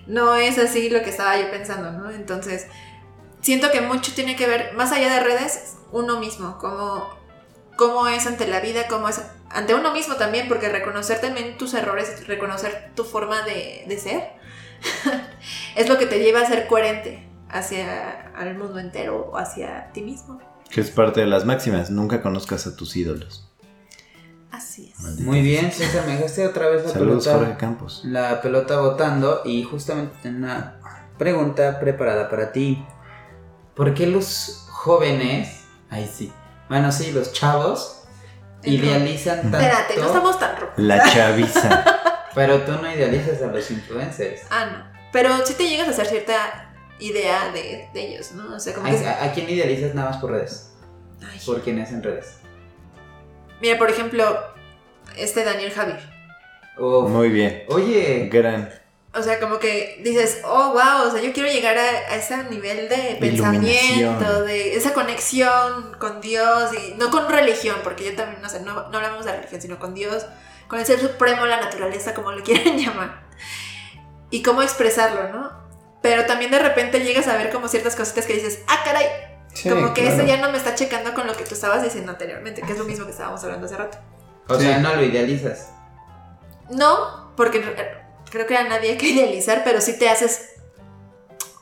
no 0.07 0.37
es 0.37 0.59
así 0.59 0.91
lo 0.91 1.03
que 1.03 1.11
estaba 1.11 1.37
yo 1.39 1.51
pensando, 1.51 1.93
¿no? 1.93 2.11
Entonces, 2.11 2.67
siento 3.41 3.71
que 3.71 3.81
mucho 3.81 4.13
tiene 4.15 4.37
que 4.37 4.47
ver, 4.47 4.75
más 4.75 4.93
allá 4.93 5.13
de 5.13 5.21
redes, 5.21 5.77
uno 5.91 6.19
mismo, 6.19 6.59
cómo, 6.59 7.09
cómo 7.77 8.09
es 8.09 8.27
ante 8.27 8.47
la 8.47 8.61
vida, 8.61 8.89
cómo 8.89 9.09
es 9.09 9.23
ante 9.51 9.75
uno 9.75 9.93
mismo 9.93 10.17
también, 10.17 10.49
porque 10.49 10.69
reconocer 10.69 11.21
también 11.21 11.59
tus 11.59 11.75
errores, 11.75 12.27
reconocer 12.27 12.93
tu 12.95 13.05
forma 13.05 13.43
de, 13.43 13.85
de 13.87 13.99
ser, 13.99 14.33
es 15.77 15.89
lo 15.89 15.99
que 15.99 16.07
te 16.07 16.19
lleva 16.19 16.41
a 16.41 16.47
ser 16.47 16.67
coherente 16.67 17.29
hacia 17.49 18.33
al 18.35 18.57
mundo 18.57 18.79
entero 18.79 19.31
o 19.31 19.37
hacia 19.37 19.93
ti 19.93 20.01
mismo. 20.01 20.41
Que 20.71 20.81
es 20.81 20.91
parte 20.91 21.21
de 21.21 21.27
las 21.27 21.45
máximas. 21.45 21.91
Nunca 21.91 22.23
conozcas 22.23 22.67
a 22.67 22.75
tus 22.75 22.97
ídolos. 22.97 23.52
Así 24.53 24.93
es. 24.95 25.21
Muy 25.21 25.41
bien, 25.41 25.73
César, 25.73 26.05
me 26.07 26.13
dejaste 26.17 26.47
otra 26.47 26.69
vez 26.69 26.85
la 26.85 26.91
Saludos, 26.91 27.25
pelota. 27.25 27.45
Jorge 27.47 27.59
Campos. 27.59 28.03
La 28.05 28.41
pelota 28.43 28.79
votando 28.81 29.41
y 29.47 29.65
justamente 29.65 30.29
una 30.29 30.79
pregunta 31.19 31.81
preparada 31.81 32.29
para 32.29 32.53
ti. 32.53 32.85
¿Por 33.75 33.95
qué 33.95 34.07
los 34.07 34.67
jóvenes, 34.71 35.63
ahí 35.89 36.07
sí, 36.13 36.31
bueno, 36.69 36.93
sí, 36.93 37.13
los 37.13 37.33
chavos 37.33 38.05
idealizan 38.63 39.41
tanto? 39.43 39.59
Espérate, 39.59 39.97
no 39.97 40.07
estamos 40.07 40.39
tan 40.39 40.57
rojos. 40.57 40.75
La 40.77 41.11
chaviza. 41.11 41.85
Pero 42.35 42.61
tú 42.63 42.73
no 42.73 42.91
idealizas 42.93 43.43
a 43.43 43.47
los 43.47 43.71
influencers. 43.71 44.43
Ah, 44.51 44.67
no. 44.67 44.93
Pero 45.13 45.45
sí 45.47 45.55
te 45.55 45.69
llegas 45.69 45.89
a 45.89 45.91
hacer 45.93 46.07
cierta 46.07 46.75
idea 46.99 47.51
de, 47.53 47.89
de 47.93 48.09
ellos, 48.09 48.33
¿no? 48.33 48.55
O 48.57 48.61
sea, 48.61 48.75
como 48.75 48.87
que... 48.89 49.07
¿A, 49.07 49.25
a 49.25 49.33
quién 49.33 49.49
idealizas 49.49 49.95
nada 49.95 50.11
más 50.11 50.19
por 50.21 50.31
redes? 50.31 50.73
Ay. 51.27 51.41
¿Por 51.45 51.61
quién 51.63 51.79
es 51.79 51.91
en 51.91 52.03
redes? 52.03 52.37
Mira, 53.63 53.79
por 53.79 53.89
ejemplo, 53.89 54.39
este 55.17 55.45
Daniel 55.45 55.71
Javier. 55.71 56.01
Uf. 56.77 57.09
Muy 57.09 57.29
bien. 57.29 57.63
Oye, 57.69 58.29
Gran. 58.31 58.69
O 59.15 59.23
sea, 59.23 59.39
como 59.39 59.61
que 59.61 60.01
dices, 60.03 60.41
oh, 60.45 60.73
wow, 60.73 61.07
o 61.07 61.11
sea, 61.13 61.21
yo 61.21 61.33
quiero 61.33 61.49
llegar 61.49 61.79
a, 61.79 61.83
a 61.83 62.17
ese 62.17 62.37
nivel 62.45 62.89
de 62.89 63.19
pensamiento, 63.21 64.43
de 64.43 64.75
esa 64.75 64.95
conexión 64.95 65.97
con 66.01 66.21
Dios, 66.21 66.71
y 66.75 66.95
no 66.95 67.11
con 67.11 67.29
religión, 67.29 67.77
porque 67.85 68.05
yo 68.07 68.17
también, 68.17 68.43
no 68.43 68.49
sé, 68.49 68.61
no, 68.61 68.89
no 68.89 68.97
hablamos 68.97 69.25
de 69.27 69.33
religión, 69.33 69.61
sino 69.61 69.79
con 69.79 69.95
Dios, 69.95 70.27
con 70.67 70.81
el 70.81 70.87
ser 70.87 70.99
supremo, 70.99 71.47
la 71.47 71.61
naturaleza, 71.61 72.15
como 72.15 72.33
le 72.33 72.43
quieran 72.43 72.79
llamar, 72.79 73.23
y 74.31 74.43
cómo 74.43 74.63
expresarlo, 74.63 75.29
¿no? 75.29 75.53
Pero 76.01 76.25
también 76.25 76.51
de 76.51 76.59
repente 76.59 77.05
llegas 77.05 77.29
a 77.29 77.37
ver 77.37 77.53
como 77.53 77.69
ciertas 77.69 77.95
cositas 77.95 78.27
que 78.27 78.33
dices, 78.33 78.61
ah, 78.67 78.81
caray, 78.83 79.07
Sí, 79.55 79.69
como 79.69 79.93
que 79.95 80.03
claro. 80.03 80.17
eso 80.17 80.27
ya 80.27 80.37
no 80.39 80.51
me 80.51 80.57
está 80.59 80.75
checando 80.75 81.13
con 81.15 81.27
lo 81.27 81.37
que 81.37 81.45
tú 81.45 81.55
estabas 81.55 81.83
diciendo 81.83 82.13
anteriormente, 82.13 82.63
que 82.63 82.73
es 82.73 82.79
lo 82.79 82.85
mismo 82.85 83.05
que 83.05 83.13
estábamos 83.13 83.43
hablando 83.45 83.67
hace 83.67 83.77
rato. 83.77 83.99
o 84.49 84.55
Sí. 84.57 84.63
sea, 84.63 84.79
no 84.79 84.95
lo 84.97 85.03
idealizas. 85.05 85.71
No, 86.71 87.33
porque 87.37 87.59
eh, 87.59 87.99
creo 88.31 88.47
que 88.47 88.57
a 88.57 88.65
nadie 88.65 88.93
hay 88.93 88.99
que 88.99 89.09
idealizar, 89.09 89.63
pero 89.65 89.81
sí 89.81 89.99
te 89.99 90.09
haces 90.09 90.51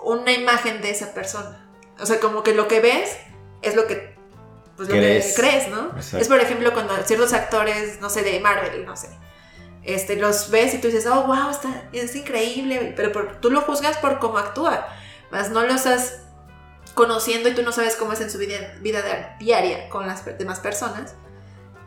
una 0.03 0.33
imagen 0.33 0.81
de 0.81 0.91
esa 0.91 1.13
persona. 1.13 1.67
O 2.01 2.07
sea, 2.07 2.21
como 2.21 2.43
que 2.43 2.55
lo 2.55 2.69
que 2.69 2.81
ves 2.81 3.17
es 3.63 3.75
lo 3.75 3.87
que, 3.87 4.17
pues, 4.77 4.89
lo 4.89 4.95
Crees. 4.95 5.27
que 5.35 5.35
crees, 5.43 5.69
¿no? 5.69 5.89
Exacto. 5.97 6.19
Es 6.19 6.29
por 6.29 6.41
ejemplo 6.41 6.73
cuando 6.73 6.97
ciertos 7.05 7.33
actores, 7.33 8.01
no 8.01 8.09
sé, 8.09 8.23
de 8.23 8.41
Marvel, 8.41 8.87
no 8.87 8.97
sé, 8.97 9.09
este, 9.83 10.17
los 10.17 10.51
ves 10.51 10.75
y 10.75 10.79
tú 10.79 10.87
dices, 10.89 11.07
oh, 11.07 11.25
wow, 11.27 11.51
está, 11.51 11.89
es 11.93 12.15
increíble, 12.17 12.95
pero 12.97 13.13
por- 13.13 13.41
tú 13.41 13.51
lo 13.51 13.61
juzgas 13.63 13.99
por 13.99 14.19
cómo 14.19 14.39
actúa, 14.39 14.87
más 15.31 15.51
no 15.51 15.63
lo 15.63 15.75
estás 15.75 16.21
conociendo 17.01 17.49
y 17.49 17.55
tú 17.55 17.63
no 17.63 17.73
sabes 17.73 17.97
cómo 17.97 18.13
es 18.13 18.21
en 18.21 18.29
su 18.31 18.37
vida, 18.37 18.57
vida 18.83 19.37
diaria 19.41 19.89
con 19.89 20.07
las 20.07 20.23
demás 20.39 20.61
personas. 20.61 21.15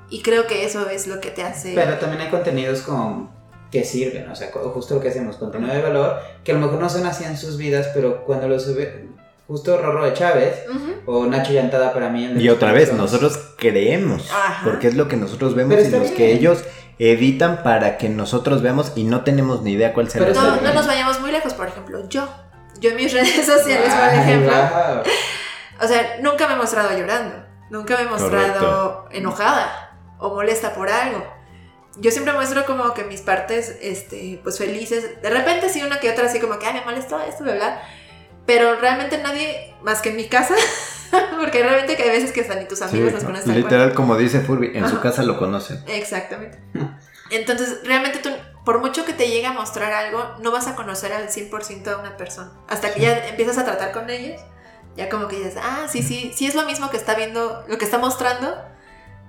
Y 0.09 0.23
creo 0.23 0.47
que 0.47 0.65
eso 0.65 0.89
es 0.89 1.05
lo 1.05 1.21
que 1.21 1.29
te 1.29 1.43
hace... 1.43 1.73
Pero 1.75 1.99
también 1.99 2.23
hay 2.23 2.29
contenidos 2.31 2.81
como 2.81 3.31
que 3.71 3.83
sirven, 3.83 4.27
o 4.27 4.35
sea, 4.35 4.51
justo 4.51 4.95
lo 4.95 5.01
que 5.01 5.09
hacemos, 5.09 5.37
contenido 5.37 5.71
de 5.71 5.83
valor, 5.83 6.17
que 6.43 6.51
a 6.51 6.55
lo 6.55 6.61
mejor 6.61 6.79
no 6.79 6.89
son 6.89 7.05
así 7.05 7.25
en 7.25 7.37
sus 7.37 7.57
vidas, 7.57 7.89
pero 7.93 8.25
cuando 8.25 8.47
lo 8.47 8.59
sube, 8.59 9.07
justo 9.47 9.77
Rorro 9.77 10.03
de 10.05 10.13
Chávez 10.13 10.63
Ujú. 10.67 10.93
o 11.05 11.25
Nacho 11.27 11.53
Llantada 11.53 11.93
para 11.93 12.09
mí. 12.09 12.25
de 12.25 12.41
Y 12.41 12.49
otra 12.49 12.71
vez, 12.71 12.91
nosotros 12.93 13.37
creemos. 13.57 14.31
Ajá. 14.31 14.61
Porque 14.63 14.87
es 14.87 14.95
lo 14.95 15.07
que 15.07 15.15
nosotros 15.15 15.53
vemos 15.53 15.75
Pero 15.75 15.87
y 15.87 15.91
los 15.91 16.01
bien. 16.01 16.15
que 16.15 16.33
ellos 16.33 16.63
editan 16.97 17.61
para 17.61 17.97
que 17.99 18.09
nosotros 18.09 18.63
veamos 18.63 18.93
y 18.95 19.03
no 19.03 19.23
tenemos 19.23 19.61
ni 19.61 19.73
idea 19.73 19.93
cuál 19.93 20.09
será 20.09 20.25
Pero 20.25 20.39
el 20.39 20.45
No, 20.47 20.61
no 20.61 20.73
nos 20.73 20.87
vayamos 20.87 21.19
muy 21.19 21.31
lejos, 21.31 21.53
por 21.53 21.67
ejemplo, 21.67 22.09
yo. 22.09 22.27
Yo 22.83 22.89
en 22.89 22.95
mis 22.97 23.13
redes 23.13 23.45
sociales, 23.45 23.93
por 23.93 24.13
ejemplo. 24.13 24.51
wow. 24.51 25.03
O 25.81 25.87
sea, 25.87 26.17
nunca 26.21 26.47
me 26.47 26.53
he 26.53 26.57
mostrado 26.57 26.95
llorando. 26.97 27.45
Nunca 27.69 27.95
me 27.95 28.03
he 28.03 28.05
mostrado 28.05 29.07
enojada 29.11 29.95
o 30.19 30.35
molesta 30.35 30.73
por 30.73 30.89
algo. 30.89 31.25
Yo 31.97 32.11
siempre 32.11 32.33
muestro 32.33 32.65
como 32.65 32.93
que 32.93 33.03
mis 33.05 33.21
partes, 33.21 33.77
este, 33.81 34.39
pues 34.43 34.57
felices. 34.57 35.21
De 35.21 35.29
repente 35.29 35.69
sí 35.69 35.81
una 35.81 35.99
que 35.99 36.09
otra 36.11 36.25
así 36.25 36.39
como 36.39 36.59
que, 36.59 36.71
me 36.73 36.81
molestó 36.81 37.21
esto, 37.21 37.43
¿verdad? 37.45 37.81
Pero 38.45 38.75
realmente 38.75 39.17
nadie, 39.19 39.73
más 39.81 40.01
que 40.01 40.09
en 40.09 40.17
mi 40.17 40.27
casa, 40.27 40.55
porque 41.39 41.63
realmente 41.63 41.95
que 41.95 42.03
hay 42.03 42.09
veces 42.09 42.31
que 42.33 42.41
hasta 42.41 42.55
ni 42.55 42.65
tus 42.65 42.79
Sí, 42.79 42.83
amigos 42.85 43.13
los 43.13 43.23
conocen. 43.23 43.45
tal 43.45 43.53
cual. 43.53 43.63
literal, 43.63 43.93
como 43.93 44.17
dice 44.17 44.41
Furby, 44.41 44.71
en 44.75 44.89
su 44.89 44.99
casa 44.99 45.23
lo 45.23 45.37
conocen. 45.39 45.81
Exactamente. 45.87 46.59
Entonces, 47.29 47.79
realmente 47.85 48.19
tú, 48.19 48.29
por 48.65 48.79
mucho 48.79 49.05
que 49.05 49.13
te 49.13 49.27
llegue 49.27 49.45
a 49.45 49.53
mostrar 49.53 49.91
algo, 49.91 50.23
no 50.41 50.51
vas 50.51 50.67
a 50.67 50.75
conocer 50.75 51.11
al 51.13 51.29
100% 51.29 51.87
a 51.87 51.97
una 51.97 52.17
persona. 52.17 52.51
Hasta 52.67 52.93
que 52.93 53.01
ya 53.01 53.27
empiezas 53.27 53.57
a 53.57 53.65
tratar 53.65 53.91
con 53.91 54.09
ellos, 54.09 54.39
ya 54.95 55.09
como 55.09 55.27
que 55.27 55.37
dices, 55.37 55.55
ah, 55.61 55.87
sí, 55.89 56.01
sí, 56.01 56.31
sí 56.35 56.45
es 56.45 56.55
lo 56.55 56.65
mismo 56.65 56.89
que 56.89 56.97
está 56.97 57.15
viendo, 57.15 57.63
lo 57.67 57.77
que 57.77 57.85
está 57.85 57.97
mostrando, 57.97 58.55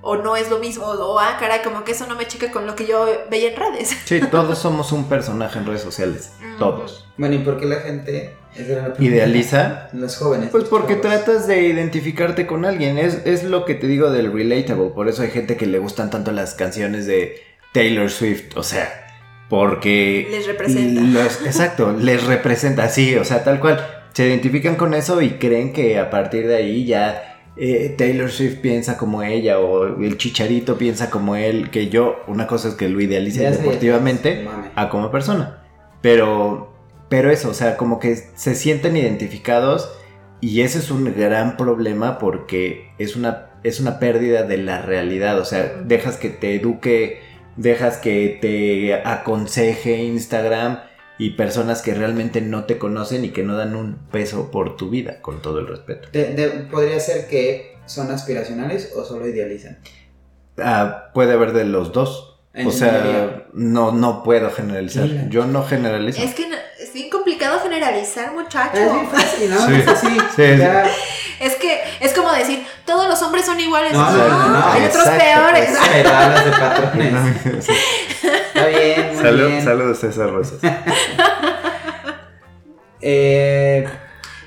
o 0.03 0.17
no 0.17 0.37
es 0.37 0.51
lo 0.51 0.59
mismo, 0.59 0.85
o 0.85 1.19
ah, 1.19 1.37
caray, 1.41 1.63
como 1.63 1.83
que 1.83 1.93
eso 1.93 2.07
no 2.07 2.15
me 2.15 2.27
checa 2.29 2.51
con 2.53 2.67
lo 2.67 2.77
que 2.77 2.87
yo 2.87 3.07
veía 3.31 3.51
en 3.51 3.57
redes. 3.57 3.97
Sí, 4.05 4.21
todos 4.31 4.59
somos 4.59 4.93
un 4.93 5.09
personaje 5.09 5.59
en 5.59 5.67
redes 5.67 5.83
sociales. 5.83 6.33
Todos. 6.59 7.09
Bueno, 7.17 7.35
¿y 7.35 7.39
por 7.39 7.59
qué 7.59 7.67
la 7.67 7.77
gente 7.77 8.37
la. 8.57 8.95
¿Idealiza? 8.99 9.89
Los 9.93 10.17
jóvenes. 10.17 10.51
Pues 10.51 10.65
porque 10.65 10.97
tratas 10.97 11.47
de 11.47 11.63
identificarte 11.63 12.47
con 12.47 12.65
alguien. 12.65 12.99
Es, 12.99 13.23
es 13.25 13.45
lo 13.45 13.65
que 13.65 13.75
te 13.75 13.87
digo 13.87 14.11
del 14.11 14.33
relatable. 14.33 14.91
Por 14.91 15.09
eso 15.09 15.23
hay 15.23 15.31
gente 15.31 15.57
que 15.57 15.67
le 15.67 15.79
gustan 15.79 16.11
tanto 16.11 16.31
las 16.33 16.55
canciones 16.55 17.07
de 17.07 17.43
Taylor 17.73 18.11
Swift. 18.11 18.57
O 18.57 18.63
sea, 18.63 19.04
porque. 19.49 20.29
Les 20.31 20.47
representa. 20.47 21.01
los- 21.01 21.45
exacto, 21.47 21.93
les 21.99 22.25
representa. 22.25 22.89
Sí, 22.89 23.15
o 23.17 23.25
sea, 23.25 23.45
tal 23.45 23.61
cual. 23.61 23.85
Se 24.13 24.29
identifican 24.29 24.77
con 24.77 24.95
eso 24.95 25.21
y 25.23 25.31
creen 25.31 25.73
que 25.73 25.99
a 25.99 26.09
partir 26.11 26.47
de 26.47 26.55
ahí 26.57 26.85
ya. 26.87 27.31
eh, 27.57 27.95
Taylor 27.97 28.31
Swift 28.33 28.57
piensa 28.61 28.97
como 28.97 29.23
ella 29.23 29.59
o 29.61 29.87
el 30.03 30.19
chicharito 30.19 30.77
piensa 30.77 31.09
como 31.11 31.37
él, 31.37 31.71
que 31.71 31.89
yo, 31.89 32.17
una 32.27 32.47
cosa 32.49 32.69
es 32.69 32.75
que 32.75 32.89
lo 32.89 33.01
idealice 33.01 33.49
deportivamente 33.59 34.45
a 34.75 34.89
como 34.89 35.11
persona. 35.13 35.63
Pero, 36.01 36.73
pero 37.09 37.31
eso, 37.31 37.51
o 37.51 37.55
sea, 37.55 37.77
como 37.77 37.99
que 38.01 38.17
se 38.17 38.55
sienten 38.57 38.97
identificados 38.97 39.89
y 40.41 40.61
ese 40.63 40.79
es 40.79 40.91
un 40.91 41.15
gran 41.17 41.57
problema 41.57 42.19
porque 42.19 42.91
es 42.99 43.15
una, 43.17 43.51
es 43.63 43.79
una 43.81 43.99
pérdida 44.01 44.43
de 44.43 44.59
la 44.59 44.83
realidad. 44.83 45.39
O 45.39 45.45
sea, 45.45 45.81
dejas 45.85 46.17
que 46.17 46.29
te 46.31 46.55
eduque, 46.57 47.21
dejas 47.57 47.97
que 47.99 48.39
te 48.41 48.95
aconseje 48.95 49.97
Instagram 50.05 50.81
y 51.19 51.31
personas 51.31 51.81
que 51.83 51.95
realmente 51.95 52.41
no 52.41 52.65
te 52.65 52.79
conocen 52.79 53.25
y 53.25 53.29
que 53.31 53.43
no 53.45 53.57
dan 53.57 53.77
un 53.77 53.97
peso 54.11 54.51
por 54.51 54.77
tu 54.77 54.91
vida, 54.91 55.21
con 55.23 55.41
todo 55.43 55.61
el 55.61 55.69
respeto. 55.69 56.09
De- 56.13 56.35
de- 56.35 56.49
podría 56.71 56.99
ser 57.01 57.29
que 57.29 57.77
son 57.87 58.11
aspiracionales 58.11 58.93
o 58.97 59.05
solo 59.05 59.29
idealizan. 59.29 59.79
Ah, 60.59 61.11
puede 61.15 61.33
haber 61.35 61.53
de 61.53 61.65
los 61.65 61.93
dos. 61.93 62.31
En 62.53 62.69
O 62.69 62.71
sea, 62.71 63.47
no, 63.53 63.91
no 63.91 64.23
puedo 64.23 64.49
generalizar. 64.51 65.05
Mira. 65.09 65.27
Yo 65.29 65.45
no 65.47 65.65
generalizo. 65.65 66.23
Es 66.23 66.35
que 66.35 66.49
no- 66.49 66.55
es 66.81 66.93
bien 66.95 67.11
complicado 67.11 67.59
generalizar, 67.61 68.33
muchacho. 68.33 68.77
Es 68.79 68.93
bien 68.93 69.09
fácil, 69.09 69.51
¿no? 69.51 69.67
Sí. 69.67 69.75
Es 69.75 69.89
así. 69.89 70.07
Sí, 70.37 70.43
ya- 70.59 70.85
Es 71.41 71.57
que 71.57 71.81
es 72.01 72.13
como 72.13 72.33
decir, 72.33 72.67
todos 72.85 73.09
los 73.09 73.21
hombres 73.23 73.45
son 73.47 73.59
iguales. 73.61 73.93
No, 73.93 74.11
No, 74.11 74.29
no, 74.29 74.49
no, 74.49 74.67
hay 74.73 74.85
otros 74.85 75.07
exacto, 75.07 75.25
peores. 75.25 75.79
hablas 76.07 76.45
de 76.45 76.51
patrones. 76.53 77.69
Está 77.69 78.67
bien, 78.67 79.15
muy 79.15 79.23
Salud- 79.25 79.47
bien. 79.49 79.65
Saludos, 79.65 79.99
César 79.99 80.31
Rosas. 80.31 80.59
Eh, 83.01 83.87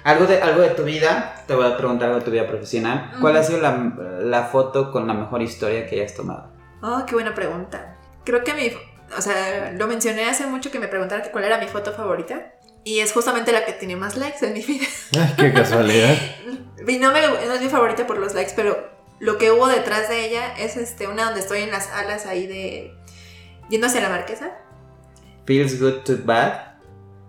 algo, 0.03 0.25
de, 0.25 0.41
algo 0.41 0.61
de 0.61 0.69
tu 0.69 0.83
vida, 0.83 1.43
te 1.45 1.53
voy 1.53 1.65
a 1.67 1.77
preguntar 1.77 2.07
algo 2.07 2.19
de 2.19 2.25
tu 2.25 2.31
vida 2.31 2.47
profesional. 2.47 3.11
¿Cuál 3.21 3.38
ha 3.38 3.43
sido 3.43 3.59
la, 3.59 3.93
la 4.21 4.43
foto 4.45 4.91
con 4.91 5.05
la 5.07 5.13
mejor 5.13 5.41
historia 5.41 5.85
que 5.88 5.99
hayas 6.01 6.15
tomado? 6.15 6.51
Oh, 6.81 7.03
qué 7.05 7.13
buena 7.13 7.35
pregunta. 7.35 7.97
Creo 8.23 8.43
que 8.43 8.53
mi, 8.55 8.71
o 9.15 9.21
sea, 9.21 9.71
lo 9.73 9.85
mencioné 9.88 10.25
hace 10.29 10.47
mucho 10.47 10.71
que 10.71 10.79
me 10.79 10.88
preguntaron 10.88 11.27
cuál 11.31 11.43
era 11.43 11.57
mi 11.59 11.67
foto 11.67 11.91
favorita. 11.93 12.53
Y 12.88 12.99
es 13.01 13.11
justamente 13.11 13.51
la 13.51 13.65
que 13.65 13.73
tiene 13.73 13.95
más 13.97 14.15
likes 14.15 14.45
en 14.45 14.53
mi 14.53 14.61
vida. 14.61 14.85
Ay, 15.19 15.33
qué 15.38 15.51
casualidad. 15.51 16.15
Y 16.88 16.97
no, 16.99 17.11
me, 17.11 17.21
no 17.21 17.53
es 17.53 17.61
mi 17.61 17.67
favorita 17.67 18.07
por 18.07 18.17
los 18.17 18.33
likes, 18.33 18.53
pero 18.55 18.89
lo 19.19 19.38
que 19.38 19.51
hubo 19.51 19.67
detrás 19.67 20.07
de 20.07 20.25
ella 20.25 20.53
es 20.57 20.77
este, 20.77 21.07
una 21.07 21.25
donde 21.25 21.41
estoy 21.41 21.63
en 21.63 21.71
las 21.71 21.89
alas 21.91 22.25
ahí 22.25 22.47
de... 22.47 22.93
Yendo 23.69 23.88
hacia 23.88 23.99
la 23.99 24.07
marquesa. 24.09 24.51
Feels 25.45 25.81
good 25.81 26.03
to 26.05 26.13
bad. 26.23 26.75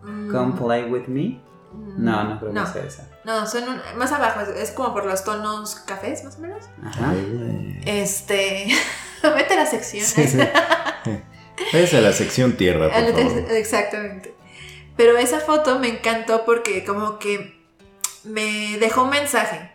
Mm, 0.05 0.31
Come 0.31 0.53
play 0.57 0.85
with 0.85 1.09
me. 1.09 1.41
mm, 1.73 2.05
No, 2.05 2.23
no 2.25 2.39
creo 2.39 2.53
no. 2.53 2.65
que 2.65 2.71
sea 2.73 2.85
esa. 2.85 3.09
No, 3.25 3.45
son 3.47 3.65
un- 3.69 3.81
más 3.99 4.13
abajo, 4.13 4.41
es, 4.43 4.49
es 4.51 4.71
como 4.71 4.93
por 4.93 5.07
los 5.07 5.25
tonos 5.25 5.75
cafés, 5.87 6.23
más 6.23 6.37
o 6.37 6.41
menos. 6.41 6.65
Ajá. 6.87 7.15
Este... 7.85 8.69
Vete 9.23 9.55
a 9.55 9.57
la 9.57 9.67
sección. 9.67 10.05
Sí, 10.07 10.29
sí. 10.29 10.39
Es 11.73 11.93
a 11.95 12.01
la 12.01 12.13
sección 12.13 12.53
tierra, 12.57 12.89
por 12.93 13.13
favor. 13.13 13.51
Exactamente. 13.51 14.35
Pero 14.99 15.17
esa 15.17 15.41
foto 15.41 15.79
me 15.79 15.89
encantó 15.89 16.45
porque 16.45 16.85
como 16.85 17.19
que 17.19 17.59
me 18.25 18.77
dejó 18.79 19.05
un 19.05 19.11
mensaje. 19.11 19.71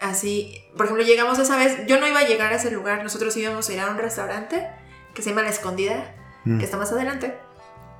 Así, 0.00 0.62
por 0.76 0.84
ejemplo, 0.86 1.04
llegamos 1.06 1.38
esa 1.38 1.56
vez, 1.56 1.86
yo 1.86 1.98
no 1.98 2.06
iba 2.06 2.20
a 2.20 2.26
llegar 2.26 2.52
a 2.52 2.56
ese 2.56 2.70
lugar, 2.70 3.02
nosotros 3.02 3.34
íbamos 3.36 3.68
a 3.68 3.72
ir 3.72 3.80
a 3.80 3.86
un 3.86 3.96
restaurante 3.96 4.68
que 5.14 5.22
se 5.22 5.30
llama 5.30 5.42
La 5.42 5.48
Escondida, 5.48 6.14
Mm. 6.44 6.58
que 6.58 6.64
está 6.64 6.76
más 6.76 6.92
adelante. 6.92 7.36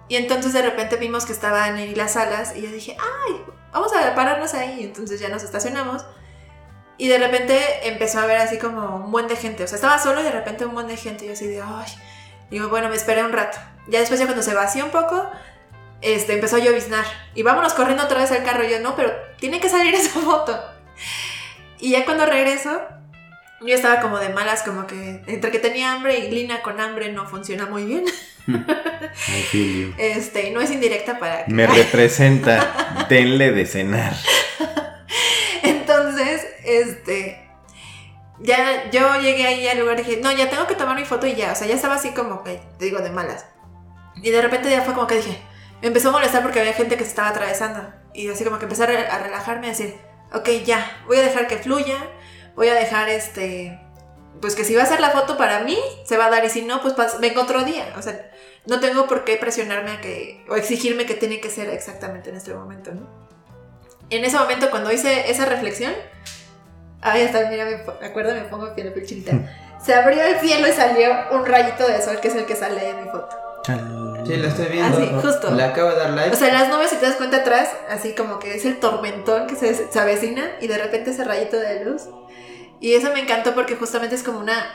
Y 0.08 0.16
entonces 0.16 0.52
de 0.52 0.62
repente 0.62 0.96
vimos 0.96 1.26
que 1.26 1.32
estaban 1.32 1.74
ahí 1.74 1.94
las 1.94 2.12
salas 2.14 2.56
y 2.56 2.62
yo 2.62 2.70
dije, 2.70 2.96
ay, 2.98 3.40
vamos 3.72 3.92
a 3.92 4.14
pararnos 4.14 4.54
ahí. 4.54 4.82
Entonces 4.84 5.20
ya 5.20 5.28
nos 5.28 5.42
estacionamos. 5.42 6.04
Y 6.96 7.08
de 7.08 7.18
repente 7.18 7.88
empezó 7.88 8.18
a 8.20 8.22
haber 8.22 8.38
así 8.38 8.58
como 8.58 9.04
un 9.04 9.12
buen 9.12 9.28
de 9.28 9.36
gente. 9.36 9.64
O 9.64 9.66
sea, 9.66 9.76
estaba 9.76 9.98
solo 9.98 10.20
y 10.20 10.24
de 10.24 10.30
repente 10.30 10.64
un 10.64 10.74
buen 10.74 10.86
de 10.88 10.96
gente. 10.96 11.24
Y 11.24 11.28
yo 11.28 11.34
así 11.34 11.46
de, 11.46 11.60
ay. 11.62 11.92
Digo, 12.50 12.68
bueno, 12.68 12.88
me 12.88 12.96
esperé 12.96 13.22
un 13.22 13.32
rato. 13.32 13.58
Ya 13.86 14.00
después, 14.00 14.18
ya 14.18 14.26
cuando 14.26 14.42
se 14.42 14.54
vació 14.54 14.84
un 14.86 14.90
poco, 14.90 15.30
este, 16.00 16.34
empezó 16.34 16.56
a 16.56 16.60
lloviznar. 16.60 17.04
Y 17.34 17.42
vámonos 17.42 17.74
corriendo 17.74 18.04
otra 18.04 18.20
vez 18.20 18.30
al 18.32 18.44
carro. 18.44 18.64
Y 18.64 18.70
yo, 18.70 18.80
no, 18.80 18.96
pero 18.96 19.12
tiene 19.38 19.60
que 19.60 19.68
salir 19.68 19.94
esa 19.94 20.20
foto. 20.20 20.58
Y 21.80 21.90
ya 21.90 22.04
cuando 22.04 22.26
regreso, 22.26 22.80
yo 23.60 23.74
estaba 23.74 24.00
como 24.00 24.18
de 24.18 24.28
malas, 24.30 24.62
como 24.62 24.86
que 24.86 25.22
entre 25.26 25.50
que 25.50 25.58
tenía 25.58 25.92
hambre 25.92 26.18
y 26.18 26.30
Lina 26.30 26.62
con 26.62 26.80
hambre 26.80 27.12
no 27.12 27.26
funciona 27.26 27.66
muy 27.66 27.84
bien. 27.84 28.04
Este, 29.98 30.50
no 30.52 30.62
es 30.62 30.70
indirecta 30.70 31.18
para 31.18 31.44
que. 31.44 31.52
Me 31.52 31.66
representa. 31.66 33.06
Denle 33.08 33.52
de 33.52 33.66
cenar. 33.66 34.14
Entonces, 35.62 36.46
este. 36.64 37.46
Ya 38.40 38.90
yo 38.90 39.20
llegué 39.20 39.46
ahí 39.46 39.68
al 39.68 39.78
lugar 39.78 40.00
y 40.00 40.04
dije, 40.04 40.20
no, 40.22 40.32
ya 40.32 40.48
tengo 40.48 40.66
que 40.66 40.76
tomar 40.76 40.96
mi 40.96 41.04
foto 41.04 41.26
y 41.26 41.34
ya. 41.34 41.52
O 41.52 41.54
sea, 41.56 41.66
ya 41.66 41.74
estaba 41.74 41.96
así 41.96 42.10
como 42.10 42.42
que, 42.42 42.60
te 42.78 42.86
digo, 42.86 43.00
de 43.00 43.10
malas. 43.10 43.44
Y 44.22 44.30
de 44.30 44.40
repente 44.40 44.70
ya 44.70 44.82
fue 44.82 44.94
como 44.94 45.06
que 45.06 45.16
dije, 45.16 45.38
me 45.80 45.88
empezó 45.88 46.08
a 46.08 46.12
molestar 46.12 46.42
porque 46.42 46.60
había 46.60 46.72
gente 46.72 46.96
que 46.96 47.04
se 47.04 47.10
estaba 47.10 47.28
atravesando. 47.28 47.80
Y 48.14 48.28
así 48.30 48.44
como 48.44 48.58
que 48.58 48.64
empecé 48.64 48.82
a, 48.84 48.86
re- 48.86 49.06
a 49.08 49.18
relajarme 49.18 49.66
y 49.66 49.70
decir, 49.70 49.96
ok, 50.32 50.48
ya, 50.64 51.02
voy 51.06 51.18
a 51.18 51.22
dejar 51.22 51.46
que 51.46 51.58
fluya. 51.58 51.96
Voy 52.56 52.68
a 52.68 52.74
dejar 52.74 53.08
este. 53.08 53.78
Pues 54.40 54.54
que 54.54 54.64
si 54.64 54.74
va 54.74 54.82
a 54.82 54.86
ser 54.86 55.00
la 55.00 55.10
foto 55.10 55.36
para 55.36 55.60
mí, 55.60 55.78
se 56.04 56.16
va 56.16 56.26
a 56.26 56.30
dar. 56.30 56.44
Y 56.44 56.50
si 56.50 56.62
no, 56.62 56.80
pues 56.82 56.94
vengo 57.20 57.42
otro 57.42 57.64
día. 57.64 57.92
O 57.96 58.02
sea, 58.02 58.30
no 58.66 58.80
tengo 58.80 59.06
por 59.06 59.24
qué 59.24 59.36
presionarme 59.36 59.92
a 59.92 60.00
que. 60.00 60.44
o 60.48 60.56
exigirme 60.56 61.06
que 61.06 61.14
tiene 61.14 61.40
que 61.40 61.50
ser 61.50 61.68
exactamente 61.70 62.30
en 62.30 62.36
este 62.36 62.52
momento, 62.54 62.92
¿no? 62.92 63.06
En 64.10 64.24
ese 64.24 64.36
momento, 64.38 64.70
cuando 64.70 64.90
hice 64.90 65.30
esa 65.30 65.44
reflexión, 65.44 65.92
ay, 67.02 67.22
hasta 67.22 67.48
mira, 67.50 67.64
me, 67.66 68.06
acuerdo, 68.06 68.34
me 68.34 68.40
pongo 68.42 68.74
piel 68.74 68.92
de. 68.92 69.48
Se 69.84 69.94
abrió 69.94 70.22
el 70.24 70.40
cielo 70.40 70.66
y 70.66 70.72
salió 70.72 71.10
un 71.30 71.46
rayito 71.46 71.86
de 71.86 72.02
sol, 72.02 72.18
que 72.20 72.28
es 72.28 72.34
el 72.34 72.46
que 72.46 72.56
sale 72.56 72.80
ahí 72.80 72.88
en 72.88 73.04
mi 73.04 73.10
foto. 73.10 73.36
Sí, 74.26 74.36
lo 74.36 74.48
estoy 74.48 74.66
viendo. 74.66 74.98
Ah, 74.98 75.00
sí, 75.00 75.10
justo. 75.22 75.50
Le 75.54 75.62
acabo 75.62 75.90
de 75.90 75.96
dar 75.96 76.10
like. 76.10 76.34
O 76.34 76.38
sea, 76.38 76.52
las 76.52 76.68
nubes, 76.68 76.90
si 76.90 76.96
te 76.96 77.06
das 77.06 77.16
cuenta 77.16 77.38
atrás, 77.38 77.68
así 77.88 78.14
como 78.14 78.38
que 78.38 78.54
es 78.54 78.64
el 78.64 78.78
tormentón 78.78 79.46
que 79.46 79.56
se, 79.56 79.74
se 79.74 79.98
avecina 79.98 80.50
y 80.60 80.66
de 80.66 80.78
repente 80.78 81.10
ese 81.10 81.24
rayito 81.24 81.58
de 81.58 81.84
luz. 81.84 82.02
Y 82.80 82.94
eso 82.94 83.12
me 83.12 83.20
encantó 83.20 83.54
porque 83.54 83.76
justamente 83.76 84.14
es 84.14 84.22
como 84.22 84.38
una. 84.38 84.70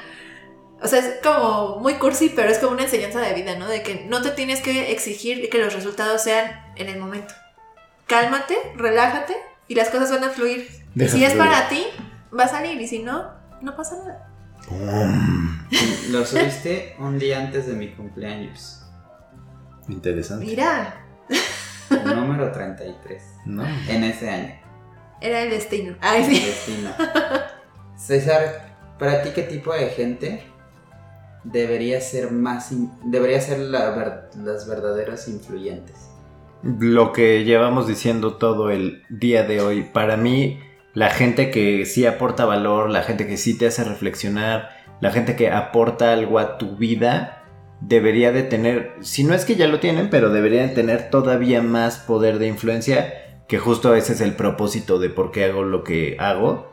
O 0.81 0.87
sea, 0.87 0.99
es 0.99 1.19
como 1.23 1.79
muy 1.79 1.93
cursi, 1.95 2.29
pero 2.35 2.49
es 2.49 2.59
como 2.59 2.73
una 2.73 2.83
enseñanza 2.83 3.21
de 3.21 3.33
vida, 3.33 3.55
¿no? 3.55 3.67
De 3.67 3.83
que 3.83 4.05
no 4.07 4.21
te 4.21 4.31
tienes 4.31 4.61
que 4.61 4.91
exigir 4.91 5.49
que 5.49 5.57
los 5.57 5.73
resultados 5.73 6.21
sean 6.21 6.73
en 6.75 6.89
el 6.89 6.99
momento. 6.99 7.33
Cálmate, 8.07 8.57
relájate 8.75 9.35
y 9.67 9.75
las 9.75 9.89
cosas 9.89 10.11
van 10.11 10.25
a 10.25 10.29
fluir. 10.29 10.67
Deja 10.93 11.15
si 11.15 11.23
es 11.23 11.33
fluir. 11.33 11.47
para 11.49 11.69
ti, 11.69 11.85
va 12.37 12.43
a 12.43 12.49
salir 12.49 12.79
y 12.81 12.87
si 12.87 12.99
no, 12.99 13.31
no 13.61 13.75
pasa 13.77 13.97
nada. 13.97 14.29
Lo 16.09 16.25
subiste 16.25 16.95
un 16.99 17.17
día 17.17 17.39
antes 17.39 17.67
de 17.67 17.73
mi 17.73 17.93
cumpleaños. 17.93 18.82
Interesante. 19.89 20.45
Mira, 20.45 20.95
Número 22.05 22.51
33. 22.51 23.21
No. 23.45 23.63
En 23.87 24.03
ese 24.03 24.29
año. 24.29 24.53
era 25.21 25.41
el 25.43 25.49
destino. 25.51 25.95
Ay, 26.01 26.23
sí. 26.25 26.39
Destino. 26.45 26.89
César, 27.97 28.75
¿para 28.99 29.21
ti 29.23 29.29
qué 29.35 29.43
tipo 29.43 29.73
de 29.73 29.87
gente 29.87 30.43
debería 31.43 31.99
ser 32.01 32.31
más 32.31 32.71
in- 32.71 32.91
debería 33.05 33.39
ser 33.41 33.59
la 33.59 33.89
ver- 33.91 34.29
las 34.37 34.67
verdaderas 34.67 35.27
influyentes? 35.27 36.09
Lo 36.63 37.11
que 37.11 37.43
llevamos 37.43 37.87
diciendo 37.87 38.35
todo 38.35 38.69
el 38.71 39.03
día 39.09 39.43
de 39.43 39.61
hoy, 39.61 39.83
para 39.83 40.15
mí, 40.17 40.59
la 40.93 41.09
gente 41.09 41.51
que 41.51 41.85
sí 41.85 42.05
aporta 42.05 42.45
valor, 42.45 42.89
la 42.89 43.03
gente 43.03 43.27
que 43.27 43.35
sí 43.37 43.57
te 43.57 43.67
hace 43.67 43.83
reflexionar, 43.83 44.69
la 45.01 45.11
gente 45.11 45.35
que 45.35 45.51
aporta 45.51 46.13
algo 46.13 46.39
a 46.39 46.57
tu 46.57 46.77
vida, 46.77 47.42
debería 47.87 48.31
de 48.31 48.43
tener, 48.43 48.93
si 49.01 49.23
no 49.23 49.33
es 49.33 49.45
que 49.45 49.55
ya 49.55 49.67
lo 49.67 49.79
tienen, 49.79 50.09
pero 50.09 50.29
deberían 50.29 50.69
de 50.69 50.75
tener 50.75 51.09
todavía 51.09 51.61
más 51.61 51.97
poder 51.97 52.39
de 52.39 52.47
influencia, 52.47 53.13
que 53.47 53.59
justo 53.59 53.93
ese 53.95 54.13
es 54.13 54.21
el 54.21 54.35
propósito 54.35 54.99
de 54.99 55.09
por 55.09 55.31
qué 55.31 55.45
hago 55.45 55.63
lo 55.63 55.83
que 55.83 56.15
hago, 56.19 56.71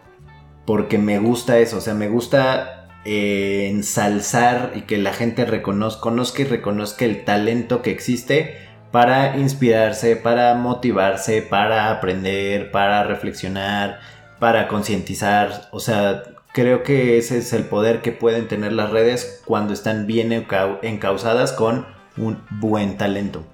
porque 0.67 0.99
me 0.99 1.19
gusta 1.19 1.59
eso, 1.59 1.79
o 1.79 1.81
sea, 1.81 1.95
me 1.95 2.09
gusta 2.09 2.89
eh, 3.05 3.69
ensalzar 3.71 4.73
y 4.75 4.83
que 4.83 4.99
la 4.99 5.13
gente 5.13 5.45
reconozca, 5.45 6.01
conozca 6.01 6.43
y 6.43 6.45
reconozca 6.45 7.05
el 7.05 7.25
talento 7.25 7.83
que 7.83 7.91
existe 7.91 8.57
para 8.93 9.37
inspirarse, 9.37 10.17
para 10.17 10.55
motivarse, 10.55 11.43
para 11.43 11.91
aprender, 11.91 12.71
para 12.71 13.05
reflexionar, 13.05 14.01
para 14.39 14.69
concientizar. 14.69 15.69
O 15.73 15.81
sea, 15.81 16.23
creo 16.53 16.83
que 16.83 17.19
ese 17.19 17.39
es 17.39 17.53
el 17.53 17.65
poder 17.65 18.03
que 18.03 18.13
pueden 18.13 18.49
tener 18.49 18.73
las 18.73 18.91
redes 18.91 19.43
cuando 19.45 19.73
están 19.73 20.07
bien 20.07 20.31
encau- 20.31 20.79
encausadas 20.83 21.53
con 21.53 21.87
un 22.17 22.43
buen 22.51 22.97
talento. 22.97 23.45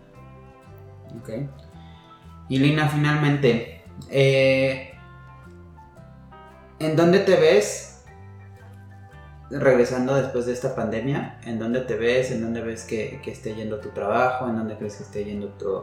Ok. 1.21 1.31
Y 2.49 2.59
Lina, 2.59 2.89
finalmente, 2.89 3.83
eh, 4.11 4.93
¿en 6.79 6.97
dónde 6.97 7.21
te 7.21 7.37
ves 7.37 8.05
regresando 9.51 10.15
después 10.15 10.47
de 10.47 10.53
esta 10.53 10.75
pandemia? 10.75 11.39
¿En 11.45 11.59
dónde 11.59 11.81
te 11.81 11.97
ves? 11.97 12.31
¿En 12.31 12.43
dónde 12.43 12.63
ves 12.63 12.85
que, 12.85 13.21
que 13.23 13.31
esté 13.33 13.55
yendo 13.55 13.79
tu 13.81 13.91
trabajo? 13.91 14.49
¿En 14.49 14.57
dónde 14.57 14.77
crees 14.77 14.97
que 14.97 15.03
esté 15.05 15.25
yendo 15.25 15.49
tu, 15.51 15.83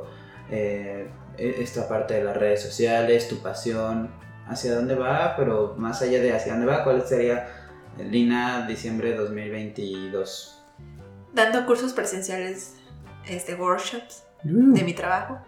eh, 0.49 1.07
esta 1.37 1.87
parte 1.87 2.15
de 2.15 2.23
las 2.23 2.37
redes 2.37 2.61
sociales, 2.61 3.27
tu 3.27 3.41
pasión? 3.41 4.09
¿Hacia 4.47 4.75
dónde 4.75 4.95
va? 4.95 5.35
Pero 5.37 5.75
más 5.77 6.01
allá 6.01 6.19
de 6.19 6.33
hacia 6.35 6.53
dónde 6.53 6.67
va, 6.67 6.83
¿cuál 6.83 7.05
sería 7.07 7.47
Lina 7.97 8.65
diciembre 8.67 9.15
2022? 9.15 10.61
Dando 11.33 11.65
cursos 11.65 11.93
presenciales, 11.93 12.75
este, 13.25 13.55
workshops 13.55 14.23
de 14.43 14.83
mi 14.83 14.93
trabajo. 14.93 15.39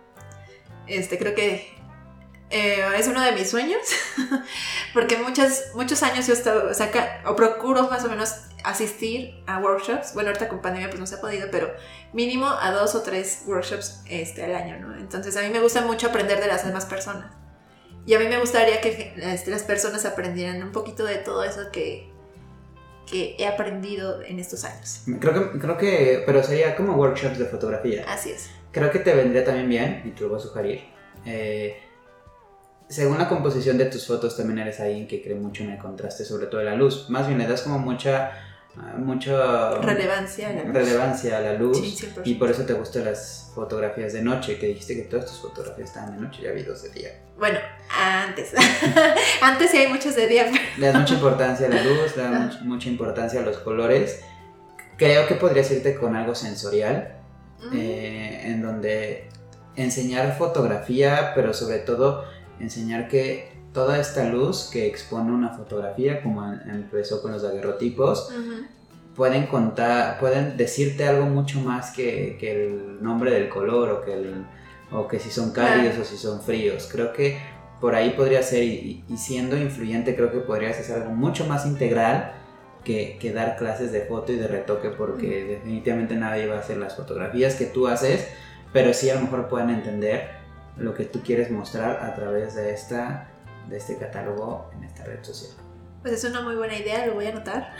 Este, 0.88 1.17
creo 1.17 1.35
que 1.35 1.67
eh, 2.49 2.85
es 2.97 3.07
uno 3.07 3.22
de 3.22 3.31
mis 3.34 3.49
sueños, 3.49 3.81
porque 4.93 5.17
muchas, 5.17 5.72
muchos 5.76 6.01
años 6.03 6.27
yo 6.27 6.34
he 6.34 6.38
estado, 6.38 6.69
o 6.69 6.73
sea, 6.73 6.91
ca- 6.91 7.22
o 7.26 7.35
procuro 7.35 7.89
más 7.89 8.05
o 8.05 8.09
menos 8.09 8.35
asistir 8.63 9.43
a 9.47 9.59
workshops. 9.59 10.13
Bueno, 10.13 10.30
ahorita 10.30 10.47
con 10.47 10.61
pandemia 10.61 10.88
pues 10.89 10.99
no 10.99 11.05
se 11.07 11.15
ha 11.15 11.22
podido, 11.22 11.49
pero 11.51 11.72
mínimo 12.13 12.47
a 12.47 12.72
dos 12.72 12.95
o 12.95 13.01
tres 13.01 13.43
workshops 13.45 14.01
este, 14.09 14.43
al 14.45 14.55
año, 14.55 14.80
¿no? 14.80 14.95
Entonces 14.95 15.35
a 15.38 15.41
mí 15.41 15.49
me 15.49 15.59
gusta 15.59 15.81
mucho 15.81 16.07
aprender 16.07 16.39
de 16.39 16.47
las 16.47 16.65
demás 16.65 16.85
personas. 16.85 17.31
Y 18.06 18.14
a 18.14 18.19
mí 18.19 18.27
me 18.27 18.40
gustaría 18.40 18.82
que 18.82 19.14
las 19.48 19.64
personas 19.64 20.06
aprendieran 20.06 20.61
un 20.61 20.72
poquito 20.72 21.06
de 21.06 21.15
todo 21.15 21.44
eso 21.44 21.72
que, 21.72 22.10
que 23.10 23.36
he 23.40 23.48
aprendido 23.48 24.22
en 24.22 24.40
estos 24.40 24.64
años. 24.64 25.02
Creo 25.19 25.52
que, 25.52 25.60
creo 25.60 25.77
que, 25.77 26.23
pero 26.26 26.44
sería 26.44 26.76
como 26.76 26.95
workshops 26.95 27.40
de 27.40 27.45
fotografía. 27.45 28.06
Así 28.07 28.32
es. 28.32 28.49
Creo 28.72 28.91
que 28.91 28.99
te 28.99 29.14
vendría 29.14 29.44
también 29.44 29.69
bien, 29.69 30.02
y 30.06 30.11
te 30.11 30.22
lo 30.22 30.30
voy 30.30 30.38
a 30.38 30.41
sugerir, 30.41 30.82
eh, 31.26 31.82
según 32.88 33.18
la 33.18 33.27
composición 33.27 33.77
de 33.77 33.86
tus 33.86 34.06
fotos 34.06 34.38
también 34.38 34.60
eres 34.60 34.80
alguien 34.80 35.07
que 35.07 35.22
cree 35.22 35.36
mucho 35.36 35.64
en 35.64 35.72
el 35.72 35.80
contraste, 35.80 36.23
sobre 36.23 36.48
todo 36.48 36.60
de 36.60 36.65
la 36.65 36.76
luz. 36.76 37.10
Más 37.10 37.26
bien 37.27 37.40
le 37.40 37.48
das 37.48 37.64
como 37.64 37.80
mucha, 37.80 38.32
mucha 38.97 39.80
Relevancia 39.80 40.49
a 40.49 40.53
la 40.53 40.64
luz. 40.64 40.73
relevancia 40.73 41.38
a 41.38 41.41
la 41.41 41.53
luz 41.53 41.77
Sí, 41.80 41.95
100%. 41.95 42.22
y 42.26 42.35
por 42.35 42.49
eso 42.52 42.64
te 42.64 42.73
gustan 42.73 43.06
las 43.06 43.52
fotografías 43.56 44.14
de 44.14 44.22
noche, 44.22 44.57
que 44.60 44.68
dijiste 44.68 44.95
que 44.95 45.03
todas 45.03 45.26
tus 45.27 45.39
fotografías 45.39 45.88
estaban 45.89 46.15
de 46.15 46.22
noche, 46.22 46.41
ya 46.43 46.52
vi 46.52 46.64
dos 46.64 46.84
de 46.84 46.89
día. 46.89 47.10
Bueno, 47.38 47.60
antes. 47.97 48.53
antes 49.41 49.72
sí 49.72 49.77
hay 49.77 49.88
muchos 49.88 50.15
de 50.15 50.27
día. 50.27 50.45
pero- 50.52 50.64
Le 50.77 50.88
das 50.88 50.95
mucha 50.99 51.14
importancia 51.14 51.68
a 51.68 51.69
la 51.69 51.81
luz, 51.84 52.15
le 52.18 52.23
das 52.23 52.31
much- 52.56 52.61
mucha 52.61 52.89
importancia 52.89 53.39
a 53.39 53.43
los 53.43 53.57
colores. 53.60 54.22
Creo 54.97 55.27
que 55.27 55.35
podrías 55.35 55.69
irte 55.72 55.95
con 55.95 56.15
algo 56.15 56.35
sensorial, 56.35 57.15
eh, 57.73 58.41
en 58.45 58.61
donde 58.61 59.30
enseñar 59.76 60.38
fotografía, 60.38 61.31
pero 61.35 61.53
sobre 61.53 61.80
todo 61.80 62.26
enseñar 62.60 63.07
que 63.07 63.55
toda 63.76 63.99
esta 63.99 64.23
luz 64.30 64.69
que 64.73 64.88
expone 64.88 65.31
una 65.31 65.49
fotografía, 65.49 66.23
como 66.23 66.52
empezó 66.52 67.22
con 67.22 67.34
los 67.34 67.43
daguerrotipos, 67.43 68.31
pueden 69.15 69.45
contar, 69.47 70.19
pueden 70.19 70.57
decirte 70.57 71.07
algo 71.07 71.26
mucho 71.26 71.60
más 71.60 71.91
que, 71.91 72.38
que 72.39 72.65
el 72.65 73.03
nombre 73.03 73.31
del 73.31 73.47
color 73.49 73.89
o 73.91 74.02
que, 74.03 74.14
el, 74.14 74.45
o 74.91 75.07
que 75.07 75.19
si 75.19 75.30
son 75.30 75.52
cálidos 75.52 75.97
o 75.99 76.03
si 76.03 76.18
son 76.18 76.41
fríos. 76.41 76.89
Creo 76.91 77.14
que 77.14 77.38
por 77.80 77.93
ahí 77.95 78.10
podría 78.11 78.41
ser, 78.41 78.64
y, 78.64 79.03
y- 79.07 79.14
y 79.14 79.18
siendo 79.18 79.56
influyente, 79.57 80.15
creo 80.15 80.31
que 80.31 80.39
podrías 80.39 80.80
hacer 80.80 81.02
algo 81.03 81.11
mucho 81.14 81.45
más 81.45 81.65
integral 81.65 82.31
que, 82.84 83.18
que 83.19 83.31
dar 83.34 83.57
clases 83.57 83.91
de 83.91 84.02
foto 84.02 84.31
y 84.31 84.38
de 84.38 84.47
retoque, 84.47 84.89
porque 84.89 85.43
definitivamente 85.45 86.15
nadie 86.15 86.47
va 86.47 86.56
a 86.56 86.60
hacer 86.60 86.77
las 86.77 86.95
fotografías 86.95 87.56
que 87.56 87.65
tú 87.65 87.88
haces, 87.88 88.27
pero 88.73 88.93
sí 88.93 89.10
a 89.10 89.15
lo 89.15 89.22
mejor 89.22 89.47
pueden 89.49 89.69
entender 89.69 90.30
lo 90.77 90.93
que 90.93 91.06
tú 91.06 91.22
quieres 91.23 91.49
mostrar 91.52 92.03
a 92.03 92.14
través 92.15 92.56
de, 92.56 92.73
esta, 92.73 93.30
de 93.67 93.77
este 93.77 93.97
catálogo 93.97 94.69
en 94.73 94.83
esta 94.83 95.03
red 95.03 95.23
social. 95.23 95.51
Pues 96.01 96.23
es 96.23 96.23
una 96.29 96.41
muy 96.41 96.55
buena 96.55 96.77
idea, 96.77 97.07
lo 97.07 97.15
voy 97.15 97.25
a 97.25 97.29
anotar. 97.29 97.73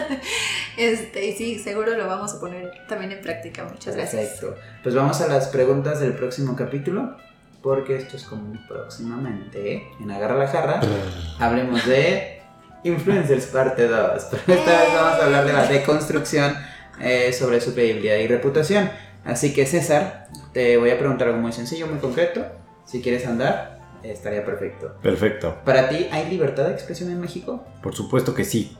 este, 0.76 1.24
y 1.24 1.32
sí, 1.32 1.58
seguro 1.58 1.96
lo 1.96 2.06
vamos 2.06 2.34
a 2.34 2.40
poner 2.40 2.70
también 2.88 3.12
en 3.12 3.22
práctica. 3.22 3.64
Muchas 3.64 3.96
gracias. 3.96 4.22
Perfecto. 4.22 4.56
Pues 4.82 4.94
vamos 4.94 5.20
a 5.22 5.28
las 5.28 5.48
preguntas 5.48 5.98
del 6.00 6.12
próximo 6.12 6.56
capítulo, 6.56 7.16
porque 7.62 7.96
esto 7.96 8.16
es 8.18 8.24
como 8.24 8.52
próximamente 8.68 9.82
en 9.98 10.10
Agarra 10.10 10.36
la 10.36 10.48
Jarra. 10.48 10.80
Hablemos 11.38 11.86
de 11.86 12.42
Influencers 12.82 13.46
parte 13.46 13.88
2. 13.88 14.24
Pero 14.46 14.58
esta 14.58 14.82
vez 14.82 14.94
vamos 14.94 15.20
a 15.20 15.24
hablar 15.24 15.46
de 15.46 15.52
la 15.54 15.66
deconstrucción 15.66 16.54
eh, 17.00 17.32
sobre 17.32 17.62
su 17.62 17.72
credibilidad 17.72 18.16
y 18.16 18.28
reputación. 18.28 18.90
Así 19.24 19.54
que 19.54 19.64
César, 19.64 20.28
te 20.52 20.76
voy 20.76 20.90
a 20.90 20.98
preguntar 20.98 21.28
algo 21.28 21.40
muy 21.40 21.52
sencillo, 21.52 21.86
muy 21.86 21.98
concreto. 21.98 22.44
Si 22.84 23.00
quieres 23.00 23.26
andar, 23.26 23.73
estaría 24.04 24.44
perfecto. 24.44 24.94
Perfecto. 25.02 25.56
¿Para 25.64 25.88
ti 25.88 26.06
hay 26.10 26.28
libertad 26.30 26.66
de 26.66 26.72
expresión 26.72 27.10
en 27.10 27.20
México? 27.20 27.64
Por 27.82 27.94
supuesto 27.94 28.34
que 28.34 28.44
sí. 28.44 28.76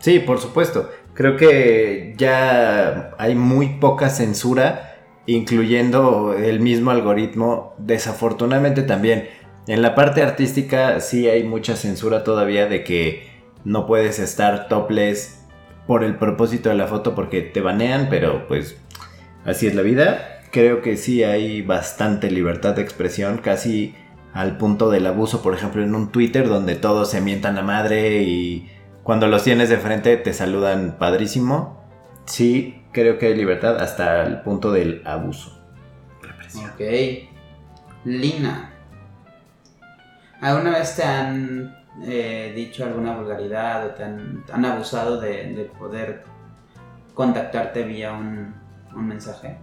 Sí, 0.00 0.20
por 0.20 0.38
supuesto. 0.38 0.90
Creo 1.14 1.36
que 1.36 2.14
ya 2.16 3.14
hay 3.18 3.34
muy 3.34 3.78
poca 3.80 4.10
censura, 4.10 4.96
incluyendo 5.26 6.34
el 6.34 6.60
mismo 6.60 6.90
algoritmo. 6.90 7.74
Desafortunadamente 7.78 8.82
también. 8.82 9.28
En 9.66 9.82
la 9.82 9.94
parte 9.94 10.22
artística 10.22 11.00
sí 11.00 11.28
hay 11.28 11.44
mucha 11.44 11.76
censura 11.76 12.24
todavía 12.24 12.66
de 12.66 12.84
que 12.84 13.28
no 13.64 13.86
puedes 13.86 14.18
estar 14.18 14.68
topless 14.68 15.44
por 15.86 16.04
el 16.04 16.16
propósito 16.16 16.68
de 16.68 16.74
la 16.74 16.86
foto 16.86 17.14
porque 17.14 17.42
te 17.42 17.60
banean, 17.60 18.08
pero 18.08 18.46
pues 18.46 18.76
así 19.44 19.66
es 19.66 19.74
la 19.74 19.82
vida. 19.82 20.42
Creo 20.52 20.80
que 20.80 20.96
sí 20.96 21.24
hay 21.24 21.62
bastante 21.62 22.30
libertad 22.30 22.76
de 22.76 22.82
expresión, 22.82 23.38
casi 23.38 23.94
al 24.38 24.56
punto 24.56 24.88
del 24.88 25.04
abuso, 25.04 25.42
por 25.42 25.52
ejemplo, 25.52 25.82
en 25.82 25.96
un 25.96 26.12
Twitter 26.12 26.48
donde 26.48 26.76
todos 26.76 27.10
se 27.10 27.20
mientan 27.20 27.58
a 27.58 27.62
madre 27.62 28.22
y 28.22 28.70
cuando 29.02 29.26
los 29.26 29.42
tienes 29.42 29.68
de 29.68 29.78
frente 29.78 30.16
te 30.16 30.32
saludan 30.32 30.94
padrísimo. 30.96 31.82
Sí, 32.24 32.84
creo 32.92 33.18
que 33.18 33.26
hay 33.26 33.34
libertad 33.34 33.80
hasta 33.80 34.22
el 34.22 34.42
punto 34.42 34.70
del 34.70 35.02
abuso. 35.04 35.60
Ok. 36.54 36.80
Lina. 38.04 38.70
¿Alguna 40.40 40.70
vez 40.70 40.94
te 40.94 41.02
han 41.02 41.76
eh, 42.06 42.52
dicho 42.54 42.84
alguna 42.84 43.16
vulgaridad 43.16 43.86
o 43.86 43.90
te 43.90 44.04
han, 44.04 44.44
han 44.52 44.64
abusado 44.64 45.20
de, 45.20 45.52
de 45.52 45.64
poder 45.64 46.22
contactarte 47.12 47.82
vía 47.82 48.12
un, 48.12 48.54
un 48.94 49.08
mensaje? 49.08 49.58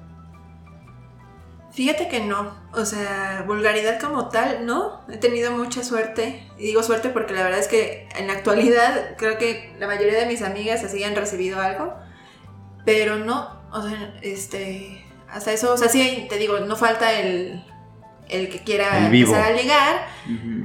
Fíjate 1.76 2.08
que 2.08 2.22
no, 2.22 2.56
o 2.74 2.86
sea, 2.86 3.44
vulgaridad 3.46 4.00
como 4.00 4.30
tal, 4.30 4.66
no. 4.66 5.02
He 5.12 5.18
tenido 5.18 5.52
mucha 5.52 5.84
suerte. 5.84 6.48
Y 6.58 6.68
digo 6.68 6.82
suerte 6.84 7.10
porque 7.10 7.34
la 7.34 7.44
verdad 7.44 7.60
es 7.60 7.68
que 7.68 8.08
en 8.16 8.28
la 8.28 8.34
actualidad 8.34 9.18
creo 9.18 9.38
que 9.38 9.76
la 9.78 9.86
mayoría 9.86 10.18
de 10.18 10.26
mis 10.26 10.42
amigas 10.42 10.86
así 10.86 11.04
han 11.04 11.18
recibido 11.18 11.60
algo. 11.60 11.94
Pero 12.86 13.18
no, 13.18 13.62
o 13.74 13.82
sea, 13.82 14.18
este, 14.22 15.06
hasta 15.30 15.52
eso, 15.52 15.74
o 15.74 15.78
sea, 15.78 15.90
sí, 15.90 16.28
te 16.30 16.38
digo, 16.38 16.60
no 16.60 16.78
falta 16.78 17.12
el, 17.12 17.62
el 18.30 18.48
que 18.48 18.60
quiera 18.60 19.08
empezar 19.08 19.42
a 19.42 19.52
ligar 19.52 20.08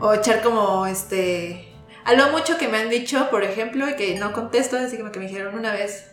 o 0.00 0.14
echar 0.14 0.42
como, 0.42 0.86
este, 0.86 1.74
a 2.04 2.12
lo 2.12 2.30
mucho 2.30 2.56
que 2.56 2.68
me 2.68 2.78
han 2.78 2.88
dicho, 2.88 3.30
por 3.30 3.42
ejemplo, 3.42 3.88
y 3.88 3.96
que 3.96 4.14
no 4.16 4.32
contesto, 4.32 4.76
así 4.76 4.96
como 4.96 5.10
que 5.10 5.18
me 5.18 5.26
dijeron 5.26 5.58
una 5.58 5.72
vez, 5.72 6.12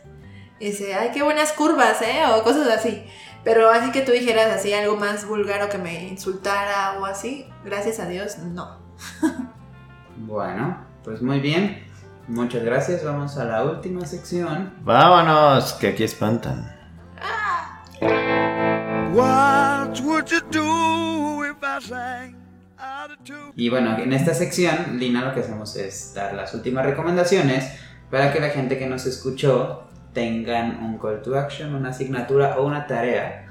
dice, 0.60 0.96
ay, 0.96 1.12
qué 1.14 1.22
buenas 1.22 1.54
curvas, 1.54 2.02
¿eh? 2.02 2.22
O 2.34 2.44
cosas 2.44 2.68
así. 2.68 3.06
Pero 3.48 3.72
así 3.72 3.92
que 3.94 4.02
tú 4.02 4.12
dijeras 4.12 4.54
así 4.54 4.74
algo 4.74 4.98
más 4.98 5.26
vulgar 5.26 5.64
o 5.64 5.70
que 5.70 5.78
me 5.78 6.10
insultara 6.10 7.00
o 7.00 7.06
así, 7.06 7.48
gracias 7.64 7.98
a 8.02 8.08
Dios, 8.10 8.40
no. 8.40 8.78
Bueno, 10.18 10.86
pues 11.02 11.22
muy 11.22 11.40
bien. 11.40 11.86
Muchas 12.28 12.62
gracias. 12.62 13.06
Vamos 13.06 13.38
a 13.38 13.46
la 13.46 13.64
última 13.64 14.06
sección. 14.06 14.74
Vámonos, 14.82 15.74
que 15.76 15.88
aquí 15.88 16.04
espantan. 16.04 16.76
What 19.14 19.98
would 20.02 20.26
you 20.26 20.42
do 20.52 21.46
if 21.46 21.56
I 21.62 21.88
sang 21.88 22.36
out 22.78 23.12
of 23.12 23.24
tune? 23.24 23.54
Y 23.56 23.70
bueno, 23.70 23.98
en 23.98 24.12
esta 24.12 24.34
sección, 24.34 24.98
Lina, 24.98 25.24
lo 25.24 25.34
que 25.34 25.40
hacemos 25.40 25.78
es 25.78 26.14
dar 26.14 26.34
las 26.34 26.54
últimas 26.54 26.86
recomendaciones 26.86 27.72
para 28.12 28.34
que 28.34 28.42
la 28.42 28.50
gente 28.50 28.78
que 28.78 28.88
nos 28.88 29.06
escuchó 29.06 29.87
tengan 30.18 30.84
un 30.84 30.98
call 30.98 31.22
to 31.22 31.38
action, 31.38 31.76
una 31.76 31.90
asignatura 31.90 32.58
o 32.58 32.66
una 32.66 32.88
tarea 32.88 33.46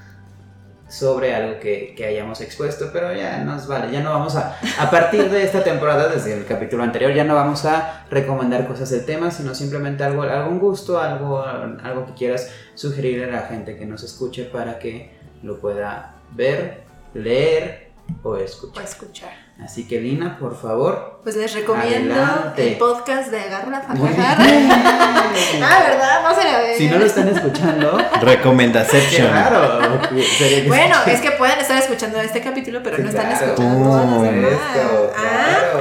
sobre 0.89 1.33
algo 1.33 1.61
que, 1.61 1.95
hayamos 2.05 2.41
expuesto, 2.41 2.91
pero 2.93 3.15
ya 3.15 3.39
nos 3.45 3.69
vale, 3.69 3.93
ya 3.93 4.03
no 4.03 4.11
vamos 4.11 4.35
a, 4.35 4.59
a 4.81 4.91
partir 4.91 5.31
de 5.31 5.45
esta 5.45 5.63
temporada, 5.63 6.09
desde 6.09 6.35
el 6.35 6.45
capítulo 6.45 6.83
anterior, 6.83 7.15
ya 7.15 7.23
no 7.23 7.37
vamos 7.37 7.65
a 7.67 8.05
recomendar 8.11 8.67
cosas 8.67 8.91
del 8.91 9.05
tema, 9.05 9.31
sino 9.31 9.55
simplemente 9.55 10.03
algo, 10.03 10.23
algún 10.23 10.59
gusto, 10.59 11.01
algo, 11.01 11.41
algo 11.41 12.07
que 12.07 12.15
quieras 12.15 12.51
sugerir 12.75 13.23
a 13.23 13.29
la 13.29 13.43
gente 13.43 13.77
que 13.77 13.87
nos 13.87 14.03
escuche 14.03 14.43
para 14.47 14.81
que 14.81 15.17
lo 15.45 15.61
pueda 15.61 16.17
ver, 16.33 16.83
leer 17.15 17.93
O 18.25 18.37
escuchar. 18.37 19.46
Así 19.65 19.89
que 19.89 19.99
Lina, 20.01 20.37
por 20.39 20.55
favor. 20.61 21.21
Pues 21.23 21.35
les 21.35 21.55
recomiendo 21.55 22.15
Adelante. 22.15 22.73
el 22.73 22.79
podcast 22.79 23.31
de 23.31 23.41
Agarra 23.41 23.81
Fajarra. 23.81 24.45
bien. 24.45 24.69
ah, 25.63 25.83
¿verdad? 25.89 26.23
No 26.23 26.35
se 26.35 26.45
la 26.45 26.59
ve. 26.59 26.75
Si 26.77 26.89
no 26.89 26.99
lo 26.99 27.07
están 27.07 27.29
escuchando, 27.29 27.99
Recomendación. 28.21 29.03
que- 29.11 30.65
Bueno, 30.69 30.97
es 31.07 31.21
que 31.21 31.31
pueden 31.33 31.59
estar 31.59 31.79
escuchando 31.79 32.21
este 32.21 32.43
capítulo, 32.43 32.81
pero 32.83 32.97
Sí, 32.99 33.03
no 33.03 33.09
están 33.09 33.29
claro. 33.29 33.47
escuchando 33.47 33.85
todas 33.89 34.11
las 34.11 34.19
Uy, 34.21 34.29
demás. 34.29 34.53
esto, 34.53 35.13
Ah, 35.17 35.57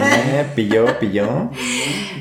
ah. 0.00 0.16
Eh, 0.38 0.46
pilló, 0.54 0.98
pilló. 1.00 1.50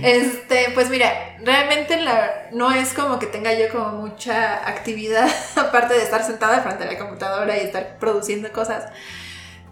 Este, 0.01 0.71
pues 0.73 0.89
mira, 0.89 1.11
realmente 1.43 1.97
la, 2.01 2.47
no 2.51 2.71
es 2.73 2.93
como 2.93 3.19
que 3.19 3.27
tenga 3.27 3.53
yo 3.53 3.69
como 3.71 3.91
mucha 3.91 4.67
actividad, 4.67 5.29
aparte 5.55 5.93
de 5.93 6.01
estar 6.01 6.23
sentada 6.25 6.61
frente 6.61 6.83
a 6.83 6.87
la 6.91 6.97
computadora 6.97 7.55
y 7.57 7.61
estar 7.61 7.97
produciendo 7.99 8.51
cosas. 8.51 8.85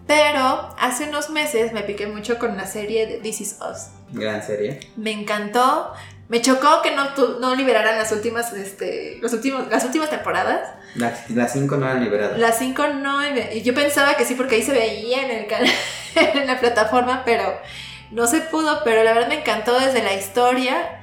Pero 0.06 0.74
hace 0.78 1.04
unos 1.08 1.30
meses 1.30 1.72
me 1.72 1.82
piqué 1.82 2.06
mucho 2.06 2.38
con 2.38 2.56
la 2.56 2.66
serie 2.66 3.06
de 3.06 3.18
This 3.18 3.40
Is 3.40 3.58
Us. 3.60 3.88
Gran 4.12 4.42
serie. 4.42 4.80
Me 4.96 5.12
encantó. 5.12 5.92
Me 6.28 6.40
chocó 6.40 6.82
que 6.82 6.94
no, 6.94 7.10
no 7.40 7.54
liberaran 7.54 7.98
las 7.98 8.10
últimas, 8.12 8.52
este, 8.52 9.18
los 9.20 9.32
últimos, 9.32 9.68
las 9.68 9.84
últimas 9.84 10.10
temporadas. 10.10 10.70
Las, 10.94 11.30
las 11.30 11.52
cinco 11.52 11.76
no 11.76 11.86
han 11.86 12.02
liberado. 12.02 12.36
Las 12.38 12.58
5 12.58 12.88
no, 12.88 13.20
yo 13.62 13.74
pensaba 13.74 14.14
que 14.14 14.24
sí, 14.24 14.34
porque 14.34 14.56
ahí 14.56 14.62
se 14.62 14.72
veía 14.72 15.22
en 15.22 15.30
el 15.30 15.46
canal, 15.46 15.72
en 16.14 16.46
la 16.46 16.60
plataforma, 16.60 17.22
pero 17.24 17.58
no 18.10 18.26
se 18.26 18.40
pudo. 18.40 18.82
Pero 18.84 19.02
la 19.02 19.12
verdad 19.12 19.28
me 19.28 19.40
encantó 19.40 19.78
desde 19.78 20.02
la 20.02 20.14
historia. 20.14 21.02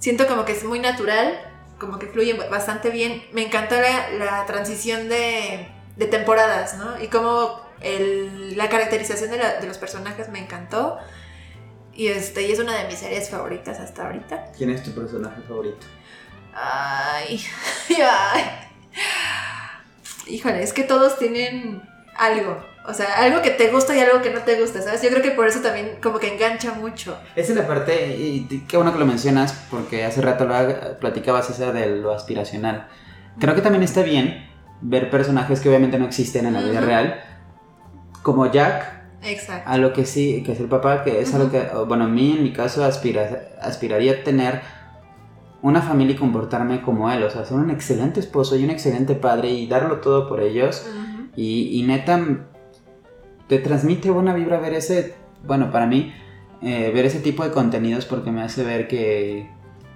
Siento 0.00 0.26
como 0.26 0.44
que 0.44 0.52
es 0.52 0.64
muy 0.64 0.80
natural, 0.80 1.38
como 1.78 1.98
que 1.98 2.06
fluye 2.06 2.34
bastante 2.34 2.90
bien. 2.90 3.22
Me 3.32 3.42
encantó 3.44 3.76
la, 3.76 4.10
la 4.10 4.46
transición 4.46 5.08
de, 5.08 5.68
de 5.96 6.06
temporadas, 6.06 6.74
¿no? 6.74 7.00
Y 7.02 7.08
como 7.08 7.67
el- 7.80 8.56
la 8.56 8.68
caracterización 8.68 9.30
de, 9.30 9.38
la- 9.38 9.60
de 9.60 9.66
los 9.66 9.78
personajes 9.78 10.28
me 10.28 10.38
encantó. 10.40 10.98
Y, 11.94 12.08
este, 12.08 12.46
y 12.46 12.52
es 12.52 12.58
una 12.60 12.76
de 12.76 12.86
mis 12.86 12.98
series 12.98 13.28
favoritas 13.28 13.80
hasta 13.80 14.06
ahorita. 14.06 14.52
¿Quién 14.56 14.70
es 14.70 14.82
tu 14.84 14.92
personaje 14.92 15.40
favorito? 15.48 15.86
Ay, 16.54 17.40
ay. 18.02 18.42
Híjole, 20.26 20.62
es 20.62 20.72
que 20.72 20.82
todos 20.84 21.18
tienen 21.18 21.82
algo. 22.16 22.62
O 22.86 22.94
sea, 22.94 23.16
algo 23.18 23.42
que 23.42 23.50
te 23.50 23.68
gusta 23.68 23.94
y 23.96 24.00
algo 24.00 24.22
que 24.22 24.30
no 24.30 24.40
te 24.42 24.58
gusta, 24.60 24.80
¿sabes? 24.80 25.02
Yo 25.02 25.10
creo 25.10 25.22
que 25.22 25.32
por 25.32 25.46
eso 25.46 25.60
también 25.60 25.98
como 26.02 26.18
que 26.18 26.32
engancha 26.32 26.72
mucho. 26.72 27.18
Esa 27.36 27.52
es 27.52 27.58
la 27.58 27.66
parte, 27.66 28.16
y 28.16 28.64
qué 28.66 28.76
bueno 28.78 28.92
que 28.94 28.98
lo 28.98 29.04
mencionas, 29.06 29.52
porque 29.70 30.04
hace 30.04 30.22
rato 30.22 30.46
lo 30.46 30.98
platicabas 30.98 31.50
esa 31.50 31.70
de 31.72 31.86
lo 31.86 32.14
aspiracional. 32.14 32.88
Creo 33.38 33.54
que 33.54 33.60
también 33.60 33.82
está 33.82 34.02
bien 34.02 34.48
ver 34.80 35.10
personajes 35.10 35.60
que 35.60 35.68
obviamente 35.68 35.98
no 35.98 36.06
existen 36.06 36.46
en 36.46 36.54
la 36.54 36.60
vida 36.60 36.78
Ujú. 36.78 36.86
real, 36.86 37.22
como 38.28 38.52
Jack, 38.52 38.84
Exacto. 39.22 39.70
a 39.70 39.78
lo 39.78 39.94
que 39.94 40.04
sí, 40.04 40.42
que 40.44 40.52
es 40.52 40.60
el 40.60 40.66
papá, 40.66 41.02
que 41.02 41.22
es 41.22 41.34
a 41.34 41.38
lo 41.38 41.50
que, 41.50 41.66
bueno, 41.86 42.04
a 42.04 42.08
mí 42.08 42.32
en 42.32 42.42
mi 42.42 42.52
caso 42.52 42.84
aspira, 42.84 43.48
aspiraría 43.62 44.12
a 44.12 44.22
tener 44.22 44.60
una 45.62 45.80
familia 45.80 46.14
y 46.14 46.18
comportarme 46.18 46.82
como 46.82 47.10
él, 47.10 47.22
o 47.22 47.30
sea, 47.30 47.46
ser 47.46 47.56
un 47.56 47.70
excelente 47.70 48.20
esposo 48.20 48.54
y 48.54 48.64
un 48.64 48.68
excelente 48.68 49.14
padre 49.14 49.48
y 49.48 49.66
darlo 49.66 50.00
todo 50.00 50.28
por 50.28 50.42
ellos. 50.42 50.86
Y, 51.36 51.80
y 51.80 51.82
neta, 51.84 52.46
te 53.46 53.58
transmite 53.60 54.10
buena 54.10 54.34
vibra 54.34 54.60
ver 54.60 54.74
ese, 54.74 55.14
bueno, 55.46 55.70
para 55.70 55.86
mí, 55.86 56.12
eh, 56.60 56.90
ver 56.94 57.06
ese 57.06 57.20
tipo 57.20 57.44
de 57.44 57.50
contenidos 57.50 58.04
porque 58.04 58.30
me 58.30 58.42
hace 58.42 58.62
ver 58.62 58.88
que 58.88 59.48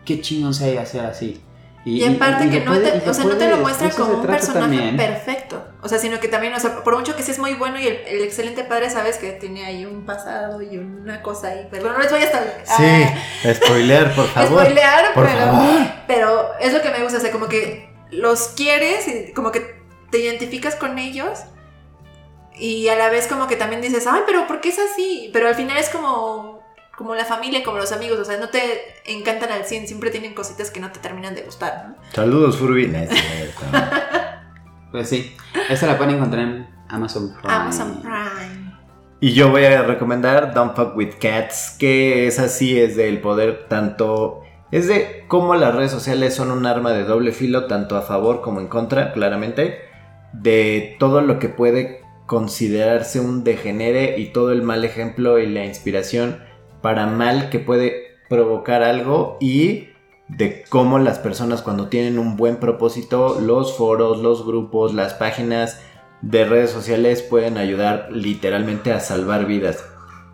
qué 0.07 0.23
chingón 0.23 0.55
se 0.55 0.79
hacer 0.79 1.05
así. 1.05 1.43
Y, 1.85 2.05
y 2.05 2.05
que 2.05 2.61
lo 2.61 2.65
no, 2.65 2.71
puede- 2.81 3.01
te, 3.01 3.11
o 3.11 3.15
sea, 3.15 3.25
no 3.25 3.37
te 3.37 3.49
lo 3.49 3.57
muestra 3.57 3.91
como 3.91 4.15
un 4.15 4.27
personaje 4.27 4.61
también. 4.61 4.97
perfecto. 4.97 5.67
O 5.81 5.89
sea, 5.89 5.99
sino 5.99 6.21
que 6.21 6.29
también, 6.29 6.55
o 6.55 6.61
sea, 6.61 6.85
por 6.85 6.97
mucho 6.97 7.17
que 7.17 7.25
sí 7.25 7.33
es 7.33 7.41
muy 7.41 7.55
bueno 7.55 7.79
y 7.81 7.87
el, 7.89 7.97
el 8.07 8.23
excelente 8.23 8.63
padre, 8.63 8.89
sabes 8.89 9.19
que 9.19 9.33
tiene 9.33 9.65
ahí 9.67 9.85
un 9.85 10.07
pasado 10.07 10.63
y 10.63 10.79
una 10.79 11.23
cosa 11.23 11.49
ahí. 11.49 11.67
Pero 11.73 11.93
no 11.93 11.99
les 11.99 12.11
voy 12.13 12.21
a 12.21 12.25
estar. 12.25 12.63
Sí, 12.65 13.53
spoilear, 13.55 14.15
por 14.15 14.27
a 14.27 14.29
favor. 14.29 14.61
spoilear, 14.63 15.13
por 15.15 15.27
pero, 15.27 15.39
favor. 15.41 15.81
pero 16.07 16.51
es 16.61 16.73
lo 16.73 16.83
que 16.83 16.91
me 16.91 17.03
gusta. 17.03 17.19
O 17.19 17.21
sea, 17.21 17.33
como 17.33 17.49
que 17.49 17.93
los 18.13 18.49
quieres 18.49 19.09
y 19.09 19.33
como 19.33 19.51
que 19.51 19.83
te 20.13 20.19
identificas 20.19 20.77
con 20.77 20.99
ellos. 20.99 21.41
Y 22.55 22.87
a 22.89 22.97
la 22.97 23.09
vez 23.09 23.27
como 23.27 23.49
que 23.49 23.57
también 23.57 23.81
dices, 23.81 24.07
ay, 24.07 24.21
pero 24.27 24.47
¿por 24.47 24.61
qué 24.61 24.69
es 24.69 24.79
así? 24.79 25.31
Pero 25.33 25.49
al 25.49 25.55
final 25.57 25.79
es 25.79 25.89
como, 25.89 26.62
como 27.03 27.17
la 27.17 27.25
familia, 27.25 27.65
como 27.65 27.79
los 27.79 27.91
amigos, 27.91 28.17
o 28.21 28.25
sea, 28.25 28.39
no 28.39 28.49
te 28.49 28.61
encantan 29.07 29.51
al 29.51 29.65
100, 29.65 29.89
siempre 29.89 30.11
tienen 30.11 30.35
cositas 30.35 30.71
que 30.71 30.79
no 30.79 30.93
te 30.93 31.01
terminan 31.01 31.35
de 31.35 31.43
gustar, 31.43 31.89
¿no? 31.89 31.97
Saludos, 32.13 32.57
Furby. 32.57 32.87
No, 32.87 32.99
es 32.99 33.11
cierto. 33.11 33.63
Pues 34.93 35.09
sí, 35.09 35.35
esta 35.71 35.87
la 35.87 35.97
pueden 35.97 36.17
encontrar 36.17 36.43
en 36.43 36.69
Amazon 36.91 37.33
Prime. 37.41 37.55
Amazon 37.55 38.03
Prime. 38.03 38.77
Y 39.21 39.33
yo 39.33 39.51
voy 39.51 39.65
a 39.65 39.81
recomendar 39.85 40.53
Don't 40.53 40.77
Fuck 40.77 40.95
With 40.95 41.15
Cats, 41.19 41.77
que 41.79 42.27
es 42.27 42.39
así, 42.39 42.79
es 42.79 42.95
del 42.95 43.23
poder 43.23 43.69
tanto... 43.71 44.43
Es 44.71 44.89
de 44.89 45.25
cómo 45.29 45.55
las 45.55 45.75
redes 45.75 45.91
sociales 45.91 46.35
son 46.35 46.51
un 46.51 46.67
arma 46.67 46.93
de 46.93 47.05
doble 47.05 47.33
filo, 47.33 47.69
tanto 47.69 47.97
a 47.97 48.03
favor 48.03 48.43
como 48.43 48.61
en 48.61 48.69
contra, 48.69 49.15
claramente, 49.15 49.79
de 50.35 50.97
todo 50.99 51.23
lo 51.23 51.39
que 51.39 51.49
puede 51.49 52.03
considerarse 52.27 53.19
un 53.19 53.45
degenere 53.45 54.19
y 54.19 54.27
todo 54.27 54.53
el 54.53 54.63
mal 54.63 54.85
ejemplo 54.85 55.39
y 55.39 55.47
la 55.47 55.65
inspiración 55.65 56.52
para 56.83 57.07
mal 57.07 57.49
que 57.49 57.59
puede 57.59 58.17
provocar 58.29 58.83
algo 58.83 59.39
y 59.41 59.89
de 60.29 60.65
cómo 60.69 60.99
las 60.99 61.19
personas 61.19 61.63
cuando 61.63 61.89
tienen 61.89 62.19
un 62.19 62.37
buen 62.37 62.57
propósito, 62.57 63.41
los 63.41 63.77
foros, 63.77 64.19
los 64.19 64.47
grupos, 64.47 64.95
las 64.95 65.15
páginas 65.15 65.81
de 66.23 66.45
redes 66.45 66.71
sociales 66.71 67.23
pueden 67.23 67.59
ayudar 67.59 68.09
literalmente 68.11 68.93
a 68.93 69.01
salvar 69.01 69.47
vidas. 69.47 69.85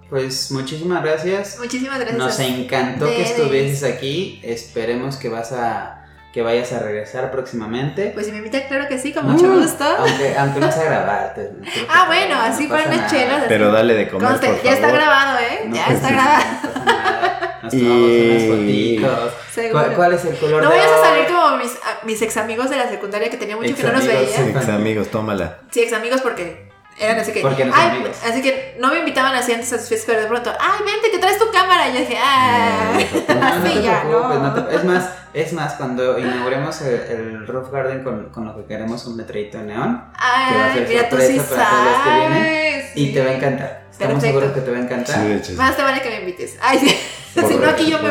Pues 0.09 0.51
muchísimas 0.53 1.03
gracias. 1.03 1.59
Muchísimas 1.59 1.99
gracias. 1.99 2.19
Nos 2.19 2.39
encantó 2.41 3.07
que 3.07 3.23
estuvieses 3.23 3.83
aquí. 3.85 4.41
Esperemos 4.43 5.17
que 5.17 5.29
vas 5.29 5.53
a 5.53 5.98
que 6.39 6.43
vayas 6.45 6.73
a 6.73 6.79
regresar 6.79 7.33
próximamente. 7.33 8.13
Pues 8.15 8.27
si 8.27 8.31
me 8.31 8.39
invita, 8.39 8.65
claro 8.69 8.87
que 8.87 8.97
sí, 8.97 9.13
con 9.13 9.27
mucho 9.29 9.53
gusto. 9.61 9.83
Aunque, 9.83 10.37
aunque 10.39 10.61
no 10.61 10.71
sea 10.71 10.85
grabarte. 10.85 11.51
Ah, 11.89 12.05
bueno, 12.07 12.41
así 12.41 12.69
para 12.69 12.85
unas 12.85 13.11
chelas. 13.11 13.39
así. 13.39 13.47
Pero 13.49 13.73
dale 13.73 13.95
de 13.95 14.09
comer, 14.09 14.29
Conste, 14.29 14.47
por 14.47 14.63
ya 14.63 14.73
está 14.75 14.87
favor. 14.87 15.01
grabado, 15.01 15.39
¿eh? 15.41 15.63
No, 15.67 15.75
ya 15.75 15.85
pues, 15.87 15.97
está 15.97 16.09
sí, 16.09 16.15
grabado. 16.15 16.45
no. 16.63 17.63
Nos 17.65 17.73
tomamos 17.73 18.03
unas 18.09 18.43
Y- 18.43 18.99
fotitos. 19.01 19.33
Seguro. 19.51 19.83
¿Cuál, 19.83 19.97
cuál 19.97 20.13
es 20.13 20.25
el 20.27 20.37
color 20.37 20.63
No 20.63 20.71
de 20.71 20.77
vayas 20.77 20.93
a 20.93 21.05
salir 21.05 21.27
como 21.27 21.57
mis, 21.57 21.73
a- 21.73 22.07
mis 22.07 22.23
ex 22.23 22.37
amigos 22.37 22.71
de 22.71 22.77
la 22.77 22.89
secundaria 22.89 23.31
que 23.31 23.37
tenía 23.37 23.57
mucho 23.57 23.75
que 23.75 23.83
no 23.83 23.93
nos 23.95 24.05
Ex-amigos, 24.05 24.37
veía. 24.39 24.51
Ex 24.61 24.69
amigos, 24.69 25.09
tómala. 25.09 25.59
Sí, 25.73 25.81
ex 25.81 25.93
amigos 25.93 26.21
porque 26.21 26.68
eran 27.01 27.19
así 27.19 27.33
que. 27.33 27.41
Porque 27.41 27.65
no 27.65 27.73
ay, 27.75 27.89
amigos. 27.91 28.17
así 28.25 28.43
que 28.43 28.77
no 28.79 28.89
me 28.89 28.99
invitaban 28.99 29.35
así 29.35 29.53
antes 29.53 29.73
a 29.73 29.79
sus 29.79 29.89
fiestas, 29.89 30.07
pero 30.09 30.21
de 30.23 30.27
pronto, 30.29 30.53
ay, 30.59 30.81
vente, 30.85 31.11
que 31.11 31.19
traes 31.19 31.39
tu 31.39 31.51
cámara. 31.51 31.89
Y 31.89 31.93
yo 31.95 31.99
dije, 32.01 32.19
ah, 32.23 32.99
así 33.65 33.83
ya, 33.83 34.05
¿no? 34.05 34.69
es 34.71 34.85
más, 34.85 35.11
es 35.35 35.53
más, 35.53 35.75
cuando 35.75 36.19
inauguremos 36.19 36.81
el, 36.83 36.95
el 37.01 37.47
Roof 37.47 37.71
Garden 37.71 38.03
con, 38.03 38.31
con 38.31 38.45
lo 38.47 38.57
que 38.57 38.65
queremos 38.67 39.07
un 39.07 39.17
letrerito 39.17 39.59
de 39.59 39.65
neón, 39.65 40.05
que 40.13 40.57
va 40.59 40.65
a 40.65 40.67
Ay, 40.73 40.79
ser 40.79 40.89
mira, 40.89 41.09
tú 41.09 41.17
sí 41.19 41.39
para 41.39 41.69
todos 41.71 41.85
los 41.85 42.03
que 42.03 42.11
vienen, 42.11 42.81
sabes. 42.83 42.93
y 42.97 43.13
te 43.13 43.21
va 43.21 43.27
a 43.27 43.29
sí. 43.31 43.37
encantar. 43.37 43.83
Estamos 43.91 44.15
Perfecto. 44.15 44.27
seguros 44.41 44.53
que 44.53 44.61
te 44.61 44.71
va 44.71 44.77
a 44.77 44.81
encantar. 44.81 45.17
Sí, 45.17 45.29
de 45.29 45.37
hecho, 45.37 45.47
sí. 45.47 45.53
Más 45.55 45.77
te 45.77 45.83
vale 45.83 46.01
que 46.03 46.09
me 46.11 46.21
invites. 46.21 46.57
Ay, 46.61 46.79
sí. 47.35 47.41
Si 47.47 47.55
no, 47.57 47.69
aquí 47.69 47.91
yo 47.91 47.99
me, 48.03 48.11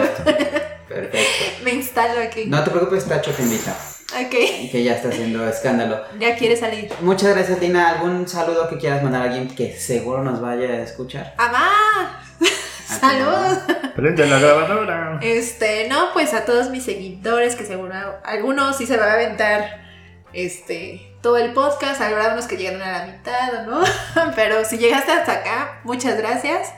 Perfecto. 0.87 1.27
me 1.63 1.71
instalo 1.71 2.21
aquí. 2.21 2.45
No 2.45 2.63
te 2.63 2.71
preocupes, 2.71 3.05
Tacho 3.05 3.31
te 3.31 3.41
invita, 3.43 3.75
Ok, 4.13 4.71
que 4.71 4.83
ya 4.83 4.93
está 4.95 5.09
haciendo 5.09 5.47
escándalo. 5.47 6.01
ya 6.19 6.35
quiere 6.37 6.55
salir. 6.55 6.89
Muchas 7.01 7.35
gracias, 7.35 7.59
Tina. 7.59 7.89
¿Algún 7.89 8.27
saludo 8.27 8.69
que 8.69 8.77
quieras 8.77 9.03
mandar 9.03 9.21
a 9.21 9.25
alguien 9.25 9.53
que 9.53 9.77
seguro 9.77 10.23
nos 10.23 10.39
vaya 10.41 10.69
a 10.69 10.81
escuchar? 10.83 11.33
¡Amá! 11.37 12.21
¡Salud! 12.85 13.57
Prende 13.95 14.25
la 14.27 14.39
grabadora. 14.39 15.19
Este, 15.21 15.87
no, 15.89 16.13
pues 16.13 16.33
a 16.33 16.45
todos 16.45 16.69
mis 16.69 16.83
seguidores, 16.85 17.55
que 17.55 17.65
seguro 17.65 17.93
algunos 18.23 18.77
sí 18.77 18.85
se 18.87 18.95
va 18.95 19.07
a 19.07 19.13
aventar 19.13 19.85
este 20.33 21.01
todo 21.21 21.37
el 21.37 21.51
podcast, 21.53 21.99
habrá 21.99 22.33
unos 22.33 22.45
que 22.45 22.55
llegaron 22.57 22.81
a 22.81 22.99
la 22.99 23.05
mitad 23.07 23.53
o 23.55 23.69
no, 23.69 23.83
pero 24.35 24.63
si 24.63 24.77
llegaste 24.77 25.11
hasta 25.11 25.33
acá, 25.33 25.81
muchas 25.83 26.17
gracias 26.17 26.71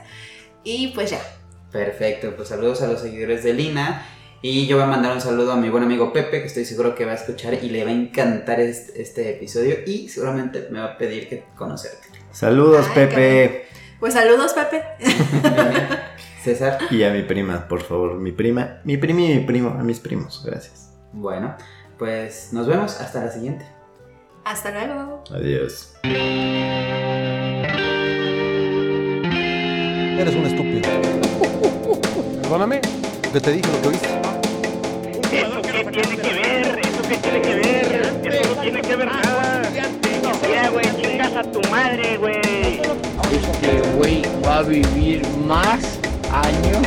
y 0.64 0.88
pues 0.88 1.10
ya. 1.10 1.20
Perfecto, 1.72 2.34
pues 2.36 2.48
saludos 2.48 2.82
a 2.82 2.88
los 2.88 3.00
seguidores 3.00 3.44
de 3.44 3.54
Lina. 3.54 4.06
Y 4.42 4.66
yo 4.66 4.76
voy 4.76 4.84
a 4.84 4.88
mandar 4.88 5.12
un 5.12 5.20
saludo 5.20 5.52
a 5.52 5.56
mi 5.56 5.68
buen 5.68 5.84
amigo 5.84 6.12
Pepe, 6.12 6.40
que 6.40 6.46
estoy 6.46 6.64
seguro 6.64 6.94
que 6.94 7.04
va 7.04 7.12
a 7.12 7.16
escuchar 7.16 7.54
y 7.62 7.68
le 7.68 7.84
va 7.84 7.90
a 7.90 7.92
encantar 7.92 8.58
este, 8.60 9.02
este 9.02 9.30
episodio. 9.30 9.76
Y 9.86 10.08
seguramente 10.08 10.68
me 10.70 10.80
va 10.80 10.86
a 10.86 10.98
pedir 10.98 11.28
que 11.28 11.44
conocerte. 11.56 12.08
Saludos, 12.32 12.86
Ay, 12.88 12.94
Pepe. 12.94 13.64
Pues 13.98 14.14
saludos, 14.14 14.54
Pepe. 14.54 14.82
César. 16.42 16.78
Y 16.90 17.02
a 17.02 17.12
mi 17.12 17.22
prima, 17.22 17.68
por 17.68 17.82
favor. 17.82 18.14
Mi 18.14 18.32
prima, 18.32 18.80
mi 18.84 18.96
prima 18.96 19.20
y 19.20 19.34
mi 19.36 19.44
primo. 19.44 19.76
A 19.78 19.82
mis 19.82 20.00
primos, 20.00 20.42
gracias. 20.44 20.94
Bueno, 21.12 21.54
pues 21.98 22.52
nos 22.52 22.66
vemos. 22.66 22.98
Hasta 22.98 23.22
la 23.26 23.30
siguiente. 23.30 23.66
Hasta 24.44 24.70
luego. 24.70 25.22
Adiós. 25.30 25.96
Eres 30.20 30.34
un 30.34 30.44
estúpido. 30.44 30.82
Perdóname, 32.42 32.82
que 33.32 33.40
te 33.40 33.52
dije 33.52 33.66
lo 33.72 33.80
que 33.80 33.88
oíste. 33.88 34.08
¿Eso 35.32 35.62
qué 35.62 35.72
tiene 35.90 36.16
que 36.16 36.34
ver? 36.34 36.80
¿Eso 36.84 37.02
qué 37.08 37.16
tiene 37.16 37.40
que 37.40 37.54
ver? 37.54 38.12
Eso 38.24 38.54
no 38.54 38.60
tiene 38.60 38.82
que 38.82 38.96
ver 38.96 39.06
nada. 39.06 39.62
Ya, 40.52 40.68
güey, 40.68 40.84
chingas 41.00 41.36
a 41.36 41.42
tu 41.42 41.62
madre, 41.70 42.18
güey. 42.18 42.82
El 43.62 43.82
güey 43.96 44.22
va 44.46 44.58
a 44.58 44.62
vivir 44.62 45.26
más 45.46 45.80
años 46.30 46.86